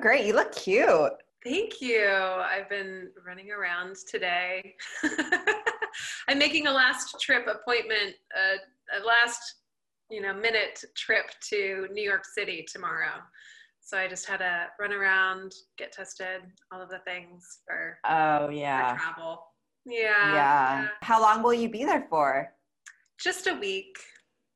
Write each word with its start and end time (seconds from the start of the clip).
Great. 0.00 0.24
You 0.26 0.34
look 0.34 0.54
cute. 0.54 1.12
Thank 1.44 1.80
you. 1.80 2.06
I've 2.08 2.68
been 2.68 3.10
running 3.26 3.50
around 3.50 3.96
today. 4.10 4.74
I'm 6.28 6.38
making 6.38 6.66
a 6.66 6.72
last 6.72 7.20
trip 7.20 7.46
appointment, 7.46 8.14
uh, 8.36 8.98
a 9.00 9.04
last, 9.04 9.40
you 10.10 10.20
know, 10.22 10.32
minute 10.34 10.82
trip 10.96 11.26
to 11.50 11.88
New 11.92 12.02
York 12.02 12.24
City 12.24 12.64
tomorrow. 12.70 13.20
So 13.80 13.98
I 13.98 14.06
just 14.08 14.26
had 14.26 14.38
to 14.38 14.66
run 14.78 14.92
around, 14.92 15.54
get 15.78 15.92
tested, 15.92 16.42
all 16.72 16.80
of 16.80 16.88
the 16.90 17.00
things 17.00 17.58
for, 17.66 17.98
Oh 18.04 18.46
for 18.46 18.52
yeah. 18.52 18.96
travel. 18.96 19.42
yeah. 19.86 20.34
Yeah, 20.34 20.88
How 21.02 21.20
long 21.20 21.42
will 21.42 21.54
you 21.54 21.68
be 21.68 21.84
there 21.84 22.06
for? 22.08 22.52
Just 23.22 23.46
a 23.46 23.54
week. 23.54 23.96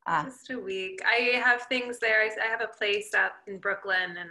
Ah, 0.06 0.25
Just 0.25 0.51
a 0.51 0.58
week. 0.58 1.01
I 1.06 1.36
have 1.39 1.62
things 1.62 1.98
there. 1.98 2.20
I, 2.20 2.31
I 2.47 2.48
have 2.48 2.61
a 2.61 2.69
place 2.79 3.14
out 3.14 3.33
in 3.47 3.58
Brooklyn, 3.58 4.17
and 4.19 4.31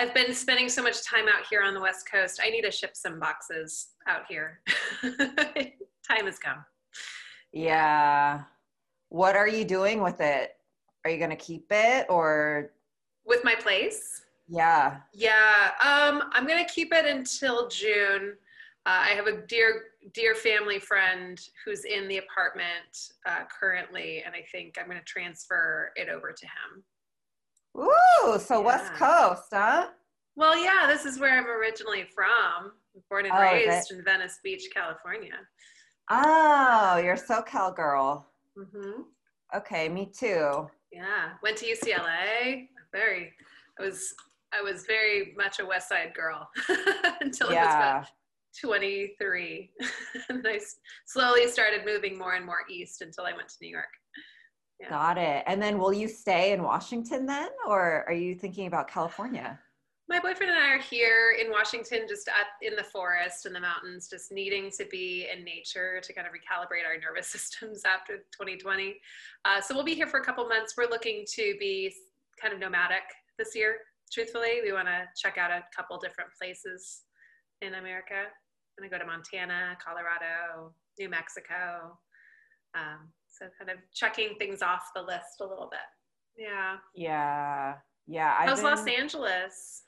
I've 0.00 0.14
been 0.14 0.32
spending 0.32 0.70
so 0.70 0.82
much 0.82 1.04
time 1.04 1.26
out 1.28 1.44
here 1.50 1.60
on 1.60 1.74
the 1.74 1.80
West 1.80 2.10
Coast. 2.10 2.40
I 2.42 2.48
need 2.48 2.62
to 2.62 2.70
ship 2.70 2.96
some 2.96 3.20
boxes 3.20 3.88
out 4.06 4.22
here. 4.26 4.60
time 5.02 6.24
has 6.24 6.38
come. 6.38 6.64
yeah. 7.52 8.44
What 9.10 9.36
are 9.36 9.46
you 9.46 9.66
doing 9.66 10.02
with 10.02 10.22
it? 10.22 10.56
Are 11.04 11.10
you 11.10 11.18
gonna 11.18 11.36
keep 11.36 11.66
it 11.70 12.06
or 12.08 12.70
With 13.26 13.44
my 13.44 13.54
place, 13.54 14.22
yeah? 14.48 15.00
yeah, 15.12 15.72
um, 15.82 16.30
I'm 16.32 16.46
gonna 16.46 16.64
keep 16.64 16.94
it 16.94 17.04
until 17.04 17.68
June. 17.68 18.36
Uh, 18.86 19.04
I 19.04 19.08
have 19.10 19.26
a 19.26 19.42
dear, 19.42 19.82
dear 20.14 20.34
family 20.34 20.78
friend 20.78 21.38
who's 21.62 21.84
in 21.84 22.08
the 22.08 22.18
apartment 22.18 23.10
uh, 23.26 23.40
currently, 23.50 24.22
and 24.24 24.34
I 24.34 24.44
think 24.50 24.78
I'm 24.80 24.86
gonna 24.86 25.02
transfer 25.04 25.92
it 25.96 26.08
over 26.08 26.32
to 26.32 26.46
him. 26.46 26.82
Ooh, 27.78 28.38
so 28.38 28.60
West 28.60 28.92
Coast, 28.94 29.44
huh? 29.52 29.88
Well, 30.36 30.62
yeah, 30.62 30.86
this 30.86 31.04
is 31.04 31.18
where 31.18 31.38
I'm 31.38 31.46
originally 31.46 32.04
from. 32.14 32.72
Born 33.08 33.26
and 33.26 33.34
Oh, 33.34 33.40
raised 33.40 33.92
in 33.92 34.02
Venice 34.04 34.38
Beach, 34.42 34.68
California. 34.74 35.34
Oh, 36.10 37.00
you're 37.02 37.14
a 37.14 37.18
SoCal 37.18 37.74
girl. 37.74 38.26
Mm-hmm. 38.58 39.02
Okay, 39.56 39.88
me 39.88 40.10
too. 40.16 40.68
Yeah, 40.92 41.30
went 41.42 41.56
to 41.58 41.66
UCLA. 41.66 42.68
Very, 42.92 43.32
I 43.78 43.82
was, 43.82 44.12
I 44.52 44.60
was 44.60 44.86
very 44.86 45.34
much 45.36 45.60
a 45.60 45.66
West 45.66 45.88
Side 45.88 46.12
girl 46.14 46.48
until 47.20 47.48
I 47.48 47.52
was 47.52 47.74
about 47.74 48.06
23, 48.60 49.70
and 50.28 50.44
I 50.46 50.58
slowly 51.06 51.46
started 51.46 51.84
moving 51.84 52.18
more 52.18 52.34
and 52.34 52.44
more 52.44 52.64
east 52.68 53.02
until 53.02 53.24
I 53.24 53.32
went 53.32 53.48
to 53.48 53.56
New 53.62 53.70
York. 53.70 53.86
Yeah. 54.80 54.88
Got 54.88 55.18
it. 55.18 55.44
And 55.46 55.60
then 55.60 55.78
will 55.78 55.92
you 55.92 56.08
stay 56.08 56.52
in 56.52 56.62
Washington 56.62 57.26
then, 57.26 57.50
or 57.66 58.04
are 58.06 58.14
you 58.14 58.34
thinking 58.34 58.66
about 58.66 58.88
California? 58.88 59.58
My 60.08 60.18
boyfriend 60.18 60.50
and 60.50 60.58
I 60.58 60.70
are 60.70 60.80
here 60.80 61.36
in 61.40 61.52
Washington, 61.52 62.06
just 62.08 62.28
up 62.28 62.48
in 62.62 62.74
the 62.74 62.82
forest 62.82 63.46
and 63.46 63.54
the 63.54 63.60
mountains, 63.60 64.08
just 64.08 64.32
needing 64.32 64.70
to 64.72 64.84
be 64.90 65.28
in 65.32 65.44
nature 65.44 66.00
to 66.02 66.12
kind 66.12 66.26
of 66.26 66.32
recalibrate 66.32 66.84
our 66.84 66.98
nervous 66.98 67.28
systems 67.30 67.82
after 67.84 68.16
2020. 68.32 68.96
Uh, 69.44 69.60
so 69.60 69.74
we'll 69.74 69.84
be 69.84 69.94
here 69.94 70.08
for 70.08 70.18
a 70.18 70.24
couple 70.24 70.48
months. 70.48 70.74
We're 70.76 70.90
looking 70.90 71.24
to 71.34 71.54
be 71.60 71.94
kind 72.40 72.52
of 72.52 72.58
nomadic 72.58 73.04
this 73.38 73.54
year. 73.54 73.76
Truthfully, 74.10 74.60
we 74.64 74.72
want 74.72 74.88
to 74.88 75.04
check 75.16 75.38
out 75.38 75.52
a 75.52 75.62
couple 75.76 75.96
different 75.98 76.30
places 76.36 77.02
in 77.62 77.74
America. 77.74 78.26
I'm 78.26 78.88
gonna 78.88 78.90
go 78.90 78.98
to 78.98 79.06
Montana, 79.06 79.76
Colorado, 79.84 80.74
New 80.98 81.08
Mexico. 81.08 81.98
Um, 82.74 83.10
so 83.40 83.46
kind 83.58 83.70
of 83.70 83.78
checking 83.94 84.34
things 84.36 84.62
off 84.62 84.90
the 84.94 85.02
list 85.02 85.40
a 85.40 85.46
little 85.46 85.68
bit. 85.70 85.80
Yeah. 86.36 86.76
Yeah, 86.94 87.74
yeah. 88.06 88.36
I've 88.38 88.48
How's 88.50 88.62
Los 88.62 88.82
been- 88.82 88.94
Angeles? 89.00 89.84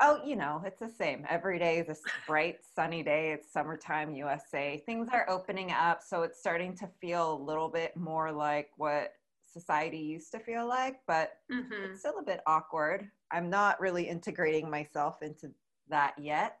Oh, 0.00 0.20
you 0.24 0.36
know, 0.36 0.62
it's 0.64 0.78
the 0.78 0.88
same. 0.88 1.26
Every 1.28 1.58
day 1.58 1.78
is 1.80 1.88
a 1.88 1.92
s- 1.92 2.02
bright, 2.26 2.58
sunny 2.74 3.02
day. 3.02 3.32
It's 3.32 3.52
summertime, 3.52 4.14
USA. 4.14 4.80
Things 4.86 5.08
are 5.12 5.28
opening 5.28 5.72
up, 5.72 6.02
so 6.04 6.22
it's 6.22 6.38
starting 6.38 6.76
to 6.76 6.86
feel 7.00 7.32
a 7.34 7.42
little 7.42 7.68
bit 7.68 7.96
more 7.96 8.30
like 8.30 8.70
what 8.76 9.14
society 9.44 9.98
used 9.98 10.30
to 10.32 10.38
feel 10.38 10.68
like, 10.68 11.00
but 11.08 11.32
hmm 11.50 11.62
it's 11.90 12.00
still 12.00 12.18
a 12.20 12.22
bit 12.22 12.40
awkward. 12.46 13.10
I'm 13.32 13.50
not 13.50 13.80
really 13.80 14.08
integrating 14.08 14.70
myself 14.70 15.20
into 15.22 15.50
that 15.88 16.14
yet 16.16 16.60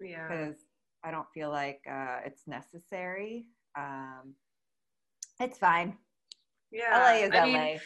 Yeah. 0.00 0.28
because 0.28 0.56
I 1.02 1.10
don't 1.12 1.30
feel 1.32 1.48
like 1.50 1.80
uh, 1.90 2.18
it's 2.26 2.46
necessary. 2.46 3.46
Um, 3.78 4.34
it's 5.40 5.58
fine. 5.58 5.96
Yeah. 6.72 6.98
LA 6.98 7.24
is 7.26 7.30
I 7.32 7.38
LA. 7.38 7.46
mean, 7.46 7.80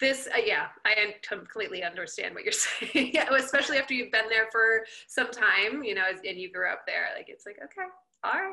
this, 0.00 0.28
uh, 0.34 0.40
yeah, 0.44 0.66
I 0.84 1.14
completely 1.26 1.84
understand 1.84 2.34
what 2.34 2.44
you're 2.44 2.52
saying. 2.52 3.12
yeah, 3.14 3.32
especially 3.34 3.78
after 3.78 3.94
you've 3.94 4.12
been 4.12 4.28
there 4.28 4.48
for 4.50 4.84
some 5.08 5.30
time, 5.30 5.84
you 5.84 5.94
know, 5.94 6.02
and 6.08 6.38
you 6.38 6.50
grew 6.52 6.68
up 6.70 6.82
there. 6.86 7.06
Like, 7.16 7.26
it's 7.28 7.46
like, 7.46 7.56
okay, 7.62 7.88
all 8.24 8.32
right. 8.32 8.52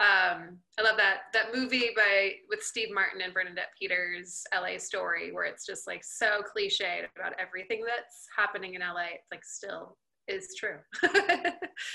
Um, 0.00 0.58
I 0.78 0.82
love 0.82 0.96
that 0.98 1.32
that 1.32 1.54
movie 1.54 1.90
by 1.96 2.32
with 2.50 2.62
Steve 2.62 2.88
Martin 2.92 3.22
and 3.22 3.32
Bernadette 3.32 3.70
Peters, 3.78 4.42
LA 4.54 4.78
Story, 4.78 5.32
where 5.32 5.44
it's 5.44 5.64
just 5.64 5.86
like 5.86 6.04
so 6.04 6.42
cliche 6.42 7.02
about 7.16 7.32
everything 7.38 7.82
that's 7.86 8.26
happening 8.36 8.74
in 8.74 8.82
LA. 8.82 9.14
It's 9.14 9.28
like 9.30 9.44
still 9.44 9.96
is 10.28 10.54
true. 10.58 10.76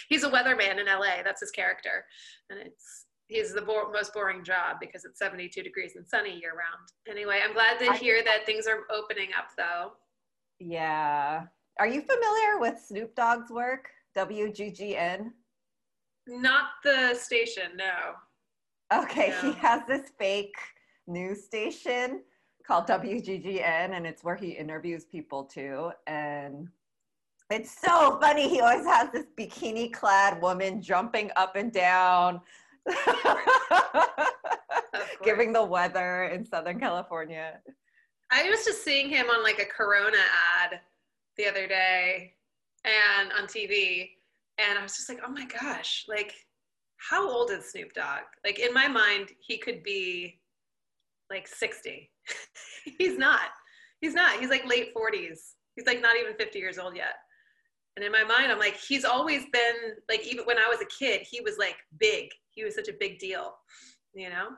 He's 0.09 0.23
a 0.23 0.29
weatherman 0.29 0.79
in 0.79 0.87
LA. 0.87 1.21
That's 1.23 1.41
his 1.41 1.51
character, 1.51 2.05
and 2.49 2.59
it's 2.59 3.04
he's 3.27 3.53
the 3.53 3.61
bo- 3.61 3.91
most 3.91 4.13
boring 4.13 4.43
job 4.43 4.77
because 4.79 5.05
it's 5.05 5.19
72 5.19 5.61
degrees 5.63 5.95
and 5.95 6.07
sunny 6.07 6.37
year 6.39 6.51
round. 6.51 6.89
Anyway, 7.09 7.39
I'm 7.43 7.53
glad 7.53 7.79
to 7.79 7.93
hear 7.93 8.23
that 8.23 8.45
things 8.45 8.67
are 8.67 8.81
opening 8.91 9.29
up 9.37 9.47
though. 9.57 9.93
yeah. 10.59 11.43
Are 11.77 11.87
you 11.87 12.01
familiar 12.03 12.57
with 12.59 12.79
Snoop 12.79 13.13
Dogg's 13.15 13.51
work? 13.51 13.89
WGGN? 14.17 15.31
Not 16.25 16.67
the 16.85 17.13
station, 17.15 17.71
no. 17.75 18.13
Okay, 18.93 19.33
he 19.41 19.51
has 19.53 19.81
this 19.85 20.11
fake 20.17 20.55
news 21.05 21.43
station 21.43 22.21
called 22.65 22.87
WGGN, 22.87 23.91
and 23.91 24.07
it's 24.07 24.23
where 24.23 24.35
he 24.35 24.51
interviews 24.51 25.03
people 25.03 25.43
too. 25.43 25.91
And 26.07 26.69
it's 27.51 27.77
so 27.79 28.17
funny. 28.21 28.47
He 28.47 28.61
always 28.61 28.85
has 28.85 29.09
this 29.11 29.25
bikini 29.37 29.91
clad 29.91 30.41
woman 30.41 30.81
jumping 30.81 31.29
up 31.35 31.57
and 31.57 31.73
down, 31.73 32.39
giving 35.23 35.53
the 35.53 35.63
weather 35.63 36.25
in 36.25 36.45
Southern 36.45 36.79
California. 36.79 37.59
I 38.31 38.49
was 38.49 38.65
just 38.65 38.83
seeing 38.83 39.09
him 39.09 39.29
on 39.29 39.43
like 39.43 39.59
a 39.59 39.65
Corona 39.65 40.17
ad 40.61 40.81
the 41.37 41.47
other 41.47 41.67
day 41.67 42.33
and 42.83 43.31
on 43.33 43.47
TV. 43.47 44.09
And 44.57 44.77
I 44.77 44.83
was 44.83 44.95
just 44.95 45.09
like, 45.09 45.19
oh 45.25 45.31
my 45.31 45.45
gosh, 45.45 46.05
like, 46.07 46.33
how 46.97 47.29
old 47.29 47.51
is 47.51 47.71
Snoop 47.71 47.93
Dogg? 47.93 48.23
Like, 48.45 48.59
in 48.59 48.73
my 48.73 48.87
mind, 48.87 49.29
he 49.39 49.57
could 49.57 49.83
be 49.83 50.39
like 51.29 51.47
60. 51.47 52.09
He's 52.97 53.17
not. 53.17 53.49
He's 53.99 54.13
not. 54.13 54.39
He's 54.39 54.49
like 54.49 54.67
late 54.67 54.93
40s. 54.95 55.39
He's 55.75 55.85
like 55.85 56.01
not 56.01 56.15
even 56.17 56.35
50 56.35 56.57
years 56.57 56.77
old 56.77 56.95
yet. 56.95 57.15
And 57.95 58.03
in 58.03 58.11
my 58.11 58.23
mind, 58.23 58.51
I'm 58.51 58.59
like, 58.59 58.77
he's 58.77 59.05
always 59.05 59.43
been 59.53 59.95
like, 60.09 60.25
even 60.27 60.45
when 60.45 60.57
I 60.57 60.67
was 60.67 60.79
a 60.81 60.85
kid, 60.85 61.21
he 61.21 61.39
was 61.41 61.57
like 61.57 61.77
big. 61.99 62.29
He 62.51 62.63
was 62.63 62.75
such 62.75 62.89
a 62.89 62.93
big 62.99 63.19
deal, 63.19 63.55
you 64.13 64.29
know? 64.29 64.49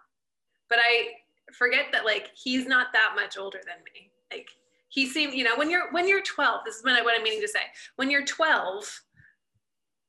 But 0.69 0.80
I 0.80 1.10
forget 1.54 1.86
that 1.92 2.06
like 2.06 2.31
he's 2.36 2.66
not 2.66 2.88
that 2.94 3.13
much 3.16 3.38
older 3.38 3.60
than 3.66 3.78
me. 3.94 4.12
Like 4.31 4.48
he 4.89 5.06
seemed, 5.06 5.34
you 5.34 5.44
know, 5.44 5.56
when 5.56 5.69
you're 5.69 5.92
when 5.92 6.07
you're 6.07 6.22
12, 6.22 6.62
this 6.66 6.75
is 6.75 6.84
what, 6.84 6.94
I, 6.94 7.01
what 7.04 7.16
I'm 7.16 7.24
meaning 7.24 7.42
to 7.42 7.48
say. 7.48 7.62
When 7.95 8.10
you're 8.10 8.25
12, 8.25 9.01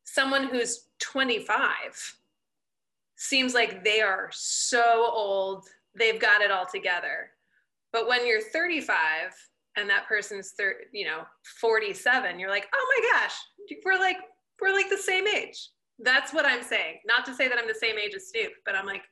someone 0.05 0.45
who's 0.45 0.87
25 1.01 2.17
seems 3.17 3.53
like 3.53 3.85
they 3.85 4.01
are 4.01 4.31
so 4.33 5.11
old, 5.13 5.67
they've 5.95 6.21
got 6.21 6.41
it 6.41 6.51
all 6.51 6.67
together. 6.67 7.31
But 7.93 8.09
when 8.09 8.27
you're 8.27 8.41
35 8.41 9.35
and 9.79 9.89
that 9.91 10.07
person's 10.07 10.53
thir- 10.59 10.81
you 10.93 11.07
know 11.07 11.23
47, 11.61 12.39
you're 12.39 12.51
like, 12.51 12.69
oh 12.75 12.87
my 13.01 13.19
gosh, 13.19 13.35
we're 13.85 13.99
like 13.99 14.17
we're 14.61 14.73
like 14.75 14.91
the 14.91 14.99
same 14.99 15.27
age. 15.27 15.71
That's 16.01 16.33
what 16.33 16.45
I'm 16.47 16.63
saying. 16.63 16.99
Not 17.07 17.25
to 17.27 17.35
say 17.35 17.49
that 17.49 17.59
I'm 17.59 17.69
the 17.69 17.75
same 17.75 17.97
age 17.99 18.15
as 18.15 18.29
Snoop, 18.29 18.53
but 18.65 18.75
I'm 18.77 18.87
like 18.87 19.03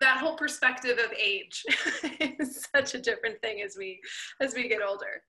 that 0.00 0.18
whole 0.18 0.36
perspective 0.36 0.98
of 0.98 1.12
age 1.12 1.64
is 2.20 2.66
such 2.74 2.94
a 2.94 2.98
different 2.98 3.40
thing 3.42 3.62
as 3.62 3.76
we 3.78 4.00
as 4.40 4.54
we 4.54 4.68
get 4.68 4.80
older. 4.82 5.22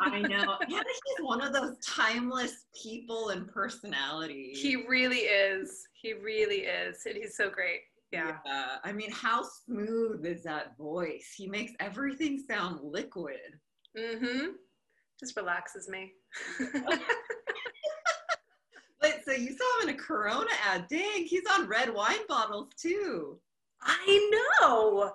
I 0.00 0.20
know. 0.20 0.56
Yeah, 0.68 0.82
he's 0.86 1.24
one 1.26 1.40
of 1.40 1.52
those 1.52 1.76
timeless 1.84 2.66
people 2.80 3.30
and 3.30 3.48
personalities. 3.48 4.60
he 4.60 4.84
really 4.88 5.20
is. 5.20 5.82
He 5.94 6.12
really 6.12 6.62
is. 6.62 6.98
And 7.06 7.16
he's 7.16 7.36
so 7.36 7.50
great. 7.50 7.80
Yeah. 8.12 8.36
I 8.84 8.92
mean, 8.92 9.10
how 9.12 9.42
smooth 9.66 10.24
is 10.26 10.42
that 10.42 10.76
voice? 10.76 11.32
He 11.36 11.48
makes 11.48 11.72
everything 11.80 12.42
sound 12.48 12.80
liquid. 12.82 13.38
Mm-hmm. 13.98 14.46
Just 15.18 15.36
relaxes 15.36 15.88
me. 15.88 16.12
But 19.00 19.24
so 19.24 19.32
you 19.32 19.56
saw 19.56 19.82
him 19.82 19.88
in 19.88 19.94
a 19.94 19.98
Corona 19.98 20.50
ad. 20.68 20.86
Dang, 20.88 21.24
he's 21.24 21.44
on 21.50 21.66
red 21.66 21.92
wine 21.92 22.26
bottles 22.28 22.68
too. 22.76 23.38
I 23.82 24.30
know. 24.60 25.12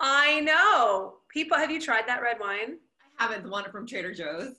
I 0.00 0.40
know. 0.40 1.18
People, 1.28 1.56
have 1.58 1.70
you 1.70 1.80
tried 1.80 2.08
that 2.08 2.22
red 2.22 2.38
wine? 2.40 2.78
I 3.20 3.24
haven't 3.24 3.44
the 3.44 3.50
one 3.50 3.70
from 3.70 3.86
Trader 3.86 4.12
Joe's. 4.12 4.56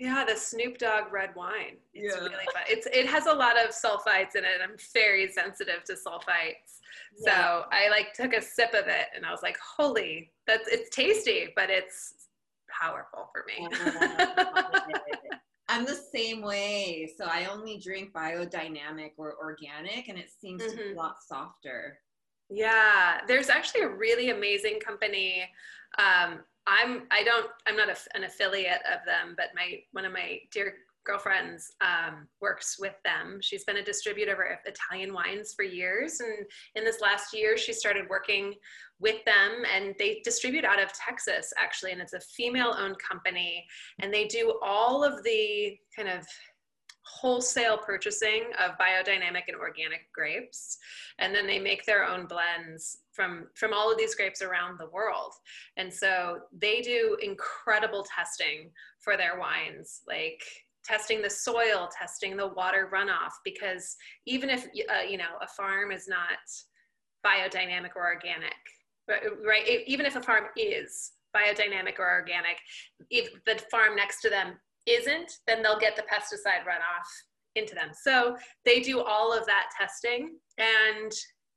Yeah, 0.00 0.24
the 0.26 0.36
Snoop 0.36 0.78
Dogg 0.78 1.12
red 1.12 1.34
wine. 1.36 1.76
It's 1.92 2.14
Yeah. 2.16 2.22
really 2.22 2.44
fun. 2.46 2.62
It's 2.66 2.86
it 2.86 3.06
has 3.06 3.26
a 3.26 3.32
lot 3.32 3.58
of 3.58 3.70
sulfites 3.74 4.34
in 4.36 4.44
it. 4.44 4.60
I'm 4.62 4.76
very 4.94 5.30
sensitive 5.30 5.84
to 5.84 5.92
sulfites. 5.92 6.80
So 7.18 7.66
I 7.70 7.88
like 7.90 8.12
took 8.14 8.32
a 8.32 8.40
sip 8.42 8.70
of 8.72 8.88
it 8.88 9.06
and 9.14 9.24
I 9.26 9.30
was 9.30 9.42
like, 9.42 9.56
holy, 9.58 10.32
that's 10.46 10.66
it's 10.68 10.88
tasty, 10.96 11.50
but 11.54 11.68
it's 11.70 12.23
powerful 12.80 13.30
for 13.32 13.44
me. 13.46 13.68
I'm 15.68 15.84
the 15.84 15.94
same 16.14 16.42
way. 16.42 17.10
So 17.16 17.24
I 17.24 17.46
only 17.46 17.78
drink 17.78 18.12
biodynamic 18.12 19.12
or 19.16 19.36
organic, 19.42 20.08
and 20.08 20.18
it 20.18 20.30
seems 20.30 20.62
to 20.66 20.76
be 20.76 20.82
Mhm. 20.82 20.94
a 20.94 20.96
lot 20.96 21.22
softer. 21.22 22.00
Yeah, 22.50 23.22
there's 23.26 23.48
actually 23.48 23.82
a 23.82 23.88
really 23.88 24.30
amazing 24.30 24.78
company. 24.80 25.42
Um, 25.98 26.44
I'm 26.66 27.06
I 27.10 27.22
don't 27.24 27.50
I'm 27.66 27.76
not 27.76 27.88
a, 27.88 27.96
an 28.14 28.24
affiliate 28.24 28.82
of 28.92 29.04
them, 29.06 29.34
but 29.36 29.46
my 29.54 29.82
one 29.92 30.04
of 30.04 30.12
my 30.12 30.40
dear 30.50 30.74
girlfriends 31.04 31.72
um, 31.80 32.26
works 32.40 32.76
with 32.78 32.94
them. 33.04 33.38
She's 33.40 33.64
been 33.64 33.76
a 33.76 33.84
distributor 33.84 34.32
of 34.32 34.58
Italian 34.66 35.12
wines 35.12 35.54
for 35.54 35.62
years, 35.62 36.20
and 36.20 36.46
in 36.74 36.84
this 36.84 37.00
last 37.00 37.34
year, 37.34 37.56
she 37.56 37.72
started 37.72 38.08
working 38.08 38.54
with 39.00 39.24
them, 39.24 39.64
and 39.74 39.94
they 39.98 40.20
distribute 40.24 40.64
out 40.64 40.82
of 40.82 40.92
Texas 40.92 41.52
actually, 41.58 41.92
and 41.92 42.00
it's 42.00 42.14
a 42.14 42.20
female-owned 42.20 42.96
company, 42.98 43.66
and 44.00 44.12
they 44.12 44.26
do 44.26 44.58
all 44.62 45.04
of 45.04 45.22
the 45.24 45.76
kind 45.96 46.08
of 46.08 46.26
wholesale 47.04 47.76
purchasing 47.76 48.44
of 48.58 48.78
biodynamic 48.78 49.42
and 49.48 49.56
organic 49.58 50.10
grapes 50.12 50.78
and 51.18 51.34
then 51.34 51.46
they 51.46 51.58
make 51.58 51.84
their 51.84 52.04
own 52.04 52.26
blends 52.26 52.98
from 53.12 53.46
from 53.54 53.74
all 53.74 53.92
of 53.92 53.98
these 53.98 54.14
grapes 54.14 54.40
around 54.40 54.78
the 54.78 54.88
world 54.88 55.32
and 55.76 55.92
so 55.92 56.40
they 56.58 56.80
do 56.80 57.16
incredible 57.22 58.04
testing 58.04 58.70
for 58.98 59.18
their 59.18 59.38
wines 59.38 60.00
like 60.08 60.42
testing 60.84 61.22
the 61.22 61.30
soil 61.30 61.88
testing 61.96 62.36
the 62.36 62.48
water 62.48 62.90
runoff 62.92 63.32
because 63.44 63.96
even 64.26 64.50
if 64.50 64.66
uh, 64.66 65.02
you 65.08 65.16
know 65.16 65.38
a 65.42 65.46
farm 65.48 65.90
is 65.90 66.08
not 66.08 66.38
biodynamic 67.26 67.90
or 67.96 68.04
organic 68.06 68.52
right, 69.46 69.82
even 69.86 70.06
if 70.06 70.16
a 70.16 70.22
farm 70.22 70.44
is 70.56 71.12
biodynamic 71.34 71.98
or 71.98 72.10
organic 72.10 72.58
if 73.10 73.30
the 73.46 73.60
farm 73.70 73.96
next 73.96 74.20
to 74.20 74.28
them 74.28 74.54
isn't 74.86 75.32
then 75.46 75.62
they'll 75.62 75.78
get 75.78 75.96
the 75.96 76.02
pesticide 76.02 76.64
runoff 76.66 77.08
into 77.56 77.74
them 77.74 77.88
so 77.92 78.36
they 78.64 78.80
do 78.80 79.00
all 79.00 79.32
of 79.32 79.46
that 79.46 79.66
testing 79.78 80.36
and 80.58 81.12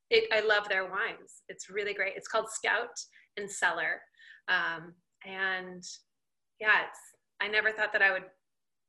it, 0.10 0.26
I 0.32 0.40
love 0.40 0.70
their 0.70 0.86
wines. 0.86 1.44
It's 1.50 1.70
really 1.70 1.94
great. 1.94 2.14
It's 2.16 2.28
called 2.28 2.50
Scout 2.50 2.98
and 3.36 3.50
Cellar. 3.50 4.02
Um, 4.48 4.94
and 5.26 5.84
yeah, 6.60 6.84
it's, 6.88 7.00
I 7.42 7.48
never 7.48 7.72
thought 7.72 7.92
that 7.94 8.02
I 8.02 8.12
would 8.12 8.24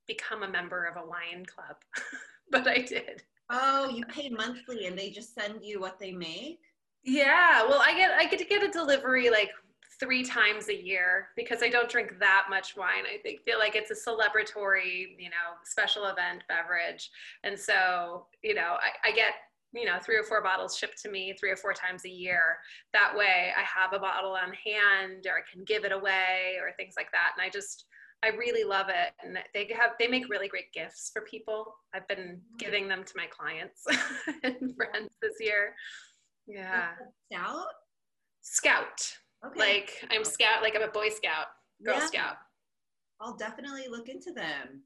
become 0.08 0.42
a 0.42 0.48
member 0.48 0.86
of 0.86 0.96
a 0.96 1.06
wine 1.06 1.46
club, 1.46 1.76
but 2.50 2.66
I 2.66 2.78
did. 2.78 3.22
Oh, 3.50 3.88
you 3.88 4.04
pay 4.06 4.28
monthly, 4.28 4.86
and 4.86 4.98
they 4.98 5.10
just 5.10 5.34
send 5.34 5.62
you 5.62 5.80
what 5.80 5.98
they 6.00 6.12
make. 6.12 6.60
Yeah, 7.04 7.62
well, 7.66 7.82
I 7.84 7.96
get 7.96 8.10
I 8.10 8.26
get 8.26 8.38
to 8.40 8.44
get 8.44 8.62
a 8.62 8.68
delivery 8.68 9.30
like 9.30 9.50
three 10.00 10.24
times 10.24 10.68
a 10.68 10.76
year 10.76 11.28
because 11.36 11.62
I 11.62 11.68
don't 11.68 11.88
drink 11.88 12.18
that 12.20 12.46
much 12.50 12.76
wine. 12.76 13.04
I 13.12 13.18
think 13.22 13.42
feel 13.42 13.58
like 13.58 13.74
it's 13.74 13.90
a 13.90 14.10
celebratory, 14.10 15.16
you 15.18 15.30
know, 15.30 15.56
special 15.64 16.06
event 16.06 16.42
beverage, 16.48 17.10
and 17.44 17.58
so 17.58 18.26
you 18.42 18.54
know, 18.54 18.76
I, 18.80 19.08
I 19.08 19.12
get 19.12 19.32
you 19.72 19.84
know 19.84 19.98
three 19.98 20.16
or 20.16 20.24
four 20.24 20.42
bottles 20.42 20.76
shipped 20.76 21.00
to 21.02 21.10
me 21.10 21.34
three 21.38 21.50
or 21.50 21.56
four 21.56 21.72
times 21.72 22.04
a 22.04 22.10
year. 22.10 22.58
That 22.92 23.16
way, 23.16 23.52
I 23.56 23.62
have 23.62 23.92
a 23.92 23.98
bottle 23.98 24.32
on 24.32 24.52
hand, 24.52 25.26
or 25.26 25.38
I 25.38 25.42
can 25.50 25.64
give 25.64 25.84
it 25.84 25.92
away, 25.92 26.56
or 26.60 26.72
things 26.76 26.94
like 26.96 27.10
that. 27.12 27.32
And 27.36 27.46
I 27.46 27.50
just 27.50 27.86
I 28.24 28.28
really 28.28 28.64
love 28.64 28.88
it, 28.88 29.12
and 29.22 29.38
they 29.54 29.70
have 29.78 29.92
they 29.98 30.08
make 30.08 30.28
really 30.28 30.48
great 30.48 30.72
gifts 30.72 31.10
for 31.12 31.22
people. 31.22 31.74
I've 31.94 32.06
been 32.08 32.40
giving 32.58 32.88
them 32.88 33.04
to 33.04 33.12
my 33.16 33.26
clients 33.26 33.84
and 34.42 34.74
friends 34.76 35.10
this 35.22 35.36
year. 35.40 35.74
Yeah. 36.46 36.90
Scout. 37.32 37.66
Scout. 38.40 39.12
Okay. 39.46 39.58
Like 39.60 39.90
I'm 40.10 40.24
scout, 40.24 40.62
like 40.62 40.74
I'm 40.74 40.82
a 40.82 40.88
Boy 40.90 41.10
Scout, 41.10 41.46
Girl 41.84 41.96
Yeah. 41.98 42.06
Scout. 42.06 42.36
I'll 43.20 43.36
definitely 43.36 43.86
look 43.88 44.08
into 44.08 44.32
them. 44.32 44.82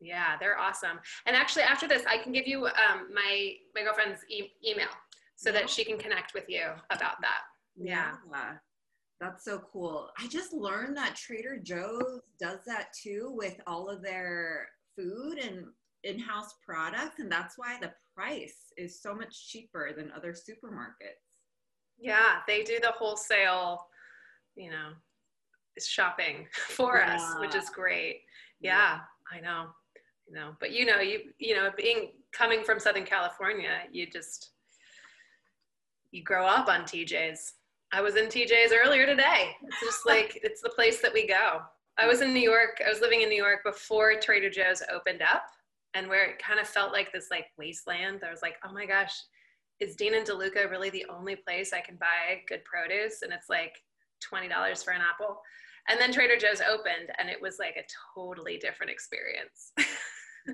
Yeah, 0.00 0.36
they're 0.38 0.58
awesome. 0.58 1.00
And 1.26 1.34
actually, 1.34 1.62
after 1.62 1.88
this, 1.88 2.04
I 2.06 2.18
can 2.18 2.32
give 2.32 2.46
you 2.46 2.66
um, 2.66 3.08
my 3.14 3.52
my 3.74 3.82
girlfriend's 3.82 4.20
e- 4.28 4.52
email 4.66 4.88
so 5.36 5.50
Yeah. 5.50 5.60
that 5.60 5.70
she 5.70 5.84
can 5.84 5.98
connect 5.98 6.34
with 6.34 6.44
you 6.48 6.66
about 6.90 7.16
that. 7.22 7.40
Yeah. 7.76 8.14
That's 9.20 9.44
so 9.44 9.62
cool. 9.72 10.10
I 10.18 10.28
just 10.28 10.52
learned 10.52 10.96
that 10.96 11.16
Trader 11.16 11.58
Joe's 11.60 12.20
does 12.40 12.60
that 12.66 12.88
too 12.92 13.32
with 13.34 13.60
all 13.66 13.88
of 13.88 14.02
their 14.02 14.68
food 14.96 15.38
and 15.38 15.66
in-house 16.04 16.54
products 16.64 17.18
and 17.18 17.30
that's 17.30 17.58
why 17.58 17.76
the 17.80 17.92
price 18.14 18.72
is 18.76 19.00
so 19.00 19.14
much 19.14 19.48
cheaper 19.48 19.92
than 19.96 20.12
other 20.12 20.32
supermarkets. 20.32 21.22
Yeah, 21.98 22.38
they 22.46 22.62
do 22.62 22.78
the 22.80 22.92
wholesale, 22.92 23.86
you 24.54 24.70
know, 24.70 24.90
shopping 25.86 26.46
for 26.68 27.02
us, 27.02 27.22
which 27.40 27.54
is 27.54 27.70
great. 27.70 28.22
Yeah, 28.60 29.00
I 29.32 29.40
know. 29.40 29.66
You 30.28 30.34
know. 30.34 30.56
But 30.60 30.72
you 30.72 30.84
know, 30.86 31.00
you 31.00 31.20
you 31.38 31.54
know, 31.54 31.70
being 31.76 32.12
coming 32.32 32.62
from 32.62 32.78
Southern 32.78 33.04
California, 33.04 33.82
you 33.90 34.06
just 34.10 34.50
you 36.10 36.22
grow 36.22 36.46
up 36.46 36.68
on 36.68 36.82
TJ's. 36.82 37.54
I 37.92 38.02
was 38.02 38.16
in 38.16 38.26
TJ's 38.26 38.72
earlier 38.72 39.06
today. 39.06 39.56
It's 39.62 39.80
just 39.80 40.00
like 40.06 40.38
it's 40.42 40.60
the 40.60 40.70
place 40.70 41.00
that 41.00 41.12
we 41.12 41.26
go. 41.26 41.60
I 41.98 42.06
was 42.06 42.20
in 42.20 42.32
New 42.32 42.40
York. 42.40 42.80
I 42.84 42.90
was 42.90 43.00
living 43.00 43.22
in 43.22 43.28
New 43.28 43.42
York 43.42 43.60
before 43.64 44.14
Trader 44.20 44.50
Joe's 44.50 44.82
opened 44.92 45.22
up, 45.22 45.44
and 45.94 46.08
where 46.08 46.24
it 46.30 46.38
kind 46.38 46.60
of 46.60 46.68
felt 46.68 46.92
like 46.92 47.12
this 47.12 47.28
like 47.30 47.46
wasteland. 47.56 48.22
I 48.26 48.30
was 48.30 48.42
like, 48.42 48.56
oh 48.64 48.72
my 48.72 48.86
gosh, 48.86 49.14
is 49.80 49.96
Dean 49.96 50.14
and 50.14 50.26
DeLuca 50.26 50.70
really 50.70 50.90
the 50.90 51.06
only 51.10 51.36
place 51.36 51.72
I 51.72 51.80
can 51.80 51.96
buy 51.96 52.42
good 52.46 52.64
produce? 52.64 53.22
And 53.22 53.32
it's 53.32 53.48
like 53.48 53.74
twenty 54.22 54.48
dollars 54.48 54.82
for 54.82 54.92
an 54.92 55.00
apple. 55.00 55.40
And 55.90 55.98
then 55.98 56.12
Trader 56.12 56.36
Joe's 56.36 56.60
opened, 56.60 57.10
and 57.18 57.30
it 57.30 57.40
was 57.40 57.56
like 57.58 57.76
a 57.76 57.86
totally 58.14 58.58
different 58.58 58.92
experience. 58.92 59.72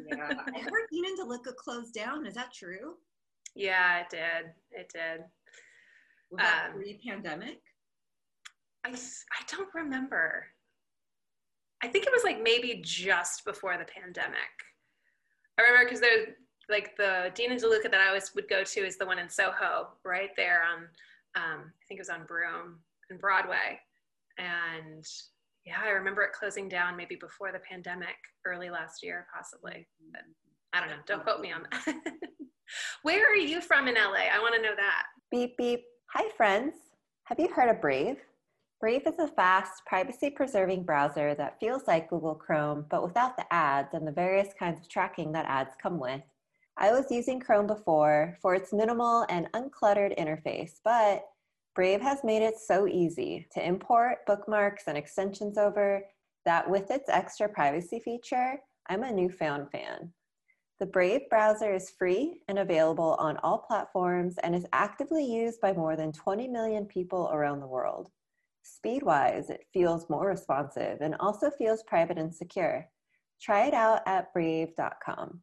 Yeah. 0.09 0.29
I 0.29 0.59
heard 0.59 0.88
Dean 0.91 1.05
and 1.07 1.19
DeLuca 1.21 1.55
closed 1.55 1.95
down. 1.95 2.26
Is 2.26 2.35
that 2.35 2.53
true? 2.53 2.95
yeah, 3.55 4.00
it 4.00 4.11
did. 4.11 4.50
It 4.73 4.91
did. 4.93 5.21
Was 6.31 6.40
that 6.40 6.71
Um, 6.71 6.76
pre-pandemic? 6.81 7.61
I, 8.85 8.90
I 8.90 9.43
don't 9.49 9.73
remember. 9.75 10.47
I 11.83 11.88
think 11.88 12.07
it 12.07 12.12
was 12.12 12.25
like 12.25 12.43
maybe 12.43 12.81
just 12.85 13.45
before 13.45 13.76
the 13.78 13.85
pandemic. 13.85 14.38
I 15.59 15.62
remember 15.62 15.85
because 15.85 16.00
there's 16.00 16.28
like 16.69 16.97
the 16.97 17.31
Dean 17.35 17.52
and 17.52 17.61
DeLuca 17.61 17.90
that 17.90 18.00
I 18.00 18.09
always 18.09 18.35
would 18.35 18.49
go 18.49 18.64
to 18.64 18.81
is 18.81 18.97
the 18.97 19.07
one 19.07 19.19
in 19.19 19.28
Soho, 19.28 19.88
right 20.04 20.31
there 20.37 20.62
on, 20.64 20.85
um, 21.37 21.61
I 21.66 21.85
think 21.87 21.99
it 21.99 22.00
was 22.00 22.09
on 22.09 22.25
Broome 22.26 22.78
and 23.11 23.21
Broadway. 23.21 23.78
And 24.38 25.04
yeah, 25.64 25.76
I 25.83 25.90
remember 25.90 26.23
it 26.23 26.33
closing 26.33 26.69
down 26.69 26.97
maybe 26.97 27.16
before 27.16 27.52
the 27.52 27.61
pandemic, 27.61 28.16
early 28.47 28.71
last 28.71 29.02
year, 29.02 29.26
possibly. 29.35 29.87
But 30.11 30.23
I 30.73 30.81
don't 30.81 30.88
know. 30.90 31.02
Don't 31.07 31.23
quote 31.23 31.40
me 31.40 31.52
on 31.52 31.66
that. 31.71 31.95
Where 33.02 33.31
are 33.31 33.37
you 33.37 33.61
from 33.61 33.88
in 33.88 33.95
LA? 33.95 34.28
I 34.33 34.38
want 34.40 34.54
to 34.54 34.62
know 34.62 34.75
that. 34.76 35.04
Beep, 35.31 35.57
beep. 35.57 35.85
Hi, 36.16 36.30
friends. 36.37 36.75
Have 37.25 37.40
you 37.40 37.49
heard 37.49 37.68
of 37.68 37.80
Brave? 37.80 38.18
Brave 38.78 39.04
is 39.04 39.18
a 39.18 39.26
fast, 39.26 39.85
privacy 39.85 40.30
preserving 40.30 40.85
browser 40.85 41.35
that 41.35 41.59
feels 41.59 41.88
like 41.88 42.09
Google 42.09 42.37
Chrome, 42.37 42.87
but 42.88 43.02
without 43.02 43.37
the 43.37 43.52
ads 43.52 43.94
and 43.94 44.06
the 44.06 44.12
various 44.12 44.54
kinds 44.56 44.78
of 44.78 44.88
tracking 44.88 45.33
that 45.33 45.47
ads 45.47 45.75
come 45.83 45.99
with. 45.99 46.23
I 46.76 46.92
was 46.92 47.11
using 47.11 47.40
Chrome 47.40 47.66
before 47.66 48.38
for 48.40 48.54
its 48.54 48.73
minimal 48.73 49.26
and 49.28 49.50
uncluttered 49.54 50.16
interface, 50.16 50.75
but 50.85 51.25
Brave 51.75 52.00
has 52.00 52.23
made 52.23 52.42
it 52.42 52.61
so 52.64 52.87
easy 52.87 53.49
to 53.52 53.66
import 53.66 54.18
bookmarks 54.25 54.85
and 54.87 54.97
extensions 54.97 55.59
over 55.59 56.04
that 56.44 56.71
with 56.71 56.92
its 56.92 57.09
extra 57.09 57.49
privacy 57.49 57.99
feature, 57.99 58.61
I'm 58.88 59.02
a 59.02 59.11
newfound 59.11 59.73
fan. 59.73 60.12
The 60.81 60.87
Brave 60.87 61.28
browser 61.31 61.73
is 61.73 61.90
free 61.90 62.40
and 62.49 62.59
available 62.59 63.14
on 63.21 63.37
all 63.38 63.59
platforms 63.59 64.37
and 64.43 64.57
is 64.57 64.66
actively 64.73 65.25
used 65.25 65.61
by 65.61 65.73
more 65.73 65.95
than 65.95 66.11
20 66.11 66.49
million 66.49 66.85
people 66.87 67.31
around 67.33 67.61
the 67.61 67.66
world. 67.66 68.11
Speed-wise, 68.64 69.50
it 69.50 69.69
feels 69.73 70.11
more 70.11 70.26
responsive 70.26 70.99
and 71.00 71.14
also 71.21 71.49
feels 71.50 71.85
private 71.85 72.19
and 72.19 72.35
secure. 72.35 72.88
Try 73.40 73.66
it 73.66 73.75
out 73.75 74.00
at 74.07 74.33
brave.com. 74.33 75.43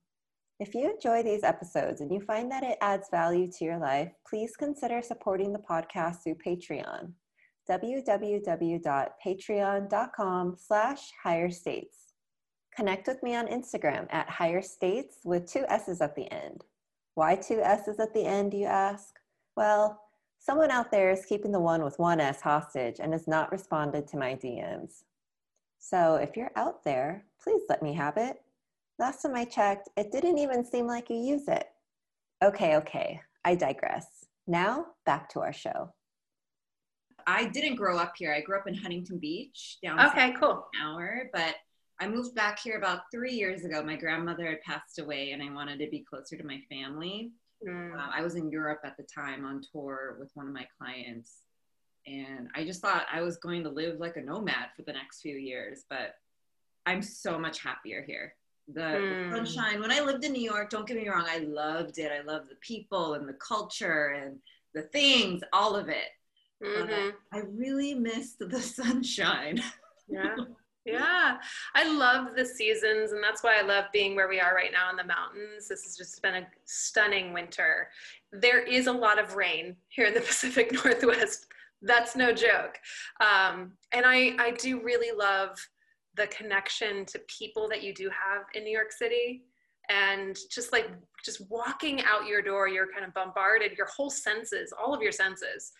If 0.59 0.75
you 0.75 0.91
enjoy 0.91 1.23
these 1.23 1.43
episodes 1.43 2.01
and 2.01 2.11
you 2.11 2.19
find 2.19 2.51
that 2.51 2.63
it 2.63 2.77
adds 2.81 3.07
value 3.09 3.50
to 3.51 3.65
your 3.65 3.79
life, 3.79 4.11
please 4.27 4.57
consider 4.57 5.01
supporting 5.01 5.53
the 5.53 5.59
podcast 5.59 6.23
through 6.23 6.39
Patreon. 6.45 7.13
www.patreon.com 7.69 10.57
slash 10.59 11.11
higher 11.23 11.50
states. 11.50 12.10
Connect 12.75 13.07
with 13.07 13.21
me 13.21 13.35
on 13.35 13.47
Instagram 13.47 14.07
at 14.11 14.29
higher 14.29 14.61
states 14.61 15.17
with 15.23 15.45
two 15.51 15.65
S's 15.67 16.01
at 16.01 16.15
the 16.15 16.31
end. 16.31 16.63
Why 17.15 17.35
two 17.35 17.61
S's 17.61 17.99
at 17.99 18.13
the 18.13 18.25
end, 18.25 18.53
you 18.53 18.65
ask? 18.65 19.15
Well, 19.57 20.01
someone 20.39 20.71
out 20.71 20.91
there 20.91 21.11
is 21.11 21.25
keeping 21.25 21.51
the 21.51 21.59
one 21.59 21.83
with 21.83 21.99
one 21.99 22.21
S 22.21 22.39
hostage 22.41 22.97
and 22.99 23.11
has 23.11 23.27
not 23.27 23.51
responded 23.51 24.07
to 24.07 24.17
my 24.17 24.35
DMs. 24.35 25.03
So 25.79 26.15
if 26.15 26.37
you're 26.37 26.51
out 26.55 26.83
there, 26.83 27.25
please 27.43 27.61
let 27.67 27.83
me 27.83 27.93
have 27.93 28.15
it. 28.17 28.41
Last 28.99 29.21
time 29.23 29.35
I 29.35 29.45
checked, 29.45 29.89
it 29.97 30.11
didn't 30.11 30.37
even 30.37 30.63
seem 30.63 30.87
like 30.87 31.09
you 31.09 31.17
use 31.17 31.47
it. 31.47 31.67
Okay, 32.43 32.77
okay, 32.77 33.19
I 33.43 33.55
digress. 33.55 34.05
Now 34.47 34.85
back 35.05 35.27
to 35.29 35.41
our 35.41 35.53
show. 35.53 35.91
I 37.27 37.45
didn't 37.45 37.75
grow 37.75 37.97
up 37.97 38.13
here. 38.17 38.33
I 38.33 38.41
grew 38.41 38.57
up 38.57 38.67
in 38.67 38.73
Huntington 38.75 39.17
Beach, 39.19 39.77
down 39.83 39.99
Okay, 39.99 40.33
cool. 40.39 40.67
an 40.73 40.81
hour, 40.87 41.29
but 41.33 41.55
I 42.01 42.08
moved 42.08 42.34
back 42.34 42.58
here 42.60 42.77
about 42.77 43.01
three 43.12 43.34
years 43.34 43.63
ago. 43.63 43.84
My 43.84 43.96
grandmother 43.96 44.48
had 44.50 44.62
passed 44.62 44.98
away, 44.98 45.31
and 45.34 45.43
I 45.43 45.53
wanted 45.53 45.77
to 45.79 45.88
be 45.89 46.00
closer 46.00 46.36
to 46.36 46.43
my 46.43 46.60
family. 46.67 47.29
Mm. 47.65 47.93
Uh, 47.96 48.10
I 48.12 48.24
was 48.24 48.36
in 48.36 48.50
Europe 48.50 48.79
at 48.84 48.98
the 48.98 49.03
time 49.03 49.46
on 49.46 49.62
tour 49.72 50.17
with 50.20 50.31
one 50.34 50.48
of 50.48 50.53
my 50.53 50.67
clients, 50.79 51.43
and 52.08 52.50
I 52.55 52.65
just 52.65 52.81
thought 52.81 53.05
I 53.13 53.22
was 53.22 53.38
going 53.38 53.63
to 53.65 53.70
live 53.70 54.00
like 54.00 54.17
a 54.17 54.22
nomad 54.22 54.70
for 54.75 54.81
the 54.81 54.93
next 54.93 55.22
few 55.22 55.36
years. 55.38 55.86
But 55.91 56.15
I'm 56.88 57.03
so 57.03 57.38
much 57.38 57.62
happier 57.62 58.01
here. 58.01 58.34
The, 58.74 58.81
Mm. 58.81 59.29
the 59.29 59.36
sunshine. 59.38 59.79
When 59.79 59.91
I 59.91 60.00
lived 60.00 60.24
in 60.25 60.34
New 60.34 60.41
York, 60.41 60.72
don't 60.72 60.88
get 60.88 60.98
me 60.98 61.08
wrong, 61.08 61.25
I 61.29 61.38
loved 61.39 62.00
it. 62.00 62.12
I 62.12 62.22
loved 62.22 62.50
the 62.50 62.55
people 62.62 63.13
and 63.13 63.29
the 63.29 63.34
culture 63.34 64.08
and 64.08 64.39
the 64.74 64.84
things, 64.84 65.43
all 65.53 65.75
of 65.75 65.88
it. 65.88 66.10
Mhm. 66.63 67.13
I 67.31 67.39
really 67.39 67.93
missed 67.93 68.39
the 68.39 68.60
sunshine. 68.79 69.62
Yeah. 70.08 70.36
Yeah. 70.85 71.38
I 71.75 71.88
love 71.88 72.35
the 72.35 72.45
seasons, 72.45 73.11
and 73.11 73.23
that's 73.23 73.43
why 73.43 73.59
I 73.59 73.61
love 73.61 73.85
being 73.93 74.15
where 74.15 74.27
we 74.27 74.39
are 74.39 74.55
right 74.55 74.71
now 74.71 74.89
in 74.89 74.95
the 74.95 75.03
mountains. 75.03 75.67
This 75.67 75.83
has 75.83 75.95
just 75.95 76.21
been 76.21 76.35
a 76.35 76.47
stunning 76.65 77.33
winter. 77.33 77.89
There 78.31 78.61
is 78.63 78.88
a 78.88 78.91
lot 78.91 79.19
of 79.19 79.35
rain 79.35 79.75
here 79.89 80.07
in 80.07 80.13
the 80.13 80.21
Pacific 80.21 80.73
Northwest. 80.73 81.47
That's 81.81 82.15
no 82.15 82.31
joke. 82.31 82.79
Um, 83.19 83.73
and 83.91 84.05
I, 84.05 84.35
I 84.39 84.51
do 84.51 84.81
really 84.81 85.15
love 85.15 85.57
the 86.15 86.27
connection 86.27 87.05
to 87.05 87.19
people 87.27 87.67
that 87.69 87.83
you 87.83 87.93
do 87.93 88.09
have 88.09 88.43
in 88.53 88.63
New 88.63 88.71
York 88.71 88.91
City. 88.91 89.43
And 89.89 90.38
just 90.51 90.71
like 90.71 90.89
just 91.25 91.50
walking 91.50 92.01
out 92.03 92.27
your 92.27 92.41
door, 92.41 92.67
you're 92.67 92.91
kind 92.91 93.05
of 93.05 93.13
bombarded, 93.13 93.77
your 93.77 93.88
whole 93.88 94.09
senses, 94.09 94.73
all 94.79 94.93
of 94.93 95.01
your 95.01 95.11
senses 95.11 95.71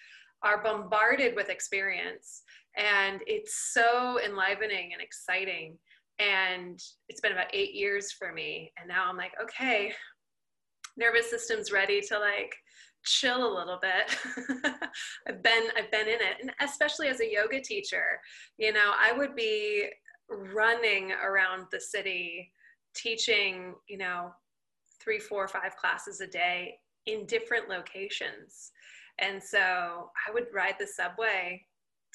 are 0.44 0.64
bombarded 0.64 1.36
with 1.36 1.50
experience 1.50 2.42
and 2.78 3.22
it's 3.28 3.72
so 3.74 4.20
enlivening 4.24 4.92
and 4.94 5.02
exciting. 5.02 5.78
And 6.20 6.80
it's 7.10 7.22
been 7.22 7.32
about 7.32 7.54
eight 7.54 7.74
years 7.74 8.12
for 8.12 8.32
me 8.32 8.72
and 8.78 8.88
now 8.88 9.10
i'm 9.10 9.18
like 9.18 9.32
okay 9.42 9.92
nervous 10.98 11.30
system's 11.30 11.72
ready 11.72 12.02
to 12.02 12.20
like 12.20 12.54
chill 13.04 13.52
a 13.52 13.58
little 13.58 13.80
bit. 13.82 14.16
I've 15.28 15.42
been 15.42 15.64
i've 15.78 15.92
been 15.92 16.08
in 16.08 16.20
it 16.22 16.38
and 16.42 16.52
especially 16.62 17.08
as 17.08 17.22
a 17.22 17.32
yoga 17.32 17.60
teacher 17.60 18.20
you 18.58 18.72
know 18.72 18.94
i 19.00 19.12
would 19.12 19.36
be 19.36 19.90
running 20.30 21.12
around 21.12 21.66
the 21.72 21.80
city 21.80 22.52
teaching 22.96 23.74
you 23.88 23.98
know 23.98 24.32
three 25.02 25.20
four 25.20 25.48
five 25.48 25.76
classes 25.78 26.22
a 26.22 26.28
day 26.28 26.76
in 27.08 27.26
different 27.26 27.68
locations. 27.68 28.72
And 29.20 29.42
so 29.42 30.12
i 30.28 30.32
would 30.32 30.48
ride 30.54 30.76
the 30.80 30.88
subway 30.88 31.66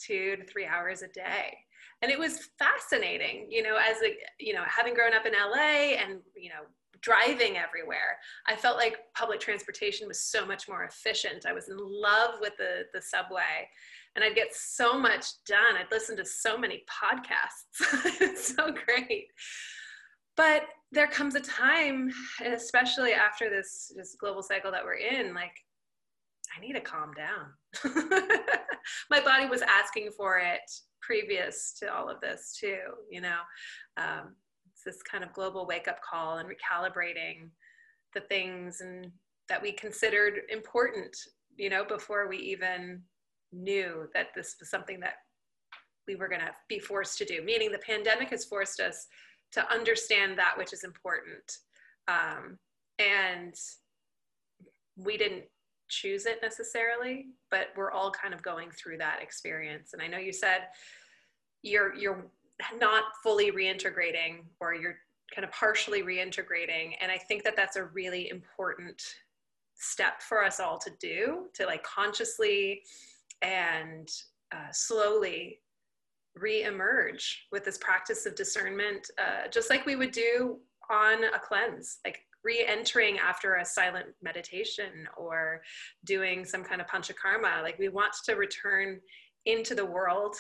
two 0.05 0.37
to 0.37 0.45
three 0.45 0.67
hours 0.67 1.03
a 1.03 1.09
day. 1.09 1.57
And 2.03 2.11
it 2.11 2.19
was 2.19 2.50
fascinating 2.59 3.47
you 3.50 3.62
know 3.62 3.76
as 3.76 3.97
a 4.03 4.17
you 4.38 4.53
know 4.53 4.65
having 4.67 4.95
grown 4.95 5.15
up 5.15 5.26
in 5.26 5.33
la 5.33 5.57
and 5.57 6.21
you 6.37 6.50
know 6.50 6.67
driving 7.00 7.57
everywhere 7.57 8.19
i 8.47 8.57
felt 8.57 8.76
like 8.76 8.99
public 9.15 9.38
transportation 9.41 10.09
was 10.09 10.21
so 10.21 10.47
much 10.47 10.69
more 10.69 10.85
efficient. 10.85 11.47
I 11.47 11.53
was 11.53 11.69
in 11.69 11.76
love 11.79 12.35
with 12.41 12.55
the 12.59 12.85
the 12.93 13.03
subway 13.03 13.69
and 14.15 14.25
i'd 14.25 14.35
get 14.35 14.55
so 14.55 14.99
much 14.99 15.26
done. 15.47 15.76
I'd 15.79 15.91
listen 15.91 16.17
to 16.17 16.25
so 16.25 16.59
many 16.59 16.85
podcasts. 17.03 18.21
It's 18.21 18.55
so 18.55 18.73
great. 18.73 19.29
But 20.37 20.62
there 20.93 21.07
comes 21.07 21.35
a 21.35 21.41
time 21.41 22.11
especially 22.45 23.12
after 23.12 23.50
this 23.50 23.93
this 23.97 24.17
global 24.19 24.43
cycle 24.43 24.71
that 24.71 24.85
we're 24.85 24.95
in 24.95 25.35
like 25.35 25.57
I 26.57 26.61
need 26.61 26.75
to 26.75 26.81
calm 26.81 27.13
down. 27.15 27.93
My 29.11 29.21
body 29.21 29.47
was 29.47 29.63
asking 29.63 30.11
for 30.17 30.39
it 30.39 30.61
previous 31.01 31.75
to 31.81 31.93
all 31.93 32.09
of 32.09 32.21
this, 32.21 32.57
too. 32.59 32.79
You 33.11 33.21
know, 33.21 33.39
um, 33.97 34.35
it's 34.73 34.83
this 34.85 35.03
kind 35.03 35.23
of 35.23 35.33
global 35.33 35.67
wake 35.67 35.89
up 35.89 35.99
call 36.03 36.39
and 36.39 36.49
recalibrating 36.49 37.51
the 38.15 38.21
things 38.21 38.81
and 38.81 39.11
that 39.49 39.63
we 39.63 39.73
considered 39.73 40.41
important, 40.49 41.17
you 41.57 41.71
know, 41.71 41.85
before 41.85 42.29
we 42.29 42.39
even 42.39 43.03
knew 43.53 44.09
that 44.15 44.29
this 44.35 44.57
was 44.59 44.71
something 44.71 45.01
that 45.01 45.15
we 46.09 46.17
were 46.17 46.29
going 46.29 46.41
to 46.41 46.53
be 46.69 46.79
forced 46.79 47.19
to 47.19 47.25
do. 47.25 47.43
Meaning, 47.43 47.73
the 47.73 47.79
pandemic 47.79 48.31
has 48.31 48.45
forced 48.45 48.81
us 48.81 49.07
to 49.53 49.73
understand 49.73 50.39
that 50.39 50.55
which 50.57 50.73
is 50.73 50.85
important. 50.85 51.59
Um, 52.09 52.59
and 52.99 53.55
we 54.97 55.17
didn't 55.17 55.45
choose 55.88 56.26
it 56.26 56.38
necessarily, 56.43 57.26
but 57.50 57.69
we're 57.76 57.93
all 57.93 58.11
kind 58.11 58.35
of 58.35 58.43
going 58.43 58.71
through 58.71 58.99
that 58.99 59.23
experience. 59.23 59.93
And 59.93 60.02
I 60.02 60.07
know 60.07 60.19
you 60.19 60.33
said 60.33 60.69
you're 61.62 61.95
you're 61.95 62.26
not 62.78 63.05
fully 63.23 63.50
reintegrating 63.50 64.45
or 64.61 64.75
you're 64.75 64.97
kind 65.35 65.45
of 65.45 65.50
partially 65.52 66.02
reintegrating 66.02 66.95
and 67.00 67.11
I 67.11 67.19
think 67.19 67.43
that 67.45 67.57
that's 67.57 67.76
a 67.76 67.85
really 67.85 68.31
important 68.31 69.02
step 69.75 70.23
for 70.23 70.45
us 70.45 70.61
all 70.61 70.78
to 70.78 70.90
do 71.00 71.47
to 71.55 71.66
like 71.66 71.83
consciously 71.83 72.83
and 73.43 74.09
uh, 74.52 74.71
slowly 74.73 75.61
re-emerge 76.37 77.47
with 77.50 77.64
this 77.64 77.78
practice 77.78 78.25
of 78.25 78.35
discernment 78.37 79.11
uh, 79.19 79.49
just 79.50 79.69
like 79.69 79.85
we 79.85 79.97
would 79.97 80.12
do 80.12 80.59
on 80.90 81.25
a 81.25 81.38
cleanse 81.43 81.99
like 82.05 82.21
re-entering 82.47 83.19
after 83.19 83.57
a 83.57 83.65
silent 83.65 84.07
meditation 84.23 85.09
or 85.17 85.61
doing 86.05 86.45
some 86.45 86.62
kind 86.62 86.81
of 86.81 86.87
panchakarma. 86.87 87.62
Like 87.62 87.79
we 87.79 87.88
want 87.88 88.15
to 88.26 88.35
return 88.35 89.00
into 89.47 89.75
the 89.75 89.85
world 89.85 90.37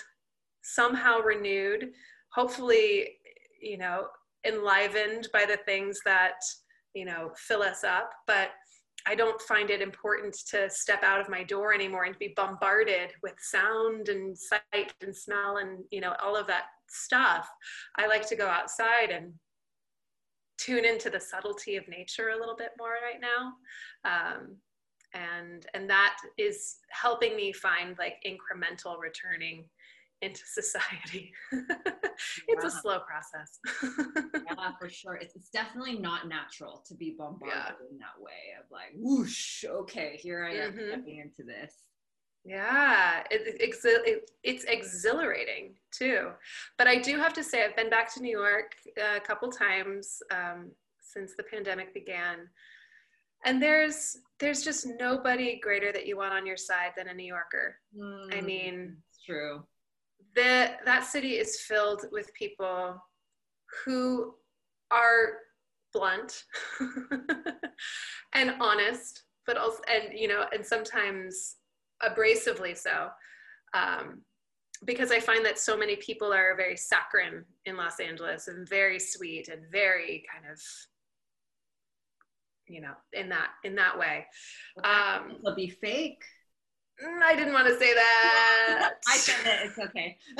somehow 0.62 1.20
renewed 1.20 1.90
hopefully 2.32 3.08
you 3.62 3.78
know 3.78 4.06
enlivened 4.44 5.28
by 5.32 5.44
the 5.46 5.58
things 5.64 5.98
that 6.04 6.34
you 6.94 7.04
know 7.04 7.30
fill 7.36 7.62
us 7.62 7.82
up. 7.84 8.10
But 8.26 8.50
i 9.08 9.14
don't 9.14 9.40
find 9.42 9.70
it 9.70 9.80
important 9.80 10.34
to 10.50 10.68
step 10.68 11.02
out 11.04 11.20
of 11.20 11.28
my 11.28 11.44
door 11.44 11.72
anymore 11.72 12.04
and 12.04 12.18
be 12.18 12.34
bombarded 12.34 13.10
with 13.22 13.34
sound 13.38 14.08
and 14.08 14.36
sight 14.36 14.92
and 15.00 15.14
smell 15.14 15.58
and 15.58 15.84
you 15.90 16.00
know 16.00 16.14
all 16.22 16.36
of 16.36 16.46
that 16.46 16.66
stuff. 16.88 17.48
I 17.96 18.06
like 18.06 18.26
to 18.28 18.36
go 18.36 18.46
outside 18.46 19.10
and 19.10 19.32
tune 20.58 20.84
into 20.84 21.10
the 21.10 21.20
subtlety 21.20 21.76
of 21.76 21.86
nature 21.88 22.30
a 22.30 22.38
little 22.38 22.56
bit 22.56 22.70
more 22.78 22.94
right 23.02 23.20
now 23.20 23.52
um, 24.04 24.56
and 25.14 25.66
and 25.74 25.88
that 25.88 26.16
is 26.38 26.76
helping 26.90 27.36
me 27.36 27.52
find 27.52 27.96
like 27.98 28.14
incremental 28.26 28.98
returning 28.98 29.68
into 30.22 30.42
society 30.46 31.32
it's 32.48 32.64
a 32.64 32.70
slow 32.70 33.00
process 33.00 33.58
yeah, 34.46 34.70
for 34.78 34.88
sure. 34.88 35.14
It's, 35.16 35.34
it's 35.36 35.48
definitely 35.50 35.98
not 35.98 36.28
natural 36.28 36.84
to 36.86 36.94
be 36.94 37.14
bombarded 37.18 37.54
Yeah. 37.56 37.70
in 37.90 37.98
that 37.98 38.20
way 38.20 38.54
of 38.58 38.70
like, 38.70 38.92
whoosh, 38.94 39.64
okay, 39.64 40.18
here 40.20 40.44
I 40.44 40.54
am 40.54 40.72
Mhm. 40.72 40.88
stepping 40.88 41.18
into 41.18 41.42
this. 41.42 41.74
Yeah, 42.46 43.24
it, 43.30 43.60
it, 43.60 43.76
it, 43.84 44.30
it's 44.44 44.64
exhilarating 44.64 45.74
too. 45.90 46.30
But 46.78 46.86
I 46.86 46.96
do 46.96 47.18
have 47.18 47.32
to 47.32 47.42
say, 47.42 47.64
I've 47.64 47.74
been 47.74 47.90
back 47.90 48.12
to 48.14 48.22
New 48.22 48.30
York 48.38 48.76
a 49.16 49.18
couple 49.20 49.50
times 49.50 50.22
um, 50.30 50.70
since 51.00 51.34
the 51.36 51.42
pandemic 51.42 51.92
began, 51.92 52.48
and 53.44 53.60
there's 53.60 54.18
there's 54.38 54.62
just 54.62 54.86
nobody 55.00 55.58
greater 55.60 55.90
that 55.92 56.06
you 56.06 56.16
want 56.16 56.34
on 56.34 56.46
your 56.46 56.56
side 56.56 56.92
than 56.96 57.08
a 57.08 57.14
New 57.14 57.26
Yorker. 57.26 57.76
I 58.32 58.36
Mm, 58.36 58.44
mean, 58.44 58.96
it's 59.10 59.24
true. 59.24 59.64
the 60.36 60.72
that 60.84 61.04
city 61.04 61.32
is 61.38 61.60
filled 61.62 62.04
with 62.12 62.32
people 62.34 63.02
who 63.84 64.34
are 64.92 65.38
blunt 65.92 66.44
and 68.34 68.54
honest, 68.60 69.24
but 69.46 69.56
also 69.56 69.80
and 69.92 70.16
you 70.16 70.28
know, 70.28 70.44
and 70.52 70.64
sometimes 70.64 71.56
abrasively 72.02 72.76
so. 72.76 73.08
Um, 73.74 74.22
because 74.84 75.10
I 75.10 75.20
find 75.20 75.44
that 75.44 75.58
so 75.58 75.76
many 75.76 75.96
people 75.96 76.32
are 76.32 76.54
very 76.56 76.76
saccharine 76.76 77.44
in 77.64 77.76
Los 77.76 77.98
Angeles 77.98 78.48
and 78.48 78.68
very 78.68 78.98
sweet 78.98 79.48
and 79.48 79.62
very 79.72 80.24
kind 80.32 80.44
of, 80.52 80.60
you 82.68 82.80
know, 82.82 82.92
in 83.12 83.28
that 83.30 83.48
in 83.64 83.74
that 83.76 83.98
way. 83.98 84.26
Um, 84.84 85.36
It'll 85.38 85.54
be 85.54 85.70
fake. 85.70 86.22
mm, 87.02 87.22
I 87.22 87.34
didn't 87.34 87.54
want 87.54 87.68
to 87.68 87.78
say 87.78 87.94
that. 87.94 88.94
I 89.08 89.16
said 89.16 89.46
it. 89.46 89.66
It's 89.70 89.78
okay. 89.78 90.18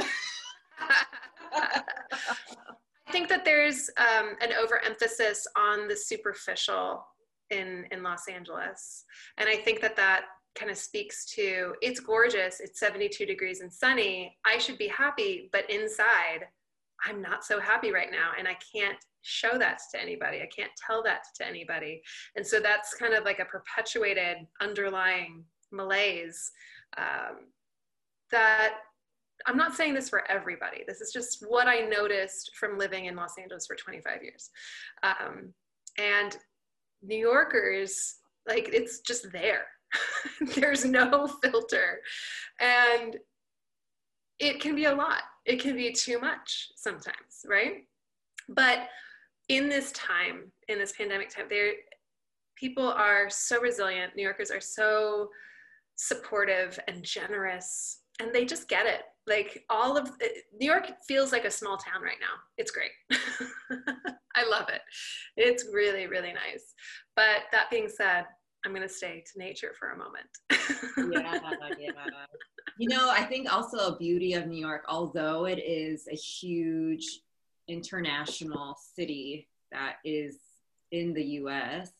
I 3.08 3.12
think 3.12 3.28
that 3.28 3.44
there's 3.44 3.88
um, 3.96 4.36
an 4.42 4.50
overemphasis 4.52 5.46
on 5.56 5.88
the 5.88 5.96
superficial 5.96 7.06
in 7.50 7.86
in 7.90 8.02
Los 8.02 8.28
Angeles, 8.28 9.04
and 9.38 9.48
I 9.48 9.56
think 9.56 9.80
that 9.80 9.96
that 9.96 10.24
kind 10.58 10.70
of 10.70 10.78
speaks 10.78 11.24
to 11.34 11.74
it's 11.82 12.00
gorgeous. 12.00 12.60
It's 12.60 12.80
72 12.80 13.26
degrees 13.26 13.60
and 13.60 13.72
sunny. 13.72 14.36
I 14.44 14.58
should 14.58 14.78
be 14.78 14.88
happy, 14.88 15.48
but 15.52 15.70
inside, 15.70 16.46
I'm 17.04 17.20
not 17.20 17.44
so 17.44 17.60
happy 17.60 17.92
right 17.92 18.10
now. 18.10 18.30
And 18.38 18.48
I 18.48 18.56
can't 18.74 18.98
show 19.22 19.58
that 19.58 19.80
to 19.92 20.00
anybody. 20.00 20.38
I 20.38 20.48
can't 20.54 20.70
tell 20.86 21.02
that 21.02 21.24
to 21.36 21.46
anybody. 21.46 22.02
And 22.36 22.46
so 22.46 22.60
that's 22.60 22.94
kind 22.94 23.14
of 23.14 23.24
like 23.24 23.38
a 23.38 23.44
perpetuated 23.44 24.38
underlying 24.60 25.44
malaise 25.72 26.50
um, 26.96 27.46
that 28.30 28.76
I'm 29.46 29.56
not 29.56 29.74
saying 29.74 29.94
this 29.94 30.08
for 30.08 30.28
everybody. 30.30 30.82
This 30.86 31.00
is 31.00 31.12
just 31.12 31.44
what 31.46 31.68
I 31.68 31.80
noticed 31.80 32.52
from 32.56 32.78
living 32.78 33.06
in 33.06 33.16
Los 33.16 33.38
Angeles 33.38 33.66
for 33.66 33.76
25 33.76 34.22
years. 34.22 34.50
Um, 35.02 35.52
and 35.98 36.36
New 37.02 37.18
Yorkers, 37.18 38.16
like, 38.48 38.70
it's 38.72 39.00
just 39.00 39.30
there. 39.32 39.66
There's 40.54 40.84
no 40.84 41.26
filter. 41.42 42.00
And 42.60 43.16
it 44.38 44.60
can 44.60 44.74
be 44.74 44.84
a 44.84 44.94
lot. 44.94 45.22
It 45.44 45.60
can 45.60 45.76
be 45.76 45.92
too 45.92 46.18
much 46.20 46.68
sometimes, 46.76 47.44
right? 47.46 47.84
But 48.48 48.88
in 49.48 49.68
this 49.68 49.92
time, 49.92 50.52
in 50.68 50.78
this 50.78 50.92
pandemic 50.92 51.30
time, 51.30 51.46
there 51.48 51.72
people 52.56 52.86
are 52.86 53.30
so 53.30 53.60
resilient. 53.60 54.16
New 54.16 54.22
Yorkers 54.22 54.50
are 54.50 54.60
so 54.60 55.28
supportive 55.96 56.78
and 56.88 57.02
generous, 57.02 58.00
and 58.20 58.34
they 58.34 58.44
just 58.44 58.68
get 58.68 58.86
it. 58.86 59.02
Like 59.26 59.64
all 59.70 59.96
of 59.96 60.08
uh, 60.08 60.26
New 60.58 60.66
York 60.66 60.90
feels 61.06 61.32
like 61.32 61.44
a 61.44 61.50
small 61.50 61.76
town 61.76 62.02
right 62.02 62.18
now. 62.20 62.34
It's 62.58 62.70
great. 62.70 62.90
I 64.36 64.48
love 64.48 64.68
it. 64.68 64.82
It's 65.36 65.66
really, 65.72 66.06
really 66.06 66.32
nice. 66.32 66.74
But 67.16 67.44
that 67.52 67.70
being 67.70 67.88
said, 67.88 68.24
I'm 68.66 68.74
going 68.74 68.82
to 68.82 68.92
stay 68.92 69.22
to 69.32 69.38
nature 69.38 69.72
for 69.78 69.90
a 69.90 69.96
moment. 69.96 70.26
yeah, 71.14 71.38
yeah. 71.78 71.90
You 72.78 72.88
know, 72.88 73.08
I 73.08 73.22
think 73.22 73.50
also 73.50 73.94
a 73.94 73.96
beauty 73.96 74.34
of 74.34 74.48
New 74.48 74.58
York, 74.58 74.84
although 74.86 75.46
it 75.46 75.58
is 75.58 76.08
a 76.12 76.16
huge 76.16 77.20
international 77.68 78.76
city 78.94 79.48
that 79.72 79.96
is 80.04 80.36
in 80.90 81.14
the 81.14 81.24
US, 81.24 81.90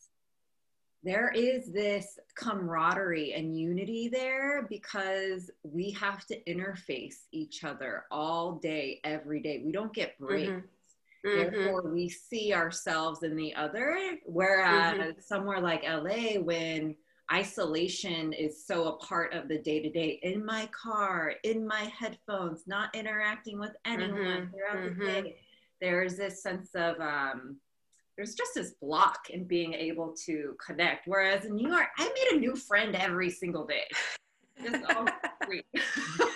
there 1.02 1.30
is 1.34 1.72
this 1.72 2.18
camaraderie 2.34 3.32
and 3.32 3.56
unity 3.56 4.08
there 4.08 4.66
because 4.68 5.50
we 5.62 5.92
have 5.92 6.26
to 6.26 6.42
interface 6.44 7.26
each 7.32 7.64
other 7.64 8.04
all 8.10 8.56
day, 8.56 9.00
every 9.04 9.40
day. 9.40 9.62
We 9.64 9.72
don't 9.72 9.94
get 9.94 10.18
breaks. 10.18 10.50
Mm-hmm. 10.50 10.66
Therefore, 11.24 11.82
mm-hmm. 11.82 11.94
we 11.94 12.08
see 12.08 12.52
ourselves 12.54 13.22
in 13.22 13.36
the 13.36 13.54
other. 13.54 13.98
Whereas 14.24 14.94
mm-hmm. 14.94 15.20
somewhere 15.20 15.60
like 15.60 15.82
LA, 15.84 16.40
when 16.40 16.94
isolation 17.32 18.32
is 18.32 18.66
so 18.66 18.84
a 18.88 18.96
part 18.98 19.34
of 19.34 19.48
the 19.48 19.58
day 19.58 19.80
to 19.82 19.90
day 19.90 20.20
in 20.22 20.44
my 20.44 20.68
car, 20.72 21.34
in 21.42 21.66
my 21.66 21.90
headphones, 21.98 22.64
not 22.66 22.94
interacting 22.94 23.58
with 23.58 23.72
anyone 23.84 24.12
mm-hmm. 24.12 24.50
throughout 24.50 24.84
the 24.84 24.90
mm-hmm. 24.90 25.24
day, 25.24 25.36
there's 25.80 26.16
this 26.16 26.42
sense 26.42 26.70
of, 26.74 27.00
um, 27.00 27.56
there's 28.16 28.34
just 28.34 28.54
this 28.54 28.74
block 28.80 29.28
in 29.30 29.44
being 29.44 29.74
able 29.74 30.14
to 30.24 30.56
connect. 30.64 31.06
Whereas 31.06 31.44
in 31.44 31.54
New 31.54 31.68
York, 31.68 31.88
I 31.98 32.04
made 32.04 32.36
a 32.36 32.40
new 32.40 32.56
friend 32.56 32.94
every 32.94 33.30
single 33.30 33.66
day. 33.66 33.84
it's 34.56 34.88
an 34.88 35.08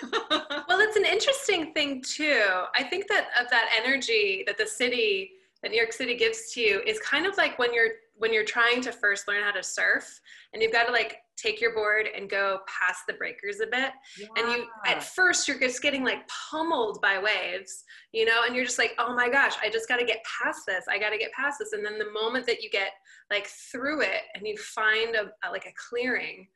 interesting 1.11 1.73
thing 1.73 2.01
too. 2.01 2.63
I 2.75 2.83
think 2.83 3.07
that 3.07 3.27
of 3.39 3.49
that 3.49 3.69
energy 3.77 4.43
that 4.47 4.57
the 4.57 4.65
city, 4.65 5.31
that 5.61 5.71
New 5.71 5.77
York 5.77 5.93
City 5.93 6.15
gives 6.15 6.51
to 6.53 6.61
you 6.61 6.81
is 6.87 6.99
kind 6.99 7.25
of 7.25 7.37
like 7.37 7.59
when 7.59 7.73
you're 7.73 7.91
when 8.21 8.31
you're 8.31 8.45
trying 8.45 8.81
to 8.81 8.91
first 8.91 9.27
learn 9.27 9.43
how 9.43 9.51
to 9.51 9.63
surf 9.63 10.21
and 10.53 10.61
you've 10.61 10.71
got 10.71 10.85
to 10.85 10.91
like 10.91 11.17
take 11.37 11.59
your 11.59 11.73
board 11.73 12.07
and 12.15 12.29
go 12.29 12.59
past 12.67 13.01
the 13.07 13.13
breakers 13.13 13.61
a 13.61 13.65
bit 13.65 13.91
yeah. 14.19 14.27
and 14.37 14.51
you 14.51 14.65
at 14.85 15.01
first 15.01 15.47
you're 15.47 15.59
just 15.59 15.81
getting 15.81 16.03
like 16.03 16.27
pummeled 16.27 17.01
by 17.01 17.17
waves 17.17 17.83
you 18.11 18.23
know 18.23 18.43
and 18.45 18.55
you're 18.55 18.65
just 18.65 18.77
like 18.77 18.93
oh 18.99 19.15
my 19.15 19.27
gosh 19.27 19.55
i 19.63 19.69
just 19.69 19.87
got 19.87 19.97
to 19.97 20.05
get 20.05 20.19
past 20.23 20.59
this 20.67 20.85
i 20.87 20.99
got 20.99 21.09
to 21.09 21.17
get 21.17 21.31
past 21.31 21.57
this 21.57 21.73
and 21.73 21.83
then 21.83 21.97
the 21.97 22.11
moment 22.11 22.45
that 22.45 22.61
you 22.61 22.69
get 22.69 22.91
like 23.31 23.47
through 23.47 24.01
it 24.01 24.21
and 24.35 24.45
you 24.45 24.55
find 24.57 25.15
a, 25.15 25.31
a 25.47 25.49
like 25.49 25.65
a 25.65 25.73
clearing 25.89 26.47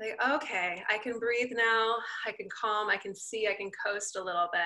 like 0.00 0.18
okay 0.28 0.82
i 0.90 0.98
can 0.98 1.18
breathe 1.18 1.52
now 1.54 1.94
i 2.26 2.32
can 2.32 2.48
calm 2.48 2.88
i 2.88 2.96
can 2.96 3.14
see 3.14 3.46
i 3.46 3.54
can 3.54 3.70
coast 3.84 4.16
a 4.16 4.22
little 4.22 4.48
bit. 4.52 4.62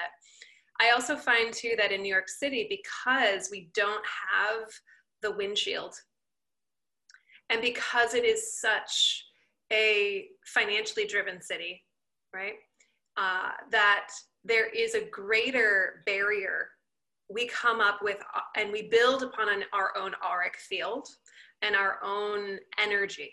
I 0.81 0.90
also 0.90 1.14
find 1.16 1.53
too 1.53 1.75
that 1.79 1.92
in 1.92 2.03
new 2.03 2.12
york 2.12 2.29
city 2.29 2.66
because 2.68 3.49
we 3.51 3.68
don't 3.75 4.05
have 4.33 4.68
the 5.23 5.33
windshield 5.33 5.94
and 7.51 7.61
because 7.61 8.14
it 8.14 8.25
is 8.25 8.61
such 8.61 9.25
a 9.73 10.27
financially 10.47 11.07
driven 11.07 11.40
city 11.40 11.83
right 12.33 12.55
uh, 13.16 13.51
that 13.70 14.09
there 14.44 14.68
is 14.68 14.94
a 14.94 15.09
greater 15.11 16.03
barrier 16.07 16.68
we 17.31 17.47
come 17.47 17.81
up 17.81 18.01
with 18.03 18.18
uh, 18.37 18.40
and 18.57 18.70
we 18.73 18.88
build 18.88 19.23
upon 19.23 19.49
an, 19.49 19.64
our 19.73 19.97
own 19.97 20.12
auric 20.25 20.57
field 20.57 21.09
and 21.62 21.75
our 21.75 21.99
own 22.05 22.59
energy 22.79 23.33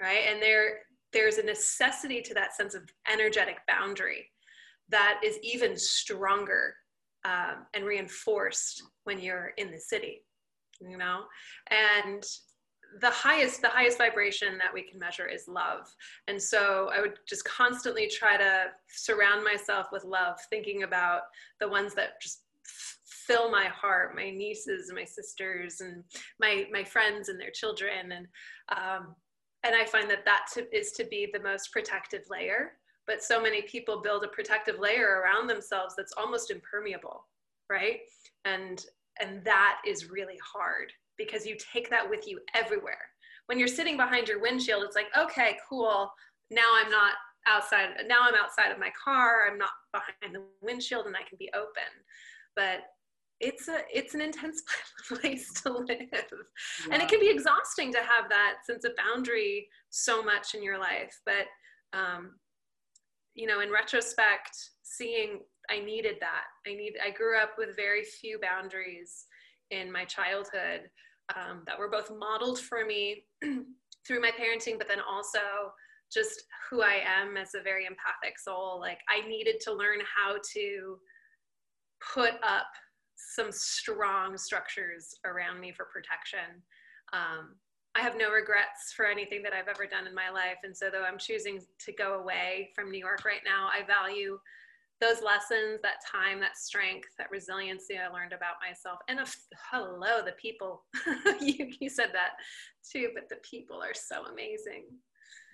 right? 0.00 0.24
And 0.28 0.42
there 0.42 0.80
there's 1.16 1.38
a 1.38 1.42
necessity 1.42 2.20
to 2.20 2.34
that 2.34 2.54
sense 2.54 2.74
of 2.74 2.82
energetic 3.10 3.56
boundary 3.66 4.30
that 4.88 5.20
is 5.24 5.38
even 5.42 5.76
stronger 5.76 6.74
um, 7.24 7.66
and 7.74 7.84
reinforced 7.84 8.82
when 9.04 9.18
you're 9.18 9.52
in 9.56 9.70
the 9.70 9.80
city 9.80 10.22
you 10.80 10.96
know? 10.96 11.24
And 11.70 12.24
the 13.00 13.10
highest 13.10 13.60
the 13.62 13.68
highest 13.68 13.98
vibration 13.98 14.58
that 14.58 14.72
we 14.72 14.82
can 14.82 14.98
measure 14.98 15.26
is 15.26 15.48
love. 15.48 15.92
And 16.28 16.40
so 16.40 16.90
i 16.94 17.00
would 17.00 17.18
just 17.28 17.44
constantly 17.44 18.08
try 18.08 18.36
to 18.36 18.66
surround 18.88 19.44
myself 19.44 19.88
with 19.92 20.04
love 20.04 20.36
thinking 20.50 20.82
about 20.82 21.22
the 21.60 21.68
ones 21.68 21.94
that 21.94 22.20
just 22.20 22.42
fill 23.04 23.50
my 23.50 23.64
heart 23.64 24.14
my 24.14 24.30
nieces 24.30 24.88
and 24.88 24.96
my 24.96 25.04
sisters 25.04 25.80
and 25.80 26.04
my 26.40 26.66
my 26.72 26.84
friends 26.84 27.28
and 27.28 27.40
their 27.40 27.50
children. 27.50 28.12
And 28.12 28.26
um, 28.76 29.14
and 29.66 29.74
I 29.74 29.84
find 29.84 30.08
that 30.10 30.24
that 30.24 30.46
to, 30.54 30.76
is 30.76 30.92
to 30.92 31.04
be 31.04 31.28
the 31.32 31.40
most 31.40 31.72
protective 31.72 32.22
layer. 32.30 32.72
But 33.06 33.22
so 33.22 33.40
many 33.40 33.62
people 33.62 34.00
build 34.00 34.24
a 34.24 34.28
protective 34.28 34.78
layer 34.78 35.22
around 35.22 35.46
themselves 35.46 35.94
that's 35.96 36.12
almost 36.16 36.50
impermeable, 36.50 37.26
right? 37.70 38.00
And 38.44 38.84
and 39.20 39.42
that 39.44 39.80
is 39.86 40.10
really 40.10 40.38
hard 40.54 40.92
because 41.16 41.46
you 41.46 41.56
take 41.72 41.88
that 41.90 42.08
with 42.08 42.28
you 42.28 42.40
everywhere. 42.54 42.98
When 43.46 43.58
you're 43.58 43.68
sitting 43.68 43.96
behind 43.96 44.28
your 44.28 44.40
windshield, 44.40 44.82
it's 44.82 44.96
like, 44.96 45.06
okay, 45.16 45.56
cool. 45.68 46.12
Now 46.50 46.66
I'm 46.74 46.90
not 46.90 47.14
outside. 47.46 47.90
Now 48.06 48.20
I'm 48.22 48.34
outside 48.34 48.72
of 48.72 48.78
my 48.78 48.90
car. 49.02 49.48
I'm 49.50 49.56
not 49.56 49.70
behind 49.92 50.34
the 50.34 50.42
windshield, 50.60 51.06
and 51.06 51.16
I 51.16 51.22
can 51.26 51.38
be 51.38 51.50
open. 51.54 51.90
But 52.54 52.80
it's 53.40 53.68
a 53.68 53.78
it's 53.92 54.14
an 54.14 54.20
intense 54.20 54.62
place 55.08 55.52
to 55.62 55.72
live. 55.72 55.88
Yeah. 56.10 56.92
and 56.92 57.02
it 57.02 57.08
can 57.08 57.20
be 57.20 57.28
exhausting 57.28 57.92
to 57.92 57.98
have 57.98 58.28
that 58.30 58.58
sense 58.66 58.84
of 58.84 58.92
boundary 58.96 59.68
so 59.90 60.22
much 60.22 60.54
in 60.54 60.62
your 60.62 60.78
life 60.78 61.20
but 61.26 61.46
um, 61.98 62.32
you 63.34 63.46
know 63.46 63.60
in 63.60 63.70
retrospect 63.70 64.56
seeing 64.82 65.40
i 65.70 65.78
needed 65.78 66.16
that. 66.20 66.44
I 66.66 66.74
need 66.74 66.94
i 67.04 67.10
grew 67.10 67.38
up 67.38 67.52
with 67.58 67.76
very 67.76 68.04
few 68.04 68.38
boundaries 68.40 69.26
in 69.70 69.90
my 69.90 70.04
childhood 70.04 70.88
um, 71.34 71.62
that 71.66 71.78
were 71.78 71.90
both 71.90 72.10
modeled 72.16 72.60
for 72.60 72.84
me 72.84 73.24
through 74.06 74.20
my 74.20 74.30
parenting 74.30 74.78
but 74.78 74.88
then 74.88 75.00
also 75.00 75.40
just 76.12 76.44
who 76.70 76.82
i 76.82 77.00
am 77.04 77.36
as 77.36 77.54
a 77.54 77.62
very 77.62 77.84
empathic 77.84 78.38
soul. 78.38 78.78
Like 78.80 79.00
i 79.10 79.26
needed 79.28 79.56
to 79.62 79.74
learn 79.74 79.98
how 80.00 80.36
to 80.54 80.98
put 82.14 82.34
up 82.42 82.68
some 83.16 83.50
strong 83.50 84.36
structures 84.36 85.14
around 85.24 85.60
me 85.60 85.72
for 85.72 85.86
protection. 85.86 86.62
Um, 87.12 87.56
I 87.94 88.00
have 88.00 88.16
no 88.16 88.30
regrets 88.30 88.92
for 88.94 89.06
anything 89.06 89.42
that 89.42 89.54
I've 89.54 89.68
ever 89.68 89.86
done 89.86 90.06
in 90.06 90.14
my 90.14 90.28
life. 90.28 90.58
And 90.64 90.76
so, 90.76 90.90
though 90.90 91.04
I'm 91.04 91.18
choosing 91.18 91.60
to 91.78 91.92
go 91.92 92.20
away 92.20 92.70
from 92.74 92.90
New 92.90 92.98
York 92.98 93.24
right 93.24 93.40
now, 93.44 93.68
I 93.72 93.86
value 93.86 94.38
those 95.00 95.22
lessons, 95.22 95.80
that 95.82 96.04
time, 96.10 96.40
that 96.40 96.56
strength, 96.56 97.08
that 97.18 97.30
resiliency 97.30 97.98
I 97.98 98.08
learned 98.08 98.32
about 98.32 98.54
myself. 98.66 98.98
And 99.08 99.20
hello, 99.70 100.22
the 100.24 100.32
people. 100.32 100.84
you, 101.40 101.70
you 101.80 101.88
said 101.88 102.10
that 102.12 102.32
too, 102.90 103.10
but 103.14 103.28
the 103.28 103.36
people 103.36 103.82
are 103.82 103.94
so 103.94 104.24
amazing. 104.26 104.84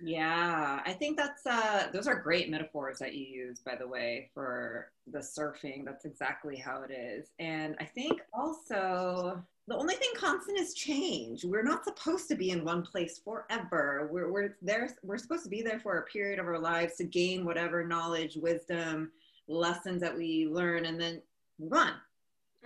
Yeah, 0.05 0.81
I 0.85 0.93
think 0.93 1.17
that's 1.17 1.47
uh 1.47 1.89
those 1.93 2.09
are 2.09 2.17
great 2.17 2.51
metaphors 2.51 2.99
that 2.99 3.15
you 3.15 3.25
use 3.25 3.61
by 3.61 3.77
the 3.77 3.87
way 3.87 4.31
for 4.35 4.91
the 5.07 5.21
surfing. 5.21 5.85
That's 5.85 6.05
exactly 6.05 6.57
how 6.57 6.83
it 6.83 6.93
is. 6.93 7.29
And 7.39 7.77
I 7.79 7.85
think 7.85 8.21
also 8.33 9.43
the 9.69 9.77
only 9.77 9.95
thing 9.95 10.11
constant 10.17 10.59
is 10.59 10.75
change. 10.75 11.45
We're 11.45 11.63
not 11.63 11.85
supposed 11.85 12.27
to 12.29 12.35
be 12.35 12.51
in 12.51 12.65
one 12.65 12.83
place 12.83 13.21
forever. 13.25 14.09
We're 14.11 14.31
we're 14.31 14.57
there 14.61 14.89
we're 15.05 15.19
supposed 15.19 15.45
to 15.45 15.51
be 15.51 15.63
there 15.63 15.79
for 15.79 15.99
a 15.99 16.07
period 16.07 16.41
of 16.41 16.47
our 16.47 16.59
lives 16.59 16.97
to 16.97 17.05
gain 17.05 17.45
whatever 17.45 17.87
knowledge, 17.87 18.37
wisdom, 18.37 19.13
lessons 19.47 20.01
that 20.01 20.17
we 20.17 20.49
learn 20.51 20.85
and 20.87 21.01
then 21.01 21.23
move 21.61 21.75
on. 21.75 21.93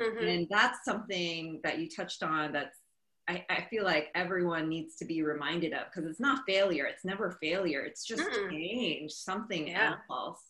Mm-hmm. 0.00 0.26
And 0.26 0.46
that's 0.50 0.84
something 0.84 1.60
that 1.64 1.78
you 1.78 1.88
touched 1.88 2.22
on 2.22 2.52
that's 2.52 2.78
I, 3.28 3.44
I 3.50 3.66
feel 3.68 3.84
like 3.84 4.10
everyone 4.14 4.68
needs 4.68 4.94
to 4.96 5.04
be 5.04 5.22
reminded 5.22 5.72
of 5.72 5.86
because 5.86 6.08
it's 6.08 6.20
not 6.20 6.44
failure. 6.46 6.84
It's 6.86 7.04
never 7.04 7.38
failure. 7.42 7.80
It's 7.80 8.04
just 8.04 8.22
mm 8.22 8.50
change, 8.50 9.12
something 9.12 9.68
yeah. 9.68 9.94
else. 10.10 10.40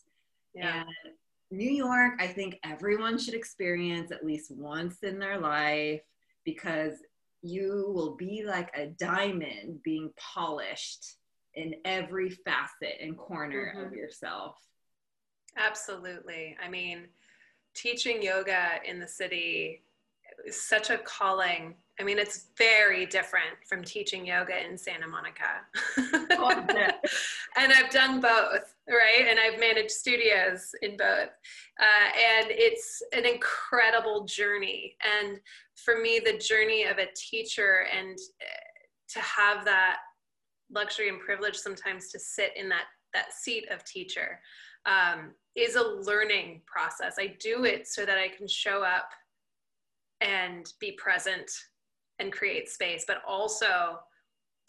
Yeah. 0.53 0.81
And 0.81 1.13
New 1.49 1.69
York, 1.69 2.13
I 2.19 2.27
think 2.27 2.59
everyone 2.63 3.17
should 3.17 3.33
experience 3.33 4.11
at 4.11 4.25
least 4.25 4.51
once 4.51 4.97
in 5.03 5.17
their 5.17 5.39
life 5.39 6.01
because 6.45 6.93
you 7.41 7.91
will 7.93 8.15
be 8.15 8.43
like 8.45 8.69
a 8.75 8.87
diamond 8.87 9.81
being 9.83 10.11
polished 10.17 11.17
in 11.55 11.75
every 11.85 12.29
facet 12.29 12.95
and 13.01 13.17
corner 13.17 13.73
mm-hmm. 13.75 13.87
of 13.87 13.93
yourself. 13.93 14.55
Absolutely. 15.57 16.55
I 16.63 16.69
mean, 16.69 17.05
teaching 17.73 18.21
yoga 18.21 18.79
in 18.85 18.99
the 18.99 19.07
city 19.07 19.81
is 20.45 20.61
such 20.61 20.89
a 20.89 20.97
calling. 20.99 21.75
I 21.99 22.03
mean, 22.03 22.19
it's 22.19 22.47
very 22.57 23.07
different 23.07 23.57
from 23.67 23.83
teaching 23.83 24.27
yoga 24.27 24.63
in 24.63 24.77
Santa 24.77 25.07
Monica. 25.07 25.61
oh, 26.31 26.65
and 27.57 27.73
I've 27.73 27.89
done 27.89 28.21
both, 28.21 28.75
right? 28.87 29.25
And 29.27 29.39
I've 29.39 29.59
managed 29.59 29.91
studios 29.91 30.75
in 30.83 30.95
both. 30.95 31.29
Uh, 31.79 32.09
and 32.39 32.47
it's 32.49 33.01
an 33.13 33.25
incredible 33.25 34.25
journey. 34.25 34.95
And 35.19 35.39
for 35.75 35.99
me, 35.99 36.19
the 36.23 36.37
journey 36.37 36.83
of 36.83 36.99
a 36.99 37.07
teacher 37.15 37.87
and 37.97 38.17
uh, 38.41 39.13
to 39.13 39.19
have 39.19 39.65
that 39.65 39.97
luxury 40.71 41.09
and 41.09 41.19
privilege 41.19 41.55
sometimes 41.55 42.09
to 42.11 42.19
sit 42.19 42.51
in 42.55 42.69
that 42.69 42.85
that 43.13 43.33
seat 43.33 43.65
of 43.71 43.83
teacher 43.85 44.39
um, 44.85 45.31
is 45.55 45.75
a 45.75 45.81
learning 45.81 46.61
process. 46.65 47.15
I 47.17 47.35
do 47.39 47.63
it 47.63 47.87
so 47.87 48.05
that 48.05 48.17
I 48.17 48.27
can 48.27 48.47
show 48.47 48.83
up 48.83 49.09
and 50.21 50.71
be 50.79 50.91
present 50.93 51.49
and 52.19 52.31
create 52.31 52.69
space, 52.69 53.05
but 53.07 53.21
also 53.27 53.99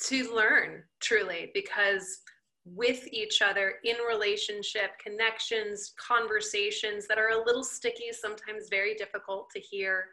to 0.06 0.34
learn 0.34 0.82
truly 1.00 1.50
because 1.54 2.20
with 2.64 3.06
each 3.12 3.40
other 3.42 3.74
in 3.84 3.96
relationship, 4.06 4.90
connections, 5.02 5.94
conversations 5.96 7.06
that 7.06 7.18
are 7.18 7.30
a 7.30 7.44
little 7.44 7.64
sticky, 7.64 8.12
sometimes 8.12 8.68
very 8.70 8.94
difficult 8.94 9.48
to 9.50 9.60
hear, 9.60 10.06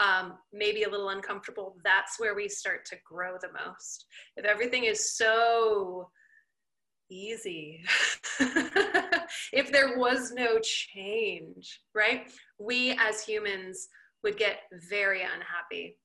um, 0.00 0.34
maybe 0.52 0.82
a 0.82 0.88
little 0.88 1.10
uncomfortable, 1.10 1.76
that's 1.84 2.18
where 2.18 2.34
we 2.34 2.48
start 2.48 2.84
to 2.86 2.96
grow 3.04 3.36
the 3.40 3.52
most. 3.66 4.06
If 4.36 4.44
everything 4.44 4.84
is 4.84 5.16
so 5.16 6.10
easy, 7.10 7.84
if 9.52 9.70
there 9.70 9.96
was 9.96 10.32
no 10.32 10.58
change, 10.58 11.80
right? 11.94 12.30
We 12.58 12.96
as 12.98 13.24
humans 13.24 13.88
would 14.24 14.36
get 14.36 14.60
very 14.90 15.22
unhappy. 15.22 15.98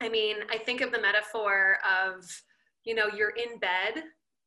I 0.00 0.08
mean, 0.08 0.36
I 0.50 0.58
think 0.58 0.80
of 0.80 0.92
the 0.92 1.00
metaphor 1.00 1.78
of, 1.84 2.24
you 2.84 2.94
know, 2.94 3.06
you're 3.14 3.30
in 3.30 3.58
bed 3.58 4.04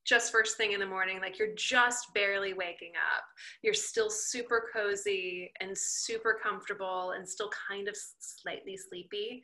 just 0.09 0.31
first 0.31 0.57
thing 0.57 0.71
in 0.71 0.79
the 0.79 0.85
morning, 0.85 1.19
like 1.21 1.38
you're 1.38 1.53
just 1.55 2.13
barely 2.15 2.53
waking 2.53 2.93
up. 3.15 3.23
You're 3.62 3.75
still 3.75 4.09
super 4.09 4.67
cozy 4.73 5.51
and 5.62 5.77
super 5.77 6.39
comfortable 6.41 7.12
and 7.12 7.27
still 7.27 7.51
kind 7.69 7.88
of 7.88 7.95
slightly 8.19 8.75
sleepy, 8.75 9.43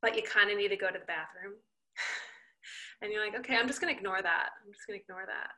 but 0.00 0.16
you 0.16 0.22
kind 0.22 0.50
of 0.50 0.56
need 0.56 0.68
to 0.68 0.76
go 0.76 0.88
to 0.88 0.98
the 0.98 1.04
bathroom. 1.04 1.54
and 3.02 3.12
you're 3.12 3.24
like, 3.24 3.38
okay, 3.38 3.56
I'm 3.56 3.66
just 3.66 3.80
going 3.80 3.92
to 3.92 3.98
ignore 3.98 4.22
that. 4.22 4.50
I'm 4.64 4.72
just 4.72 4.86
going 4.86 4.98
to 4.98 5.02
ignore 5.02 5.26
that. 5.26 5.50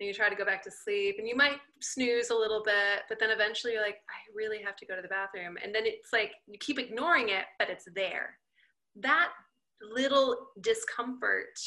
And 0.00 0.06
you 0.08 0.14
try 0.14 0.30
to 0.30 0.34
go 0.34 0.46
back 0.46 0.62
to 0.64 0.70
sleep 0.70 1.16
and 1.18 1.28
you 1.28 1.36
might 1.36 1.58
snooze 1.80 2.30
a 2.30 2.34
little 2.34 2.62
bit, 2.64 3.04
but 3.08 3.20
then 3.20 3.30
eventually 3.30 3.74
you're 3.74 3.82
like, 3.82 4.00
I 4.08 4.18
really 4.34 4.62
have 4.62 4.76
to 4.76 4.86
go 4.86 4.96
to 4.96 5.02
the 5.02 5.08
bathroom. 5.08 5.58
And 5.62 5.74
then 5.74 5.82
it's 5.84 6.12
like 6.12 6.32
you 6.46 6.58
keep 6.58 6.78
ignoring 6.78 7.28
it, 7.28 7.44
but 7.58 7.68
it's 7.68 7.86
there. 7.94 8.38
That 8.96 9.28
little 9.80 10.36
discomfort 10.60 11.58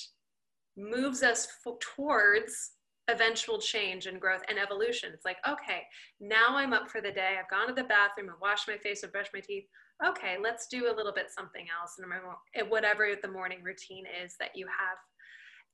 moves 0.77 1.23
us 1.23 1.47
towards 1.95 2.71
eventual 3.07 3.59
change 3.59 4.07
and 4.07 4.19
growth 4.19 4.41
and 4.49 4.57
evolution. 4.57 5.11
It's 5.13 5.25
like, 5.25 5.37
okay, 5.47 5.83
now 6.19 6.57
I'm 6.57 6.73
up 6.73 6.89
for 6.89 7.01
the 7.01 7.11
day. 7.11 7.35
I've 7.39 7.49
gone 7.49 7.67
to 7.67 7.73
the 7.73 7.87
bathroom, 7.87 8.29
I've 8.29 8.41
washed 8.41 8.67
my 8.67 8.77
face, 8.77 9.03
I've 9.03 9.11
brushed 9.11 9.33
my 9.33 9.39
teeth. 9.39 9.65
Okay, 10.05 10.35
let's 10.41 10.67
do 10.67 10.91
a 10.91 10.95
little 10.95 11.13
bit 11.13 11.29
something 11.29 11.67
else 11.79 11.97
and 11.99 12.11
eh, 12.55 12.63
whatever 12.67 13.09
the 13.21 13.31
morning 13.31 13.59
routine 13.63 14.05
is 14.23 14.35
that 14.39 14.49
you 14.55 14.67
have. 14.67 14.97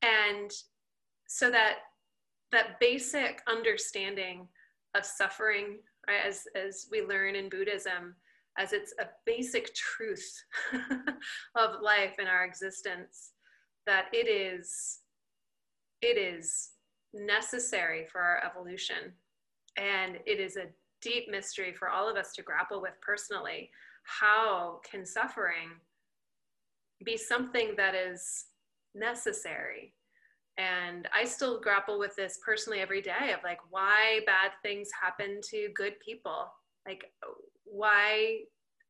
And 0.03 0.51
so 1.27 1.49
that 1.49 1.77
that 2.51 2.79
basic 2.81 3.41
understanding 3.47 4.47
of 4.93 5.05
suffering, 5.05 5.79
right, 6.07 6.19
as 6.27 6.43
as 6.55 6.87
we 6.91 7.01
learn 7.01 7.35
in 7.35 7.49
Buddhism, 7.49 8.15
as 8.61 8.73
it's 8.73 8.93
a 8.99 9.05
basic 9.25 9.73
truth 9.73 10.43
of 11.55 11.81
life 11.81 12.15
and 12.19 12.27
our 12.27 12.45
existence, 12.45 13.31
that 13.87 14.05
it 14.13 14.27
is 14.27 14.99
it 16.01 16.17
is 16.17 16.71
necessary 17.13 18.05
for 18.11 18.19
our 18.19 18.43
evolution. 18.43 19.13
And 19.77 20.17
it 20.25 20.39
is 20.39 20.57
a 20.57 20.65
deep 21.01 21.29
mystery 21.29 21.73
for 21.73 21.89
all 21.89 22.09
of 22.09 22.17
us 22.17 22.33
to 22.33 22.41
grapple 22.41 22.81
with 22.81 22.93
personally. 23.01 23.69
How 24.03 24.79
can 24.89 25.05
suffering 25.05 25.69
be 27.05 27.17
something 27.17 27.75
that 27.77 27.95
is 27.95 28.45
necessary? 28.95 29.93
And 30.57 31.07
i 31.13 31.23
still 31.23 31.61
grapple 31.61 31.97
with 31.97 32.15
this 32.15 32.39
personally 32.45 32.79
every 32.81 33.01
day 33.01 33.31
of 33.33 33.39
like 33.43 33.59
why 33.69 34.19
bad 34.25 34.51
things 34.61 34.89
happen 34.99 35.39
to 35.49 35.69
good 35.75 35.99
people. 35.99 36.51
Like 36.85 37.05
why 37.71 38.39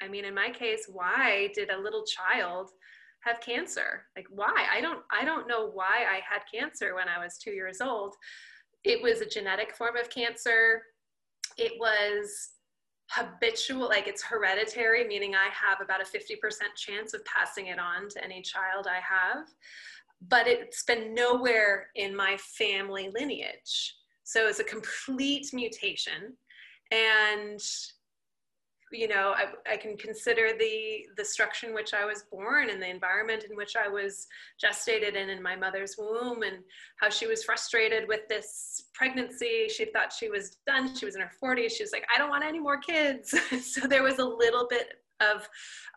i 0.01 0.07
mean 0.07 0.25
in 0.25 0.33
my 0.33 0.49
case 0.49 0.85
why 0.91 1.49
did 1.53 1.69
a 1.69 1.79
little 1.79 2.03
child 2.03 2.71
have 3.21 3.39
cancer? 3.39 4.05
Like 4.15 4.25
why? 4.31 4.65
I 4.73 4.81
don't 4.81 5.03
i 5.11 5.23
don't 5.23 5.47
know 5.47 5.69
why 5.69 6.05
i 6.11 6.21
had 6.27 6.41
cancer 6.51 6.95
when 6.95 7.07
i 7.07 7.23
was 7.23 7.37
two 7.37 7.51
years 7.51 7.79
old. 7.79 8.15
It 8.83 9.01
was 9.03 9.21
a 9.21 9.27
genetic 9.27 9.75
form 9.75 9.95
of 9.95 10.09
cancer. 10.09 10.81
It 11.57 11.73
was 11.79 12.49
habitual 13.09 13.89
like 13.89 14.07
it's 14.07 14.23
hereditary 14.23 15.05
meaning 15.05 15.35
i 15.35 15.49
have 15.53 15.81
about 15.81 15.99
a 15.99 16.05
50% 16.05 16.37
chance 16.77 17.13
of 17.13 17.19
passing 17.25 17.67
it 17.67 17.77
on 17.77 18.07
to 18.07 18.23
any 18.23 18.41
child 18.41 18.87
i 18.87 19.01
have 19.01 19.47
but 20.29 20.47
it's 20.47 20.83
been 20.83 21.13
nowhere 21.13 21.87
in 21.95 22.15
my 22.15 22.37
family 22.37 23.09
lineage. 23.13 23.95
So 24.23 24.47
it's 24.47 24.59
a 24.59 24.63
complete 24.63 25.47
mutation. 25.53 26.37
And 26.91 27.59
you 28.91 29.07
know 29.07 29.33
I, 29.35 29.73
I, 29.73 29.77
can 29.77 29.97
consider 29.97 30.51
the 30.57 31.05
the 31.17 31.25
structure 31.25 31.67
in 31.67 31.73
which 31.73 31.93
i 31.93 32.05
was 32.05 32.23
born 32.31 32.69
and 32.69 32.81
the 32.81 32.89
environment 32.89 33.45
in 33.49 33.55
which 33.55 33.75
i 33.75 33.87
was 33.87 34.27
gestated 34.63 35.15
in 35.15 35.29
in 35.29 35.41
my 35.41 35.55
mother's 35.55 35.95
womb 35.97 36.43
and 36.43 36.57
how 36.97 37.09
she 37.09 37.27
was 37.27 37.43
frustrated 37.43 38.07
with 38.07 38.27
this 38.27 38.83
pregnancy. 38.93 39.67
She 39.69 39.85
thought 39.85 40.13
she 40.13 40.29
was 40.29 40.57
done. 40.67 40.95
She 40.95 41.05
was 41.05 41.15
in 41.15 41.21
her 41.21 41.31
40s 41.41 41.71
she 41.71 41.83
was 41.83 41.91
like 41.91 42.05
i 42.13 42.17
don't 42.17 42.29
want 42.29 42.43
any 42.43 42.59
more 42.59 42.77
kids. 42.77 43.33
So 43.61 43.87
there 43.87 44.03
was 44.03 44.19
a 44.19 44.25
little 44.25 44.67
bit 44.69 45.01
of 45.21 45.47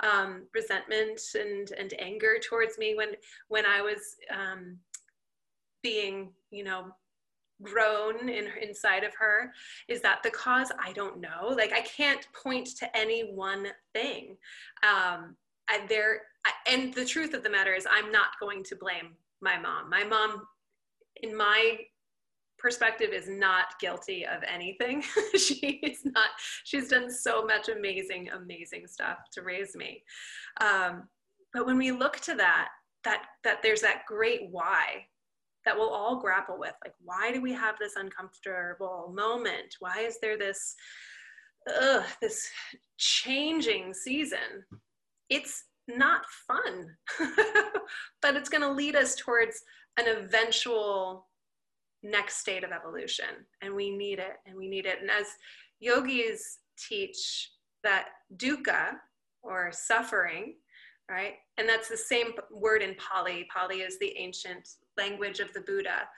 um, 0.03 0.47
resentment 0.55 1.21
and 1.35 1.71
and 1.73 1.93
anger 1.99 2.37
towards 2.39 2.79
me 2.79 2.95
when 2.95 3.13
when 3.49 3.65
i 3.67 3.81
was 3.81 4.17
um, 4.31 4.79
being 5.83 6.33
you 6.51 6.65
know 6.65 6.95
grown 7.65 8.29
in 8.29 8.47
inside 8.61 9.05
of 9.05 9.13
her 9.19 9.53
is 9.89 10.01
that 10.03 10.23
the 10.23 10.31
cause 10.31 10.71
i 10.85 10.93
don't 10.93 11.21
know. 11.21 11.49
Like 11.49 11.73
i 11.73 11.81
can't 11.83 12.27
point 12.33 12.69
to 12.79 12.97
any 12.97 13.23
one 13.33 13.69
thing. 13.93 14.37
Um 14.83 15.37
and 15.73 15.89
there 15.89 16.23
and 16.67 16.93
the 16.95 17.05
truth 17.05 17.35
of 17.35 17.43
the 17.43 17.51
matter 17.51 17.75
is 17.75 17.87
i'm 17.91 18.13
not 18.13 18.39
going 18.41 18.63
to 18.65 18.77
blame 18.77 19.17
my 19.41 19.59
mom. 19.59 19.91
My 19.91 20.05
mom 20.05 20.43
in 21.23 21.37
my 21.37 21.79
perspective 22.59 23.11
is 23.13 23.29
not 23.29 23.79
guilty 23.81 24.25
of 24.25 24.43
anything. 24.53 25.05
She 25.37 25.81
is 25.83 26.05
not 26.05 26.31
she's 26.65 26.89
done 26.89 27.11
so 27.11 27.45
much 27.45 27.69
amazing 27.69 28.31
amazing 28.31 28.87
stuff 28.87 29.19
to 29.33 29.43
raise 29.43 29.75
me. 29.77 30.03
Um, 30.61 31.09
but 31.53 31.67
when 31.67 31.77
we 31.77 31.93
look 31.93 32.21
to 32.21 32.35
that 32.37 32.69
that 33.05 33.25
that 33.45 33.63
there's 33.63 33.83
that 33.83 34.07
great 34.07 34.49
why 34.51 35.07
that 35.65 35.77
we'll 35.77 35.91
all 35.91 36.21
grapple 36.21 36.59
with 36.59 36.75
like 36.85 36.95
why 37.03 37.33
do 37.33 37.41
we 37.41 37.53
have 37.53 37.77
this 37.79 37.97
uncomfortable 37.97 39.13
moment? 39.15 39.77
Why 39.81 40.01
is 40.01 40.19
there 40.21 40.39
this 40.39 40.75
ugh, 41.81 42.05
this 42.21 42.49
changing 42.99 43.95
season? 43.95 44.65
It's 45.31 45.65
not 45.89 46.23
fun 46.47 46.89
but 48.23 48.37
it's 48.37 48.49
going 48.49 48.63
to 48.63 48.73
lead 48.73 48.97
us 48.97 49.15
towards 49.15 49.63
an 49.99 50.07
eventual 50.09 51.27
next 52.03 52.39
state 52.39 52.65
of 52.65 52.73
evolution 52.73 53.27
and 53.63 53.75
we 53.75 53.91
need 53.91 54.19
it 54.19 54.37
and 54.47 54.57
we 54.57 54.69
need 54.69 54.87
it. 54.87 55.01
And 55.01 55.11
as 55.11 55.27
yogis 55.81 56.59
teach 56.79 57.51
that 57.83 58.09
dukkha 58.37 58.93
or 59.43 59.71
suffering 59.73 60.55
right 61.11 61.35
and 61.59 61.69
that's 61.69 61.89
the 61.89 61.97
same 61.97 62.33
word 62.51 62.83
in 62.83 62.95
pali. 62.95 63.47
Pali 63.55 63.81
is 63.81 63.99
the 63.99 64.17
ancient 64.17 64.69
language 64.97 65.41
of 65.41 65.53
the 65.53 65.61
Buddha, 65.61 66.09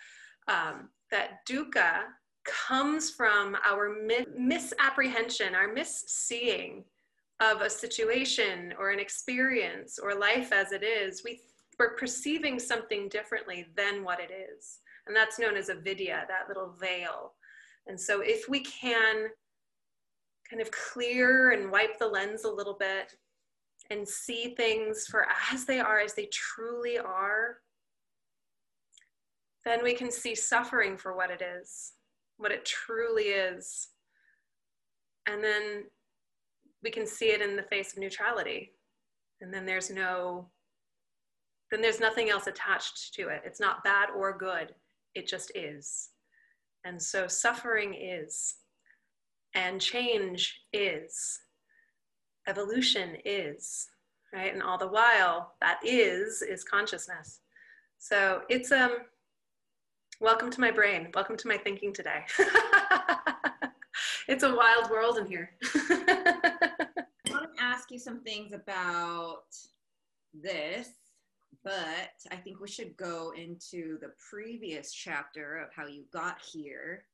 um, 0.48 0.88
that 1.10 1.46
dukkha 1.48 2.02
comes 2.44 3.10
from 3.10 3.56
our 3.64 3.96
misapprehension, 4.36 5.54
our 5.54 5.72
misseeing 5.72 6.84
of 7.40 7.60
a 7.60 7.70
situation 7.70 8.72
or 8.78 8.90
an 8.90 9.00
experience 9.00 9.98
or 10.02 10.14
life 10.14 10.52
as 10.52 10.72
it 10.72 10.82
is. 10.82 11.22
We, 11.24 11.40
we're 11.78 11.96
perceiving 11.96 12.58
something 12.58 13.08
differently 13.08 13.66
than 13.76 14.04
what 14.04 14.20
it 14.20 14.30
is. 14.32 14.78
And 15.06 15.14
that's 15.14 15.38
known 15.38 15.56
as 15.56 15.68
avidya, 15.68 16.24
that 16.28 16.48
little 16.48 16.74
veil. 16.80 17.32
And 17.86 18.00
so 18.00 18.20
if 18.20 18.48
we 18.48 18.60
can 18.60 19.28
kind 20.48 20.62
of 20.62 20.70
clear 20.70 21.50
and 21.50 21.70
wipe 21.70 21.98
the 21.98 22.06
lens 22.06 22.44
a 22.44 22.50
little 22.50 22.76
bit 22.78 23.12
and 23.90 24.08
see 24.08 24.54
things 24.56 25.06
for 25.06 25.26
as 25.52 25.64
they 25.64 25.78
are, 25.78 26.00
as 26.00 26.14
they 26.14 26.28
truly 26.32 26.98
are, 26.98 27.58
then 29.66 29.82
we 29.82 29.92
can 29.92 30.12
see 30.12 30.34
suffering 30.34 30.96
for 30.96 31.16
what 31.16 31.28
it 31.28 31.42
is, 31.42 31.94
what 32.36 32.52
it 32.52 32.64
truly 32.64 33.24
is. 33.24 33.88
And 35.26 35.42
then 35.42 35.84
we 36.84 36.90
can 36.90 37.04
see 37.04 37.30
it 37.30 37.42
in 37.42 37.56
the 37.56 37.64
face 37.64 37.92
of 37.92 37.98
neutrality. 37.98 38.70
And 39.40 39.52
then 39.52 39.66
there's 39.66 39.90
no, 39.90 40.48
then 41.72 41.82
there's 41.82 41.98
nothing 41.98 42.30
else 42.30 42.46
attached 42.46 43.12
to 43.14 43.28
it. 43.28 43.42
It's 43.44 43.58
not 43.58 43.82
bad 43.82 44.10
or 44.16 44.38
good, 44.38 44.72
it 45.16 45.26
just 45.26 45.50
is. 45.56 46.10
And 46.84 47.02
so 47.02 47.26
suffering 47.26 47.92
is, 47.92 48.54
and 49.56 49.80
change 49.80 50.60
is, 50.72 51.40
evolution 52.46 53.16
is, 53.24 53.88
right? 54.32 54.54
And 54.54 54.62
all 54.62 54.78
the 54.78 54.86
while, 54.86 55.54
that 55.60 55.80
is, 55.84 56.40
is 56.42 56.62
consciousness. 56.62 57.40
So 57.98 58.42
it's, 58.48 58.70
um, 58.70 58.98
welcome 60.20 60.50
to 60.50 60.60
my 60.60 60.70
brain. 60.70 61.08
Welcome 61.14 61.36
to 61.36 61.48
my 61.48 61.56
thinking 61.56 61.92
today. 61.92 62.24
it's 64.28 64.42
a 64.42 64.54
wild 64.54 64.90
world 64.90 65.18
in 65.18 65.26
here. 65.26 65.50
I 65.62 66.94
want 67.28 67.56
to 67.56 67.62
ask 67.62 67.90
you 67.90 67.98
some 67.98 68.20
things 68.20 68.52
about 68.52 69.44
this, 70.32 70.88
but 71.64 72.12
I 72.30 72.36
think 72.36 72.60
we 72.60 72.68
should 72.68 72.96
go 72.96 73.32
into 73.36 73.98
the 74.00 74.12
previous 74.30 74.92
chapter 74.92 75.58
of 75.58 75.68
how 75.74 75.86
you 75.86 76.04
got 76.12 76.40
here. 76.40 77.04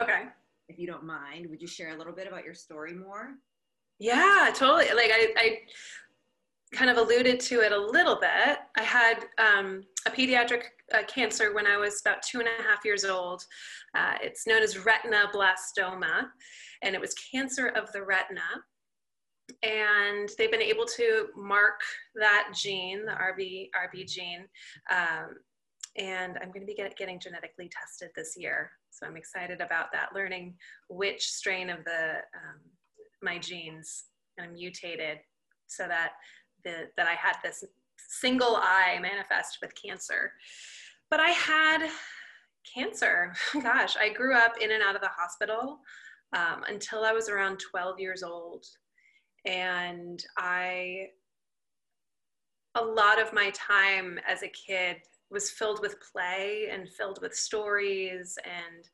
Okay. 0.00 0.24
If 0.68 0.78
you 0.78 0.86
don't 0.86 1.04
mind, 1.04 1.48
would 1.50 1.60
you 1.60 1.68
share 1.68 1.94
a 1.94 1.98
little 1.98 2.12
bit 2.12 2.26
about 2.26 2.44
your 2.44 2.54
story 2.54 2.94
more? 2.94 3.34
Yeah, 3.98 4.50
totally. 4.54 4.86
Like 4.94 5.10
I, 5.12 5.28
I 5.36 5.58
kind 6.74 6.90
of 6.90 6.96
alluded 6.96 7.40
to 7.40 7.60
it 7.60 7.72
a 7.72 7.78
little 7.78 8.16
bit. 8.16 8.58
I 8.76 8.82
had 8.82 9.24
um, 9.38 9.82
a 10.06 10.10
pediatric 10.10 10.64
uh, 10.92 11.02
cancer 11.06 11.54
when 11.54 11.66
I 11.66 11.76
was 11.76 12.00
about 12.00 12.22
two 12.22 12.40
and 12.40 12.48
a 12.48 12.62
half 12.62 12.84
years 12.84 13.04
old. 13.04 13.42
Uh, 13.96 14.14
it's 14.22 14.46
known 14.46 14.62
as 14.62 14.74
retinoblastoma, 14.74 16.26
and 16.82 16.94
it 16.94 17.00
was 17.00 17.14
cancer 17.32 17.68
of 17.68 17.90
the 17.92 18.02
retina. 18.02 18.40
And 19.62 20.28
they've 20.36 20.50
been 20.50 20.62
able 20.62 20.86
to 20.96 21.26
mark 21.36 21.80
that 22.16 22.52
gene, 22.54 23.04
the 23.06 23.12
RB, 23.12 23.68
RB 23.76 24.06
gene, 24.06 24.46
um, 24.90 25.36
and 25.96 26.38
I'm 26.42 26.48
going 26.48 26.62
to 26.62 26.66
be 26.66 26.74
get, 26.74 26.96
getting 26.96 27.20
genetically 27.20 27.70
tested 27.70 28.10
this 28.16 28.34
year. 28.36 28.70
So 28.90 29.06
I'm 29.06 29.16
excited 29.16 29.60
about 29.60 29.92
that, 29.92 30.08
learning 30.14 30.54
which 30.88 31.22
strain 31.22 31.70
of 31.70 31.84
the 31.84 32.14
um, 32.34 32.60
my 33.22 33.38
genes 33.38 34.04
kind 34.38 34.52
mutated 34.52 35.18
so 35.66 35.86
that 35.88 36.12
the, 36.64 36.88
that 36.96 37.06
I 37.06 37.14
had 37.14 37.36
this 37.42 37.64
single 37.96 38.56
eye 38.56 38.98
manifest 39.00 39.58
with 39.60 39.72
cancer. 39.80 40.32
But 41.10 41.20
I 41.20 41.30
had 41.30 41.88
cancer. 42.74 43.34
Gosh, 43.62 43.96
I 43.96 44.12
grew 44.12 44.34
up 44.34 44.54
in 44.60 44.72
and 44.72 44.82
out 44.82 44.94
of 44.94 45.02
the 45.02 45.08
hospital 45.08 45.80
um, 46.34 46.64
until 46.68 47.04
I 47.04 47.12
was 47.12 47.28
around 47.28 47.58
12 47.58 48.00
years 48.00 48.22
old. 48.22 48.64
And 49.44 50.24
I, 50.36 51.08
a 52.74 52.84
lot 52.84 53.20
of 53.20 53.32
my 53.32 53.50
time 53.50 54.18
as 54.26 54.42
a 54.42 54.48
kid 54.48 54.96
was 55.30 55.50
filled 55.50 55.80
with 55.80 55.96
play 56.12 56.68
and 56.70 56.88
filled 56.88 57.18
with 57.20 57.34
stories 57.34 58.38
and 58.44 58.88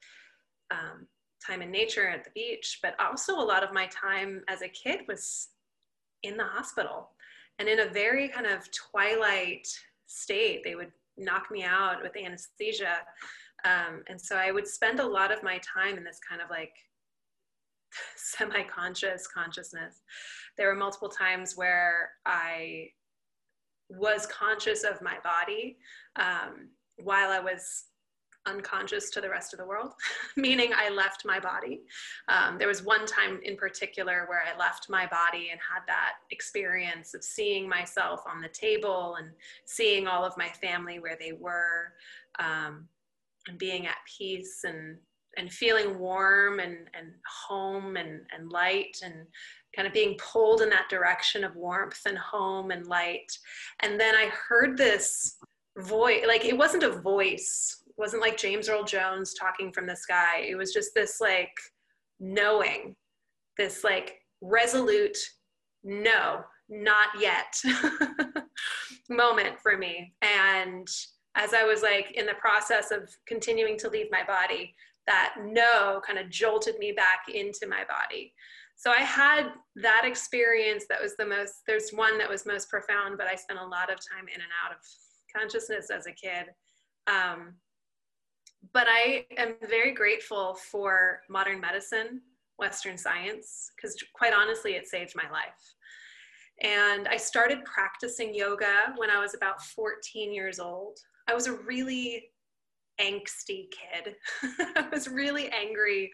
um, 0.71 1.07
time 1.47 1.63
in 1.63 1.71
nature 1.71 2.09
at 2.09 2.25
the 2.25 2.31
beach, 2.35 2.79
but 2.83 2.95
also 2.99 3.35
a 3.39 3.43
lot 3.43 3.63
of 3.63 3.73
my 3.73 3.87
time 3.87 4.43
as 4.49 4.63
a 4.63 4.69
kid 4.69 5.01
was 5.09 5.49
in 6.23 6.37
the 6.37 6.45
hospital 6.45 7.11
and 7.61 7.69
in 7.69 7.81
a 7.81 7.87
very 7.87 8.27
kind 8.27 8.47
of 8.47 8.69
twilight 8.73 9.69
state. 10.07 10.63
They 10.65 10.75
would 10.75 10.91
knock 11.17 11.51
me 11.51 11.63
out 11.63 12.03
with 12.03 12.17
anesthesia. 12.17 12.97
Um, 13.65 14.03
and 14.09 14.19
so 14.21 14.37
I 14.37 14.51
would 14.51 14.67
spend 14.67 14.99
a 14.99 15.07
lot 15.07 15.31
of 15.31 15.43
my 15.43 15.59
time 15.59 15.99
in 15.99 16.03
this 16.03 16.19
kind 16.27 16.41
of 16.41 16.49
like 16.49 16.73
semi 18.17 18.63
conscious 18.63 19.29
consciousness. 19.29 20.01
There 20.57 20.69
were 20.69 20.75
multiple 20.75 21.11
times 21.11 21.55
where 21.55 22.11
I 22.25 22.89
was 23.91 24.27
conscious 24.27 24.83
of 24.83 25.03
my 25.03 25.17
body 25.23 25.77
um, 26.17 26.71
while 26.97 27.31
I 27.31 27.41
was 27.41 27.85
unconscious 28.47 29.11
to 29.11 29.21
the 29.21 29.29
rest 29.29 29.53
of 29.53 29.59
the 29.59 29.67
world, 29.67 29.93
meaning 30.37 30.73
I 30.75 30.89
left 30.89 31.25
my 31.25 31.39
body. 31.39 31.83
Um, 32.29 32.59
there 32.59 32.69
was 32.69 32.83
one 32.83 33.07
time 33.07 33.41
in 33.43 33.57
particular 33.57 34.27
where 34.29 34.43
I 34.43 34.59
left 34.59 34.89
my 34.89 35.07
body 35.07 35.49
and 35.51 35.61
had 35.61 35.83
that 35.87 36.15
experience 36.31 37.15
of 37.15 37.23
seeing 37.23 37.69
myself 37.69 38.23
on 38.27 38.41
the 38.41 38.49
table 38.49 39.17
and 39.19 39.31
seeing 39.67 40.07
all 40.07 40.25
of 40.25 40.37
my 40.37 40.49
family 40.49 40.99
where 40.99 41.17
they 41.19 41.33
were 41.33 41.93
um, 42.39 42.89
and 43.49 43.59
being 43.59 43.87
at 43.87 43.97
peace 44.19 44.65
and 44.65 44.97
and 45.37 45.53
feeling 45.53 45.99
warm 45.99 46.59
and, 46.59 46.89
and 46.95 47.13
home 47.49 47.97
and, 47.97 48.21
and 48.37 48.51
light 48.51 48.97
and 49.05 49.15
kind 49.75 49.87
of 49.87 49.95
being 49.95 50.19
pulled 50.19 50.61
in 50.61 50.69
that 50.71 50.89
direction 50.89 51.45
of 51.45 51.55
warmth 51.55 52.01
and 52.07 52.19
home 52.19 52.71
and 52.71 52.87
light. 52.87 53.31
And 53.81 53.99
then 53.99 54.15
I 54.17 54.31
heard 54.49 54.77
this 54.77 55.37
voice, 55.79 56.25
like 56.27 56.45
it 56.45 56.57
wasn't 56.57 56.83
a 56.83 57.01
voice 57.01 57.80
wasn't 58.01 58.23
like 58.23 58.39
James 58.39 58.69
Earl 58.69 58.83
Jones 58.83 59.35
talking 59.35 59.71
from 59.73 59.87
the 59.87 59.95
sky. 59.95 60.41
It 60.41 60.57
was 60.57 60.73
just 60.73 60.95
this 60.95 61.21
like 61.21 61.53
knowing, 62.19 62.97
this 63.59 63.85
like 63.85 64.21
resolute, 64.41 65.19
no, 65.85 66.41
not 66.71 67.09
yet 67.21 67.55
moment 69.11 69.61
for 69.63 69.77
me. 69.77 70.15
And 70.23 70.89
as 71.37 71.53
I 71.53 71.63
was 71.65 71.83
like 71.83 72.13
in 72.13 72.25
the 72.27 72.35
process 72.35 72.91
of 72.91 73.15
continuing 73.27 73.79
to 73.79 73.91
leave 73.91 74.11
my 74.11 74.25
body, 74.25 74.75
that 75.07 75.35
no 75.45 76.01
kind 76.07 76.19
of 76.19 76.31
jolted 76.31 76.79
me 76.79 76.93
back 76.93 77.29
into 77.33 77.67
my 77.69 77.85
body. 77.85 78.33
So 78.77 78.91
I 78.91 79.03
had 79.03 79.49
that 79.77 80.05
experience 80.07 80.87
that 80.89 81.03
was 81.03 81.17
the 81.17 81.27
most, 81.27 81.53
there's 81.67 81.91
one 81.91 82.17
that 82.17 82.31
was 82.31 82.47
most 82.47 82.71
profound, 82.71 83.19
but 83.19 83.27
I 83.27 83.35
spent 83.35 83.59
a 83.59 83.67
lot 83.67 83.93
of 83.93 83.99
time 83.99 84.27
in 84.27 84.41
and 84.41 84.51
out 84.65 84.73
of 84.73 84.79
consciousness 85.37 85.91
as 85.91 86.07
a 86.07 86.13
kid. 86.13 86.47
Um, 87.07 87.57
but 88.73 88.87
I 88.89 89.27
am 89.37 89.55
very 89.69 89.93
grateful 89.93 90.55
for 90.55 91.21
modern 91.29 91.61
medicine, 91.61 92.21
Western 92.59 92.99
science, 92.99 93.73
because 93.75 93.97
quite 94.15 94.35
honestly, 94.35 94.73
it 94.73 94.87
saved 94.87 95.15
my 95.17 95.31
life. 95.31 95.75
And 96.63 97.09
I 97.09 97.17
started 97.17 97.65
practicing 97.65 98.35
yoga 98.35 98.93
when 98.97 99.11
I 99.11 99.19
was 99.19 99.35
about 99.35 99.63
14 99.63 100.33
years 100.35 100.61
old. 100.61 100.99
I 101.27 101.35
was 101.35 101.47
a 101.47 101.55
really 101.55 102.31
angsty 103.01 103.69
kid. 103.71 104.15
I 104.77 104.87
was 104.93 105.09
really 105.09 105.49
angry, 105.49 106.13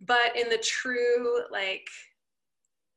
but 0.00 0.36
in 0.36 0.50
the 0.50 0.58
true 0.58 1.40
like 1.50 1.88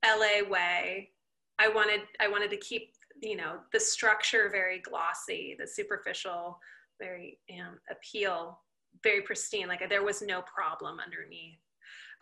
LA 0.05 0.47
way, 0.47 1.11
I 1.59 1.69
wanted 1.69 2.01
I 2.19 2.27
wanted 2.27 2.49
to 2.51 2.57
keep, 2.57 2.91
you 3.21 3.37
know, 3.37 3.59
the 3.71 3.79
structure 3.79 4.49
very 4.51 4.79
glossy, 4.79 5.55
the 5.57 5.67
superficial 5.67 6.59
very 6.99 7.39
um, 7.51 7.77
appeal 7.89 8.59
very 9.03 9.21
pristine 9.21 9.67
like 9.67 9.87
there 9.89 10.03
was 10.03 10.21
no 10.21 10.41
problem 10.41 10.97
underneath. 11.03 11.59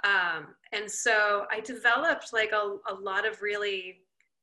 Um, 0.03 0.47
and 0.73 0.89
so 0.89 1.45
i 1.51 1.59
developed 1.59 2.33
like 2.33 2.51
a, 2.51 2.77
a 2.89 2.93
lot 2.93 3.27
of 3.27 3.41
really 3.41 4.01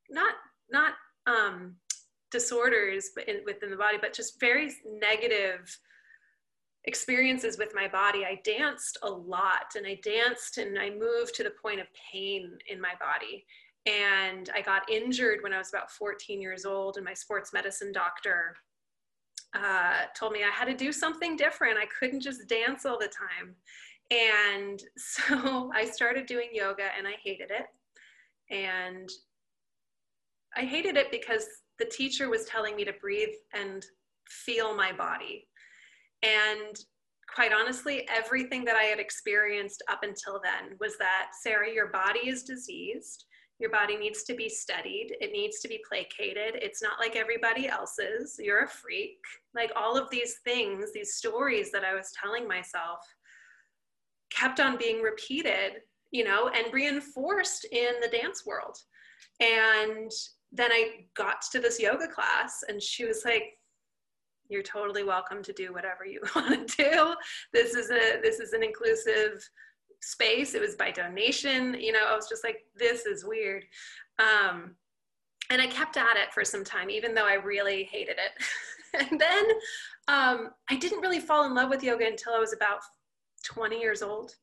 not 0.08 0.34
not 0.70 0.94
um, 1.26 1.74
disorders 2.30 3.10
but 3.14 3.28
in, 3.28 3.40
within 3.44 3.70
the 3.70 3.76
body 3.76 3.98
but 4.00 4.14
just 4.14 4.40
very 4.40 4.72
negative 4.86 5.76
experiences 6.84 7.58
with 7.58 7.72
my 7.74 7.86
body. 7.86 8.24
I 8.24 8.40
danced 8.42 8.96
a 9.02 9.10
lot 9.10 9.74
and 9.76 9.86
i 9.86 9.98
danced 10.02 10.56
and 10.58 10.78
i 10.78 10.88
moved 10.88 11.34
to 11.34 11.44
the 11.44 11.52
point 11.62 11.80
of 11.80 11.86
pain 12.12 12.56
in 12.68 12.80
my 12.80 12.94
body. 12.98 13.44
And 13.86 14.48
i 14.54 14.62
got 14.62 14.90
injured 14.90 15.40
when 15.42 15.52
i 15.52 15.58
was 15.58 15.68
about 15.68 15.90
14 15.90 16.40
years 16.40 16.64
old 16.64 16.96
and 16.96 17.04
my 17.04 17.14
sports 17.14 17.52
medicine 17.52 17.92
doctor 17.92 18.56
uh, 19.54 20.02
told 20.16 20.32
me 20.32 20.40
I 20.44 20.50
had 20.50 20.66
to 20.66 20.74
do 20.74 20.92
something 20.92 21.36
different. 21.36 21.78
I 21.78 21.86
couldn't 21.86 22.20
just 22.20 22.48
dance 22.48 22.86
all 22.86 22.98
the 22.98 23.08
time. 23.08 23.54
And 24.10 24.82
so 24.96 25.70
I 25.74 25.84
started 25.84 26.26
doing 26.26 26.48
yoga 26.52 26.88
and 26.96 27.06
I 27.06 27.14
hated 27.22 27.50
it. 27.50 27.66
And 28.50 29.08
I 30.56 30.62
hated 30.62 30.96
it 30.96 31.10
because 31.10 31.46
the 31.78 31.84
teacher 31.84 32.28
was 32.28 32.44
telling 32.44 32.76
me 32.76 32.84
to 32.84 32.92
breathe 33.00 33.34
and 33.54 33.84
feel 34.28 34.76
my 34.76 34.92
body. 34.92 35.46
And 36.22 36.76
quite 37.32 37.52
honestly, 37.52 38.08
everything 38.08 38.64
that 38.64 38.76
I 38.76 38.84
had 38.84 38.98
experienced 38.98 39.82
up 39.88 40.00
until 40.02 40.40
then 40.42 40.76
was 40.80 40.96
that, 40.98 41.28
Sarah, 41.42 41.72
your 41.72 41.88
body 41.88 42.28
is 42.28 42.42
diseased. 42.42 43.24
Your 43.60 43.70
body 43.70 43.96
needs 43.96 44.24
to 44.24 44.34
be 44.34 44.48
studied. 44.48 45.16
It 45.20 45.32
needs 45.32 45.60
to 45.60 45.68
be 45.68 45.80
placated. 45.88 46.60
It's 46.62 46.82
not 46.82 46.98
like 46.98 47.14
everybody 47.14 47.68
else's. 47.68 48.36
You're 48.42 48.64
a 48.64 48.68
freak. 48.68 49.18
Like 49.54 49.70
all 49.76 49.96
of 49.96 50.10
these 50.10 50.36
things, 50.44 50.92
these 50.92 51.14
stories 51.14 51.70
that 51.70 51.84
I 51.84 51.94
was 51.94 52.10
telling 52.20 52.48
myself 52.48 53.00
kept 54.30 54.60
on 54.60 54.78
being 54.78 55.02
repeated 55.02 55.82
you 56.10 56.24
know, 56.24 56.48
and 56.48 56.72
reinforced 56.72 57.66
in 57.70 57.94
the 58.00 58.08
dance 58.08 58.44
world. 58.44 58.76
And 59.40 60.10
then 60.52 60.72
I 60.72 61.06
got 61.16 61.42
to 61.52 61.60
this 61.60 61.80
yoga 61.80 62.08
class 62.08 62.64
and 62.68 62.82
she 62.82 63.04
was 63.04 63.22
like, 63.24 63.44
you're 64.48 64.62
totally 64.64 65.04
welcome 65.04 65.42
to 65.44 65.52
do 65.52 65.72
whatever 65.72 66.04
you 66.04 66.20
want 66.34 66.68
to 66.68 66.82
do. 66.82 67.14
This 67.52 67.74
is 67.74 67.90
a 67.90 68.20
this 68.20 68.40
is 68.40 68.52
an 68.52 68.64
inclusive 68.64 69.48
space. 70.00 70.54
It 70.54 70.60
was 70.60 70.76
by 70.76 70.90
donation. 70.90 71.74
You 71.78 71.92
know, 71.92 72.06
I 72.08 72.14
was 72.14 72.28
just 72.28 72.44
like, 72.44 72.64
this 72.76 73.06
is 73.06 73.24
weird. 73.24 73.64
Um, 74.18 74.76
and 75.50 75.60
I 75.60 75.66
kept 75.66 75.96
at 75.96 76.16
it 76.16 76.32
for 76.32 76.44
some 76.44 76.64
time, 76.64 76.90
even 76.90 77.14
though 77.14 77.26
I 77.26 77.34
really 77.34 77.84
hated 77.84 78.16
it. 78.18 78.44
and 79.10 79.20
then 79.20 79.44
um, 80.08 80.50
I 80.70 80.76
didn't 80.76 81.00
really 81.00 81.20
fall 81.20 81.44
in 81.46 81.54
love 81.54 81.70
with 81.70 81.82
yoga 81.82 82.06
until 82.06 82.34
I 82.34 82.38
was 82.38 82.52
about 82.52 82.80
20 83.44 83.78
years 83.78 84.02
old. 84.02 84.34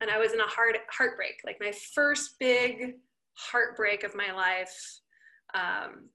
And 0.00 0.10
I 0.10 0.18
was 0.18 0.32
in 0.32 0.40
a 0.40 0.46
hard 0.46 0.76
heartbreak, 0.90 1.40
like 1.46 1.56
my 1.60 1.72
first 1.94 2.34
big 2.38 2.94
heartbreak 3.34 4.04
of 4.04 4.14
my 4.14 4.32
life. 4.32 5.00
Um, 5.54 6.08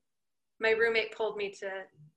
my 0.59 0.71
roommate 0.71 1.15
pulled 1.15 1.37
me 1.37 1.51
to 1.59 1.69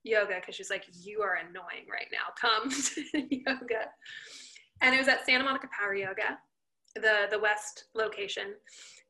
yoga 0.03 0.35
because 0.35 0.55
she's 0.55 0.69
like, 0.69 0.83
You 0.91 1.21
are 1.21 1.35
annoying 1.35 1.87
right 1.89 2.07
now. 2.11 2.33
Come 2.39 2.69
to 2.71 3.35
yoga. 3.35 3.85
And 4.81 4.93
it 4.93 4.97
was 4.97 5.07
at 5.07 5.25
Santa 5.25 5.45
Monica 5.45 5.67
Power 5.77 5.95
Yoga, 5.95 6.37
the, 6.95 7.27
the 7.31 7.39
West 7.39 7.85
location. 7.95 8.53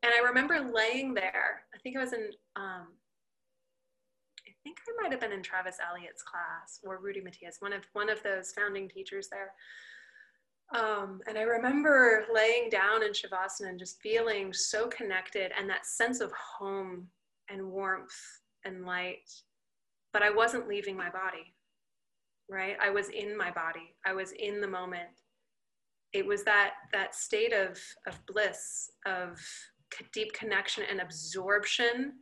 And 0.04 0.12
I 0.14 0.26
remember 0.26 0.60
laying 0.74 1.14
there. 1.14 1.64
I 1.74 1.78
think 1.80 1.98
I 1.98 2.02
was 2.02 2.14
in, 2.14 2.30
um, 2.56 2.88
I 4.46 4.52
think 4.64 4.78
I 4.88 5.02
might 5.02 5.12
have 5.12 5.22
been 5.22 5.32
in 5.32 5.44
Travis 5.44 5.78
Eliot's 5.90 6.24
class 6.24 6.80
or 6.84 7.00
Rudy 7.00 7.22
Mettia's, 7.22 7.58
one 7.60 7.74
of 7.74 7.84
one 7.94 8.10
of 8.10 8.22
those 8.24 8.52
founding 8.52 8.90
teachers 8.90 9.28
there. 9.30 9.52
Um, 10.74 11.20
and 11.28 11.38
I 11.38 11.44
remember 11.44 12.26
laying 12.34 12.70
down 12.70 13.04
in 13.04 13.12
Shavasana 13.12 13.70
and 13.70 13.80
just 13.80 14.02
feeling 14.02 14.52
so 14.54 14.88
connected 14.88 15.52
and 15.58 15.70
that 15.70 15.86
sense 15.86 16.20
of 16.20 16.32
home 16.32 17.08
and 17.50 17.72
warmth 17.72 18.18
and 18.66 18.86
light. 18.86 19.30
But 20.14 20.24
I 20.24 20.32
wasn't 20.32 20.68
leaving 20.68 20.98
my 20.98 21.10
body, 21.10 21.54
right? 22.50 22.76
I 22.82 22.90
was 22.90 23.10
in 23.10 23.38
my 23.38 23.52
body. 23.52 23.96
I 24.06 24.14
was 24.14 24.32
in 24.32 24.62
the 24.62 24.68
moment. 24.68 25.10
It 26.14 26.26
was 26.26 26.44
that 26.44 26.74
that 26.92 27.16
state 27.16 27.54
of 27.54 27.80
of 28.08 28.20
bliss, 28.28 28.92
of 29.06 29.40
deep 30.12 30.34
connection 30.34 30.84
and 30.90 31.02
absorption 31.02 32.14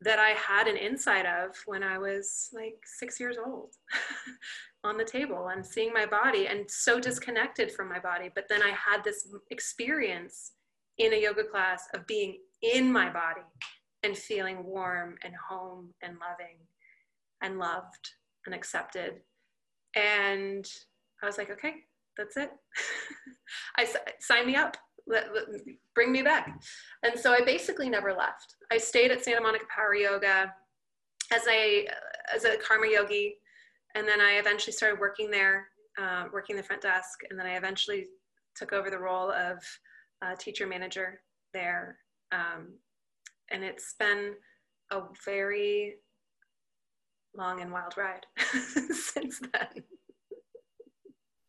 that 0.00 0.18
I 0.18 0.30
had 0.30 0.66
an 0.66 0.76
insight 0.76 1.26
of 1.26 1.56
when 1.66 1.82
I 1.82 1.98
was 1.98 2.48
like 2.52 2.74
six 2.84 3.20
years 3.20 3.36
old 3.44 3.70
on 4.84 4.96
the 4.96 5.04
table 5.04 5.48
and 5.48 5.64
seeing 5.64 5.92
my 5.92 6.06
body 6.06 6.48
and 6.48 6.68
so 6.68 6.98
disconnected 6.98 7.70
from 7.70 7.88
my 7.88 8.00
body. 8.00 8.28
But 8.34 8.46
then 8.48 8.62
I 8.62 8.70
had 8.70 9.04
this 9.04 9.28
experience 9.50 10.52
in 10.98 11.12
a 11.12 11.22
yoga 11.22 11.44
class 11.44 11.84
of 11.94 12.06
being 12.06 12.38
in 12.62 12.92
my 12.92 13.10
body 13.10 13.46
and 14.02 14.16
feeling 14.16 14.64
warm 14.64 15.16
and 15.22 15.34
home 15.48 15.94
and 16.02 16.14
loving 16.14 16.58
and 17.40 17.58
loved 17.58 18.10
and 18.46 18.54
accepted. 18.54 19.20
And 19.94 20.68
I 21.22 21.26
was 21.26 21.38
like, 21.38 21.50
okay, 21.50 21.74
that's 22.16 22.36
it. 22.36 22.50
I 23.76 23.86
sign 24.20 24.46
me 24.46 24.56
up. 24.56 24.76
Let, 25.06 25.34
let, 25.34 25.44
bring 25.94 26.12
me 26.12 26.22
back. 26.22 26.60
And 27.02 27.18
so 27.18 27.32
I 27.32 27.40
basically 27.44 27.88
never 27.90 28.12
left. 28.12 28.56
I 28.70 28.78
stayed 28.78 29.10
at 29.10 29.24
Santa 29.24 29.40
Monica 29.40 29.64
Power 29.74 29.94
Yoga 29.94 30.52
as 31.32 31.42
a 31.48 31.88
as 32.34 32.44
a 32.44 32.56
karma 32.56 32.86
yogi, 32.88 33.36
and 33.94 34.06
then 34.06 34.20
I 34.20 34.32
eventually 34.34 34.72
started 34.72 35.00
working 35.00 35.30
there, 35.30 35.68
uh, 36.00 36.26
working 36.32 36.56
the 36.56 36.62
front 36.62 36.82
desk, 36.82 37.20
and 37.30 37.38
then 37.38 37.46
I 37.46 37.56
eventually 37.56 38.06
took 38.54 38.72
over 38.72 38.90
the 38.90 38.98
role 38.98 39.30
of 39.30 39.58
uh, 40.22 40.34
teacher 40.36 40.66
manager 40.66 41.20
there. 41.52 41.98
Um, 42.30 42.74
and 43.50 43.64
it's 43.64 43.94
been 43.98 44.34
a 44.90 45.02
very 45.24 45.96
long 47.36 47.60
and 47.60 47.72
wild 47.72 47.94
ride 47.96 48.26
since 48.92 49.40
then. 49.52 49.84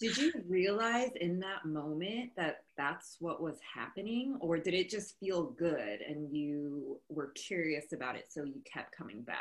Did 0.04 0.18
you 0.18 0.34
realize 0.50 1.12
in 1.22 1.40
that 1.40 1.64
moment 1.66 2.32
that 2.36 2.66
that's 2.76 3.16
what 3.22 3.42
was 3.42 3.58
happening, 3.74 4.36
or 4.42 4.58
did 4.58 4.74
it 4.74 4.90
just 4.90 5.18
feel 5.18 5.44
good 5.44 6.02
and 6.02 6.30
you 6.36 7.00
were 7.08 7.28
curious 7.36 7.94
about 7.94 8.18
it 8.18 8.26
so 8.30 8.44
you 8.44 8.62
kept 8.66 8.94
coming 8.94 9.22
back? 9.22 9.38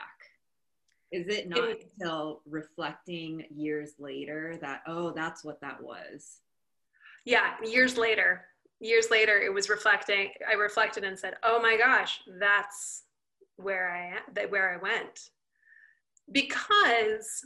Is 1.10 1.26
it 1.26 1.48
not 1.48 1.68
it, 1.68 1.90
until 1.98 2.42
reflecting 2.48 3.44
years 3.52 3.94
later 3.98 4.56
that, 4.60 4.82
oh, 4.86 5.10
that's 5.10 5.42
what 5.42 5.60
that 5.62 5.82
was? 5.82 6.38
Yeah, 7.24 7.54
years 7.64 7.98
later. 7.98 8.44
Years 8.78 9.08
later, 9.10 9.38
it 9.40 9.52
was 9.52 9.68
reflecting. 9.68 10.30
I 10.48 10.54
reflected 10.54 11.02
and 11.02 11.18
said, 11.18 11.34
oh 11.42 11.60
my 11.60 11.76
gosh, 11.76 12.20
that's 12.38 13.02
where 13.56 13.90
I 13.90 14.16
am, 14.16 14.22
that 14.34 14.48
where 14.48 14.72
I 14.72 14.76
went. 14.76 15.30
Because 16.30 17.44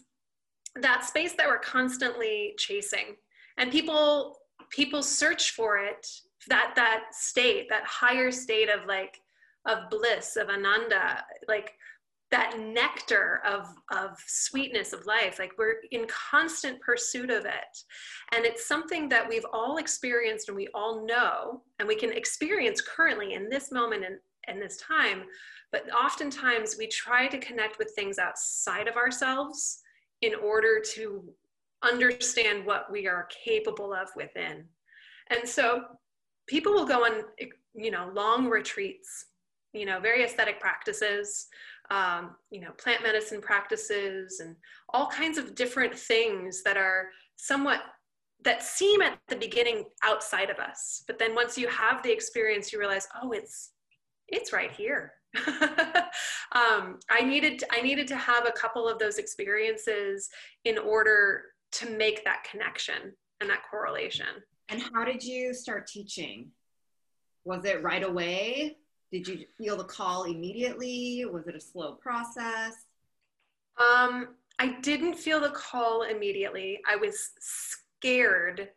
that 0.82 1.04
space 1.04 1.32
that 1.34 1.46
we're 1.46 1.58
constantly 1.58 2.54
chasing. 2.58 3.16
And 3.58 3.70
people 3.70 4.38
people 4.70 5.02
search 5.02 5.52
for 5.52 5.78
it 5.78 6.06
that 6.48 6.72
that 6.76 7.04
state 7.12 7.68
that 7.68 7.84
higher 7.84 8.30
state 8.30 8.68
of 8.68 8.86
like 8.86 9.20
of 9.66 9.90
bliss 9.90 10.36
of 10.36 10.48
ananda 10.48 11.24
like 11.48 11.74
that 12.30 12.58
nectar 12.58 13.40
of 13.46 13.68
of 13.92 14.18
sweetness 14.26 14.92
of 14.92 15.06
life. 15.06 15.38
Like 15.38 15.52
we're 15.58 15.76
in 15.92 16.06
constant 16.08 16.80
pursuit 16.80 17.30
of 17.30 17.44
it. 17.44 17.78
And 18.34 18.44
it's 18.44 18.66
something 18.66 19.08
that 19.10 19.28
we've 19.28 19.46
all 19.52 19.76
experienced 19.76 20.48
and 20.48 20.56
we 20.56 20.68
all 20.74 21.06
know 21.06 21.62
and 21.78 21.86
we 21.86 21.94
can 21.94 22.12
experience 22.12 22.80
currently 22.80 23.34
in 23.34 23.48
this 23.48 23.70
moment 23.70 24.04
and 24.04 24.18
in 24.48 24.60
this 24.60 24.76
time. 24.78 25.24
But 25.70 25.92
oftentimes 25.92 26.76
we 26.78 26.88
try 26.88 27.28
to 27.28 27.38
connect 27.38 27.78
with 27.78 27.92
things 27.94 28.18
outside 28.18 28.88
of 28.88 28.96
ourselves 28.96 29.80
in 30.26 30.34
order 30.34 30.80
to 30.94 31.22
understand 31.82 32.66
what 32.66 32.90
we 32.90 33.06
are 33.06 33.28
capable 33.44 33.92
of 33.92 34.08
within. 34.16 34.64
And 35.30 35.48
so 35.48 35.84
people 36.46 36.72
will 36.72 36.86
go 36.86 37.04
on, 37.04 37.22
you 37.74 37.90
know, 37.90 38.10
long 38.14 38.48
retreats, 38.48 39.26
you 39.72 39.86
know, 39.86 40.00
very 40.00 40.24
aesthetic 40.24 40.60
practices, 40.60 41.46
um, 41.90 42.36
you 42.50 42.60
know, 42.60 42.72
plant 42.78 43.02
medicine 43.02 43.40
practices, 43.40 44.40
and 44.40 44.56
all 44.92 45.06
kinds 45.06 45.38
of 45.38 45.54
different 45.54 45.96
things 45.96 46.62
that 46.64 46.76
are 46.76 47.10
somewhat 47.36 47.82
that 48.42 48.62
seem 48.62 49.02
at 49.02 49.18
the 49.28 49.36
beginning 49.36 49.84
outside 50.02 50.50
of 50.50 50.58
us. 50.58 51.02
But 51.06 51.18
then 51.18 51.34
once 51.34 51.56
you 51.56 51.68
have 51.68 52.02
the 52.02 52.12
experience, 52.12 52.72
you 52.72 52.78
realize, 52.78 53.06
oh, 53.22 53.32
it's 53.32 53.72
it's 54.28 54.52
right 54.52 54.72
here. 54.72 55.12
um, 56.52 56.98
I 57.10 57.22
needed 57.22 57.62
I 57.72 57.80
needed 57.82 58.06
to 58.08 58.16
have 58.16 58.46
a 58.46 58.52
couple 58.52 58.88
of 58.88 58.98
those 58.98 59.18
experiences 59.18 60.28
in 60.64 60.78
order 60.78 61.44
to 61.72 61.90
make 61.90 62.24
that 62.24 62.44
connection 62.50 63.12
and 63.40 63.50
that 63.50 63.62
correlation. 63.70 64.26
And 64.68 64.82
how 64.92 65.04
did 65.04 65.22
you 65.22 65.54
start 65.54 65.86
teaching? 65.86 66.50
Was 67.44 67.64
it 67.64 67.82
right 67.82 68.02
away? 68.02 68.78
Did 69.12 69.28
you 69.28 69.44
feel 69.56 69.76
the 69.76 69.84
call 69.84 70.24
immediately? 70.24 71.24
Was 71.30 71.46
it 71.46 71.54
a 71.54 71.60
slow 71.60 71.92
process? 71.94 72.74
Um, 73.78 74.28
I 74.58 74.78
didn't 74.80 75.14
feel 75.14 75.40
the 75.40 75.50
call 75.50 76.02
immediately. 76.02 76.80
I 76.88 76.96
was 76.96 77.30
scared, 77.38 78.70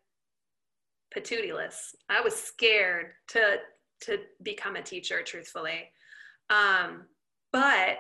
patootiless. 1.16 1.96
I 2.10 2.22
was 2.22 2.36
scared 2.36 3.14
to 3.30 3.58
to 4.02 4.20
become 4.44 4.76
a 4.76 4.82
teacher, 4.82 5.22
truthfully. 5.24 5.92
Um, 6.50 7.06
but 7.52 7.98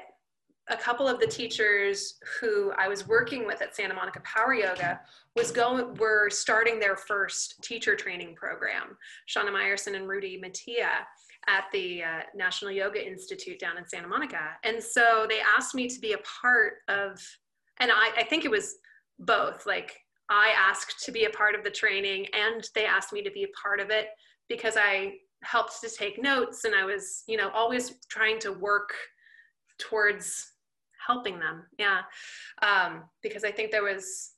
a 0.70 0.78
couple 0.78 1.08
of 1.08 1.20
the 1.20 1.28
teachers 1.28 2.16
who 2.40 2.72
I 2.78 2.88
was 2.88 3.08
working 3.08 3.46
with 3.46 3.62
at 3.62 3.76
Santa 3.76 3.94
Monica 3.94 4.22
Power 4.24 4.54
Yoga 4.54 5.02
was 5.36 5.52
going 5.52 5.96
were 5.96 6.30
starting 6.30 6.80
their 6.80 6.96
first 6.96 7.56
teacher 7.64 7.96
training 7.96 8.36
program. 8.36 8.98
Shauna 9.28 9.50
Meyerson 9.50 9.96
and 9.96 10.08
Rudy 10.08 10.40
Mettia 10.40 11.06
at 11.48 11.66
the 11.74 12.04
uh, 12.04 12.20
National 12.36 12.72
Yoga 12.72 13.06
Institute 13.06 13.60
down 13.60 13.78
in 13.78 13.88
Santa 13.88 14.08
Monica, 14.08 14.52
and 14.64 14.82
so 14.82 15.26
they 15.28 15.40
asked 15.58 15.74
me 15.74 15.88
to 15.88 16.00
be 16.00 16.14
a 16.14 16.20
part 16.42 16.74
of, 16.88 17.20
and 17.80 17.92
I, 17.92 18.12
I 18.18 18.24
think 18.24 18.46
it 18.46 18.52
was 18.52 18.76
both. 19.18 19.66
Like 19.66 19.98
I 20.30 20.54
asked 20.56 21.04
to 21.06 21.12
be 21.12 21.26
a 21.26 21.30
part 21.32 21.56
of 21.56 21.64
the 21.64 21.72
training, 21.72 22.28
and 22.34 22.68
they 22.76 22.86
asked 22.86 23.12
me 23.12 23.24
to 23.24 23.32
be 23.32 23.44
a 23.44 23.60
part 23.62 23.80
of 23.80 23.90
it 23.90 24.10
because 24.50 24.76
I 24.78 25.14
helped 25.44 25.82
to 25.82 25.90
take 25.90 26.22
notes 26.22 26.66
and 26.66 26.76
I 26.76 26.86
was, 26.86 27.24
you 27.28 27.38
know, 27.38 27.50
always 27.52 27.96
trying 28.10 28.40
to 28.40 28.52
work 28.52 28.94
towards 29.78 30.52
helping 31.06 31.40
them. 31.40 31.64
Yeah. 31.78 32.02
Um, 32.62 33.04
because 33.24 33.44
I 33.44 33.52
think 33.52 33.72
there 33.72 33.84
was, 33.84 34.32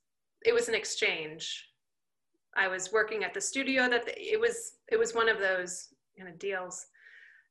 it 0.45 0.53
was 0.53 0.69
an 0.69 0.75
exchange. 0.75 1.67
I 2.55 2.67
was 2.67 2.91
working 2.91 3.23
at 3.23 3.33
the 3.33 3.41
studio 3.41 3.89
that 3.89 4.05
the, 4.05 4.13
it 4.17 4.39
was, 4.39 4.73
it 4.91 4.97
was 4.97 5.15
one 5.15 5.29
of 5.29 5.39
those 5.39 5.87
kind 6.17 6.29
of 6.29 6.37
deals. 6.37 6.85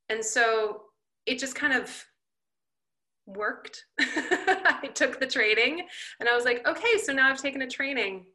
And 0.09 0.25
so 0.25 0.83
it 1.27 1.39
just 1.39 1.55
kind 1.55 1.73
of 1.73 2.05
worked. 3.27 3.85
I 4.01 4.91
took 4.95 5.19
the 5.19 5.27
training 5.27 5.87
and 6.19 6.29
I 6.29 6.35
was 6.35 6.45
like, 6.45 6.67
okay, 6.67 6.99
so 7.03 7.13
now 7.13 7.29
I've 7.29 7.41
taken 7.41 7.63
a 7.63 7.69
training. 7.69 8.27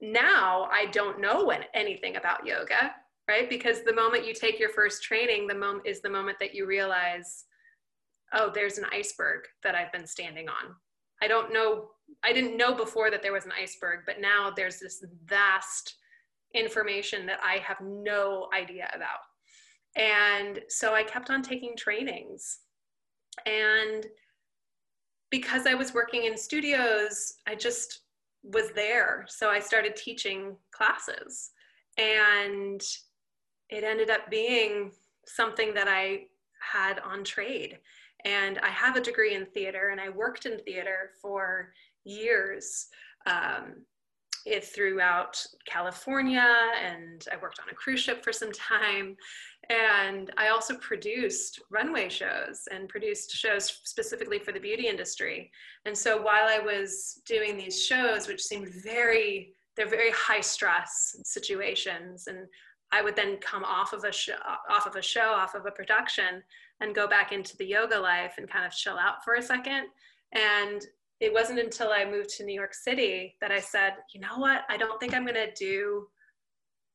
Now 0.00 0.68
I 0.70 0.86
don't 0.86 1.20
know 1.20 1.52
anything 1.74 2.16
about 2.16 2.46
yoga 2.46 2.94
right? 3.28 3.48
Because 3.48 3.82
the 3.82 3.94
moment 3.94 4.26
you 4.26 4.32
take 4.32 4.58
your 4.58 4.70
first 4.70 5.02
training, 5.02 5.46
the 5.46 5.54
moment 5.54 5.86
is 5.86 6.00
the 6.00 6.10
moment 6.10 6.38
that 6.40 6.54
you 6.54 6.66
realize, 6.66 7.44
oh, 8.32 8.50
there's 8.54 8.78
an 8.78 8.86
iceberg 8.92 9.44
that 9.62 9.74
I've 9.74 9.92
been 9.92 10.06
standing 10.06 10.48
on. 10.48 10.74
I 11.22 11.28
don't 11.28 11.52
know, 11.52 11.88
I 12.24 12.32
didn't 12.32 12.56
know 12.56 12.74
before 12.74 13.10
that 13.10 13.22
there 13.22 13.32
was 13.32 13.46
an 13.46 13.52
iceberg, 13.60 14.00
but 14.06 14.20
now 14.20 14.52
there's 14.54 14.78
this 14.78 15.04
vast 15.24 15.96
information 16.54 17.26
that 17.26 17.40
I 17.42 17.58
have 17.58 17.80
no 17.80 18.48
idea 18.56 18.88
about. 18.94 19.20
And 19.96 20.60
so 20.68 20.94
I 20.94 21.02
kept 21.02 21.30
on 21.30 21.42
taking 21.42 21.74
trainings. 21.76 22.58
And 23.46 24.06
because 25.30 25.66
I 25.66 25.74
was 25.74 25.94
working 25.94 26.24
in 26.24 26.36
studios, 26.36 27.34
I 27.46 27.54
just 27.54 28.00
was 28.42 28.70
there. 28.74 29.24
So 29.28 29.48
I 29.48 29.58
started 29.58 29.96
teaching 29.96 30.56
classes. 30.70 31.50
And 31.98 32.82
it 33.70 33.84
ended 33.84 34.10
up 34.10 34.30
being 34.30 34.92
something 35.26 35.74
that 35.74 35.88
I 35.88 36.26
had 36.60 37.00
on 37.00 37.24
trade. 37.24 37.78
And 38.24 38.58
I 38.58 38.68
have 38.68 38.96
a 38.96 39.00
degree 39.00 39.34
in 39.34 39.46
theater, 39.46 39.90
and 39.90 40.00
I 40.00 40.08
worked 40.08 40.46
in 40.46 40.58
theater 40.60 41.10
for 41.20 41.72
years. 42.04 42.86
Um, 43.26 43.84
it 44.46 44.64
throughout 44.64 45.44
California, 45.66 46.54
and 46.82 47.24
I 47.32 47.36
worked 47.36 47.58
on 47.60 47.68
a 47.68 47.74
cruise 47.74 48.00
ship 48.00 48.22
for 48.22 48.32
some 48.32 48.52
time. 48.52 49.16
And 49.68 50.32
I 50.36 50.48
also 50.48 50.76
produced 50.76 51.60
runway 51.70 52.08
shows 52.08 52.68
and 52.70 52.88
produced 52.88 53.32
shows 53.32 53.80
specifically 53.82 54.38
for 54.38 54.52
the 54.52 54.60
beauty 54.60 54.86
industry. 54.86 55.50
And 55.84 55.98
so 55.98 56.22
while 56.22 56.46
I 56.48 56.60
was 56.60 57.20
doing 57.26 57.56
these 57.56 57.84
shows, 57.84 58.28
which 58.28 58.42
seemed 58.42 58.68
very, 58.84 59.52
they're 59.76 59.88
very 59.88 60.12
high 60.12 60.40
stress 60.40 61.16
situations, 61.24 62.28
and 62.28 62.46
I 62.92 63.02
would 63.02 63.16
then 63.16 63.36
come 63.38 63.64
off 63.64 63.92
of 63.92 64.04
a 64.04 64.12
show, 64.12 64.34
off 64.70 64.86
of 64.86 64.96
a 64.96 65.02
show, 65.02 65.32
off 65.32 65.54
of 65.54 65.66
a 65.66 65.70
production, 65.70 66.42
and 66.80 66.94
go 66.94 67.08
back 67.08 67.32
into 67.32 67.56
the 67.56 67.66
yoga 67.66 67.98
life 67.98 68.34
and 68.38 68.48
kind 68.48 68.64
of 68.64 68.72
chill 68.72 68.98
out 68.98 69.24
for 69.24 69.34
a 69.34 69.42
second. 69.42 69.86
And 70.32 70.82
it 71.20 71.32
wasn't 71.32 71.58
until 71.58 71.90
I 71.90 72.04
moved 72.04 72.30
to 72.36 72.44
New 72.44 72.54
York 72.54 72.74
City 72.74 73.36
that 73.40 73.50
I 73.50 73.60
said, 73.60 73.94
you 74.12 74.20
know 74.20 74.36
what, 74.38 74.64
I 74.68 74.76
don't 74.76 75.00
think 75.00 75.14
I'm 75.14 75.24
going 75.24 75.34
to 75.34 75.52
do 75.54 76.06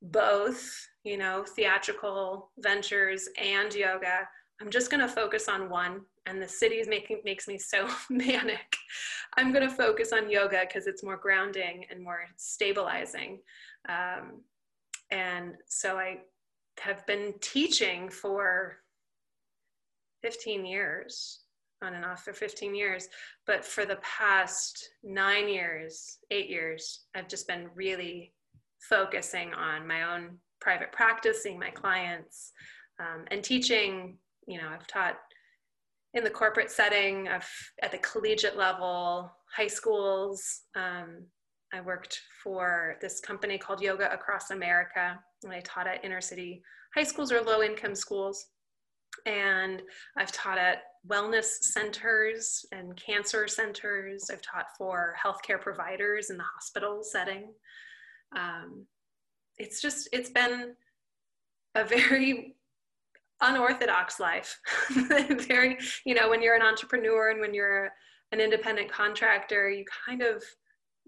both, 0.02 0.88
you 1.04 1.18
know, 1.18 1.44
theatrical 1.44 2.52
ventures 2.60 3.28
and 3.42 3.74
yoga. 3.74 4.28
I'm 4.62 4.70
just 4.70 4.92
going 4.92 5.02
to 5.02 5.08
focus 5.08 5.48
on 5.48 5.70
one. 5.70 6.02
And 6.28 6.40
the 6.40 6.48
city 6.48 6.76
is 6.76 6.88
making 6.88 7.22
makes 7.26 7.48
me 7.48 7.58
so 7.58 7.88
manic. 8.10 8.76
I'm 9.38 9.52
going 9.52 9.68
to 9.68 9.76
focus 9.76 10.14
on 10.14 10.30
yoga 10.30 10.62
because 10.68 10.86
it's 10.86 11.04
more 11.04 11.18
grounding 11.18 11.86
and 11.90 12.04
more 12.04 12.26
stabilizing. 12.38 13.40
Um, 13.90 14.42
and 15.12 15.54
so 15.68 15.98
I 15.98 16.20
have 16.80 17.06
been 17.06 17.34
teaching 17.42 18.10
for 18.10 18.78
15 20.24 20.66
years 20.66 21.42
on 21.84 21.96
and 21.96 22.06
off 22.06 22.24
for 22.24 22.34
15 22.34 22.76
years. 22.76 23.08
But 23.48 23.66
for 23.66 23.86
the 23.86 23.98
past 23.98 24.90
nine 25.04 25.50
years, 25.50 26.20
eight 26.30 26.50
years, 26.50 27.02
I've 27.16 27.28
just 27.28 27.48
been 27.48 27.70
really 27.76 28.34
focusing 28.80 29.54
on 29.54 29.88
my 29.88 30.04
own 30.16 30.38
private 30.60 30.92
practice, 30.92 31.44
seeing 31.44 31.60
my 31.60 31.72
clients, 31.72 32.52
um, 33.00 33.26
and 33.32 33.44
teaching. 33.44 34.18
You 34.48 34.62
know, 34.62 34.70
I've 34.70 34.88
taught 34.88 35.18
in 36.14 36.24
the 36.24 36.30
corporate 36.30 36.72
setting, 36.72 37.28
I've, 37.28 37.50
at 37.82 37.92
the 37.92 37.98
collegiate 38.00 38.58
level, 38.58 39.32
high 39.56 39.68
schools. 39.68 40.62
Um, 40.76 41.26
I 41.74 41.82
worked 41.82 42.20
for 42.44 42.96
this 43.02 43.20
company 43.20 43.58
called 43.58 43.82
Yoga 43.82 44.12
Across 44.14 44.52
America, 44.52 45.20
and 45.44 45.54
I 45.54 45.62
taught 45.62 45.88
at 45.88 46.04
inner 46.04 46.22
city 46.22 46.62
high 46.94 47.04
schools 47.04 47.32
or 47.32 47.42
low 47.42 47.62
income 47.62 47.96
schools. 47.96 48.48
And 49.26 49.82
I've 50.18 50.32
taught 50.32 50.58
at 50.58 50.84
wellness 51.08 51.46
centers 51.62 52.66
and 52.72 52.96
cancer 52.96 53.48
centers. 53.48 54.30
I've 54.32 54.42
taught 54.42 54.68
for 54.78 55.16
healthcare 55.24 55.60
providers 55.60 56.30
in 56.30 56.38
the 56.38 56.44
hospital 56.44 57.02
setting. 57.04 57.54
Um, 58.36 58.86
it's 59.58 59.82
just, 59.82 60.10
it's 60.14 60.30
been 60.30 60.76
a 61.76 61.84
very 61.84 62.56
unorthodox 63.42 64.20
life. 64.20 64.60
very, 65.48 65.78
you 66.06 66.16
know, 66.16 66.30
when 66.30 66.42
you're 66.42 66.56
an 66.56 66.62
entrepreneur 66.62 67.32
and 67.32 67.42
when 67.42 67.54
you're 67.54 67.92
an 68.32 68.40
independent 68.40 68.92
contractor, 68.92 69.70
you 69.70 69.84
kind 70.06 70.22
of 70.22 70.44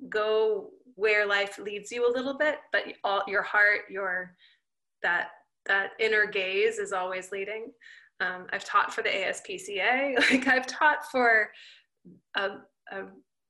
go 0.10 0.72
where 0.96 1.26
life 1.26 1.58
leads 1.58 1.92
you 1.92 2.08
a 2.08 2.12
little 2.12 2.38
bit, 2.38 2.60
but 2.72 2.84
all 3.04 3.24
your 3.28 3.42
heart, 3.42 3.82
your 3.90 4.36
that 5.02 5.30
that 5.66 5.92
inner 6.00 6.26
gaze 6.26 6.78
is 6.78 6.92
always 6.92 7.32
leading. 7.32 7.72
Um, 8.20 8.48
I've 8.52 8.66
taught 8.66 8.94
for 8.94 9.02
the 9.02 9.10
ASPCA. 9.10 10.16
Like 10.32 10.48
I've 10.48 10.68
taught 10.68 11.10
for 11.12 11.50
a, 12.36 12.50
a 12.92 13.04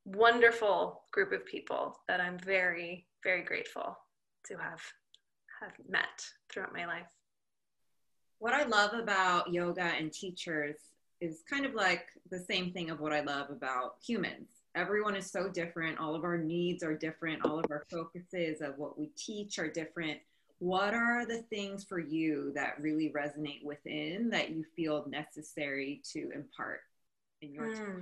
wonderful 0.05 1.03
group 1.11 1.31
of 1.31 1.45
people 1.45 1.99
that 2.07 2.21
I'm 2.21 2.37
very, 2.39 3.07
very 3.23 3.43
grateful 3.43 3.97
to 4.47 4.57
have 4.57 4.81
have 5.61 5.73
met 5.87 6.25
throughout 6.51 6.73
my 6.73 6.85
life. 6.85 7.07
What 8.39 8.53
I 8.53 8.63
love 8.63 8.93
about 8.93 9.53
yoga 9.53 9.83
and 9.83 10.11
teachers 10.11 10.75
is 11.21 11.43
kind 11.49 11.65
of 11.65 11.73
like 11.73 12.05
the 12.29 12.39
same 12.39 12.73
thing 12.73 12.89
of 12.89 12.99
what 12.99 13.13
I 13.13 13.21
love 13.21 13.49
about 13.49 13.95
humans. 14.05 14.49
Everyone 14.75 15.15
is 15.15 15.29
so 15.29 15.49
different. 15.49 15.99
All 15.99 16.15
of 16.15 16.23
our 16.23 16.37
needs 16.37 16.83
are 16.83 16.97
different. 16.97 17.45
All 17.45 17.59
of 17.59 17.65
our 17.69 17.85
focuses 17.91 18.61
of 18.61 18.77
what 18.77 18.97
we 18.97 19.11
teach 19.15 19.59
are 19.59 19.69
different 19.69 20.19
what 20.63 20.93
are 20.93 21.25
the 21.25 21.41
things 21.49 21.83
for 21.83 21.99
you 21.99 22.53
that 22.55 22.79
really 22.79 23.11
resonate 23.13 23.61
within 23.65 24.29
that 24.29 24.51
you 24.51 24.63
feel 24.77 25.05
necessary 25.09 26.01
to 26.09 26.29
impart 26.33 26.79
in 27.41 27.51
your 27.51 27.67
mm. 27.67 28.01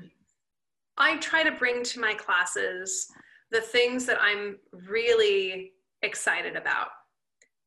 I 0.96 1.18
try 1.18 1.42
to 1.42 1.52
bring 1.52 1.84
to 1.86 2.00
my 2.00 2.14
classes 2.14 3.08
the 3.50 3.62
things 3.62 4.06
that 4.06 4.22
I'm 4.22 4.60
really 4.72 5.72
excited 6.04 6.56
about 6.56 6.90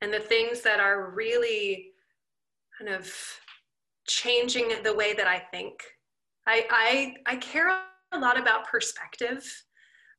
and 0.01 0.13
the 0.13 0.21
things 0.21 0.61
that 0.61 0.79
are 0.79 1.11
really 1.11 1.89
kind 2.79 2.95
of 2.95 3.13
changing 4.07 4.71
the 4.85 4.95
way 4.95 5.15
that 5.15 5.27
I 5.27 5.41
think. 5.41 5.83
I, 6.47 6.67
I, 6.71 7.33
I 7.33 7.37
care 7.37 7.69
a 8.15 8.19
lot 8.19 8.39
about 8.39 8.69
perspective 8.69 9.45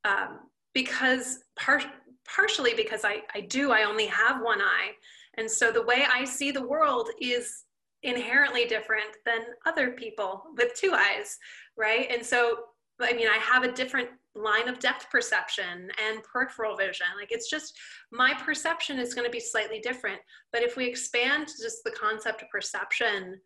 um, 0.03 0.39
because 0.73 1.39
part, 1.57 1.85
partially 2.27 2.73
because 2.75 3.03
I, 3.03 3.21
I 3.33 3.41
do, 3.41 3.71
I 3.71 3.83
only 3.83 4.07
have 4.07 4.41
one 4.41 4.61
eye. 4.61 4.91
And 5.37 5.49
so 5.49 5.71
the 5.71 5.83
way 5.83 6.05
I 6.11 6.23
see 6.25 6.51
the 6.51 6.65
world 6.65 7.09
is 7.19 7.63
inherently 8.03 8.65
different 8.65 9.17
than 9.25 9.39
other 9.65 9.91
people 9.91 10.43
with 10.57 10.73
two 10.75 10.93
eyes, 10.93 11.37
right? 11.75 12.07
And 12.11 12.25
so, 12.25 12.57
I 13.01 13.13
mean, 13.13 13.27
I 13.27 13.37
have 13.37 13.63
a 13.63 13.71
different 13.71 14.09
line 14.35 14.67
of 14.67 14.79
depth 14.79 15.09
perception 15.09 15.89
and 16.05 16.23
peripheral 16.23 16.75
vision. 16.75 17.07
Like 17.17 17.31
it's 17.31 17.49
just 17.49 17.73
my 18.11 18.33
perception 18.33 18.99
is 18.99 19.13
going 19.13 19.25
to 19.25 19.31
be 19.31 19.39
slightly 19.39 19.79
different. 19.79 20.19
But 20.51 20.61
if 20.61 20.75
we 20.75 20.85
expand 20.85 21.47
just 21.47 21.83
the 21.83 21.91
concept 21.91 22.41
of 22.41 22.49
perception 22.49 23.39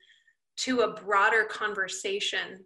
to 0.58 0.82
a 0.82 0.94
broader 0.94 1.46
conversation 1.46 2.66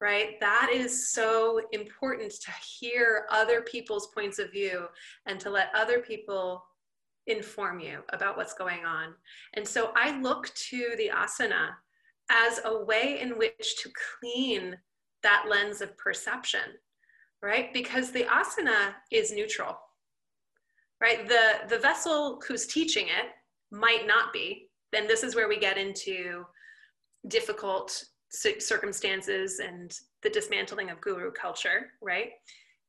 right? 0.00 0.38
That 0.40 0.70
is 0.72 1.10
so 1.10 1.60
important 1.72 2.32
to 2.32 2.50
hear 2.78 3.26
other 3.30 3.62
people's 3.62 4.08
points 4.08 4.38
of 4.38 4.52
view 4.52 4.86
and 5.26 5.40
to 5.40 5.50
let 5.50 5.70
other 5.74 6.00
people 6.00 6.62
inform 7.26 7.80
you 7.80 8.00
about 8.10 8.36
what's 8.36 8.54
going 8.54 8.84
on. 8.84 9.14
And 9.54 9.66
so 9.66 9.92
I 9.96 10.20
look 10.20 10.52
to 10.70 10.94
the 10.96 11.10
asana 11.14 11.70
as 12.30 12.60
a 12.64 12.84
way 12.84 13.20
in 13.20 13.38
which 13.38 13.76
to 13.82 13.90
clean 14.20 14.76
that 15.22 15.46
lens 15.48 15.80
of 15.80 15.96
perception, 15.96 16.60
right? 17.42 17.72
Because 17.72 18.10
the 18.12 18.24
asana 18.24 18.94
is 19.10 19.32
neutral, 19.32 19.76
right? 21.00 21.26
The, 21.26 21.68
the 21.68 21.78
vessel 21.78 22.40
who's 22.46 22.66
teaching 22.66 23.06
it 23.06 23.30
might 23.70 24.06
not 24.06 24.32
be. 24.32 24.68
Then 24.92 25.06
this 25.06 25.22
is 25.22 25.34
where 25.34 25.48
we 25.48 25.58
get 25.58 25.78
into 25.78 26.44
difficult 27.28 28.04
circumstances 28.30 29.60
and 29.60 29.98
the 30.22 30.30
dismantling 30.30 30.90
of 30.90 31.00
guru 31.00 31.30
culture, 31.32 31.88
right? 32.02 32.30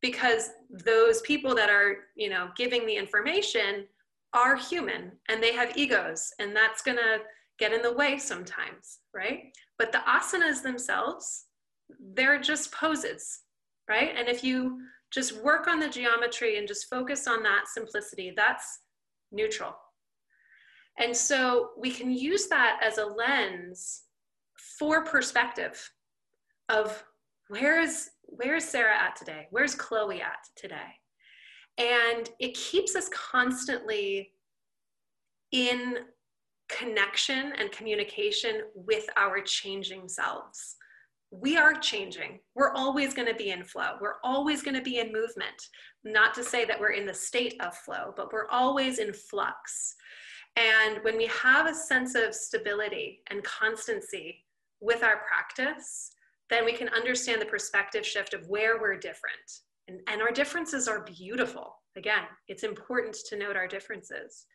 Because 0.02 0.52
those 0.70 1.22
people 1.22 1.56
that 1.56 1.70
are, 1.70 1.98
you 2.16 2.30
know, 2.30 2.50
giving 2.56 2.86
the 2.86 2.96
information 2.96 3.86
are 4.34 4.56
human 4.56 5.12
and 5.30 5.42
they 5.42 5.54
have 5.54 5.78
egos, 5.78 6.32
and 6.40 6.56
that's 6.56 6.82
gonna 6.82 7.20
get 7.58 7.74
in 7.74 7.82
the 7.82 7.94
way 7.94 8.18
sometimes, 8.18 9.00
right? 9.14 9.56
But 9.78 9.92
the 9.92 10.00
asanas 10.00 10.62
themselves, 10.62 11.46
they're 12.14 12.40
just 12.40 12.72
poses, 12.72 13.42
right? 13.88 14.14
And 14.16 14.28
if 14.28 14.44
you 14.44 14.80
just 15.12 15.42
work 15.44 15.68
on 15.68 15.80
the 15.80 15.90
geometry 15.90 16.58
and 16.58 16.68
just 16.68 16.90
focus 16.90 17.28
on 17.28 17.42
that 17.44 17.68
simplicity, 17.68 18.34
that's 18.36 18.80
neutral. 19.32 19.76
And 21.00 21.16
so 21.16 21.70
we 21.78 21.92
can 21.92 22.12
use 22.12 22.48
that 22.48 22.80
as 22.84 22.98
a 22.98 23.06
lens 23.06 24.04
for 24.80 25.04
perspective 25.04 25.90
of 26.70 27.04
where's 27.50 28.10
where's 28.24 28.66
Sarah 28.66 28.98
at 28.98 29.16
today? 29.16 29.48
Where's 29.52 29.76
Chloe 29.76 30.22
at 30.22 30.46
today? 30.56 31.00
And 31.78 32.30
it 32.40 32.56
keeps 32.56 32.96
us 32.96 33.10
constantly 33.10 34.32
in 35.52 35.98
connection 36.70 37.54
and 37.58 37.72
communication 37.72 38.64
with 38.76 39.06
our 39.16 39.42
changing 39.42 40.10
selves. 40.10 40.76
We 41.32 41.58
are 41.58 41.74
changing. 41.74 42.40
We're 42.56 42.74
always 42.74 43.14
going 43.14 43.28
to 43.28 43.36
be 43.36 43.52
in 43.52 43.64
flow. 43.64 43.96
We're 44.02 44.16
always 44.24 44.62
going 44.62 44.76
to 44.76 44.82
be 44.82 45.00
in 45.00 45.14
movement. 45.14 45.68
Not 46.04 46.34
to 46.36 46.44
say 46.44 46.66
that 46.66 46.80
we're 46.80 46.92
in 46.92 47.06
the 47.06 47.14
state 47.14 47.56
of 47.60 47.76
flow, 47.76 48.14
but 48.16 48.34
we're 48.34 48.50
always 48.50 49.00
in 49.00 49.14
flux. 49.14 49.96
And 50.56 51.04
when 51.04 51.18
we 51.18 51.28
have 51.28 51.68
a 51.68 51.76
sense 51.76 52.16
of 52.16 52.34
stability 52.34 53.22
and 53.30 53.44
constancy 53.44 54.44
with 54.82 55.04
our 55.04 55.22
practice, 55.28 56.12
then 56.50 56.66
we 56.66 56.74
can 56.74 56.90
understand 56.90 57.42
the 57.42 57.46
perspective 57.46 58.06
shift 58.06 58.34
of 58.34 58.48
where 58.48 58.80
we're 58.80 58.98
different. 58.98 59.36
And, 59.88 60.00
and 60.08 60.22
our 60.22 60.32
differences 60.32 60.88
are 60.88 61.04
beautiful. 61.04 61.76
Again, 61.96 62.24
it's 62.48 62.64
important 62.64 63.18
to 63.30 63.38
note 63.38 63.56
our 63.56 63.68
differences. 63.68 64.46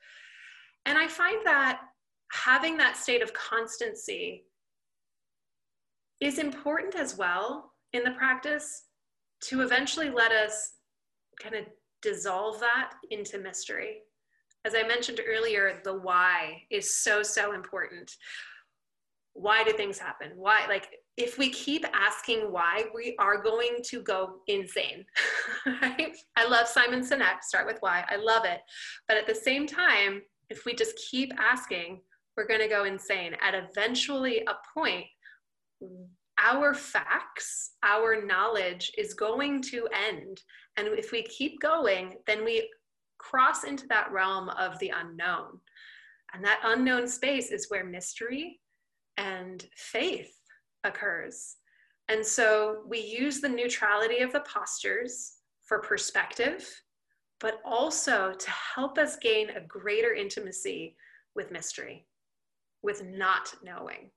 And 0.86 0.98
I 0.98 1.06
find 1.06 1.44
that 1.44 1.80
having 2.32 2.76
that 2.78 2.96
state 2.96 3.22
of 3.22 3.32
constancy 3.32 4.44
is 6.20 6.38
important 6.38 6.94
as 6.94 7.16
well 7.16 7.72
in 7.92 8.04
the 8.04 8.12
practice 8.12 8.84
to 9.42 9.62
eventually 9.62 10.10
let 10.10 10.32
us 10.32 10.74
kind 11.40 11.54
of 11.54 11.64
dissolve 12.00 12.60
that 12.60 12.92
into 13.10 13.38
mystery. 13.38 13.98
As 14.64 14.74
I 14.76 14.86
mentioned 14.86 15.20
earlier, 15.26 15.80
the 15.82 15.94
why 15.94 16.62
is 16.70 17.02
so, 17.02 17.22
so 17.22 17.52
important. 17.52 18.12
Why 19.34 19.64
do 19.64 19.72
things 19.72 19.98
happen? 19.98 20.32
Why, 20.36 20.66
like, 20.68 20.88
if 21.16 21.38
we 21.38 21.50
keep 21.50 21.84
asking 21.94 22.52
why, 22.52 22.84
we 22.94 23.16
are 23.18 23.42
going 23.42 23.78
to 23.84 24.02
go 24.02 24.40
insane. 24.46 25.04
right? 25.82 26.14
I 26.36 26.46
love 26.46 26.66
Simon 26.66 27.00
Sinek, 27.00 27.42
start 27.42 27.66
with 27.66 27.78
why. 27.80 28.04
I 28.08 28.16
love 28.16 28.44
it. 28.44 28.60
But 29.08 29.16
at 29.16 29.26
the 29.26 29.34
same 29.34 29.66
time, 29.66 30.22
if 30.50 30.64
we 30.64 30.74
just 30.74 30.96
keep 31.10 31.32
asking, 31.38 32.00
we're 32.36 32.46
going 32.46 32.60
to 32.60 32.68
go 32.68 32.84
insane. 32.84 33.36
At 33.42 33.54
eventually 33.54 34.44
a 34.46 34.54
point, 34.78 35.06
our 36.38 36.74
facts, 36.74 37.72
our 37.82 38.24
knowledge 38.24 38.90
is 38.96 39.14
going 39.14 39.62
to 39.62 39.88
end. 39.92 40.40
And 40.76 40.88
if 40.88 41.12
we 41.12 41.22
keep 41.24 41.60
going, 41.60 42.16
then 42.26 42.44
we 42.44 42.70
cross 43.18 43.64
into 43.64 43.86
that 43.88 44.10
realm 44.10 44.48
of 44.50 44.78
the 44.78 44.92
unknown. 44.94 45.60
And 46.34 46.44
that 46.44 46.60
unknown 46.64 47.06
space 47.06 47.50
is 47.50 47.66
where 47.68 47.84
mystery 47.84 48.60
and 49.16 49.64
faith 49.76 50.32
occurs. 50.84 51.56
And 52.08 52.24
so 52.24 52.82
we 52.86 53.00
use 53.00 53.40
the 53.40 53.48
neutrality 53.48 54.18
of 54.18 54.32
the 54.32 54.40
postures 54.40 55.34
for 55.64 55.78
perspective, 55.78 56.68
but 57.40 57.60
also 57.64 58.32
to 58.32 58.50
help 58.50 58.98
us 58.98 59.16
gain 59.16 59.50
a 59.50 59.60
greater 59.66 60.12
intimacy 60.12 60.96
with 61.34 61.50
mystery, 61.50 62.06
with 62.82 63.04
not 63.04 63.54
knowing. 63.62 64.10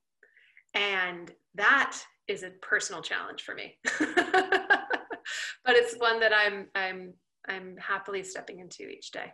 And 0.73 1.31
that 1.55 1.97
is 2.27 2.43
a 2.43 2.49
personal 2.61 3.01
challenge 3.01 3.43
for 3.43 3.55
me. 3.55 3.77
but 5.65 5.75
it's 5.75 5.95
one 5.97 6.19
that 6.19 6.33
I'm 6.33 6.67
I'm 6.75 7.13
I'm 7.47 7.77
happily 7.77 8.23
stepping 8.23 8.59
into 8.59 8.83
each 8.83 9.11
day. 9.11 9.31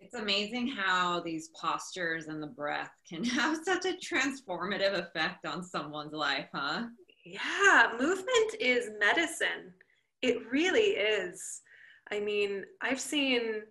It's 0.00 0.14
amazing 0.14 0.68
how 0.68 1.20
these 1.20 1.48
postures 1.60 2.26
and 2.26 2.42
the 2.42 2.48
breath 2.48 2.90
can 3.08 3.24
have 3.24 3.58
such 3.64 3.86
a 3.86 3.96
transformative 3.96 4.94
effect 4.94 5.46
on 5.46 5.62
someone's 5.62 6.12
life, 6.12 6.48
huh? 6.54 6.84
Yeah, 7.24 7.92
movement 7.98 8.54
is 8.60 8.90
medicine. 9.00 9.72
It 10.20 10.50
really 10.50 10.90
is. 10.90 11.62
I 12.10 12.20
mean, 12.20 12.64
I've 12.82 13.00
seen 13.00 13.62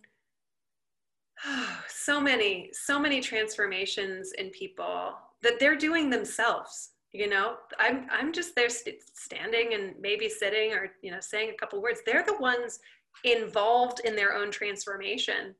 oh, 1.45 1.79
so 1.87 2.19
many, 2.19 2.71
so 2.73 2.99
many 2.99 3.21
transformations 3.21 4.31
in 4.37 4.49
people 4.49 5.13
that 5.43 5.59
they're 5.59 5.75
doing 5.75 6.09
themselves. 6.09 6.91
You 7.11 7.29
know, 7.29 7.57
I'm 7.77 8.07
I'm 8.09 8.33
just 8.33 8.55
there 8.55 8.69
st- 8.69 9.03
standing 9.13 9.75
and 9.75 9.93
maybe 10.01 10.27
sitting 10.27 10.73
or 10.73 10.93
you 11.03 11.11
know 11.11 11.19
saying 11.19 11.51
a 11.51 11.57
couple 11.57 11.79
words. 11.79 11.99
They're 12.05 12.25
the 12.25 12.39
ones 12.39 12.79
involved 13.23 14.01
in 14.03 14.15
their 14.15 14.33
own 14.35 14.49
transformation 14.49 15.53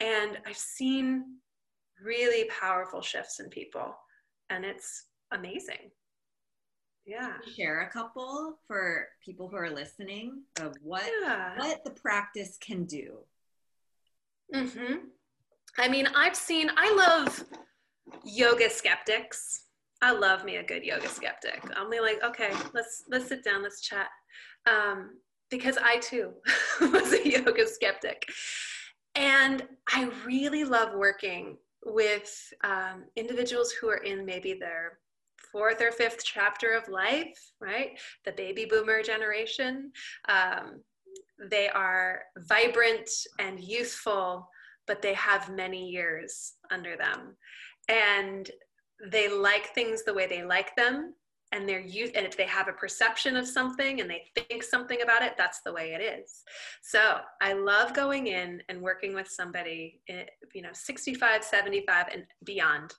and 0.00 0.38
I've 0.46 0.56
seen 0.56 1.36
really 2.02 2.48
powerful 2.48 3.02
shifts 3.02 3.40
in 3.40 3.48
people, 3.48 3.94
and 4.48 4.64
it's 4.64 5.06
amazing. 5.32 5.90
Yeah. 7.06 7.34
Share 7.56 7.80
a 7.80 7.90
couple 7.90 8.58
for 8.66 9.08
people 9.24 9.48
who 9.48 9.56
are 9.56 9.70
listening 9.70 10.42
of 10.60 10.74
what 10.82 11.10
yeah. 11.22 11.58
what 11.58 11.82
the 11.84 11.90
practice 11.90 12.56
can 12.60 12.84
do. 12.84 13.18
Mm-hmm. 14.54 14.94
I 15.78 15.88
mean, 15.88 16.08
I've 16.14 16.36
seen. 16.36 16.70
I 16.76 16.94
love 16.94 17.44
yoga 18.24 18.70
skeptics. 18.70 19.64
I 20.02 20.12
love 20.12 20.44
me 20.44 20.56
a 20.56 20.62
good 20.62 20.82
yoga 20.82 21.08
skeptic. 21.08 21.62
I'm 21.76 21.90
like, 21.90 22.22
okay, 22.24 22.52
let's 22.72 23.04
let's 23.10 23.28
sit 23.28 23.44
down, 23.44 23.62
let's 23.62 23.80
chat, 23.80 24.08
um, 24.68 25.18
because 25.50 25.76
I 25.82 25.98
too 25.98 26.32
was 26.80 27.12
a 27.12 27.28
yoga 27.28 27.66
skeptic, 27.66 28.24
and 29.14 29.66
I 29.88 30.10
really 30.24 30.64
love 30.64 30.94
working 30.94 31.56
with 31.84 32.52
um, 32.62 33.04
individuals 33.16 33.72
who 33.72 33.88
are 33.88 33.98
in 33.98 34.24
maybe 34.24 34.54
their 34.54 34.98
fourth 35.50 35.80
or 35.80 35.90
fifth 35.90 36.22
chapter 36.24 36.72
of 36.72 36.88
life, 36.88 37.52
right? 37.60 37.98
The 38.24 38.32
baby 38.32 38.66
boomer 38.66 39.02
generation. 39.02 39.92
Um, 40.28 40.82
they 41.50 41.68
are 41.68 42.22
vibrant 42.38 43.10
and 43.38 43.58
youthful, 43.58 44.48
but 44.86 45.02
they 45.02 45.14
have 45.14 45.54
many 45.54 45.88
years 45.88 46.54
under 46.70 46.96
them. 46.96 47.36
And 47.88 48.50
they 49.10 49.28
like 49.28 49.74
things 49.74 50.04
the 50.04 50.14
way 50.14 50.26
they 50.26 50.44
like 50.44 50.76
them 50.76 51.14
and 51.52 51.68
they're 51.68 51.80
used 51.80 52.14
and 52.14 52.26
if 52.26 52.36
they 52.36 52.46
have 52.46 52.68
a 52.68 52.72
perception 52.72 53.36
of 53.36 53.46
something 53.46 54.00
and 54.00 54.08
they 54.08 54.22
think 54.36 54.62
something 54.62 55.02
about 55.02 55.22
it 55.22 55.34
that's 55.36 55.60
the 55.62 55.72
way 55.72 55.92
it 55.92 56.00
is. 56.00 56.42
So 56.82 57.18
i 57.40 57.52
love 57.52 57.94
going 57.94 58.28
in 58.28 58.62
and 58.68 58.80
working 58.80 59.14
with 59.14 59.28
somebody 59.28 60.00
eh, 60.08 60.24
you 60.54 60.62
know 60.62 60.70
65 60.72 61.44
75 61.44 62.06
and 62.12 62.24
beyond. 62.44 62.94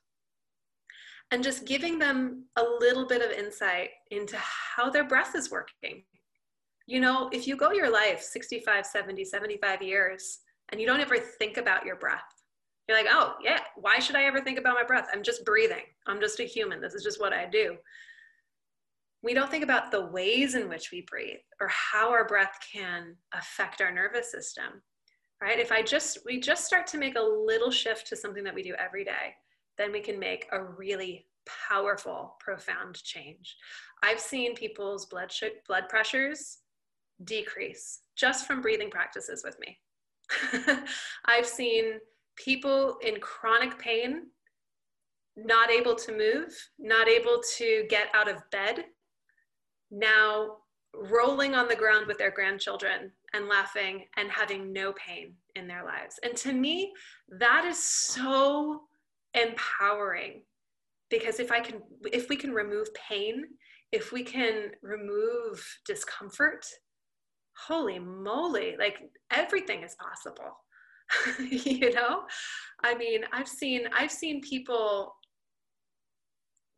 And 1.33 1.41
just 1.41 1.65
giving 1.65 1.97
them 1.97 2.45
a 2.57 2.63
little 2.81 3.07
bit 3.07 3.21
of 3.21 3.31
insight 3.31 3.91
into 4.11 4.35
how 4.37 4.89
their 4.89 5.05
breath 5.05 5.33
is 5.33 5.49
working. 5.49 6.03
You 6.87 6.99
know 6.99 7.29
if 7.31 7.47
you 7.47 7.55
go 7.55 7.71
your 7.71 7.91
life 7.91 8.21
65 8.21 8.85
70 8.85 9.23
75 9.23 9.81
years 9.81 10.39
and 10.69 10.81
you 10.81 10.87
don't 10.87 10.99
ever 10.99 11.17
think 11.17 11.57
about 11.57 11.85
your 11.85 11.95
breath 11.95 12.23
you're 12.87 12.97
like 12.97 13.07
oh 13.09 13.35
yeah 13.41 13.59
why 13.75 13.99
should 13.99 14.15
i 14.15 14.23
ever 14.23 14.41
think 14.41 14.57
about 14.59 14.73
my 14.73 14.83
breath? 14.83 15.07
I'm 15.13 15.23
just 15.23 15.45
breathing. 15.45 15.85
I'm 16.07 16.19
just 16.19 16.39
a 16.41 16.43
human. 16.43 16.81
This 16.81 16.93
is 16.93 17.03
just 17.03 17.21
what 17.21 17.31
i 17.31 17.45
do 17.45 17.77
we 19.23 19.33
don't 19.33 19.51
think 19.51 19.63
about 19.63 19.91
the 19.91 20.05
ways 20.07 20.55
in 20.55 20.67
which 20.67 20.91
we 20.91 21.05
breathe 21.09 21.37
or 21.59 21.67
how 21.67 22.09
our 22.09 22.27
breath 22.27 22.57
can 22.73 23.15
affect 23.33 23.81
our 23.81 23.91
nervous 23.91 24.31
system 24.31 24.81
right? 25.41 25.59
If 25.59 25.71
i 25.71 25.81
just 25.81 26.19
we 26.25 26.39
just 26.39 26.65
start 26.65 26.87
to 26.87 26.97
make 26.97 27.17
a 27.17 27.21
little 27.21 27.71
shift 27.71 28.07
to 28.07 28.15
something 28.15 28.43
that 28.43 28.55
we 28.55 28.63
do 28.63 28.75
every 28.75 29.03
day 29.03 29.35
then 29.77 29.91
we 29.91 30.01
can 30.01 30.19
make 30.19 30.47
a 30.51 30.63
really 30.63 31.25
powerful 31.45 32.35
profound 32.39 33.01
change. 33.03 33.55
I've 34.03 34.19
seen 34.19 34.55
people's 34.55 35.05
blood 35.05 35.31
sh- 35.31 35.43
blood 35.67 35.85
pressures 35.89 36.59
decrease 37.23 38.01
just 38.15 38.47
from 38.47 38.61
breathing 38.61 38.89
practices 38.89 39.43
with 39.43 39.57
me. 39.59 39.79
I've 41.25 41.45
seen 41.45 41.99
people 42.35 42.97
in 43.05 43.19
chronic 43.19 43.77
pain 43.77 44.27
not 45.37 45.69
able 45.69 45.95
to 45.95 46.11
move 46.11 46.53
not 46.77 47.07
able 47.07 47.41
to 47.57 47.85
get 47.89 48.07
out 48.13 48.29
of 48.29 48.41
bed 48.51 48.85
now 49.91 50.57
rolling 50.93 51.55
on 51.55 51.67
the 51.67 51.75
ground 51.75 52.07
with 52.07 52.17
their 52.17 52.31
grandchildren 52.31 53.11
and 53.33 53.47
laughing 53.47 54.05
and 54.17 54.29
having 54.29 54.73
no 54.73 54.93
pain 54.93 55.33
in 55.55 55.67
their 55.67 55.83
lives. 55.83 56.19
And 56.23 56.35
to 56.37 56.53
me, 56.53 56.91
that 57.39 57.65
is 57.65 57.81
so 57.81 58.81
empowering 59.33 60.41
because 61.09 61.39
if 61.39 61.51
I 61.51 61.59
can, 61.59 61.81
if 62.11 62.29
we 62.29 62.35
can 62.35 62.51
remove 62.51 62.87
pain, 62.93 63.43
if 63.91 64.11
we 64.11 64.23
can 64.23 64.71
remove 64.81 65.65
discomfort, 65.85 66.65
holy 67.67 67.99
moly, 67.99 68.75
like 68.79 69.01
everything 69.31 69.83
is 69.83 69.95
possible. 69.95 70.57
you 71.49 71.93
know? 71.93 72.23
I 72.83 72.95
mean, 72.95 73.23
I've 73.33 73.47
seen, 73.47 73.87
I've 73.93 74.11
seen 74.11 74.41
people 74.41 75.15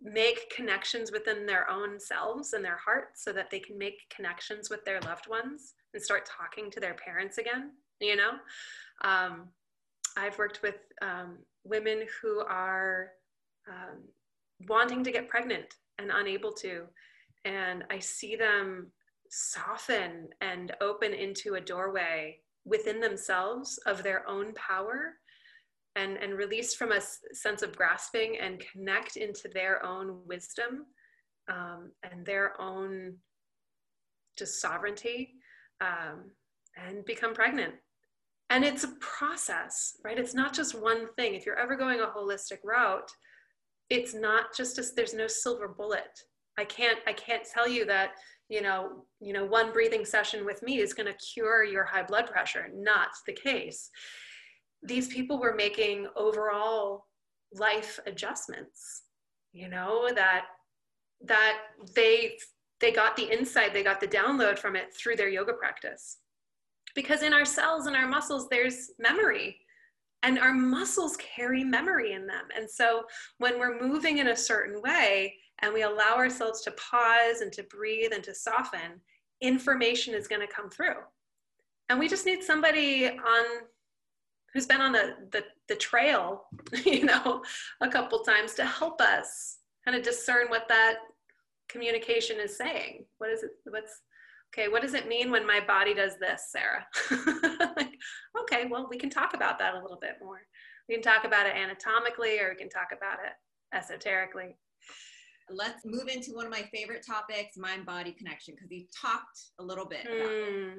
make 0.03 0.53
connections 0.55 1.11
within 1.11 1.45
their 1.45 1.69
own 1.69 1.99
selves 1.99 2.53
and 2.53 2.63
their 2.63 2.79
hearts 2.83 3.23
so 3.23 3.31
that 3.31 3.49
they 3.49 3.59
can 3.59 3.77
make 3.77 3.97
connections 4.13 4.69
with 4.69 4.83
their 4.83 4.99
loved 5.01 5.27
ones 5.29 5.73
and 5.93 6.03
start 6.03 6.25
talking 6.25 6.69
to 6.69 6.79
their 6.79 6.95
parents 6.95 7.37
again 7.37 7.71
you 8.03 8.15
know? 8.15 8.31
Um, 9.03 9.47
i've 10.15 10.37
worked 10.37 10.61
with 10.61 10.75
um, 11.01 11.39
women 11.63 12.05
who 12.21 12.41
are 12.41 13.09
um, 13.67 14.03
wanting 14.67 15.03
to 15.03 15.11
get 15.11 15.27
pregnant 15.27 15.65
and 15.97 16.11
unable 16.13 16.51
to 16.51 16.83
and 17.45 17.83
i 17.89 17.99
see 17.99 18.35
them 18.35 18.91
soften 19.29 20.27
and 20.41 20.73
open 20.81 21.13
into 21.13 21.55
a 21.55 21.61
doorway 21.61 22.37
within 22.65 22.99
themselves 22.99 23.79
of 23.85 24.03
their 24.03 24.27
own 24.29 24.53
power 24.53 25.15
and, 25.95 26.17
and 26.17 26.33
release 26.33 26.73
from 26.73 26.91
a 26.91 27.01
sense 27.33 27.61
of 27.61 27.75
grasping 27.75 28.37
and 28.39 28.63
connect 28.71 29.15
into 29.15 29.47
their 29.53 29.85
own 29.85 30.19
wisdom 30.25 30.85
um, 31.51 31.91
and 32.09 32.25
their 32.25 32.59
own 32.59 33.15
just 34.37 34.59
sovereignty 34.59 35.33
um, 35.81 36.31
and 36.75 37.05
become 37.05 37.33
pregnant. 37.33 37.73
And 38.49 38.63
it's 38.63 38.83
a 38.83 38.95
process, 38.99 39.97
right? 40.03 40.19
It's 40.19 40.35
not 40.35 40.53
just 40.53 40.79
one 40.79 41.07
thing. 41.15 41.33
If 41.33 41.45
you're 41.45 41.59
ever 41.59 41.75
going 41.75 42.01
a 42.01 42.05
holistic 42.05 42.59
route, 42.63 43.09
it's 43.89 44.13
not 44.13 44.55
just 44.55 44.77
a, 44.77 44.83
there's 44.95 45.13
no 45.13 45.27
silver 45.27 45.67
bullet. 45.67 46.19
I 46.57 46.65
can't 46.65 46.99
I 47.07 47.13
can't 47.13 47.43
tell 47.51 47.67
you 47.67 47.85
that 47.85 48.11
you 48.49 48.61
know 48.61 49.05
you 49.19 49.33
know 49.33 49.45
one 49.45 49.71
breathing 49.71 50.05
session 50.05 50.45
with 50.45 50.61
me 50.61 50.79
is 50.79 50.93
going 50.93 51.07
to 51.07 51.17
cure 51.33 51.63
your 51.63 51.83
high 51.83 52.03
blood 52.03 52.27
pressure. 52.27 52.69
Not 52.73 53.09
the 53.25 53.33
case. 53.33 53.89
These 54.83 55.07
people 55.07 55.39
were 55.39 55.55
making 55.55 56.07
overall 56.15 57.07
life 57.53 57.99
adjustments. 58.05 59.03
You 59.51 59.69
know 59.69 60.09
that 60.13 60.45
that 61.25 61.57
they 61.95 62.37
they 62.79 62.91
got 62.91 63.15
the 63.15 63.31
insight, 63.31 63.73
they 63.73 63.83
got 63.83 64.01
the 64.01 64.07
download 64.07 64.59
from 64.59 64.75
it 64.75 64.93
through 64.93 65.15
their 65.15 65.29
yoga 65.29 65.53
practice. 65.53 66.17
Because 66.95 67.23
in 67.23 67.33
our 67.33 67.45
cells 67.45 67.87
and 67.87 67.95
our 67.95 68.07
muscles, 68.07 68.47
there's 68.49 68.91
memory, 68.99 69.57
and 70.23 70.37
our 70.39 70.53
muscles 70.53 71.17
carry 71.17 71.63
memory 71.63 72.13
in 72.13 72.27
them. 72.27 72.45
And 72.57 72.69
so 72.69 73.03
when 73.37 73.59
we're 73.59 73.79
moving 73.81 74.17
in 74.17 74.27
a 74.27 74.35
certain 74.35 74.81
way 74.81 75.35
and 75.61 75.73
we 75.73 75.83
allow 75.83 76.15
ourselves 76.15 76.61
to 76.61 76.71
pause 76.71 77.41
and 77.41 77.51
to 77.53 77.63
breathe 77.63 78.11
and 78.13 78.23
to 78.23 78.33
soften, 78.33 79.01
information 79.41 80.13
is 80.13 80.27
going 80.27 80.41
to 80.41 80.53
come 80.53 80.69
through. 80.69 81.01
And 81.89 81.99
we 81.99 82.07
just 82.07 82.25
need 82.25 82.43
somebody 82.43 83.09
on 83.09 83.45
who's 84.53 84.67
been 84.67 84.81
on 84.81 84.91
the, 84.91 85.15
the, 85.31 85.43
the 85.67 85.75
trail, 85.75 86.45
you 86.85 87.05
know, 87.05 87.43
a 87.81 87.89
couple 87.89 88.19
times 88.19 88.53
to 88.55 88.65
help 88.65 89.01
us 89.01 89.57
kind 89.83 89.97
of 89.97 90.03
discern 90.03 90.47
what 90.49 90.67
that 90.69 90.97
communication 91.69 92.39
is 92.39 92.57
saying. 92.57 93.05
What 93.17 93.31
is 93.31 93.43
it? 93.43 93.51
What's 93.65 94.01
okay? 94.53 94.67
What 94.69 94.81
does 94.81 94.93
it 94.93 95.07
mean 95.07 95.31
when 95.31 95.45
my 95.45 95.59
body 95.59 95.93
does 95.93 96.13
this, 96.19 96.51
Sarah? 96.51 96.85
like, 97.77 97.97
okay, 98.41 98.65
well, 98.69 98.87
we 98.89 98.97
can 98.97 99.09
talk 99.09 99.33
about 99.33 99.59
that 99.59 99.75
a 99.75 99.81
little 99.81 99.99
bit 99.99 100.17
more. 100.21 100.41
We 100.87 100.95
can 100.95 101.03
talk 101.03 101.25
about 101.25 101.47
it 101.47 101.55
anatomically, 101.55 102.39
or 102.39 102.49
we 102.49 102.55
can 102.55 102.69
talk 102.69 102.89
about 102.95 103.17
it 103.25 103.33
esoterically. 103.75 104.55
Let's 105.49 105.85
move 105.85 106.07
into 106.07 106.31
one 106.31 106.45
of 106.45 106.51
my 106.51 106.63
favorite 106.73 107.05
topics, 107.05 107.57
mind 107.57 107.85
body 107.85 108.13
connection, 108.13 108.55
because 108.55 108.71
you 108.71 108.85
talked 109.01 109.39
a 109.59 109.63
little 109.63 109.85
bit 109.85 110.05
about 110.05 110.29
mm. 110.29 110.73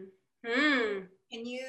it. 0.45 0.59
Mm. 0.59 1.07
Can 1.31 1.45
you 1.47 1.67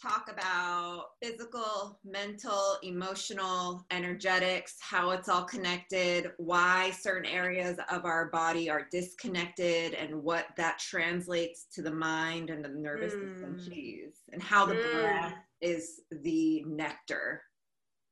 talk 0.00 0.28
about 0.30 1.10
physical, 1.22 1.98
mental, 2.04 2.76
emotional, 2.82 3.84
energetics, 3.90 4.76
how 4.80 5.10
it's 5.10 5.28
all 5.28 5.44
connected, 5.44 6.32
why 6.38 6.90
certain 6.90 7.30
areas 7.30 7.78
of 7.90 8.04
our 8.04 8.26
body 8.30 8.68
are 8.68 8.88
disconnected, 8.90 9.94
and 9.94 10.22
what 10.22 10.46
that 10.56 10.78
translates 10.78 11.66
to 11.74 11.82
the 11.82 11.90
mind 11.90 12.50
and 12.50 12.64
the 12.64 12.68
nervous 12.68 13.14
mm. 13.14 13.32
system, 13.32 13.58
geez, 13.64 14.14
and 14.32 14.42
how 14.42 14.66
the 14.66 14.74
mm. 14.74 14.92
breath 14.92 15.34
is 15.60 16.00
the 16.10 16.64
nectar. 16.66 17.42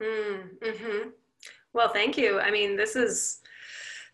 Mm. 0.03 0.59
Mm-hmm. 0.63 1.09
Well, 1.73 1.89
thank 1.89 2.17
you. 2.17 2.41
I 2.41 2.51
mean, 2.51 2.77
this 2.77 2.97
is 2.97 3.41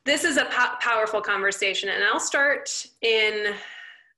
this 0.05 0.25
is 0.25 0.37
a 0.37 0.45
po- 0.45 0.77
powerful 0.81 1.21
conversation, 1.21 1.89
and 1.89 2.05
I'll 2.05 2.21
start 2.21 2.87
in. 3.03 3.55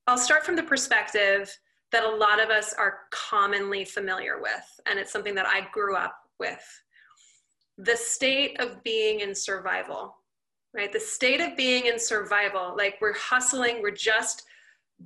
I'll 0.07 0.19
start 0.19 0.45
from 0.45 0.57
the 0.57 0.63
perspective 0.63 1.55
that 1.93 2.05
a 2.05 2.17
lot 2.17 2.43
of 2.43 2.51
us 2.51 2.75
are 2.75 3.01
commonly 3.11 3.85
familiar 3.85 4.41
with, 4.41 4.81
and 4.87 4.99
it's 4.99 5.13
something 5.13 5.35
that 5.35 5.47
I 5.47 5.67
grew 5.73 5.97
up 5.97 6.17
with. 6.39 6.63
The 7.79 7.97
state 7.97 8.61
of 8.61 8.83
being 8.83 9.21
in 9.21 9.35
survival, 9.35 10.17
right? 10.75 10.93
The 10.93 11.01
state 11.01 11.41
of 11.41 11.57
being 11.57 11.87
in 11.87 11.99
survival, 11.99 12.75
like 12.77 12.97
we're 13.01 13.17
hustling, 13.17 13.81
we're 13.81 13.91
just 13.91 14.45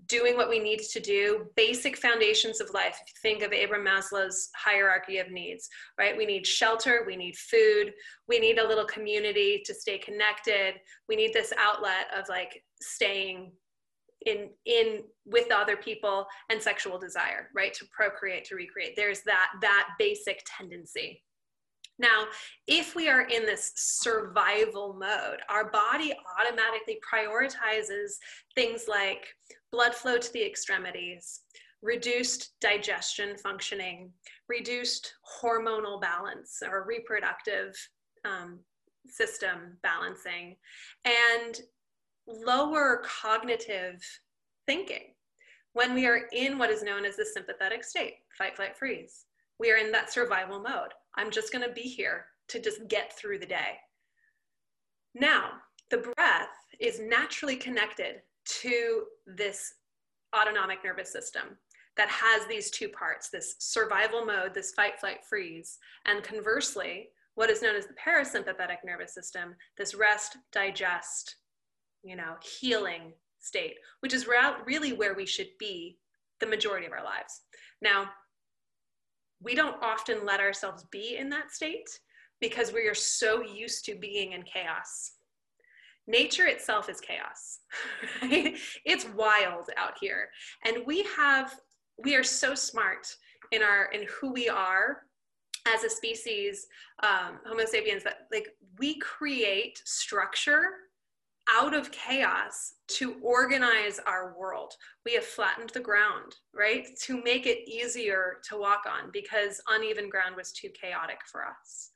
doing 0.08 0.36
what 0.36 0.48
we 0.48 0.58
need 0.58 0.80
to 0.80 1.00
do, 1.00 1.46
basic 1.54 1.98
foundations 1.98 2.60
of 2.60 2.72
life. 2.72 2.98
If 3.02 3.12
you 3.12 3.20
think 3.20 3.42
of 3.42 3.52
Abraham 3.52 3.86
Maslow's 3.86 4.48
hierarchy 4.56 5.18
of 5.18 5.30
needs, 5.30 5.68
right? 5.98 6.16
We 6.16 6.24
need 6.24 6.46
shelter, 6.46 7.04
we 7.06 7.14
need 7.14 7.36
food, 7.36 7.92
we 8.26 8.38
need 8.38 8.58
a 8.58 8.66
little 8.66 8.86
community 8.86 9.62
to 9.66 9.74
stay 9.74 9.98
connected, 9.98 10.76
we 11.08 11.16
need 11.16 11.34
this 11.34 11.52
outlet 11.58 12.06
of 12.18 12.26
like 12.28 12.62
staying 12.80 13.52
in 14.26 14.50
in 14.64 15.02
with 15.24 15.50
other 15.52 15.76
people 15.76 16.26
and 16.50 16.60
sexual 16.60 16.98
desire 16.98 17.48
right? 17.54 17.74
To 17.74 17.86
procreate 17.90 18.44
to 18.46 18.54
recreate. 18.54 18.94
There's 18.96 19.22
that 19.22 19.48
that 19.60 19.88
basic 19.98 20.42
tendency. 20.46 21.22
Now 21.98 22.24
if 22.66 22.94
we 22.94 23.08
are 23.08 23.22
in 23.22 23.44
this 23.44 23.72
survival 23.76 24.94
mode 24.98 25.40
our 25.48 25.70
body 25.70 26.14
automatically 26.40 26.98
prioritizes 27.12 28.12
things 28.54 28.86
like 28.88 29.26
blood 29.70 29.94
flow 29.94 30.18
to 30.18 30.32
the 30.32 30.44
extremities 30.44 31.40
reduced 31.82 32.52
digestion 32.60 33.36
functioning 33.36 34.10
reduced 34.48 35.14
hormonal 35.42 36.00
balance 36.00 36.62
or 36.64 36.86
reproductive 36.86 37.74
um, 38.24 38.60
system 39.08 39.76
balancing 39.82 40.56
and 41.04 41.60
lower 42.26 43.02
cognitive 43.04 44.02
thinking 44.66 45.14
when 45.72 45.94
we 45.94 46.06
are 46.06 46.22
in 46.32 46.58
what 46.58 46.70
is 46.70 46.82
known 46.82 47.04
as 47.04 47.16
the 47.16 47.24
sympathetic 47.24 47.84
state 47.84 48.14
fight, 48.36 48.56
flight, 48.56 48.76
freeze. 48.76 49.24
We 49.58 49.70
are 49.70 49.76
in 49.76 49.92
that 49.92 50.12
survival 50.12 50.60
mode. 50.60 50.92
I'm 51.16 51.30
just 51.30 51.52
going 51.52 51.66
to 51.66 51.74
be 51.74 51.82
here 51.82 52.26
to 52.48 52.60
just 52.60 52.88
get 52.88 53.16
through 53.16 53.38
the 53.38 53.46
day. 53.46 53.78
Now, 55.14 55.50
the 55.90 55.98
breath 55.98 56.48
is 56.80 57.00
naturally 57.00 57.56
connected 57.56 58.22
to 58.62 59.04
this 59.26 59.74
autonomic 60.34 60.78
nervous 60.84 61.12
system 61.12 61.58
that 61.96 62.08
has 62.08 62.46
these 62.46 62.70
two 62.70 62.88
parts 62.88 63.28
this 63.28 63.56
survival 63.58 64.24
mode, 64.24 64.54
this 64.54 64.72
fight, 64.72 64.98
flight, 64.98 65.18
freeze, 65.28 65.78
and 66.06 66.22
conversely, 66.22 67.10
what 67.34 67.50
is 67.50 67.62
known 67.62 67.76
as 67.76 67.86
the 67.86 67.94
parasympathetic 67.94 68.78
nervous 68.84 69.14
system, 69.14 69.54
this 69.76 69.94
rest, 69.94 70.36
digest, 70.52 71.36
you 72.02 72.16
know, 72.16 72.36
healing 72.42 73.12
state, 73.38 73.76
which 74.00 74.14
is 74.14 74.26
really 74.64 74.92
where 74.92 75.14
we 75.14 75.26
should 75.26 75.48
be 75.58 75.98
the 76.40 76.46
majority 76.46 76.86
of 76.86 76.92
our 76.92 77.04
lives. 77.04 77.42
Now, 77.80 78.10
we 79.42 79.54
don't 79.54 79.82
often 79.82 80.24
let 80.24 80.40
ourselves 80.40 80.84
be 80.90 81.16
in 81.16 81.28
that 81.30 81.50
state 81.50 81.88
because 82.40 82.72
we 82.72 82.88
are 82.88 82.94
so 82.94 83.42
used 83.42 83.84
to 83.86 83.94
being 83.94 84.32
in 84.32 84.42
chaos. 84.42 85.12
Nature 86.06 86.46
itself 86.46 86.88
is 86.88 87.00
chaos. 87.00 87.60
Right? 88.22 88.56
It's 88.84 89.06
wild 89.16 89.70
out 89.76 89.94
here. 90.00 90.28
And 90.64 90.84
we 90.86 91.04
have 91.16 91.54
we 92.02 92.16
are 92.16 92.24
so 92.24 92.54
smart 92.54 93.06
in 93.52 93.62
our 93.62 93.86
in 93.92 94.06
who 94.20 94.32
we 94.32 94.48
are 94.48 95.02
as 95.68 95.84
a 95.84 95.90
species, 95.90 96.66
um, 97.02 97.38
Homo 97.46 97.64
sapiens, 97.64 98.02
that 98.02 98.26
like 98.32 98.48
we 98.78 98.98
create 98.98 99.80
structure 99.84 100.64
out 101.52 101.74
of 101.74 101.92
chaos 101.92 102.74
to 102.88 103.16
organize 103.22 104.00
our 104.06 104.34
world. 104.38 104.74
We 105.04 105.14
have 105.14 105.24
flattened 105.24 105.70
the 105.70 105.80
ground, 105.80 106.34
right? 106.54 106.86
To 107.02 107.22
make 107.22 107.46
it 107.46 107.68
easier 107.68 108.38
to 108.48 108.56
walk 108.56 108.84
on 108.86 109.10
because 109.12 109.60
uneven 109.68 110.08
ground 110.08 110.36
was 110.36 110.52
too 110.52 110.68
chaotic 110.70 111.18
for 111.30 111.44
us, 111.44 111.90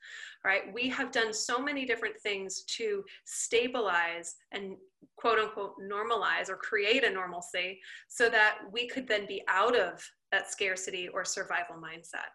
right? 0.45 0.73
We 0.73 0.89
have 0.89 1.11
done 1.11 1.33
so 1.33 1.59
many 1.59 1.85
different 1.85 2.19
things 2.21 2.63
to 2.77 3.03
stabilize 3.25 4.35
and 4.51 4.75
quote 5.15 5.39
unquote 5.39 5.73
normalize 5.81 6.49
or 6.49 6.57
create 6.57 7.03
a 7.03 7.09
normalcy 7.09 7.79
so 8.07 8.29
that 8.29 8.59
we 8.71 8.87
could 8.87 9.07
then 9.07 9.25
be 9.27 9.43
out 9.47 9.77
of 9.77 10.03
that 10.31 10.51
scarcity 10.51 11.07
or 11.07 11.23
survival 11.23 11.75
mindset. 11.75 12.29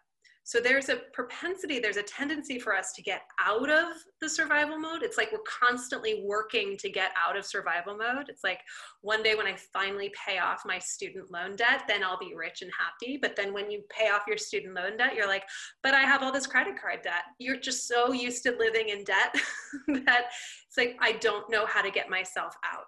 So 0.45 0.59
there's 0.59 0.89
a 0.89 0.97
propensity, 1.13 1.79
there's 1.79 1.97
a 1.97 2.03
tendency 2.03 2.59
for 2.59 2.75
us 2.75 2.91
to 2.93 3.01
get 3.01 3.21
out 3.43 3.69
of 3.69 3.95
the 4.19 4.27
survival 4.27 4.77
mode. 4.77 5.01
It's 5.01 5.17
like 5.17 5.31
we're 5.31 5.39
constantly 5.39 6.21
working 6.25 6.75
to 6.77 6.89
get 6.89 7.11
out 7.17 7.37
of 7.37 7.45
survival 7.45 7.95
mode. 7.95 8.27
It's 8.27 8.43
like 8.43 8.59
one 9.01 9.23
day 9.23 9.35
when 9.35 9.47
I 9.47 9.55
finally 9.71 10.11
pay 10.25 10.39
off 10.39 10.63
my 10.65 10.79
student 10.79 11.31
loan 11.31 11.55
debt, 11.55 11.83
then 11.87 12.03
I'll 12.03 12.19
be 12.19 12.33
rich 12.35 12.61
and 12.61 12.71
happy. 12.77 13.17
But 13.21 13.37
then 13.37 13.53
when 13.53 13.71
you 13.71 13.83
pay 13.89 14.09
off 14.09 14.23
your 14.27 14.37
student 14.37 14.75
loan 14.75 14.97
debt, 14.97 15.15
you're 15.15 15.27
like, 15.27 15.43
but 15.81 15.93
I 15.93 16.01
have 16.01 16.21
all 16.21 16.31
this 16.31 16.47
credit 16.47 16.75
card 16.79 17.03
debt. 17.03 17.23
You're 17.39 17.59
just 17.59 17.87
so 17.87 18.11
used 18.11 18.43
to 18.43 18.51
living 18.57 18.89
in 18.89 19.05
debt 19.05 19.33
that 20.05 20.25
it's 20.67 20.77
like, 20.77 20.97
I 20.99 21.13
don't 21.13 21.49
know 21.49 21.65
how 21.65 21.81
to 21.81 21.89
get 21.89 22.09
myself 22.09 22.53
out. 22.65 22.83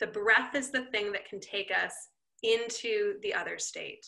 The 0.00 0.08
breath 0.08 0.56
is 0.56 0.70
the 0.70 0.86
thing 0.86 1.12
that 1.12 1.28
can 1.28 1.38
take 1.38 1.70
us 1.70 1.94
into 2.42 3.20
the 3.22 3.32
other 3.34 3.56
state 3.56 4.04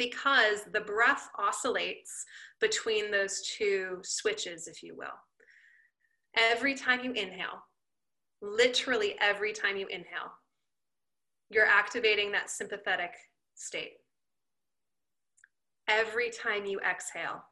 because 0.00 0.62
the 0.72 0.80
breath 0.80 1.28
oscillates 1.38 2.24
between 2.58 3.10
those 3.10 3.42
two 3.42 3.98
switches, 4.02 4.66
if 4.66 4.82
you 4.82 4.96
will. 4.96 5.12
Every 6.38 6.74
time 6.74 7.04
you 7.04 7.12
inhale, 7.12 7.62
literally 8.40 9.14
every 9.20 9.52
time 9.52 9.76
you 9.76 9.86
inhale, 9.88 10.32
you're 11.50 11.66
activating 11.66 12.32
that 12.32 12.48
sympathetic 12.48 13.10
state. 13.54 13.92
Every 15.86 16.30
time 16.30 16.64
you 16.64 16.80
exhale, 16.80 17.44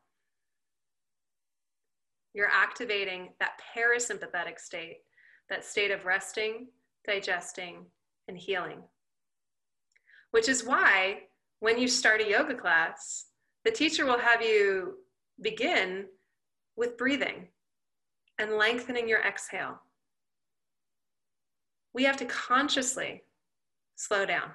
you're 2.33 2.51
activating 2.51 3.29
that 3.41 3.61
parasympathetic 3.77 4.59
state, 4.59 5.01
that 5.51 5.67
state 5.67 5.91
of 5.91 6.07
resting, 6.07 6.69
digesting, 7.07 7.85
and 8.27 8.39
healing. 8.39 8.81
Which 10.31 10.49
is 10.49 10.65
why 10.65 11.25
when 11.61 11.79
you 11.79 11.89
start 11.89 12.21
a 12.21 12.29
yoga 12.29 12.55
class, 12.55 13.27
the 13.65 13.71
teacher 13.71 14.07
will 14.07 14.19
have 14.19 14.43
you 14.43 14.99
begin 15.41 16.07
with 16.77 16.97
breathing 16.97 17.49
and 18.39 18.53
lengthening 18.53 19.09
your 19.09 19.21
exhale. 19.21 19.81
We 21.93 22.05
have 22.05 22.17
to 22.19 22.25
consciously 22.27 23.23
slow 23.97 24.25
down. 24.25 24.51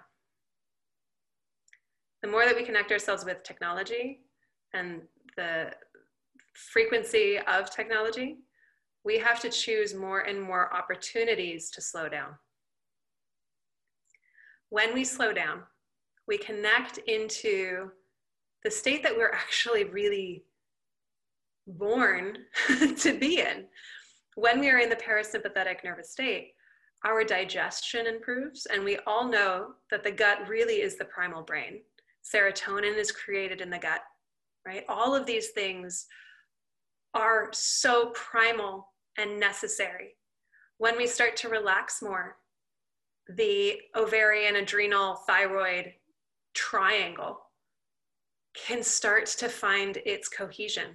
The 2.22 2.30
more 2.30 2.46
that 2.46 2.56
we 2.56 2.64
connect 2.64 2.92
ourselves 2.92 3.26
with 3.26 3.44
technology 3.44 4.22
and 4.74 5.02
the 5.36 5.74
frequency 6.54 7.38
of 7.40 7.70
technology, 7.70 8.38
we 9.04 9.18
have 9.18 9.42
to 9.42 9.50
choose 9.50 9.94
more 9.94 10.22
and 10.22 10.42
more 10.42 10.74
opportunities 10.74 11.70
to 11.72 11.82
slow 11.82 12.08
down. 12.08 12.36
When 14.70 14.94
we 14.94 15.04
slow 15.04 15.34
down, 15.34 15.64
we 16.28 16.38
connect 16.38 17.00
into 17.00 17.90
the 18.64 18.72
state 18.72 19.04
that 19.04 19.16
we're 19.16 19.32
actually 19.32 19.84
really 19.86 20.44
born 21.68 22.38
to 22.98 23.18
be 23.18 23.40
in. 23.40 23.66
When 24.36 24.60
we 24.60 24.70
are 24.70 24.80
in 24.80 24.90
the 24.90 24.96
parasympathetic 24.96 25.84
nervous 25.84 26.12
state, 26.12 26.54
our 27.06 27.24
digestion 27.24 28.08
improves, 28.08 28.66
and 28.68 28.84
we 28.84 28.98
all 29.06 29.30
know 29.30 29.74
that 29.92 30.04
the 30.04 30.12
gut 30.12 30.48
really 30.48 30.82
is 30.82 30.98
the 30.98 31.06
primal 31.06 31.44
brain. 31.44 31.82
Serotonin 32.24 32.98
is 32.98 33.12
created 33.12 33.60
in 33.60 33.70
the 33.70 33.78
gut, 33.78 34.02
right? 34.66 34.86
All 34.88 35.14
of 35.14 35.26
these 35.26 35.50
things 35.50 36.06
are 37.14 37.50
so 37.52 38.12
primal 38.12 38.88
and 39.18 39.40
necessary. 39.40 40.16
When 40.78 40.98
we 40.98 41.06
start 41.06 41.36
to 41.38 41.50
relax 41.50 42.02
more, 42.02 42.38
the 43.36 43.78
ovarian, 43.96 44.56
adrenal, 44.56 45.16
thyroid 45.28 45.94
triangle 46.54 47.40
can 48.54 48.84
start 48.84 49.26
to 49.26 49.50
find 49.50 49.98
its 50.06 50.30
cohesion. 50.30 50.92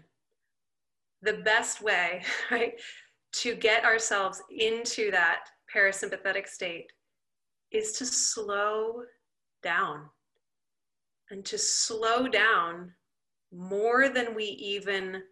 The 1.23 1.35
best 1.45 1.83
way, 1.83 2.23
right, 2.51 2.75
to 3.33 3.55
get 3.55 3.85
ourselves 3.85 4.43
into 4.51 5.11
that 5.11 5.41
parasympathetic 5.75 6.49
state 6.49 6.91
is 7.71 7.93
to 7.93 8.07
slow 8.07 9.03
down 9.63 10.07
and 11.31 11.45
to 11.45 11.59
slow 11.59 12.27
down 12.27 12.93
more 13.53 14.09
than 14.09 14.35
we 14.35 14.45
even 14.45 15.23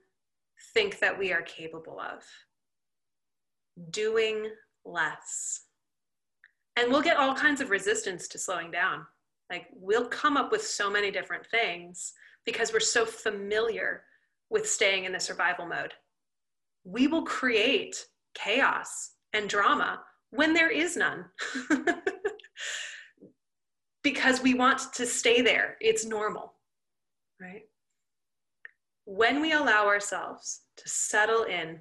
think 0.75 0.99
that 0.99 1.19
we 1.19 1.33
are 1.33 1.43
capable 1.43 2.01
of. 2.01 2.23
Doing 3.91 4.51
less. 4.85 5.63
And 6.77 6.91
we'll 6.91 7.03
get 7.03 7.17
all 7.17 7.35
kinds 7.35 7.61
of 7.61 7.71
resistance 7.71 8.29
to 8.29 8.39
slowing 8.39 8.71
down. 8.71 9.07
Like 9.51 9.67
we'll 9.73 10.09
come 10.09 10.37
up 10.37 10.51
with 10.53 10.63
so 10.63 10.91
many 10.91 11.11
different 11.11 11.47
things 11.47 12.13
because 12.45 12.73
we're 12.73 12.81
so 12.81 13.05
familiar 13.05 14.03
with 14.51 14.69
staying 14.69 15.05
in 15.05 15.13
the 15.13 15.21
survival 15.21 15.67
mode. 15.67 15.93
We 16.85 17.07
will 17.07 17.25
create 17.25 17.97
chaos 18.35 19.13
and 19.33 19.49
drama 19.49 20.03
when 20.31 20.53
there 20.53 20.71
is 20.71 20.97
none. 20.97 21.25
because 24.03 24.41
we 24.41 24.55
want 24.55 24.81
to 24.95 25.05
stay 25.05 25.43
there. 25.43 25.77
It's 25.81 26.05
normal, 26.05 26.55
right? 27.41 27.65
when 29.07 29.41
we 29.41 29.53
allow 29.53 29.87
ourselves 29.87 30.63
to 30.77 30.89
settle 30.89 31.45
in 31.45 31.79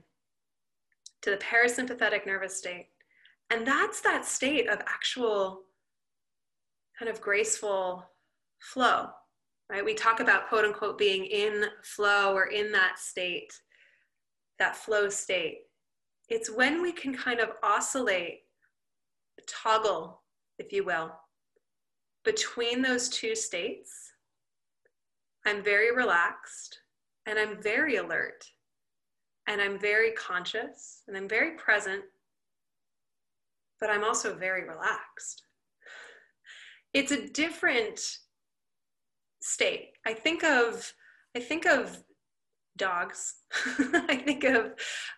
to 1.24 1.32
the 1.32 1.38
parasympathetic 1.38 2.26
nervous 2.26 2.56
state, 2.56 2.88
and 3.50 3.68
that's 3.68 4.00
that 4.02 4.26
state 4.26 4.70
of 4.70 4.80
actual 4.88 5.64
kind 6.98 7.10
of 7.10 7.22
graceful 7.22 8.06
flow, 8.60 9.08
right? 9.70 9.84
We 9.84 9.94
talk 9.94 10.20
about 10.20 10.48
quote 10.50 10.66
unquote 10.66 10.98
being 10.98 11.26
in 11.26 11.66
flow 11.84 12.34
or 12.34 12.46
in 12.48 12.72
that 12.72 13.00
state, 13.00 13.54
that 14.60 14.76
flow 14.76 15.10
state. 15.10 15.60
It's 16.30 16.50
when 16.50 16.82
we 16.82 16.92
can 16.92 17.14
kind 17.14 17.40
of 17.40 17.52
oscillate, 17.62 18.40
toggle, 19.48 20.22
if 20.58 20.72
you 20.72 20.84
will, 20.84 21.12
between 22.24 22.82
those 22.82 23.10
two 23.10 23.36
states. 23.36 23.92
I'm 25.46 25.64
very 25.64 25.96
relaxed 25.96 26.80
and 27.28 27.38
I'm 27.38 27.62
very 27.62 27.98
alert 27.98 28.44
and 29.48 29.62
I'm 29.62 29.80
very 29.80 30.12
conscious 30.12 31.04
and 31.08 31.16
I'm 31.16 31.30
very 31.30 31.52
present, 31.52 32.04
but 33.80 33.92
I'm 33.92 34.04
also 34.04 34.36
very 34.36 34.68
relaxed. 34.68 35.44
It's 36.96 37.12
a 37.12 37.28
different 37.28 38.00
state. 39.42 39.92
I 40.08 40.14
think 40.14 40.44
of 40.44 40.92
I 41.38 41.40
think 41.40 41.66
of 41.66 42.04
dogs. 42.78 43.36
I 43.80 44.22
think 44.26 44.44
of 44.46 44.74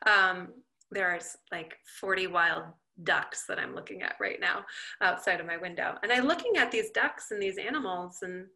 um, 0.06 0.50
there's 0.92 1.38
like 1.52 1.78
40 2.02 2.28
wild 2.28 2.64
ducks 3.04 3.46
that 3.48 3.60
I'm 3.60 3.76
looking 3.76 4.02
at 4.02 4.16
right 4.20 4.40
now 4.42 4.66
outside 5.02 5.40
of 5.40 5.46
my 5.46 5.58
window. 5.58 5.96
And 6.04 6.12
I'm 6.12 6.26
looking 6.26 6.58
at 6.58 6.72
these 6.72 6.90
ducks 6.90 7.32
and 7.32 7.42
these 7.42 7.58
animals, 7.58 8.20
and 8.24 8.48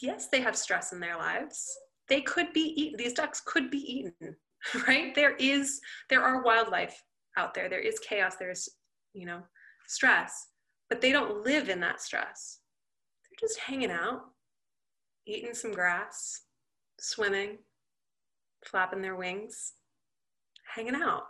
yes, 0.00 0.28
they 0.28 0.40
have 0.40 0.56
stress 0.56 0.92
in 0.92 1.00
their 1.00 1.16
lives 1.16 1.76
they 2.08 2.20
could 2.20 2.52
be 2.52 2.72
eaten 2.76 2.96
these 2.98 3.12
ducks 3.12 3.42
could 3.44 3.70
be 3.70 3.78
eaten 3.78 4.36
right 4.88 5.14
there 5.14 5.34
is 5.36 5.80
there 6.10 6.22
are 6.22 6.42
wildlife 6.42 7.02
out 7.36 7.54
there 7.54 7.68
there 7.68 7.80
is 7.80 7.98
chaos 8.00 8.36
there's 8.36 8.68
you 9.12 9.26
know 9.26 9.40
stress 9.86 10.48
but 10.88 11.00
they 11.00 11.12
don't 11.12 11.44
live 11.44 11.68
in 11.68 11.80
that 11.80 12.00
stress 12.00 12.60
they're 13.24 13.48
just 13.48 13.58
hanging 13.60 13.90
out 13.90 14.22
eating 15.26 15.54
some 15.54 15.72
grass 15.72 16.42
swimming 16.98 17.58
flapping 18.64 19.02
their 19.02 19.16
wings 19.16 19.72
hanging 20.74 20.94
out 20.94 21.24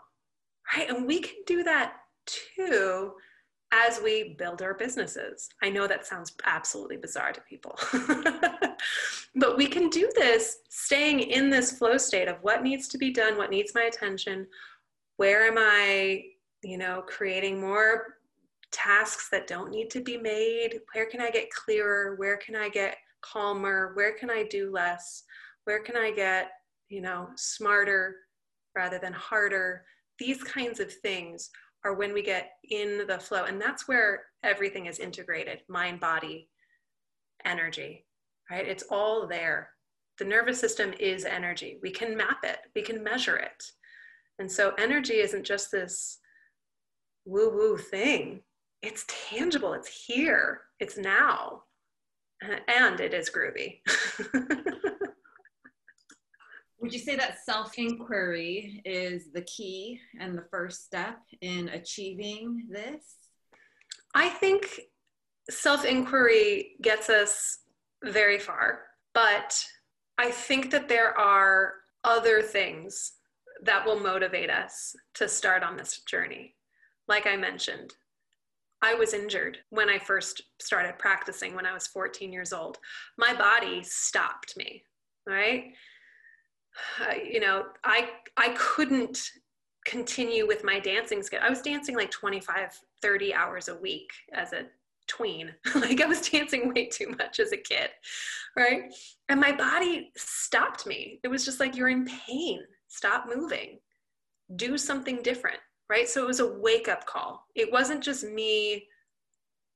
right 0.77 0.89
and 0.89 1.07
we 1.07 1.21
can 1.21 1.37
do 1.47 1.63
that 1.63 1.95
too 2.27 3.13
as 3.75 4.01
we 4.01 4.35
build 4.39 4.63
our 4.63 4.75
businesses. 4.75 5.49
I 5.63 5.69
know 5.69 5.87
that 5.87 6.07
sounds 6.07 6.33
absolutely 6.45 6.97
bizarre 6.97 7.33
to 7.33 7.41
people, 7.41 7.77
but 9.35 9.57
we 9.57 9.67
can 9.67 9.89
do 9.89 10.11
this 10.15 10.59
staying 10.69 11.21
in 11.21 11.51
this 11.51 11.77
flow 11.77 11.97
state 11.97 12.29
of 12.29 12.37
what 12.43 12.63
needs 12.63 12.87
to 12.89 12.99
be 12.99 13.11
done, 13.11 13.37
what 13.37 13.51
needs 13.51 13.73
my 13.75 13.83
attention, 13.83 14.47
where 15.17 15.47
am 15.47 15.57
I, 15.59 16.25
you 16.63 16.79
know, 16.79 17.03
creating 17.07 17.61
more 17.61 18.19
tasks 18.75 19.29
that 19.31 19.47
don't 19.47 19.71
need 19.71 19.89
to 19.91 20.01
be 20.01 20.19
made, 20.19 20.81
where 20.93 21.07
can 21.07 21.21
I 21.21 21.31
get 21.31 21.51
clearer, 21.51 22.17
where 22.17 22.37
can 22.37 22.57
I 22.57 22.69
get 22.69 22.97
calmer, 23.23 23.93
where 23.95 24.17
can 24.19 24.31
I 24.31 24.43
do 24.45 24.71
less, 24.71 25.23
where 25.65 25.83
can 25.83 25.97
I 25.97 26.11
get, 26.11 26.51
you 26.89 27.01
know, 27.01 27.29
smarter 27.37 28.17
rather 28.75 28.99
than 28.99 29.13
harder. 29.13 29.85
These 30.19 30.43
kinds 30.43 30.81
of 30.81 30.93
things 30.93 31.51
are 31.85 31.95
when 31.95 32.13
we 32.13 32.23
get 32.23 32.51
in 32.71 33.07
the 33.07 33.19
flow. 33.19 33.45
And 33.45 33.61
that's 33.61 33.87
where 33.87 34.25
everything 34.43 34.87
is 34.87 34.99
integrated 34.99 35.61
mind, 35.69 36.01
body, 36.01 36.49
energy, 37.45 38.07
right? 38.51 38.67
It's 38.67 38.85
all 38.91 39.27
there. 39.27 39.71
The 40.19 40.25
nervous 40.25 40.61
system 40.61 40.93
is 40.99 41.25
energy. 41.25 41.79
We 41.83 41.91
can 41.91 42.17
map 42.17 42.39
it, 42.43 42.59
we 42.75 42.83
can 42.83 43.03
measure 43.03 43.37
it. 43.37 43.65
And 44.39 44.51
so 44.51 44.75
energy 44.79 45.15
isn't 45.15 45.45
just 45.45 45.71
this 45.71 46.19
woo 47.25 47.51
woo 47.51 47.77
thing, 47.77 48.43
it's 48.85 49.05
tangible, 49.09 49.73
it's 49.73 49.89
here, 49.89 50.61
it's 50.79 50.99
now, 50.99 51.63
and 52.69 53.01
it 53.01 53.15
is 53.15 53.31
groovy. 53.31 53.81
Would 56.81 56.93
you 56.93 56.99
say 56.99 57.17
that 57.17 57.39
self 57.45 57.79
inquiry 57.79 58.83
is 58.85 59.33
the 59.33 59.41
key 59.43 60.01
and 60.21 60.37
the 60.37 60.45
first 60.51 60.85
step 60.85 61.17
in 61.41 61.71
achieving 61.71 62.67
this? 62.69 63.17
I 64.15 64.29
think 64.29 64.81
self 65.49 65.87
inquiry 65.87 66.73
gets 66.83 67.09
us 67.09 67.61
very 68.05 68.39
far, 68.39 68.83
but 69.15 69.59
I 70.19 70.31
think 70.31 70.71
that 70.73 70.89
there 70.89 71.17
are 71.19 71.73
other 72.05 72.43
things 72.43 73.13
that 73.63 73.87
will 73.87 73.99
motivate 73.99 74.51
us 74.51 74.95
to 75.15 75.27
start 75.27 75.63
on 75.63 75.79
this 75.79 76.03
journey. 76.03 76.55
Like 77.09 77.27
I 77.27 77.37
mentioned, 77.37 77.95
I 78.85 78.93
was 78.93 79.15
injured 79.15 79.57
when 79.71 79.89
I 79.89 79.99
first 79.99 80.43
started 80.61 80.99
practicing 80.99 81.55
when 81.57 81.65
I 81.65 81.73
was 81.73 81.87
14 81.87 82.31
years 82.31 82.53
old. 82.53 82.77
My 83.17 83.33
body 83.33 83.83
stopped 83.83 84.59
me, 84.59 84.83
right? 85.27 85.73
Uh, 87.01 87.15
you 87.15 87.41
know, 87.41 87.65
I 87.83 88.11
I 88.37 88.55
couldn't 88.59 89.31
continue 89.87 90.47
with 90.47 90.65
my 90.65 90.81
dancing 90.81 91.23
schedule. 91.23 91.47
I 91.47 91.51
was 91.51 91.63
dancing 91.63 91.97
like 91.97 92.11
25, 92.11 92.79
30 93.01 93.35
hours 93.35 93.69
a 93.69 93.77
week 93.77 94.11
as 94.35 94.53
a 94.53 94.67
tween. 95.07 95.55
like 95.77 96.03
I 96.03 96.07
was 96.07 96.29
dancing 96.29 96.69
way 96.75 96.87
too 96.87 97.15
much 97.19 97.41
as 97.41 97.53
a 97.53 97.57
kid, 97.57 97.89
right? 98.55 98.93
And 99.31 99.41
my 99.41 99.53
body 99.53 100.11
stopped 100.15 100.87
me. 100.87 101.21
It 101.23 101.29
was 101.29 101.47
just 101.47 101.59
like 101.59 101.75
you're 101.75 101.89
in 101.89 102.05
pain. 102.05 102.61
stop 102.89 103.25
moving, 103.35 103.79
do 104.57 104.77
something 104.77 105.23
different, 105.23 105.61
right? 105.89 106.09
So 106.09 106.23
it 106.23 106.27
was 106.27 106.41
a 106.41 106.55
wake 106.59 106.89
up 106.89 107.07
call. 107.07 107.47
It 107.55 107.71
wasn't 107.71 108.03
just 108.03 108.25
me, 108.25 108.87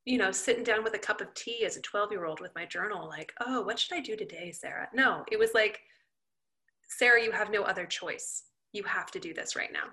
you 0.05 0.19
know, 0.19 0.31
sitting 0.31 0.65
down 0.65 0.83
with 0.83 0.95
a 0.95 0.99
cup 0.99 1.21
of 1.21 1.33
tea 1.35 1.65
as 1.65 1.77
a 1.77 1.83
12 1.83 2.13
year 2.13 2.25
old 2.25 2.41
with 2.41 2.55
my 2.55 2.65
journal, 2.65 3.09
like, 3.09 3.33
oh, 3.41 3.63
what 3.63 3.79
should 3.79 3.97
I 3.97 4.01
do 4.01 4.17
today, 4.17 4.53
Sarah? 4.53 4.89
No, 4.95 5.25
it 5.31 5.39
was 5.39 5.51
like, 5.55 5.81
Sarah, 6.89 7.23
you 7.23 7.33
have 7.33 7.51
no 7.51 7.63
other 7.63 7.87
choice. 7.87 8.45
You 8.73 8.83
have 8.85 9.11
to 9.11 9.21
do 9.21 9.35
this 9.35 9.57
right 9.57 9.73
now. 9.73 9.91